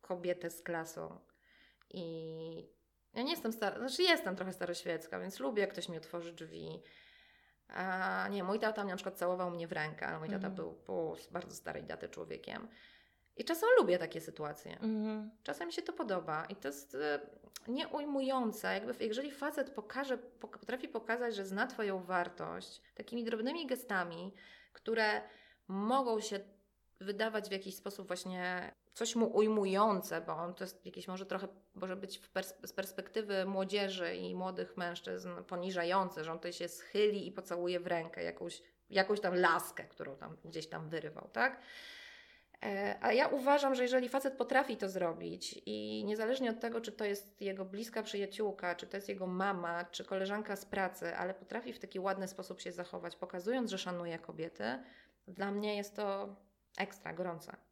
kobietę 0.00 0.50
z 0.50 0.62
klasą. 0.62 1.18
I 1.90 2.76
ja 3.14 3.22
nie 3.22 3.30
jestem 3.30 3.52
stara, 3.52 3.78
znaczy 3.78 4.02
jestem 4.02 4.36
trochę 4.36 4.52
staroświecka, 4.52 5.20
więc 5.20 5.40
lubię, 5.40 5.60
jak 5.60 5.72
ktoś 5.72 5.88
mi 5.88 5.96
otworzy 5.96 6.32
drzwi. 6.32 6.82
A 7.68 8.28
nie, 8.30 8.44
mój 8.44 8.58
tata 8.58 8.84
na 8.84 8.96
przykład 8.96 9.18
całował 9.18 9.50
mnie 9.50 9.66
w 9.68 9.72
rękę, 9.72 10.06
ale 10.06 10.18
mój 10.18 10.28
tata 10.28 10.36
Mhm. 10.46 10.54
był 10.54 10.72
po 10.72 11.16
bardzo 11.30 11.54
starej 11.54 11.84
daty 11.84 12.08
człowiekiem. 12.08 12.68
I 13.36 13.44
czasem 13.44 13.68
lubię 13.78 13.98
takie 13.98 14.20
sytuacje. 14.20 14.72
Mhm. 14.72 15.30
Czasem 15.42 15.66
mi 15.66 15.72
się 15.72 15.82
to 15.82 15.92
podoba 15.92 16.44
i 16.44 16.56
to 16.56 16.68
jest 16.68 16.94
e, 16.94 17.20
nieujmujące. 17.68 18.74
Jakby, 18.74 19.04
jeżeli 19.04 19.30
facet 19.30 19.70
pokaże, 19.70 20.16
pok- 20.18 20.58
potrafi 20.58 20.88
pokazać, 20.88 21.34
że 21.34 21.46
zna 21.46 21.66
Twoją 21.66 22.02
wartość 22.02 22.82
takimi 22.94 23.24
drobnymi 23.24 23.66
gestami, 23.66 24.34
które 24.72 25.20
mogą 25.68 26.20
się 26.20 26.40
wydawać 27.00 27.48
w 27.48 27.52
jakiś 27.52 27.76
sposób 27.76 28.06
właśnie 28.06 28.72
coś 28.96 29.16
mu 29.16 29.36
ujmujące, 29.36 30.20
bo 30.20 30.32
on 30.32 30.54
to 30.54 30.64
jest 30.64 30.86
jakieś 30.86 31.08
może 31.08 31.26
trochę, 31.26 31.48
może 31.74 31.96
być 31.96 32.20
pers- 32.34 32.66
z 32.66 32.72
perspektywy 32.72 33.44
młodzieży 33.44 34.16
i 34.16 34.34
młodych 34.34 34.76
mężczyzn 34.76 35.28
poniżające, 35.46 36.24
że 36.24 36.32
on 36.32 36.38
tutaj 36.38 36.52
się 36.52 36.68
schyli 36.68 37.26
i 37.26 37.32
pocałuje 37.32 37.80
w 37.80 37.86
rękę 37.86 38.22
jakąś, 38.22 38.62
jakąś 38.90 39.20
tam 39.20 39.34
laskę, 39.34 39.84
którą 39.84 40.16
tam 40.16 40.36
gdzieś 40.44 40.66
tam 40.66 40.88
wyrywał, 40.88 41.28
tak? 41.32 41.60
E, 42.64 42.98
a 43.00 43.12
ja 43.12 43.28
uważam, 43.28 43.74
że 43.74 43.82
jeżeli 43.82 44.08
facet 44.08 44.34
potrafi 44.34 44.76
to 44.76 44.88
zrobić 44.88 45.62
i 45.66 46.04
niezależnie 46.06 46.50
od 46.50 46.60
tego, 46.60 46.80
czy 46.80 46.92
to 46.92 47.04
jest 47.04 47.40
jego 47.40 47.64
bliska 47.64 48.02
przyjaciółka, 48.02 48.74
czy 48.74 48.86
to 48.86 48.96
jest 48.96 49.08
jego 49.08 49.26
mama, 49.26 49.84
czy 49.84 50.04
koleżanka 50.04 50.56
z 50.56 50.64
pracy, 50.64 51.16
ale 51.16 51.34
potrafi 51.34 51.72
w 51.72 51.78
taki 51.78 52.00
ładny 52.00 52.28
sposób 52.28 52.60
się 52.60 52.72
zachować, 52.72 53.16
pokazując, 53.16 53.70
że 53.70 53.78
szanuje 53.78 54.18
kobiety, 54.18 54.64
dla 55.28 55.50
mnie 55.50 55.76
jest 55.76 55.96
to 55.96 56.36
ekstra 56.78 57.12
gorące. 57.12 57.65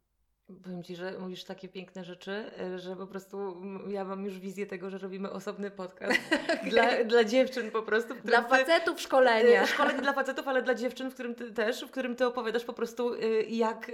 Powiem 0.63 0.83
Ci, 0.83 0.95
że 0.95 1.19
mówisz 1.19 1.43
takie 1.43 1.69
piękne 1.69 2.03
rzeczy, 2.03 2.51
e, 2.59 2.79
że 2.79 2.95
po 2.95 3.07
prostu 3.07 3.61
ja 3.87 4.05
mam 4.05 4.25
już 4.25 4.39
wizję 4.39 4.65
tego, 4.65 4.89
że 4.89 4.97
robimy 4.97 5.31
osobny 5.31 5.71
podcast 5.71 6.19
dla, 6.71 7.03
dla 7.03 7.23
dziewczyn 7.23 7.71
po 7.71 7.81
prostu. 7.81 8.13
Dla 8.23 8.43
facetów 8.43 9.01
szkolenia. 9.01 9.63
E, 9.63 9.67
szkolenie 9.67 10.01
dla 10.01 10.13
facetów, 10.13 10.47
ale 10.47 10.61
dla 10.61 10.75
dziewczyn, 10.75 11.09
w 11.09 11.13
którym 11.13 11.35
ty 11.35 11.51
też, 11.51 11.85
w 11.85 11.91
którym 11.91 12.15
Ty 12.15 12.25
opowiadasz 12.25 12.65
po 12.65 12.73
prostu 12.73 13.13
e, 13.13 13.17
jak 13.41 13.91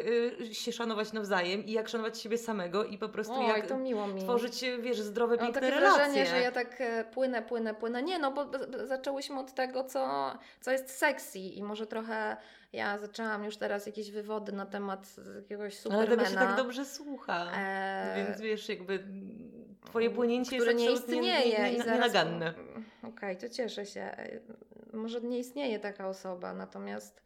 się 0.51 0.71
szanować 0.71 1.13
nawzajem 1.13 1.65
i 1.65 1.71
jak 1.71 1.89
szanować 1.89 2.21
siebie 2.21 2.37
samego 2.37 2.83
i 2.83 2.97
po 2.97 3.09
prostu 3.09 3.41
jak 3.41 3.67
to 3.67 3.77
miło 3.77 4.07
mi. 4.07 4.21
tworzyć, 4.21 4.65
wiesz, 4.81 4.99
zdrowe, 4.99 5.37
piękne 5.37 5.61
takie 5.61 5.75
relacje. 5.75 5.97
wrażenie, 5.97 6.25
że 6.25 6.39
ja 6.39 6.51
tak 6.51 6.83
płynę, 7.13 7.41
płynę, 7.41 7.73
płynę. 7.73 8.03
Nie, 8.03 8.19
no 8.19 8.31
bo 8.31 8.45
zaczęłyśmy 8.85 9.39
od 9.39 9.53
tego, 9.53 9.83
co, 9.83 10.33
co 10.61 10.71
jest 10.71 10.89
sexy 10.89 11.39
i 11.39 11.63
może 11.63 11.87
trochę 11.87 12.37
ja 12.73 12.97
zaczęłam 12.97 13.45
już 13.45 13.57
teraz 13.57 13.85
jakieś 13.85 14.11
wywody 14.11 14.51
na 14.51 14.65
temat 14.65 15.15
jakiegoś 15.35 15.77
supermana. 15.77 16.07
Ale 16.07 16.17
tego 16.17 16.29
się 16.29 16.35
tak 16.35 16.57
dobrze 16.57 16.85
słucha. 16.85 17.51
Eee, 17.55 18.25
więc 18.25 18.41
wiesz, 18.41 18.69
jakby 18.69 19.07
twoje 19.85 20.09
płynięcie 20.09 20.57
które 20.57 20.73
jest 20.73 20.83
nie 20.83 20.91
istnieje. 20.91 21.21
Nie, 21.21 21.51
nie, 21.51 21.71
nie, 21.71 21.77
nienaganne. 21.77 22.53
Okej, 22.99 23.09
okay, 23.09 23.35
to 23.35 23.49
cieszę 23.49 23.85
się. 23.85 24.15
Może 24.93 25.21
nie 25.21 25.39
istnieje 25.39 25.79
taka 25.79 26.07
osoba, 26.07 26.53
natomiast 26.53 27.21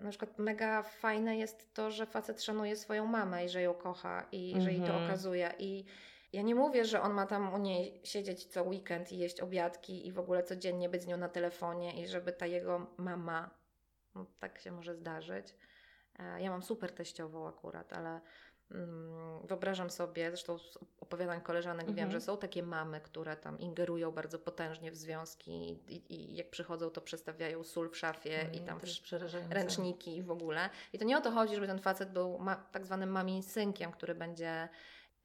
na 0.00 0.10
przykład 0.10 0.38
mega 0.38 0.82
fajne 0.82 1.36
jest 1.36 1.74
to, 1.74 1.90
że 1.90 2.06
facet 2.06 2.42
szanuje 2.42 2.76
swoją 2.76 3.06
mamę 3.06 3.44
i 3.44 3.48
że 3.48 3.62
ją 3.62 3.74
kocha 3.74 4.26
i 4.32 4.54
że 4.58 4.72
jej 4.72 4.80
to 4.80 4.86
mhm. 4.86 5.04
okazuje. 5.04 5.52
I 5.58 5.84
ja 6.32 6.42
nie 6.42 6.54
mówię, 6.54 6.84
że 6.84 7.02
on 7.02 7.12
ma 7.12 7.26
tam 7.26 7.54
u 7.54 7.58
niej 7.58 8.00
siedzieć 8.04 8.44
co 8.44 8.62
weekend 8.62 9.12
i 9.12 9.18
jeść 9.18 9.40
obiadki 9.40 10.06
i 10.06 10.12
w 10.12 10.18
ogóle 10.18 10.42
codziennie 10.42 10.88
być 10.88 11.02
z 11.02 11.06
nią 11.06 11.16
na 11.16 11.28
telefonie 11.28 12.02
i 12.02 12.06
żeby 12.06 12.32
ta 12.32 12.46
jego 12.46 12.86
mama 12.96 13.63
no, 14.14 14.26
tak 14.38 14.58
się 14.58 14.72
może 14.72 14.94
zdarzyć. 14.94 15.54
E, 16.18 16.42
ja 16.42 16.50
mam 16.50 16.62
super 16.62 16.92
teściową 16.92 17.48
akurat, 17.48 17.92
ale 17.92 18.20
mm, 18.70 19.46
wyobrażam 19.46 19.90
sobie, 19.90 20.30
zresztą 20.30 20.58
z 20.58 20.78
opowiadań 21.00 21.40
koleżanek 21.40 21.88
mhm. 21.88 21.96
wiem, 21.96 22.10
że 22.10 22.20
są 22.20 22.36
takie 22.36 22.62
mamy, 22.62 23.00
które 23.00 23.36
tam 23.36 23.58
ingerują 23.58 24.10
bardzo 24.10 24.38
potężnie 24.38 24.90
w 24.90 24.96
związki 24.96 25.52
i, 25.88 26.14
i 26.14 26.36
jak 26.36 26.50
przychodzą, 26.50 26.90
to 26.90 27.00
przestawiają 27.00 27.64
sól 27.64 27.90
w 27.90 27.96
szafie 27.96 28.48
no, 28.52 28.58
i 28.58 28.60
tam 28.60 28.80
ręczniki 29.50 30.16
i 30.16 30.22
w 30.22 30.30
ogóle. 30.30 30.70
I 30.92 30.98
to 30.98 31.04
nie 31.04 31.18
o 31.18 31.20
to 31.20 31.30
chodzi, 31.30 31.54
żeby 31.54 31.66
ten 31.66 31.78
facet 31.78 32.12
był 32.12 32.38
ma, 32.38 32.56
tak 32.56 32.86
zwanym 32.86 33.10
mamin 33.10 33.42
synkiem, 33.42 33.92
który 33.92 34.14
będzie 34.14 34.68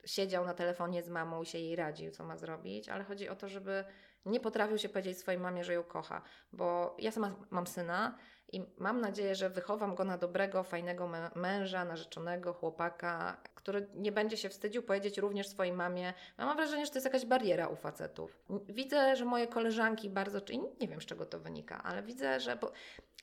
siedział 0.05 0.45
na 0.45 0.53
telefonie 0.53 1.03
z 1.03 1.09
mamą 1.09 1.41
i 1.41 1.45
się 1.45 1.57
jej 1.57 1.75
radził, 1.75 2.11
co 2.11 2.23
ma 2.23 2.37
zrobić, 2.37 2.89
ale 2.89 3.03
chodzi 3.03 3.29
o 3.29 3.35
to, 3.35 3.49
żeby 3.49 3.83
nie 4.25 4.39
potrafił 4.39 4.77
się 4.77 4.89
powiedzieć 4.89 5.17
swojej 5.17 5.39
mamie, 5.39 5.63
że 5.63 5.73
ją 5.73 5.83
kocha, 5.83 6.21
bo 6.53 6.95
ja 6.99 7.11
sama 7.11 7.35
mam 7.49 7.67
syna 7.67 8.17
i 8.51 8.61
mam 8.77 9.01
nadzieję, 9.01 9.35
że 9.35 9.49
wychowam 9.49 9.95
go 9.95 10.03
na 10.03 10.17
dobrego, 10.17 10.63
fajnego 10.63 11.09
męża, 11.35 11.85
narzeczonego, 11.85 12.53
chłopaka, 12.53 13.41
który 13.55 13.87
nie 13.95 14.11
będzie 14.11 14.37
się 14.37 14.49
wstydził 14.49 14.83
powiedzieć 14.83 15.17
również 15.17 15.47
swojej 15.47 15.73
mamie. 15.73 16.13
Mam 16.37 16.57
wrażenie, 16.57 16.85
że 16.85 16.91
to 16.91 16.97
jest 16.97 17.05
jakaś 17.05 17.25
bariera 17.25 17.67
u 17.67 17.75
facetów. 17.75 18.39
Widzę, 18.69 19.15
że 19.15 19.25
moje 19.25 19.47
koleżanki 19.47 20.09
bardzo, 20.09 20.41
czyli 20.41 20.59
nie 20.81 20.87
wiem 20.87 21.01
z 21.01 21.05
czego 21.05 21.25
to 21.25 21.39
wynika, 21.39 21.83
ale 21.83 22.03
widzę, 22.03 22.39
że. 22.39 22.55
Bo 22.55 22.71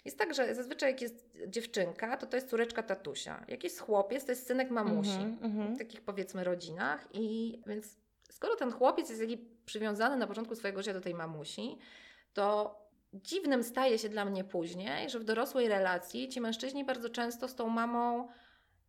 jest 0.05 0.19
tak, 0.19 0.35
że 0.35 0.55
zazwyczaj 0.55 0.91
jak 0.91 1.01
jest 1.01 1.39
dziewczynka, 1.49 2.17
to 2.17 2.27
to 2.27 2.37
jest 2.37 2.49
córeczka 2.49 2.83
tatusia. 2.83 3.45
Jak 3.49 3.65
jest 3.65 3.81
chłopiec, 3.81 4.25
to 4.25 4.33
jest 4.33 4.47
synek 4.47 4.71
mamusi. 4.71 5.11
Mm 5.11 5.39
-hmm, 5.39 5.75
w 5.75 5.79
takich 5.79 6.01
powiedzmy 6.01 6.45
rodzinach. 6.45 7.09
I 7.13 7.59
więc 7.67 7.97
skoro 8.37 8.57
ten 8.57 8.73
chłopiec 8.73 9.09
jest 9.09 9.23
taki 9.23 9.39
przywiązany 9.65 10.17
na 10.17 10.27
początku 10.27 10.55
swojego 10.55 10.83
życia 10.83 10.93
do 10.93 11.01
tej 11.01 11.15
mamusi, 11.15 11.79
to 12.33 12.77
dziwnym 13.13 13.63
staje 13.63 13.99
się 13.99 14.09
dla 14.09 14.25
mnie 14.25 14.45
później, 14.45 15.11
że 15.11 15.19
w 15.19 15.25
dorosłej 15.25 15.69
relacji 15.69 16.29
ci 16.29 16.41
mężczyźni 16.41 16.85
bardzo 16.85 17.11
często 17.11 17.49
z 17.49 17.55
tą 17.55 17.69
mamą 17.69 18.29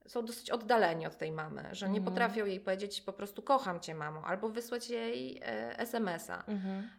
są 0.08 0.26
dosyć 0.26 0.52
oddaleni 0.52 1.08
od 1.08 1.18
tej 1.18 1.32
mamy, 1.32 1.70
że 1.72 1.90
nie 1.90 1.98
mhm. 1.98 2.06
potrafią 2.06 2.46
jej 2.46 2.60
powiedzieć 2.60 3.02
po 3.02 3.14
prostu 3.14 3.42
kocham 3.42 3.80
cię 3.80 3.96
mamo, 3.96 4.22
albo 4.26 4.50
wysłać 4.50 4.90
jej 4.90 5.38
e, 5.38 5.80
SMS-a. 5.80 6.44
Mhm. 6.48 6.90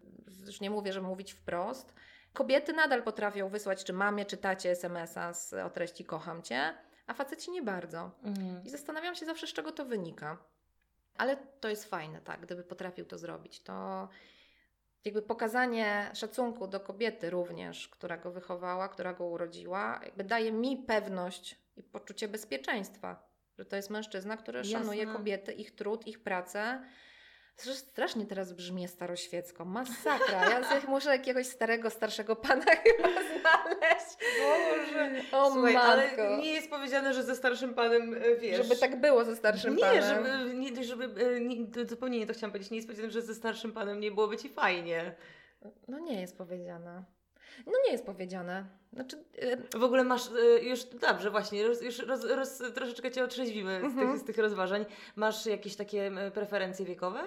Już 0.47 0.61
nie 0.61 0.71
mówię, 0.71 0.93
że 0.93 1.03
mówić 1.03 1.33
wprost. 1.33 1.95
Kobiety 2.33 2.73
nadal 2.73 3.03
potrafią 3.03 3.49
wysłać 3.49 3.85
czy 3.85 3.93
mamie, 3.93 4.25
czy 4.25 4.37
tacie 4.37 4.71
SMS-a 4.71 5.35
z, 5.35 5.53
o 5.53 5.71
treści 5.71 6.05
kocham 6.05 6.43
cię, 6.43 6.75
a 7.07 7.15
faceci 7.15 7.51
nie 7.51 7.63
bardzo. 7.63 8.11
Mhm. 8.23 8.65
I 8.65 8.71
zastanawiam 8.71 9.15
się 9.15 9.27
zawsze, 9.27 9.47
z 9.47 9.53
czego 9.53 9.73
to 9.73 9.85
wynika. 9.85 10.39
Ale 11.19 11.37
to 11.37 11.69
jest 11.69 11.85
fajne, 11.85 12.21
tak, 12.21 12.41
gdyby 12.41 12.65
potrafił 12.65 13.05
to 13.05 13.19
zrobić. 13.19 13.61
To 13.61 14.09
jakby 15.05 15.23
pokazanie 15.23 16.11
szacunku 16.15 16.67
do 16.67 16.81
kobiety 16.81 17.31
również, 17.31 17.89
która 17.89 18.17
go 18.17 18.31
wychowała, 18.31 18.89
która 18.89 19.15
go 19.15 19.25
urodziła, 19.27 20.01
jakby 20.05 20.25
daje 20.25 20.53
mi 20.53 20.77
pewność 20.77 21.59
i 21.77 21.83
poczucie 21.83 22.29
bezpieczeństwa, 22.29 23.29
że 23.59 23.65
to 23.65 23.77
jest 23.77 23.91
mężczyzna, 23.91 24.37
który 24.37 24.59
Jasne. 24.59 24.73
szanuje 24.73 25.07
kobiety, 25.07 25.53
ich 25.53 25.75
trud, 25.75 26.07
ich 26.07 26.23
pracę 26.23 26.83
Strasznie 27.59 28.27
teraz 28.27 28.53
brzmi 28.53 28.89
staroświecko. 28.89 29.65
Masakra. 29.65 30.51
Ja 30.51 30.81
muszę 30.89 31.11
jakiegoś 31.11 31.47
starego, 31.47 31.91
starszego 31.91 32.37
pana 32.37 32.65
chyba 32.85 33.09
znaleźć. 33.09 34.17
Boże. 34.41 35.11
O 35.33 35.53
Słuchaj, 35.53 35.75
matko. 35.75 36.23
ale 36.23 36.39
nie 36.39 36.53
jest 36.53 36.71
powiedziane, 36.71 37.15
że 37.15 37.23
ze 37.23 37.37
starszym 37.37 37.75
panem, 37.75 38.15
e, 38.15 38.37
wiesz... 38.37 38.57
Żeby 38.57 38.77
tak 38.77 39.01
było 39.01 39.25
ze 39.25 39.37
starszym 39.37 39.77
nie, 39.77 39.83
panem. 39.83 40.03
Żeby, 40.03 40.55
nie, 40.55 40.85
żeby... 40.85 41.05
E, 41.05 41.41
nie, 41.41 41.87
zupełnie 41.89 42.19
nie 42.19 42.27
to 42.27 42.33
chciałam 42.33 42.51
powiedzieć. 42.51 42.71
Nie 42.71 42.77
jest 42.77 42.89
powiedziane, 42.89 43.11
że 43.11 43.23
ze 43.23 43.35
starszym 43.35 43.73
panem 43.73 44.01
nie 44.01 44.11
byłoby 44.11 44.37
Ci 44.37 44.49
fajnie. 44.49 45.15
No 45.89 45.99
nie 45.99 46.21
jest 46.21 46.39
powiedziane. 46.39 47.05
No 47.67 47.73
nie 47.87 47.93
jest 47.93 48.07
powiedziane. 48.07 48.65
Znaczy, 48.93 49.25
yy... 49.43 49.81
W 49.81 49.83
ogóle 49.85 50.05
masz 50.05 50.31
yy, 50.31 50.63
już, 50.63 50.85
dobrze 50.85 51.31
właśnie, 51.31 51.61
już, 51.61 51.83
już 51.83 51.99
roz, 51.99 52.25
roz, 52.25 52.63
troszeczkę 52.75 53.11
Cię 53.11 53.25
otrzeźwimy 53.25 53.79
z, 53.79 53.83
tych, 53.83 54.03
mhm. 54.03 54.19
z 54.19 54.25
tych 54.25 54.39
rozważań. 54.39 54.87
Masz 55.17 55.47
jakieś 55.47 55.77
takie 55.77 56.13
preferencje 56.35 56.87
wiekowe? 56.87 57.21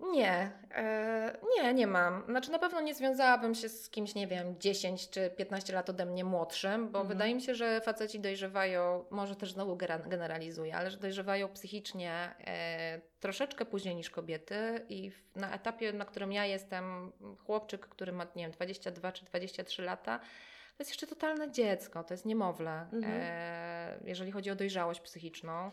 Nie, 0.00 0.50
e, 0.74 1.38
nie, 1.56 1.74
nie 1.74 1.86
mam. 1.86 2.24
Znaczy 2.24 2.50
na 2.50 2.58
pewno 2.58 2.80
nie 2.80 2.94
związałabym 2.94 3.54
się 3.54 3.68
z 3.68 3.90
kimś, 3.90 4.14
nie 4.14 4.26
wiem, 4.26 4.54
10 4.60 5.10
czy 5.10 5.30
15 5.30 5.72
lat 5.72 5.90
ode 5.90 6.06
mnie 6.06 6.24
młodszym, 6.24 6.90
bo 6.90 6.98
mhm. 6.98 7.08
wydaje 7.08 7.34
mi 7.34 7.42
się, 7.42 7.54
że 7.54 7.80
faceci 7.80 8.20
dojrzewają, 8.20 9.04
może 9.10 9.36
też 9.36 9.52
znowu 9.52 9.76
generalizuję, 10.06 10.76
ale 10.76 10.90
że 10.90 10.96
dojrzewają 10.96 11.48
psychicznie 11.48 12.34
e, 12.46 13.00
troszeczkę 13.20 13.64
później 13.64 13.96
niż 13.96 14.10
kobiety 14.10 14.86
i 14.88 15.12
na 15.36 15.54
etapie, 15.54 15.92
na 15.92 16.04
którym 16.04 16.32
ja 16.32 16.46
jestem, 16.46 17.12
chłopczyk, 17.44 17.86
który 17.86 18.12
ma, 18.12 18.26
nie 18.36 18.42
wiem, 18.42 18.52
22 18.52 19.12
czy 19.12 19.24
23 19.24 19.82
lata, 19.82 20.18
to 20.18 20.82
jest 20.82 20.90
jeszcze 20.90 21.06
totalne 21.06 21.50
dziecko, 21.50 22.04
to 22.04 22.14
jest 22.14 22.24
niemowlę, 22.24 22.86
mhm. 22.92 23.04
e, 23.20 23.98
jeżeli 24.04 24.32
chodzi 24.32 24.50
o 24.50 24.54
dojrzałość 24.54 25.00
psychiczną 25.00 25.70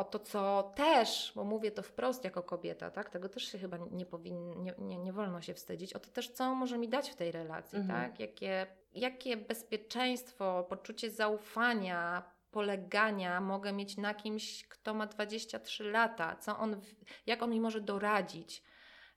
o 0.00 0.04
to, 0.04 0.18
co 0.18 0.72
też, 0.76 1.32
bo 1.34 1.44
mówię 1.44 1.70
to 1.70 1.82
wprost 1.82 2.24
jako 2.24 2.42
kobieta, 2.42 2.90
tak? 2.90 3.10
Tego 3.10 3.28
też 3.28 3.52
się 3.52 3.58
chyba 3.58 3.78
nie, 3.90 4.06
powin, 4.06 4.62
nie, 4.62 4.74
nie, 4.78 4.98
nie 4.98 5.12
wolno 5.12 5.40
się 5.40 5.54
wstydzić. 5.54 5.92
O 5.92 5.98
to 5.98 6.10
też, 6.10 6.30
co 6.30 6.54
może 6.54 6.78
mi 6.78 6.88
dać 6.88 7.10
w 7.10 7.14
tej 7.14 7.32
relacji, 7.32 7.78
mhm. 7.78 8.00
tak? 8.00 8.20
Jakie, 8.20 8.66
jakie 8.92 9.36
bezpieczeństwo, 9.36 10.66
poczucie 10.68 11.10
zaufania, 11.10 12.22
polegania 12.50 13.40
mogę 13.40 13.72
mieć 13.72 13.96
na 13.96 14.14
kimś, 14.14 14.68
kto 14.68 14.94
ma 14.94 15.06
23 15.06 15.84
lata, 15.84 16.36
co 16.36 16.58
on, 16.58 16.80
jak 17.26 17.42
on 17.42 17.50
mi 17.50 17.60
może 17.60 17.80
doradzić, 17.80 18.62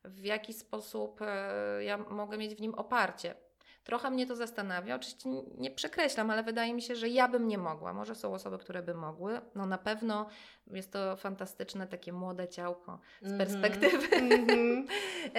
w 0.04 0.26
jaki 0.26 0.54
sposób 0.54 1.22
e, 1.22 1.84
ja 1.84 1.98
mogę 1.98 2.38
mieć 2.38 2.56
w 2.56 2.62
nim 2.62 2.76
oparcie. 2.76 3.36
Trochę 3.84 4.12
mnie 4.12 4.28
to 4.28 4.36
zastanawia. 4.36 4.96
Oczywiście 4.96 5.30
nie 5.58 5.72
przekreślam, 5.72 6.32
ale 6.32 6.44
wydaje 6.44 6.74
mi 6.74 6.82
się, 6.82 6.96
że 6.96 7.10
ja 7.10 7.28
bym 7.28 7.48
nie 7.48 7.58
mogła. 7.58 7.94
Może 7.94 8.16
są 8.16 8.34
osoby, 8.34 8.58
które 8.58 8.84
by 8.84 8.94
mogły. 8.94 9.42
No 9.56 9.66
na 9.66 9.78
pewno 9.78 10.26
jest 10.72 10.92
to 10.92 11.16
fantastyczne 11.16 11.88
takie 11.88 12.14
młode 12.14 12.48
ciałko 12.48 13.00
z 13.22 13.32
-hmm. 13.32 13.38
perspektywy 13.38 14.16
mm 14.16 14.46
-hmm. 14.46 14.84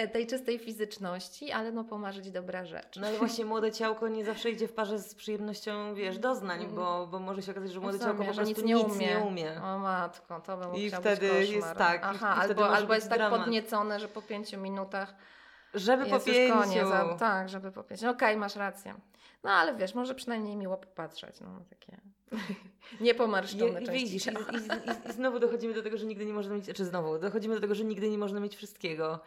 tej 0.13 0.27
czystej 0.27 0.59
fizyczności, 0.59 1.51
ale 1.51 1.71
no 1.71 1.83
pomarzyć 1.83 2.31
dobra 2.31 2.65
rzecz. 2.65 2.95
No 2.95 3.07
ale 3.07 3.17
właśnie 3.17 3.45
młode 3.45 3.71
ciałko 3.71 4.07
nie 4.07 4.25
zawsze 4.25 4.49
idzie 4.49 4.67
w 4.67 4.73
parze 4.73 4.99
z 4.99 5.15
przyjemnością, 5.15 5.95
wiesz, 5.95 6.19
doznań, 6.19 6.63
mm. 6.63 6.75
bo, 6.75 7.07
bo 7.07 7.19
może 7.19 7.41
się 7.41 7.51
okazać, 7.51 7.71
że 7.71 7.79
młode 7.79 7.99
ciałko 7.99 8.23
po 8.23 8.33
prostu 8.33 8.43
nic 8.43 8.63
nie, 8.63 8.77
umie. 8.77 9.07
nie 9.07 9.19
umie. 9.19 9.61
O 9.63 9.79
matko, 9.79 10.39
to 10.39 10.57
by 10.57 10.79
I 10.79 10.91
wtedy 10.91 11.27
jest 11.45 11.73
tak. 11.77 12.01
Aha, 12.03 12.35
albo, 12.39 12.69
albo 12.69 12.93
jest 12.93 13.09
tak 13.09 13.17
tak 13.17 13.29
podniecone, 13.29 13.99
że 13.99 14.07
po 14.07 14.21
pięciu 14.21 14.57
minutach 14.57 15.15
żeby 15.75 16.05
po 16.05 16.19
pięciu. 16.19 16.53
Koniec, 16.53 16.87
a, 16.93 17.15
tak, 17.17 17.49
żeby 17.49 17.71
po 17.71 17.83
pięciu. 17.83 18.09
Okej, 18.09 18.29
okay, 18.29 18.37
masz 18.37 18.55
rację. 18.55 18.95
No 19.43 19.51
ale 19.51 19.75
wiesz, 19.75 19.95
może 19.95 20.15
przynajmniej 20.15 20.55
miło 20.55 20.77
popatrzeć. 20.77 21.39
No, 21.41 21.61
takie 21.69 21.97
niepomarszczone 23.05 23.81
I, 23.81 23.91
widzisz, 23.91 24.25
i, 24.25 24.29
i, 24.29 25.09
i, 25.09 25.13
znowu 25.13 25.39
dochodzimy 25.39 25.73
do 25.73 25.83
tego, 25.83 25.97
że 25.97 26.05
nigdy 26.05 26.25
nie 26.25 26.33
można 26.33 26.55
mieć, 26.55 26.65
czy 26.75 26.85
znowu, 26.85 27.19
dochodzimy 27.19 27.55
do 27.55 27.61
tego, 27.61 27.75
że 27.75 27.83
nigdy 27.83 28.09
nie 28.09 28.17
można 28.17 28.39
mieć 28.39 28.55
wszystkiego. 28.55 29.19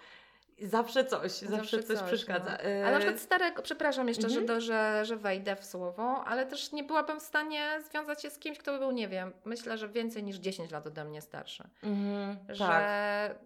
Zawsze 0.62 1.04
coś, 1.04 1.32
zawsze, 1.32 1.82
coś, 1.82 2.02
przeszkadza. 2.02 2.50
No. 2.50 2.86
Ale 2.86 2.92
na 2.92 2.98
przykład 2.98 3.20
starego, 3.20 3.62
przepraszam 3.62 4.08
jeszcze, 4.08 4.26
Mhm. 4.26 4.40
że, 4.40 4.46
do, 4.46 4.60
że, 4.60 5.04
że 5.04 5.16
wejdę 5.16 5.56
w 5.56 5.64
słowo, 5.64 6.24
ale 6.24 6.46
też 6.46 6.72
nie 6.72 6.84
byłabym 6.84 7.20
w 7.20 7.22
stanie 7.22 7.80
związać 7.90 8.22
się 8.22 8.30
z 8.30 8.38
kimś, 8.38 8.58
kto 8.58 8.72
by 8.72 8.78
był, 8.78 8.90
nie 8.90 9.08
wiem, 9.08 9.32
myślę, 9.44 9.78
że 9.78 9.88
więcej 9.88 10.24
niż 10.24 10.36
10 10.36 10.70
lat 10.70 10.86
ode 10.86 11.04
mnie 11.04 11.22
starszy. 11.22 11.64
Mhm, 11.82 12.36
Że 12.48 12.64
Tak, 12.64 13.38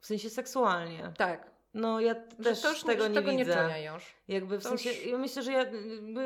w 0.00 0.06
sensie 0.06 0.30
seksualnie. 0.30 1.12
tak, 1.16 1.50
No 1.74 2.00
ja 2.00 2.14
też 2.14 2.60
to 2.60 2.70
już 2.70 2.82
tego 2.82 3.08
nie 3.08 3.14
tego 3.14 3.32
nie 3.32 3.38
widzę. 3.44 3.54
czynię 3.68 3.90
już. 3.94 4.14
Jakby 4.28 4.58
w 4.58 4.62
To 4.62 4.68
sensie, 4.68 4.90
już- 4.92 5.06
ja 5.06 5.18
myślę, 5.18 5.42
że 5.42 5.52
ja 5.52 5.66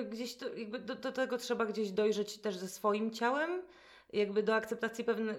gdzieś 0.04 0.34
to, 0.36 0.54
jakby 0.54 0.78
do, 0.78 0.94
do 0.94 1.12
tego 1.12 1.38
trzeba 1.38 1.66
gdzieś 1.66 1.90
dojrzeć 1.90 2.38
też 2.38 2.56
ze 2.56 2.68
swoim 2.68 3.10
ciałem, 3.10 3.62
jakby 4.12 4.42
do 4.42 4.54
akceptacji 4.54 5.04
pewne, 5.04 5.34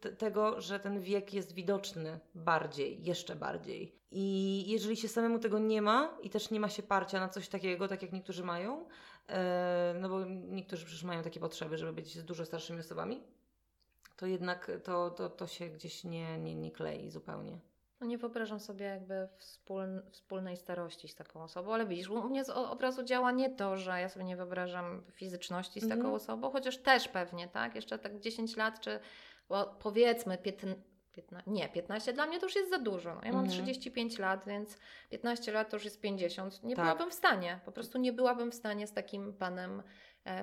te, 0.00 0.12
tego, 0.12 0.60
że 0.60 0.80
ten 0.80 1.00
wiek 1.00 1.34
jest 1.34 1.52
widoczny 1.54 2.18
bardziej, 2.34 3.04
jeszcze 3.04 3.36
bardziej. 3.36 3.92
I 4.10 4.64
jeżeli 4.68 4.96
się 4.96 5.08
samemu 5.08 5.38
tego 5.38 5.58
nie 5.58 5.82
ma 5.82 6.18
i 6.22 6.30
też 6.30 6.50
nie 6.50 6.60
ma 6.60 6.68
się 6.68 6.82
parcia 6.82 7.20
na 7.20 7.28
coś 7.28 7.48
takiego, 7.48 7.88
tak 7.88 8.02
jak 8.02 8.12
niektórzy 8.12 8.44
mają, 8.44 8.88
e, 9.28 9.94
no 10.00 10.08
bo 10.08 10.24
niektórzy 10.24 10.84
przecież 10.86 11.04
mają 11.04 11.22
takie 11.22 11.40
potrzeby, 11.40 11.78
żeby 11.78 11.92
być 11.92 12.18
z 12.18 12.24
dużo 12.24 12.44
starszymi 12.46 12.80
osobami, 12.80 13.22
to 14.16 14.26
jednak 14.26 14.70
to, 14.84 15.10
to, 15.10 15.30
to 15.30 15.46
się 15.46 15.68
gdzieś 15.68 16.04
nie, 16.04 16.38
nie, 16.38 16.54
nie 16.54 16.70
klei 16.70 17.10
zupełnie. 17.10 17.58
No 18.00 18.06
nie 18.06 18.18
wyobrażam 18.18 18.60
sobie 18.60 18.86
jakby 18.86 19.28
wspóln, 19.36 20.02
wspólnej 20.10 20.56
starości 20.56 21.08
z 21.08 21.14
taką 21.14 21.42
osobą, 21.42 21.74
ale 21.74 21.86
widzisz, 21.86 22.08
u 22.10 22.22
mnie 22.28 22.42
od 22.54 22.82
razu 22.82 23.02
działa 23.02 23.30
nie 23.32 23.50
to, 23.50 23.76
że 23.76 24.00
ja 24.00 24.08
sobie 24.08 24.24
nie 24.24 24.36
wyobrażam 24.36 25.02
fizyczności 25.12 25.80
z 25.80 25.82
taką 25.88 25.94
Mhm. 26.00 26.14
osobą, 26.14 26.50
chociaż 26.50 26.78
też 26.78 27.08
pewnie, 27.08 27.48
tak? 27.48 27.74
Jeszcze 27.74 27.98
tak 27.98 28.18
10 28.20 28.56
lat, 28.56 28.80
czy 28.80 29.00
powiedzmy 29.80 30.38
15, 30.38 30.82
15, 31.12 31.50
nie, 31.50 31.68
15 31.68 32.12
dla 32.12 32.26
mnie 32.26 32.38
to 32.40 32.46
już 32.46 32.56
jest 32.56 32.70
za 32.70 32.78
dużo. 32.78 33.14
No, 33.14 33.20
ja 33.24 33.32
mam 33.32 33.44
Mhm. 33.44 33.48
35 33.48 34.18
lat, 34.18 34.44
więc 34.46 34.78
15 35.10 35.52
lat 35.52 35.70
to 35.70 35.76
już 35.76 35.84
jest 35.84 36.00
50. 36.00 36.62
Nie 36.62 36.76
Tak. 36.76 36.84
byłabym 36.84 37.10
w 37.10 37.14
stanie, 37.14 37.60
po 37.64 37.72
prostu 37.72 37.98
nie 37.98 38.12
byłabym 38.12 38.50
w 38.50 38.54
stanie 38.54 38.86
z 38.86 38.92
takim 38.92 39.32
panem 39.32 39.82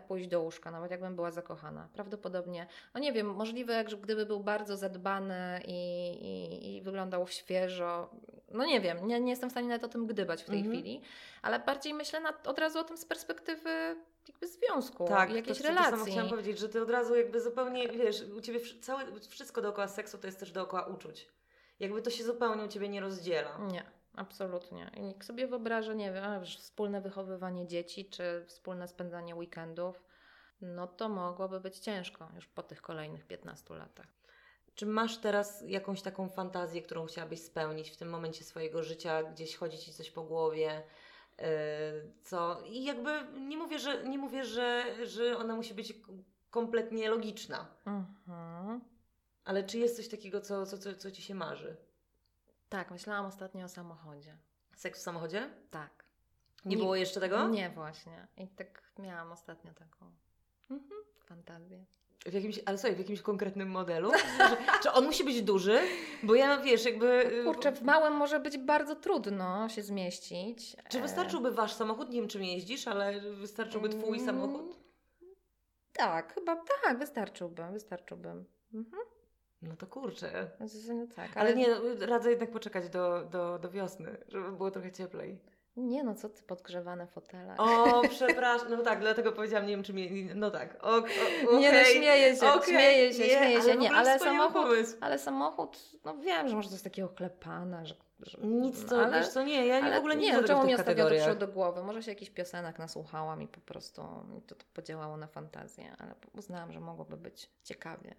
pójść 0.08 0.28
do 0.28 0.42
łóżka, 0.42 0.72
nawet 0.72 0.92
jakbym 0.92 1.16
była 1.16 1.32
zakochana. 1.32 1.88
Prawdopodobnie, 1.94 2.68
no 2.94 3.00
nie 3.00 3.14
wiem, 3.14 3.28
możliwe, 3.36 3.86
gdyby 4.02 4.26
był 4.26 4.40
bardzo 4.40 4.78
zadbany 4.78 5.62
i, 5.68 6.10
i, 6.22 6.76
i 6.76 6.82
wyglądał 6.82 7.28
świeżo, 7.28 8.10
no 8.52 8.66
nie 8.66 8.82
wiem, 8.82 9.08
nie, 9.08 9.20
nie 9.20 9.30
jestem 9.32 9.50
w 9.50 9.52
stanie 9.54 9.68
nawet 9.68 9.84
o 9.84 9.88
tym 9.88 10.08
gdybać 10.08 10.44
w 10.44 10.46
tej 10.48 10.60
Mhm. 10.60 10.76
chwili, 10.76 11.02
ale 11.42 11.60
bardziej 11.60 11.94
myślę 11.94 12.20
nad, 12.20 12.48
od 12.48 12.60
razu 12.60 12.80
o 12.80 12.84
tym 12.84 12.98
z 12.98 13.06
perspektywy 13.06 13.96
jakby 14.28 14.48
związku, 14.48 15.08
Tak, 15.08 15.32
jakiejś 15.34 15.58
to, 15.58 15.64
to, 15.64 15.70
to 15.70 15.76
relacji. 15.82 16.12
chciałam 16.12 16.30
powiedzieć, 16.30 16.60
że 16.60 16.70
ty 16.70 16.82
od 16.82 16.90
razu 16.90 17.16
jakby 17.16 17.42
zupełnie, 17.42 17.88
wiesz, 17.90 18.22
u 18.38 18.42
ciebie 18.42 18.60
całe, 18.82 19.04
wszystko 19.30 19.62
dookoła 19.62 19.88
seksu 19.88 20.18
to 20.18 20.28
jest 20.28 20.40
też 20.40 20.52
dookoła 20.52 20.86
uczuć. 20.86 21.28
Jakby 21.80 22.02
to 22.02 22.10
się 22.10 22.24
zupełnie 22.24 22.64
u 22.64 22.68
ciebie 22.68 22.90
nie 22.90 23.02
rozdziela. 23.02 23.58
Nie, 23.72 23.84
absolutnie. 24.18 24.92
I 24.98 25.02
nikt 25.02 25.28
sobie 25.28 25.48
wyobraża, 25.48 25.94
nie 25.94 26.14
wiem, 26.14 26.24
a, 26.24 26.40
wspólne 26.40 27.02
wychowywanie 27.02 27.68
dzieci, 27.68 28.10
czy 28.10 28.46
wspólne 28.48 28.88
spędzanie 28.88 29.36
weekendów, 29.36 30.04
no 30.62 30.88
to 30.88 31.10
mogłoby 31.10 31.60
być 31.60 31.80
ciężko 31.80 32.30
już 32.36 32.48
po 32.48 32.64
tych 32.64 32.82
kolejnych 32.82 33.26
15 33.28 33.76
latach. 33.76 34.08
Czy 34.76 34.86
masz 34.86 35.18
teraz 35.18 35.64
jakąś 35.68 36.02
taką 36.02 36.30
fantazję, 36.30 36.82
którą 36.82 37.06
chciałabyś 37.06 37.42
spełnić 37.42 37.90
w 37.90 37.98
tym 37.98 38.10
momencie 38.10 38.44
swojego 38.44 38.84
życia, 38.84 39.24
gdzieś 39.24 39.56
chodzi 39.56 39.78
ci 39.78 39.94
coś 39.94 40.12
po 40.12 40.24
głowie? 40.24 40.84
yy, 41.38 41.46
Co? 42.24 42.62
I 42.66 42.84
jakby 42.84 43.12
nie 43.40 43.58
mówię, 43.58 43.80
że, 43.80 44.04
nie 44.04 44.18
mówię, 44.18 44.46
że, 44.46 44.86
że 45.06 45.38
ona 45.38 45.56
musi 45.56 45.74
być 45.74 45.94
kompletnie 46.50 47.10
logiczna, 47.10 47.68
Mhm. 47.86 48.82
ale 49.44 49.64
czy 49.64 49.78
jest 49.78 49.96
coś 49.96 50.08
takiego, 50.08 50.42
co, 50.42 50.66
co, 50.66 50.78
co, 50.78 50.96
co 50.96 51.12
ci 51.12 51.22
się 51.22 51.36
marzy? 51.36 51.78
Tak, 52.70 52.92
myślałam 52.92 53.26
ostatnio 53.26 53.66
o 53.66 53.70
samochodzie. 53.70 54.38
Seks 54.76 55.00
w 55.00 55.04
samochodzie? 55.04 55.50
Tak. 55.72 56.06
Nie 56.66 56.76
Nie- 56.76 56.82
było 56.84 56.96
jeszcze 56.96 57.20
tego? 57.20 57.48
Nie, 57.48 57.70
właśnie. 57.70 58.28
I 58.38 58.48
tak 58.48 58.84
miałam 59.00 59.32
ostatnio 59.32 59.74
taką 59.74 60.12
mhm, 60.72 61.02
fantazję. 61.26 61.86
W 62.26 62.34
jakimś, 62.34 62.60
ale 62.66 62.78
słuchaj, 62.78 62.96
w 62.96 63.00
jakimś 63.00 63.22
konkretnym 63.22 63.70
modelu? 63.70 64.12
Że, 64.38 64.58
czy 64.84 64.92
on 64.92 65.06
musi 65.06 65.24
być 65.24 65.42
duży? 65.42 65.80
Bo 66.24 66.36
ja, 66.36 66.58
wiesz, 66.58 66.86
jakby... 66.86 67.06
yy, 67.32 67.44
Kurczę, 67.44 67.72
w 67.72 67.82
małym 67.82 68.14
może 68.14 68.40
być 68.40 68.58
bardzo 68.58 68.96
trudno 68.96 69.70
się 69.70 69.82
zmieścić. 69.84 70.76
Czy 70.90 70.98
E, 70.98 71.02
wystarczyłby 71.02 71.52
wasz 71.52 71.74
samochód? 71.74 72.10
Nie 72.10 72.20
wiem, 72.20 72.30
czym 72.30 72.44
jeździsz, 72.44 72.88
ale 72.88 73.22
wystarczyłby 73.22 73.90
twój 73.90 74.20
Mm, 74.20 74.26
samochód? 74.26 74.76
Tak, 75.94 76.34
chyba 76.34 76.56
tak, 76.84 77.00
wystarczyłby, 77.00 77.64
wystarczyłby. 77.72 78.30
Mhm. 78.74 79.04
No 79.62 79.76
to 79.76 79.88
kurczę. 79.88 80.52
No 80.88 81.08
tak, 81.16 81.38
Ale 81.38 81.56
nie, 81.56 81.68
no, 81.68 82.06
radzę 82.06 82.30
jednak 82.30 82.52
poczekać 82.52 82.90
do, 82.90 83.26
do, 83.32 83.60
do 83.60 83.70
wiosny, 83.70 84.18
żeby 84.28 84.52
było 84.52 84.72
trochę 84.72 84.92
cieplej. 84.92 85.40
Nie 85.78 86.04
no, 86.04 86.16
co 86.16 86.30
ty, 86.30 86.44
podgrzewane 86.44 87.08
fotele. 87.08 87.58
O, 87.58 88.02
przepraszam. 88.10 88.68
No 88.70 88.84
tak, 88.84 89.00
dlatego 89.00 89.32
powiedziałam, 89.32 89.66
nie 89.66 89.74
wiem, 89.74 89.84
czy 89.84 89.94
mnie... 89.94 90.36
No 90.36 90.52
tak, 90.52 90.78
o, 90.82 90.96
o, 91.50 91.60
Nie 91.60 91.72
no, 91.72 91.84
śmieję 91.84 92.36
się, 92.36 92.48
okej, 92.54 92.74
śmieję 92.74 93.14
się, 93.14 93.24
nie, 93.24 93.30
śmieję 93.30 93.62
się. 93.62 93.72
ale 93.72 93.78
Nie, 93.78 93.92
ale 93.92 94.20
samochód, 94.20 94.54
pomysł. 94.54 94.98
ale 95.02 95.20
samochód, 95.20 95.80
no 96.06 96.18
wiem, 96.18 96.50
że 96.50 96.56
może 96.56 96.70
to 96.70 96.76
jest 96.76 96.84
takiego 96.84 97.10
klepana, 97.10 97.86
że... 97.86 97.96
że 98.20 98.38
Nic 98.42 98.86
to, 98.86 99.02
ale, 99.02 99.20
wiesz 99.20 99.30
co, 99.30 99.44
nie, 99.44 99.68
ja 99.68 99.76
ale 99.76 99.96
w 99.96 100.00
ogóle 100.00 100.16
nie, 100.16 100.28
nie 100.28 100.38
no, 100.38 100.44
czemu 100.44 100.66
tych 100.66 100.80
ostatnio 100.80 101.04
to 101.04 101.12
przyszło 101.12 101.36
do 101.36 101.48
głowy? 101.48 101.84
Może 101.84 102.04
się 102.04 102.12
jakichś 102.12 102.32
piosenek 102.32 102.80
nasłuchałam 102.80 103.42
i 103.42 103.48
po 103.48 103.62
prostu 103.62 104.02
mi 104.34 104.42
to, 104.42 104.56
to 104.56 104.66
podziałało 104.74 105.18
na 105.18 105.28
fantazję, 105.28 105.96
ale 106.00 106.16
uznałam, 106.38 106.72
że 106.72 106.80
mogłoby 106.80 107.18
być 107.18 107.50
ciekawie. 107.64 108.16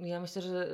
Ja 0.00 0.20
myślę, 0.20 0.42
że 0.42 0.68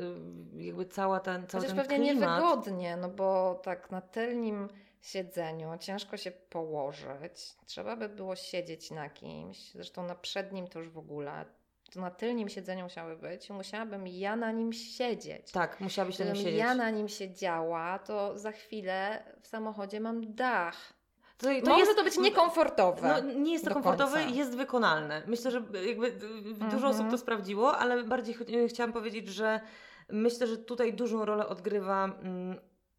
y, 0.56 0.62
jakby 0.62 0.86
cała 0.86 1.20
ten, 1.20 1.46
cały 1.46 1.64
Chociaż 1.64 1.76
ten 1.76 1.86
pewnie 1.86 2.10
klimat... 2.10 2.42
niewygodnie, 2.42 2.96
no 2.96 3.08
bo 3.08 3.60
tak 3.62 3.90
na 3.90 4.00
tylnym 4.00 4.68
siedzeniu 5.00 5.78
ciężko 5.80 6.16
się 6.16 6.30
położyć. 6.30 7.56
Trzeba 7.66 7.96
by 7.96 8.08
było 8.08 8.36
siedzieć 8.36 8.90
na 8.90 9.08
kimś. 9.08 9.72
Zresztą 9.72 10.06
na 10.06 10.14
przednim 10.14 10.68
to 10.68 10.78
już 10.78 10.88
w 10.88 10.98
ogóle. 10.98 11.44
To 11.92 12.00
na 12.00 12.10
tylnym 12.10 12.48
siedzeniu 12.48 12.84
musiały 12.84 13.16
być. 13.16 13.50
Musiałabym 13.50 14.06
ja 14.06 14.36
na 14.36 14.52
nim 14.52 14.72
siedzieć. 14.72 15.52
Tak, 15.52 15.80
musiałabyś 15.80 16.18
na 16.18 16.24
nim 16.24 16.36
siedzieć. 16.36 16.54
ja 16.54 16.74
na 16.74 16.90
nim 16.90 17.08
siedziała, 17.08 17.98
to 17.98 18.38
za 18.38 18.52
chwilę 18.52 19.24
w 19.40 19.46
samochodzie 19.46 20.00
mam 20.00 20.34
dach. 20.34 20.99
To, 21.40 21.46
to 21.64 21.70
Może 21.70 21.80
jest, 21.84 21.96
to 21.96 22.04
być 22.04 22.18
niekomfortowe. 22.18 23.22
No, 23.24 23.32
nie 23.32 23.52
jest 23.52 23.64
to 23.64 23.74
komfortowe, 23.74 24.20
końca. 24.22 24.34
jest 24.36 24.56
wykonalne. 24.56 25.22
Myślę, 25.26 25.50
że 25.50 25.62
jakby 25.86 26.10
dużo 26.52 26.64
Mhm. 26.76 26.84
osób 26.84 27.10
to 27.10 27.18
sprawdziło, 27.18 27.78
ale 27.78 28.04
bardziej 28.04 28.34
ch- 28.34 28.40
y, 28.50 28.68
chciałam 28.68 28.92
powiedzieć, 28.92 29.28
że 29.28 29.60
myślę, 30.08 30.46
że 30.46 30.58
tutaj 30.58 30.92
dużą 30.94 31.24
rolę 31.24 31.48
odgrywa, 31.48 32.04
mm, 32.04 32.56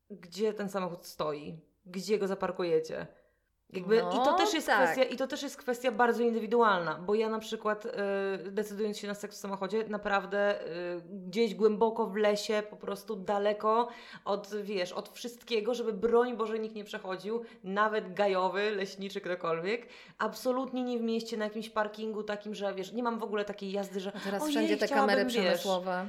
gdzie 0.10 0.54
ten 0.54 0.70
samochód 0.70 1.06
stoi, 1.06 1.60
gdzie 1.86 2.20
go 2.20 2.28
zaparkujecie. 2.28 3.08
Jakby, 3.74 3.98
I 3.98 4.00
to 4.00 4.26
No, 4.26 4.34
też 4.34 4.54
jest 4.54 4.68
tak. 4.68 4.84
kwestia, 4.84 5.04
i 5.04 5.18
to 5.18 5.28
też 5.28 5.44
jest 5.44 5.58
kwestia 5.58 5.92
bardzo 5.92 6.24
indywidualna, 6.24 6.96
bo 7.06 7.16
ja 7.16 7.30
na 7.30 7.40
przykład 7.40 7.86
y, 7.86 7.90
decydując 8.52 8.98
się 8.98 9.08
na 9.08 9.14
seks 9.14 9.38
w 9.38 9.40
samochodzie, 9.40 9.84
naprawdę 9.88 10.62
y, 10.62 11.02
gdzieś 11.28 11.56
głęboko 11.56 12.06
w 12.08 12.16
lesie, 12.16 12.64
po 12.70 12.76
prostu 12.76 13.16
daleko 13.16 13.88
od, 14.26 14.50
wiesz, 14.64 14.92
od 14.92 15.10
wszystkiego, 15.10 15.74
żeby 15.74 15.94
broń 15.94 16.38
Boże 16.38 16.60
nikt 16.60 16.76
nie 16.76 16.84
przechodził, 16.84 17.42
nawet 17.64 18.14
gajowy, 18.14 18.72
leśniczy, 18.72 19.22
ktokolwiek, 19.22 19.88
absolutnie 20.18 20.84
nie 20.84 21.00
w 21.00 21.02
mieście, 21.02 21.38
na 21.38 21.46
jakimś 21.46 21.70
parkingu 21.70 22.24
takim, 22.24 22.56
że 22.56 22.74
wiesz, 22.74 22.92
nie 22.94 23.04
mam 23.04 23.20
w 23.20 23.24
ogóle 23.24 23.46
takiej 23.46 23.72
jazdy, 23.72 24.00
że 24.00 24.12
A 24.16 24.20
teraz 24.20 24.42
ojej, 24.42 24.54
wszędzie 24.56 24.78
te 24.78 24.88
kamery 24.88 25.24
wiesz, 25.24 25.34
przemysłowe. 25.34 26.08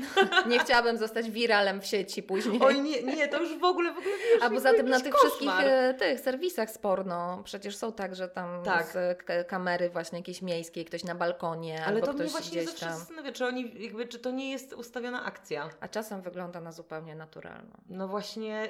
nie 0.50 0.58
chciałabym 0.58 0.98
zostać 0.98 1.30
wiralem 1.30 1.80
w 1.80 1.86
sieci 1.86 2.22
później. 2.22 2.60
Oj 2.62 2.80
nie, 2.80 3.02
nie, 3.02 3.28
to 3.28 3.40
już 3.40 3.58
w 3.58 3.64
ogóle, 3.64 3.92
w 3.92 3.98
ogóle 3.98 4.12
wiesz, 4.34 4.42
A 4.42 4.50
poza 4.50 4.72
tym 4.72 4.88
na 4.88 5.00
tych 5.00 5.14
wszystkich 5.14 5.48
koszmar. 5.48 5.66
e, 5.68 5.94
tych 5.94 6.20
serwisach 6.20 6.70
sporno 7.04 7.42
przecież 7.44 7.76
są 7.76 7.92
tak, 7.92 8.14
że 8.14 8.28
tam 8.28 8.62
Tak. 8.62 8.86
z, 8.86 9.24
kamery 9.48 9.90
właśnie 9.90 10.18
jakieś 10.18 10.42
miejskie, 10.42 10.84
ktoś 10.84 11.04
na 11.04 11.14
balkonie 11.14 11.84
Ale 11.86 11.94
albo 11.94 12.06
to 12.06 12.12
mnie 12.12 12.20
ktoś 12.20 12.32
właśnie 12.32 12.50
gdzieś 12.50 12.64
zawsze 12.64 12.86
tam. 12.86 12.98
zastanawia, 12.98 13.32
czy 13.32 13.46
oni, 13.46 13.82
jakby, 13.82 14.06
czy 14.06 14.18
to 14.18 14.30
nie 14.30 14.50
jest 14.50 14.72
ustawiona 14.72 15.24
akcja. 15.24 15.68
A 15.80 15.88
czasem 15.88 16.22
wygląda 16.22 16.60
na 16.60 16.72
zupełnie 16.72 17.14
naturalną. 17.14 17.80
No 17.88 18.08
właśnie, 18.08 18.68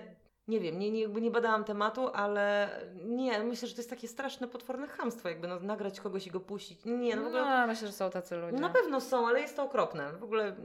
nie 0.48 0.60
wiem, 0.60 0.78
nie, 0.78 0.90
nie, 0.90 1.00
jakby 1.00 1.20
nie 1.20 1.30
badałam 1.30 1.64
tematu, 1.64 2.08
ale 2.08 2.68
nie, 3.04 3.38
myślę, 3.44 3.68
że 3.68 3.74
to 3.74 3.80
jest 3.80 3.90
takie 3.90 4.08
straszne, 4.08 4.48
potworne 4.48 4.86
chamstwo, 4.86 5.28
jakby 5.28 5.48
no, 5.48 5.60
nagrać 5.60 6.00
kogoś 6.00 6.26
i 6.26 6.30
go 6.30 6.40
puścić. 6.40 6.84
Nie, 6.84 7.16
no 7.16 7.22
w 7.22 7.26
ogóle... 7.26 7.42
No, 7.42 7.66
myślę, 7.66 7.86
że 7.86 7.92
są 7.92 8.10
tacy 8.10 8.36
ludzie. 8.36 8.56
Na 8.56 8.68
pewno 8.68 9.00
są, 9.00 9.28
ale 9.28 9.40
jest 9.40 9.56
to 9.56 9.62
okropne. 9.62 10.12
W 10.12 10.24
ogóle 10.24 10.56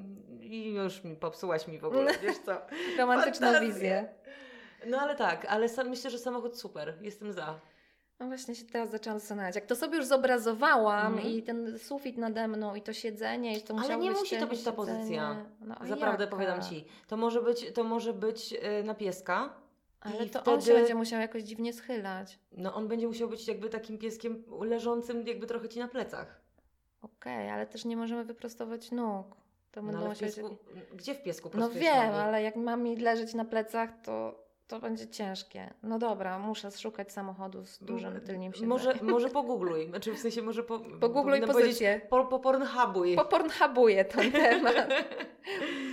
i 0.42 0.74
już 0.74 1.04
mi 1.04 1.16
popsułaś 1.16 1.68
mi 1.68 1.80
w 1.80 1.86
ogóle, 1.86 2.14
wiesz 2.22 2.38
co? 2.38 2.62
Romantyczną 3.00 3.60
wizję. 3.62 4.10
No 4.88 5.00
ale 5.00 5.16
tak, 5.16 5.46
ale 5.46 5.70
sam, 5.70 5.90
myślę, 5.90 6.10
że 6.10 6.18
samochód 6.18 6.58
super, 6.58 6.94
jestem 7.02 7.34
za. 7.34 7.60
No 8.20 8.28
właśnie 8.28 8.56
się 8.56 8.66
teraz 8.66 8.90
zaczęłam 8.92 9.20
zastanawiać. 9.20 9.56
Jak 9.56 9.66
to 9.66 9.76
sobie 9.76 9.98
już 9.98 10.06
zobrazowałam 10.06 11.14
Mhm. 11.14 11.34
i 11.34 11.44
ten 11.44 11.80
sufit 11.80 12.18
nade 12.18 12.48
mną 12.48 12.76
i 12.76 12.82
to 12.82 12.94
siedzenie 12.94 13.58
i 13.58 13.62
to 13.62 13.76
Ale 13.84 13.98
nie 13.98 14.12
musi 14.12 14.38
to 14.38 14.48
być 14.48 14.64
ta 14.64 14.72
pozycja. 14.72 15.46
No, 15.62 15.76
a 15.80 15.84
Naprawdę 15.86 16.24
jaka? 16.24 16.36
powiadam 16.36 16.62
Ci. 16.62 16.86
To 17.08 17.18
może 17.18 17.42
być, 17.42 17.74
to 17.74 17.84
może 17.84 18.14
być 18.14 18.52
yy, 18.52 18.60
na 18.84 18.94
pieska. 18.96 19.54
Ale 20.02 20.26
I 20.26 20.30
to 20.30 20.40
wtedy, 20.42 20.56
on 20.56 20.62
się 20.62 20.74
będzie 20.74 20.96
musiał 20.96 21.20
jakoś 21.22 21.44
dziwnie 21.44 21.74
schylać. 21.74 22.40
No 22.52 22.74
on 22.76 22.88
będzie 22.88 23.08
musiał 23.08 23.30
być 23.30 23.48
jakby 23.48 23.70
takim 23.70 23.98
pieskiem 23.98 24.44
leżącym 24.62 25.28
jakby 25.28 25.48
trochę 25.48 25.70
Ci 25.70 25.80
na 25.80 25.88
plecach. 25.88 26.42
Okej, 27.02 27.50
ale 27.50 27.68
też 27.68 27.86
nie 27.86 27.98
możemy 27.98 28.24
wyprostować 28.24 28.92
nóg. 28.92 29.36
To 29.72 29.82
No, 29.82 29.92
będą 29.92 30.16
piesku, 30.16 30.58
gdzie 30.94 31.16
w 31.16 31.24
piesku 31.24 31.50
No 31.54 31.70
wiem, 31.70 32.14
ale 32.14 32.44
jak 32.44 32.56
mam 32.56 32.84
mi 32.84 32.96
leżeć 32.96 33.34
na 33.34 33.46
plecach, 33.46 33.90
to 34.04 34.44
to 34.70 34.80
będzie 34.80 35.08
ciężkie. 35.08 35.74
No 35.84 36.00
dobra, 36.00 36.40
muszę 36.40 36.72
szukać 36.72 37.12
samochodu 37.12 37.66
z 37.66 37.84
dużym 37.84 38.22
tylnym 38.22 38.54
siedzeniem. 38.54 38.70
Może, 38.70 38.94
może 39.14 39.30
pogoogluj, 39.30 39.88
znaczy 39.88 40.14
w 40.14 40.20
sensie 40.20 40.42
może 40.42 40.64
po, 40.64 40.80
Pogoogluj 40.80 41.42
pozycję. 41.42 42.02
Po, 42.10 42.26
po 42.26 42.40
Pornhubuj. 42.40 43.16
Popornhabuję 43.16 44.06
ten 44.06 44.32
temat. 44.32 44.76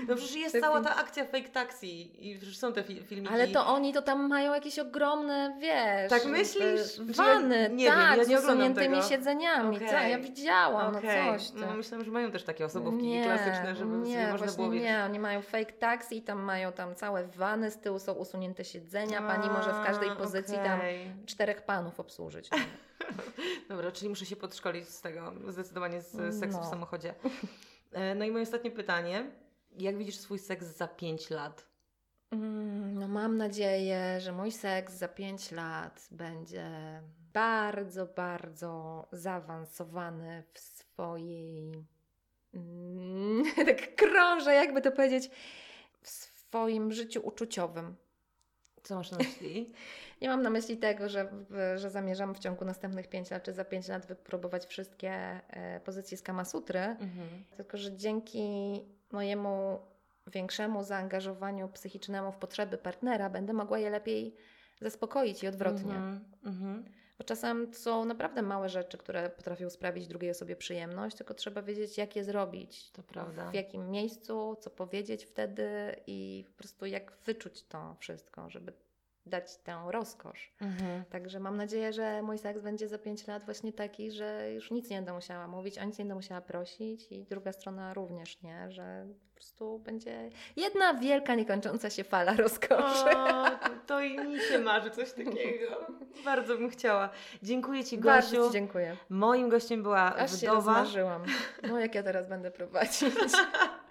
No 0.09 0.17
przecież 0.17 0.37
jest 0.37 0.61
cała 0.61 0.81
ta 0.81 0.97
akcja 0.97 1.25
fake 1.25 1.49
taxi 1.49 2.11
i 2.31 2.39
przecież 2.39 2.59
są 2.59 2.73
te 2.73 2.83
fi- 2.83 3.03
filmiki. 3.03 3.35
Ale 3.35 3.49
to 3.49 3.67
oni 3.67 3.93
to 3.93 4.03
tam 4.03 4.29
mają 4.29 4.55
jakieś 4.55 4.79
ogromne, 4.79 5.57
wiesz... 5.61 6.11
Tak 6.11 6.25
myślisz? 6.25 6.95
Czy 6.97 7.23
ja 7.23 7.25
Wany, 7.25 7.71
nie 7.73 7.85
wiem, 7.85 7.95
tak, 7.95 8.19
ja 8.19 8.25
z 8.25 8.29
nie 8.29 8.39
oglądam 8.39 8.71
usuniętymi 8.73 9.03
siedzeniami. 9.03 9.79
Co? 9.79 9.85
Ja 9.85 10.19
widziałam, 10.19 10.97
Okej. 10.97 11.27
no 11.27 11.39
coś. 11.39 11.53
No 11.55 11.75
myślałam, 11.77 12.05
że 12.05 12.11
mają 12.11 12.31
też 12.31 12.45
takie 12.45 12.65
osobówki 12.65 13.07
nie, 13.07 13.25
klasyczne, 13.25 13.77
żeby 13.77 13.97
nie, 13.97 14.15
sobie 14.15 14.33
można 14.33 14.53
było 14.53 14.71
wiedzieć. 14.71 14.89
nie, 14.89 15.03
oni 15.05 15.19
mają 15.19 15.43
fake 15.43 15.73
taxi, 15.73 16.23
tam 16.23 16.43
mają 16.43 16.73
tam 16.73 16.95
całe 16.95 17.27
wany, 17.27 17.71
z 17.71 17.79
tyłu 17.79 17.99
są 17.99 18.13
usunięte 18.13 18.65
siedzenia, 18.65 19.23
pani 19.23 19.51
może 19.51 19.71
w 19.71 19.87
każdej 19.87 20.09
A, 20.09 20.17
pozycji 20.17 20.55
tam 20.57 20.79
okej. 20.79 21.11
czterech 21.27 21.63
panów 21.63 22.01
obsłużyć. 22.01 22.49
Dobra, 23.69 23.93
czyli 23.93 24.09
muszę 24.09 24.27
się 24.27 24.37
podszkolić 24.37 24.89
z 24.89 25.01
tego, 25.03 25.33
zdecydowanie 25.49 26.01
z 26.01 26.11
seksu 26.41 26.59
w 26.59 26.63
No. 26.63 26.71
samochodzie. 26.71 27.15
E, 27.93 28.15
No 28.15 28.25
i 28.25 28.31
moje 28.31 28.43
ostatnie 28.43 28.71
pytanie. 28.71 29.25
Jak 29.79 29.99
widzisz 29.99 30.17
swój 30.17 30.39
seks 30.39 30.67
za 30.67 30.89
5 30.89 31.31
lat? 31.31 31.67
Mm, 32.31 32.95
No 32.99 33.09
mam 33.09 33.37
nadzieję, 33.37 34.21
że 34.21 34.33
mój 34.33 34.53
seks 34.53 34.93
za 34.95 35.09
5 35.09 35.51
lat 35.53 36.09
będzie 36.11 36.71
bardzo, 37.33 38.07
bardzo 38.07 39.07
zaawansowany 39.13 40.43
w 40.53 40.59
swojej. 40.59 41.73
Mm, 42.55 43.45
tak 43.67 43.95
krążę, 43.95 44.55
jakby 44.55 44.81
to 44.81 44.93
powiedzieć, 44.93 45.31
w 46.03 46.09
swoim 46.09 46.93
życiu 46.93 47.21
uczuciowym. 47.27 47.97
Co 48.83 48.95
masz 48.95 49.11
na 49.11 49.19
myśli? 49.19 49.73
Nie 50.21 50.29
mam 50.29 50.43
na 50.43 50.51
myśli 50.51 50.77
tego, 50.77 51.09
że, 51.09 51.29
że 51.77 51.91
zamierzam 51.91 52.35
w 52.35 52.39
ciągu 52.39 52.65
następnych 52.65 53.09
5 53.09 53.31
lat 53.31 53.43
czy 53.43 53.53
za 53.53 53.65
5 53.65 53.89
lat 53.89 54.07
wypróbować 54.07 54.67
wszystkie 54.67 55.11
e, 55.11 55.81
pozycje 55.81 56.17
z 56.17 56.23
Kama 56.23 56.45
Sutry, 56.45 56.81
mhm. 56.81 57.45
tylko 57.57 57.77
że 57.77 57.97
dzięki 57.97 58.81
mojemu 59.13 59.79
większemu 60.27 60.85
zaangażowaniu 60.85 61.69
psychicznemu 61.69 62.33
w 62.33 62.37
potrzeby 62.37 62.79
partnera 62.79 63.31
będę 63.31 63.53
mogła 63.53 63.79
je 63.79 63.91
lepiej 63.91 64.35
zaspokoić 64.81 65.43
i 65.43 65.49
odwrotnie. 65.49 65.95
Mhm. 65.95 66.25
Mhm. 66.45 66.85
Bo 67.19 67.25
czasem 67.25 67.75
są 67.75 68.05
naprawdę 68.05 68.43
małe 68.43 68.69
rzeczy, 68.69 68.99
które 68.99 69.31
potrafią 69.31 69.71
sprawić 69.71 70.07
drugiej 70.07 70.31
osobie 70.31 70.57
przyjemność, 70.57 71.17
tylko 71.17 71.35
trzeba 71.35 71.63
wiedzieć, 71.63 71.99
jak 71.99 72.17
je 72.17 72.25
zrobić. 72.25 72.91
To 72.91 73.03
prawda. 73.03 73.51
W 73.51 73.55
jakim 73.55 73.91
miejscu, 73.91 74.57
co 74.61 74.71
powiedzieć 74.71 75.25
wtedy 75.25 75.97
i 76.07 76.45
po 76.47 76.59
prostu 76.59 76.87
jak 76.87 77.13
wyczuć 77.25 77.63
to 77.63 77.97
wszystko, 78.01 78.51
żeby 78.51 78.73
dać 79.27 79.57
tę 79.57 79.79
rozkosz. 79.91 80.53
Mhm. 80.61 81.05
Także 81.05 81.41
mam 81.41 81.57
nadzieję, 81.57 81.93
że 81.93 82.23
mój 82.23 82.39
seks 82.39 82.61
będzie 82.63 82.89
za 82.89 82.99
5 82.99 83.27
lat 83.27 83.45
właśnie 83.45 83.73
taki, 83.73 84.11
że 84.11 84.53
już 84.53 84.71
nic 84.71 84.91
nie 84.91 84.97
będę 84.97 85.13
musiała 85.13 85.49
mówić, 85.49 85.79
o 85.79 85.85
nic 85.85 85.99
nie 85.99 86.05
będę 86.05 86.15
musiała 86.15 86.41
prosić 86.41 87.13
i 87.13 87.25
druga 87.25 87.53
strona 87.53 87.95
również 87.95 88.43
nie, 88.43 88.71
że 88.71 89.07
po 89.29 89.35
prostu 89.35 89.79
będzie 89.79 90.31
jedna 90.57 90.95
wielka, 90.95 91.35
niekończąca 91.35 91.91
się 91.91 92.05
fala 92.05 92.33
rozkoszy. 92.37 93.17
O, 93.17 93.45
to 93.87 94.01
i 94.01 94.19
mi 94.19 94.41
się 94.41 94.59
marzy 94.59 94.91
coś 94.91 95.13
takiego. 95.13 95.87
Bardzo 96.25 96.57
bym 96.59 96.71
chciała. 96.71 97.09
Dziękuję 97.43 97.85
Ci, 97.85 97.99
Bardzo 97.99 98.37
Gosiu. 98.37 98.47
Ci 98.47 98.53
dziękuję. 98.53 98.97
Moim 99.09 99.49
gościem 99.49 99.83
była 99.83 100.17
Aż 100.17 100.31
się 100.31 100.37
wdowa. 100.37 100.55
rozmarzyłam. 100.55 101.23
No 101.69 101.79
jak 101.81 101.95
ja 101.95 102.03
teraz 102.03 102.29
będę 102.29 102.51
prowadzić? 102.51 103.01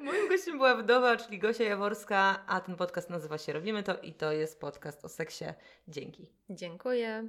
Moim 0.00 0.28
gościem 0.28 0.56
była 0.56 0.76
wdowa, 0.76 1.16
czyli 1.16 1.38
Gosia 1.38 1.64
Jaworska, 1.64 2.44
a 2.46 2.60
ten 2.60 2.76
podcast 2.76 3.10
nazywa 3.10 3.38
się 3.38 3.52
Robimy 3.52 3.82
to 3.82 3.98
i 3.98 4.12
to 4.12 4.32
jest 4.32 4.60
podcast 4.60 5.04
o 5.04 5.08
seksie. 5.08 5.44
Dzięki. 5.88 6.28
Dziękuję. 6.50 7.28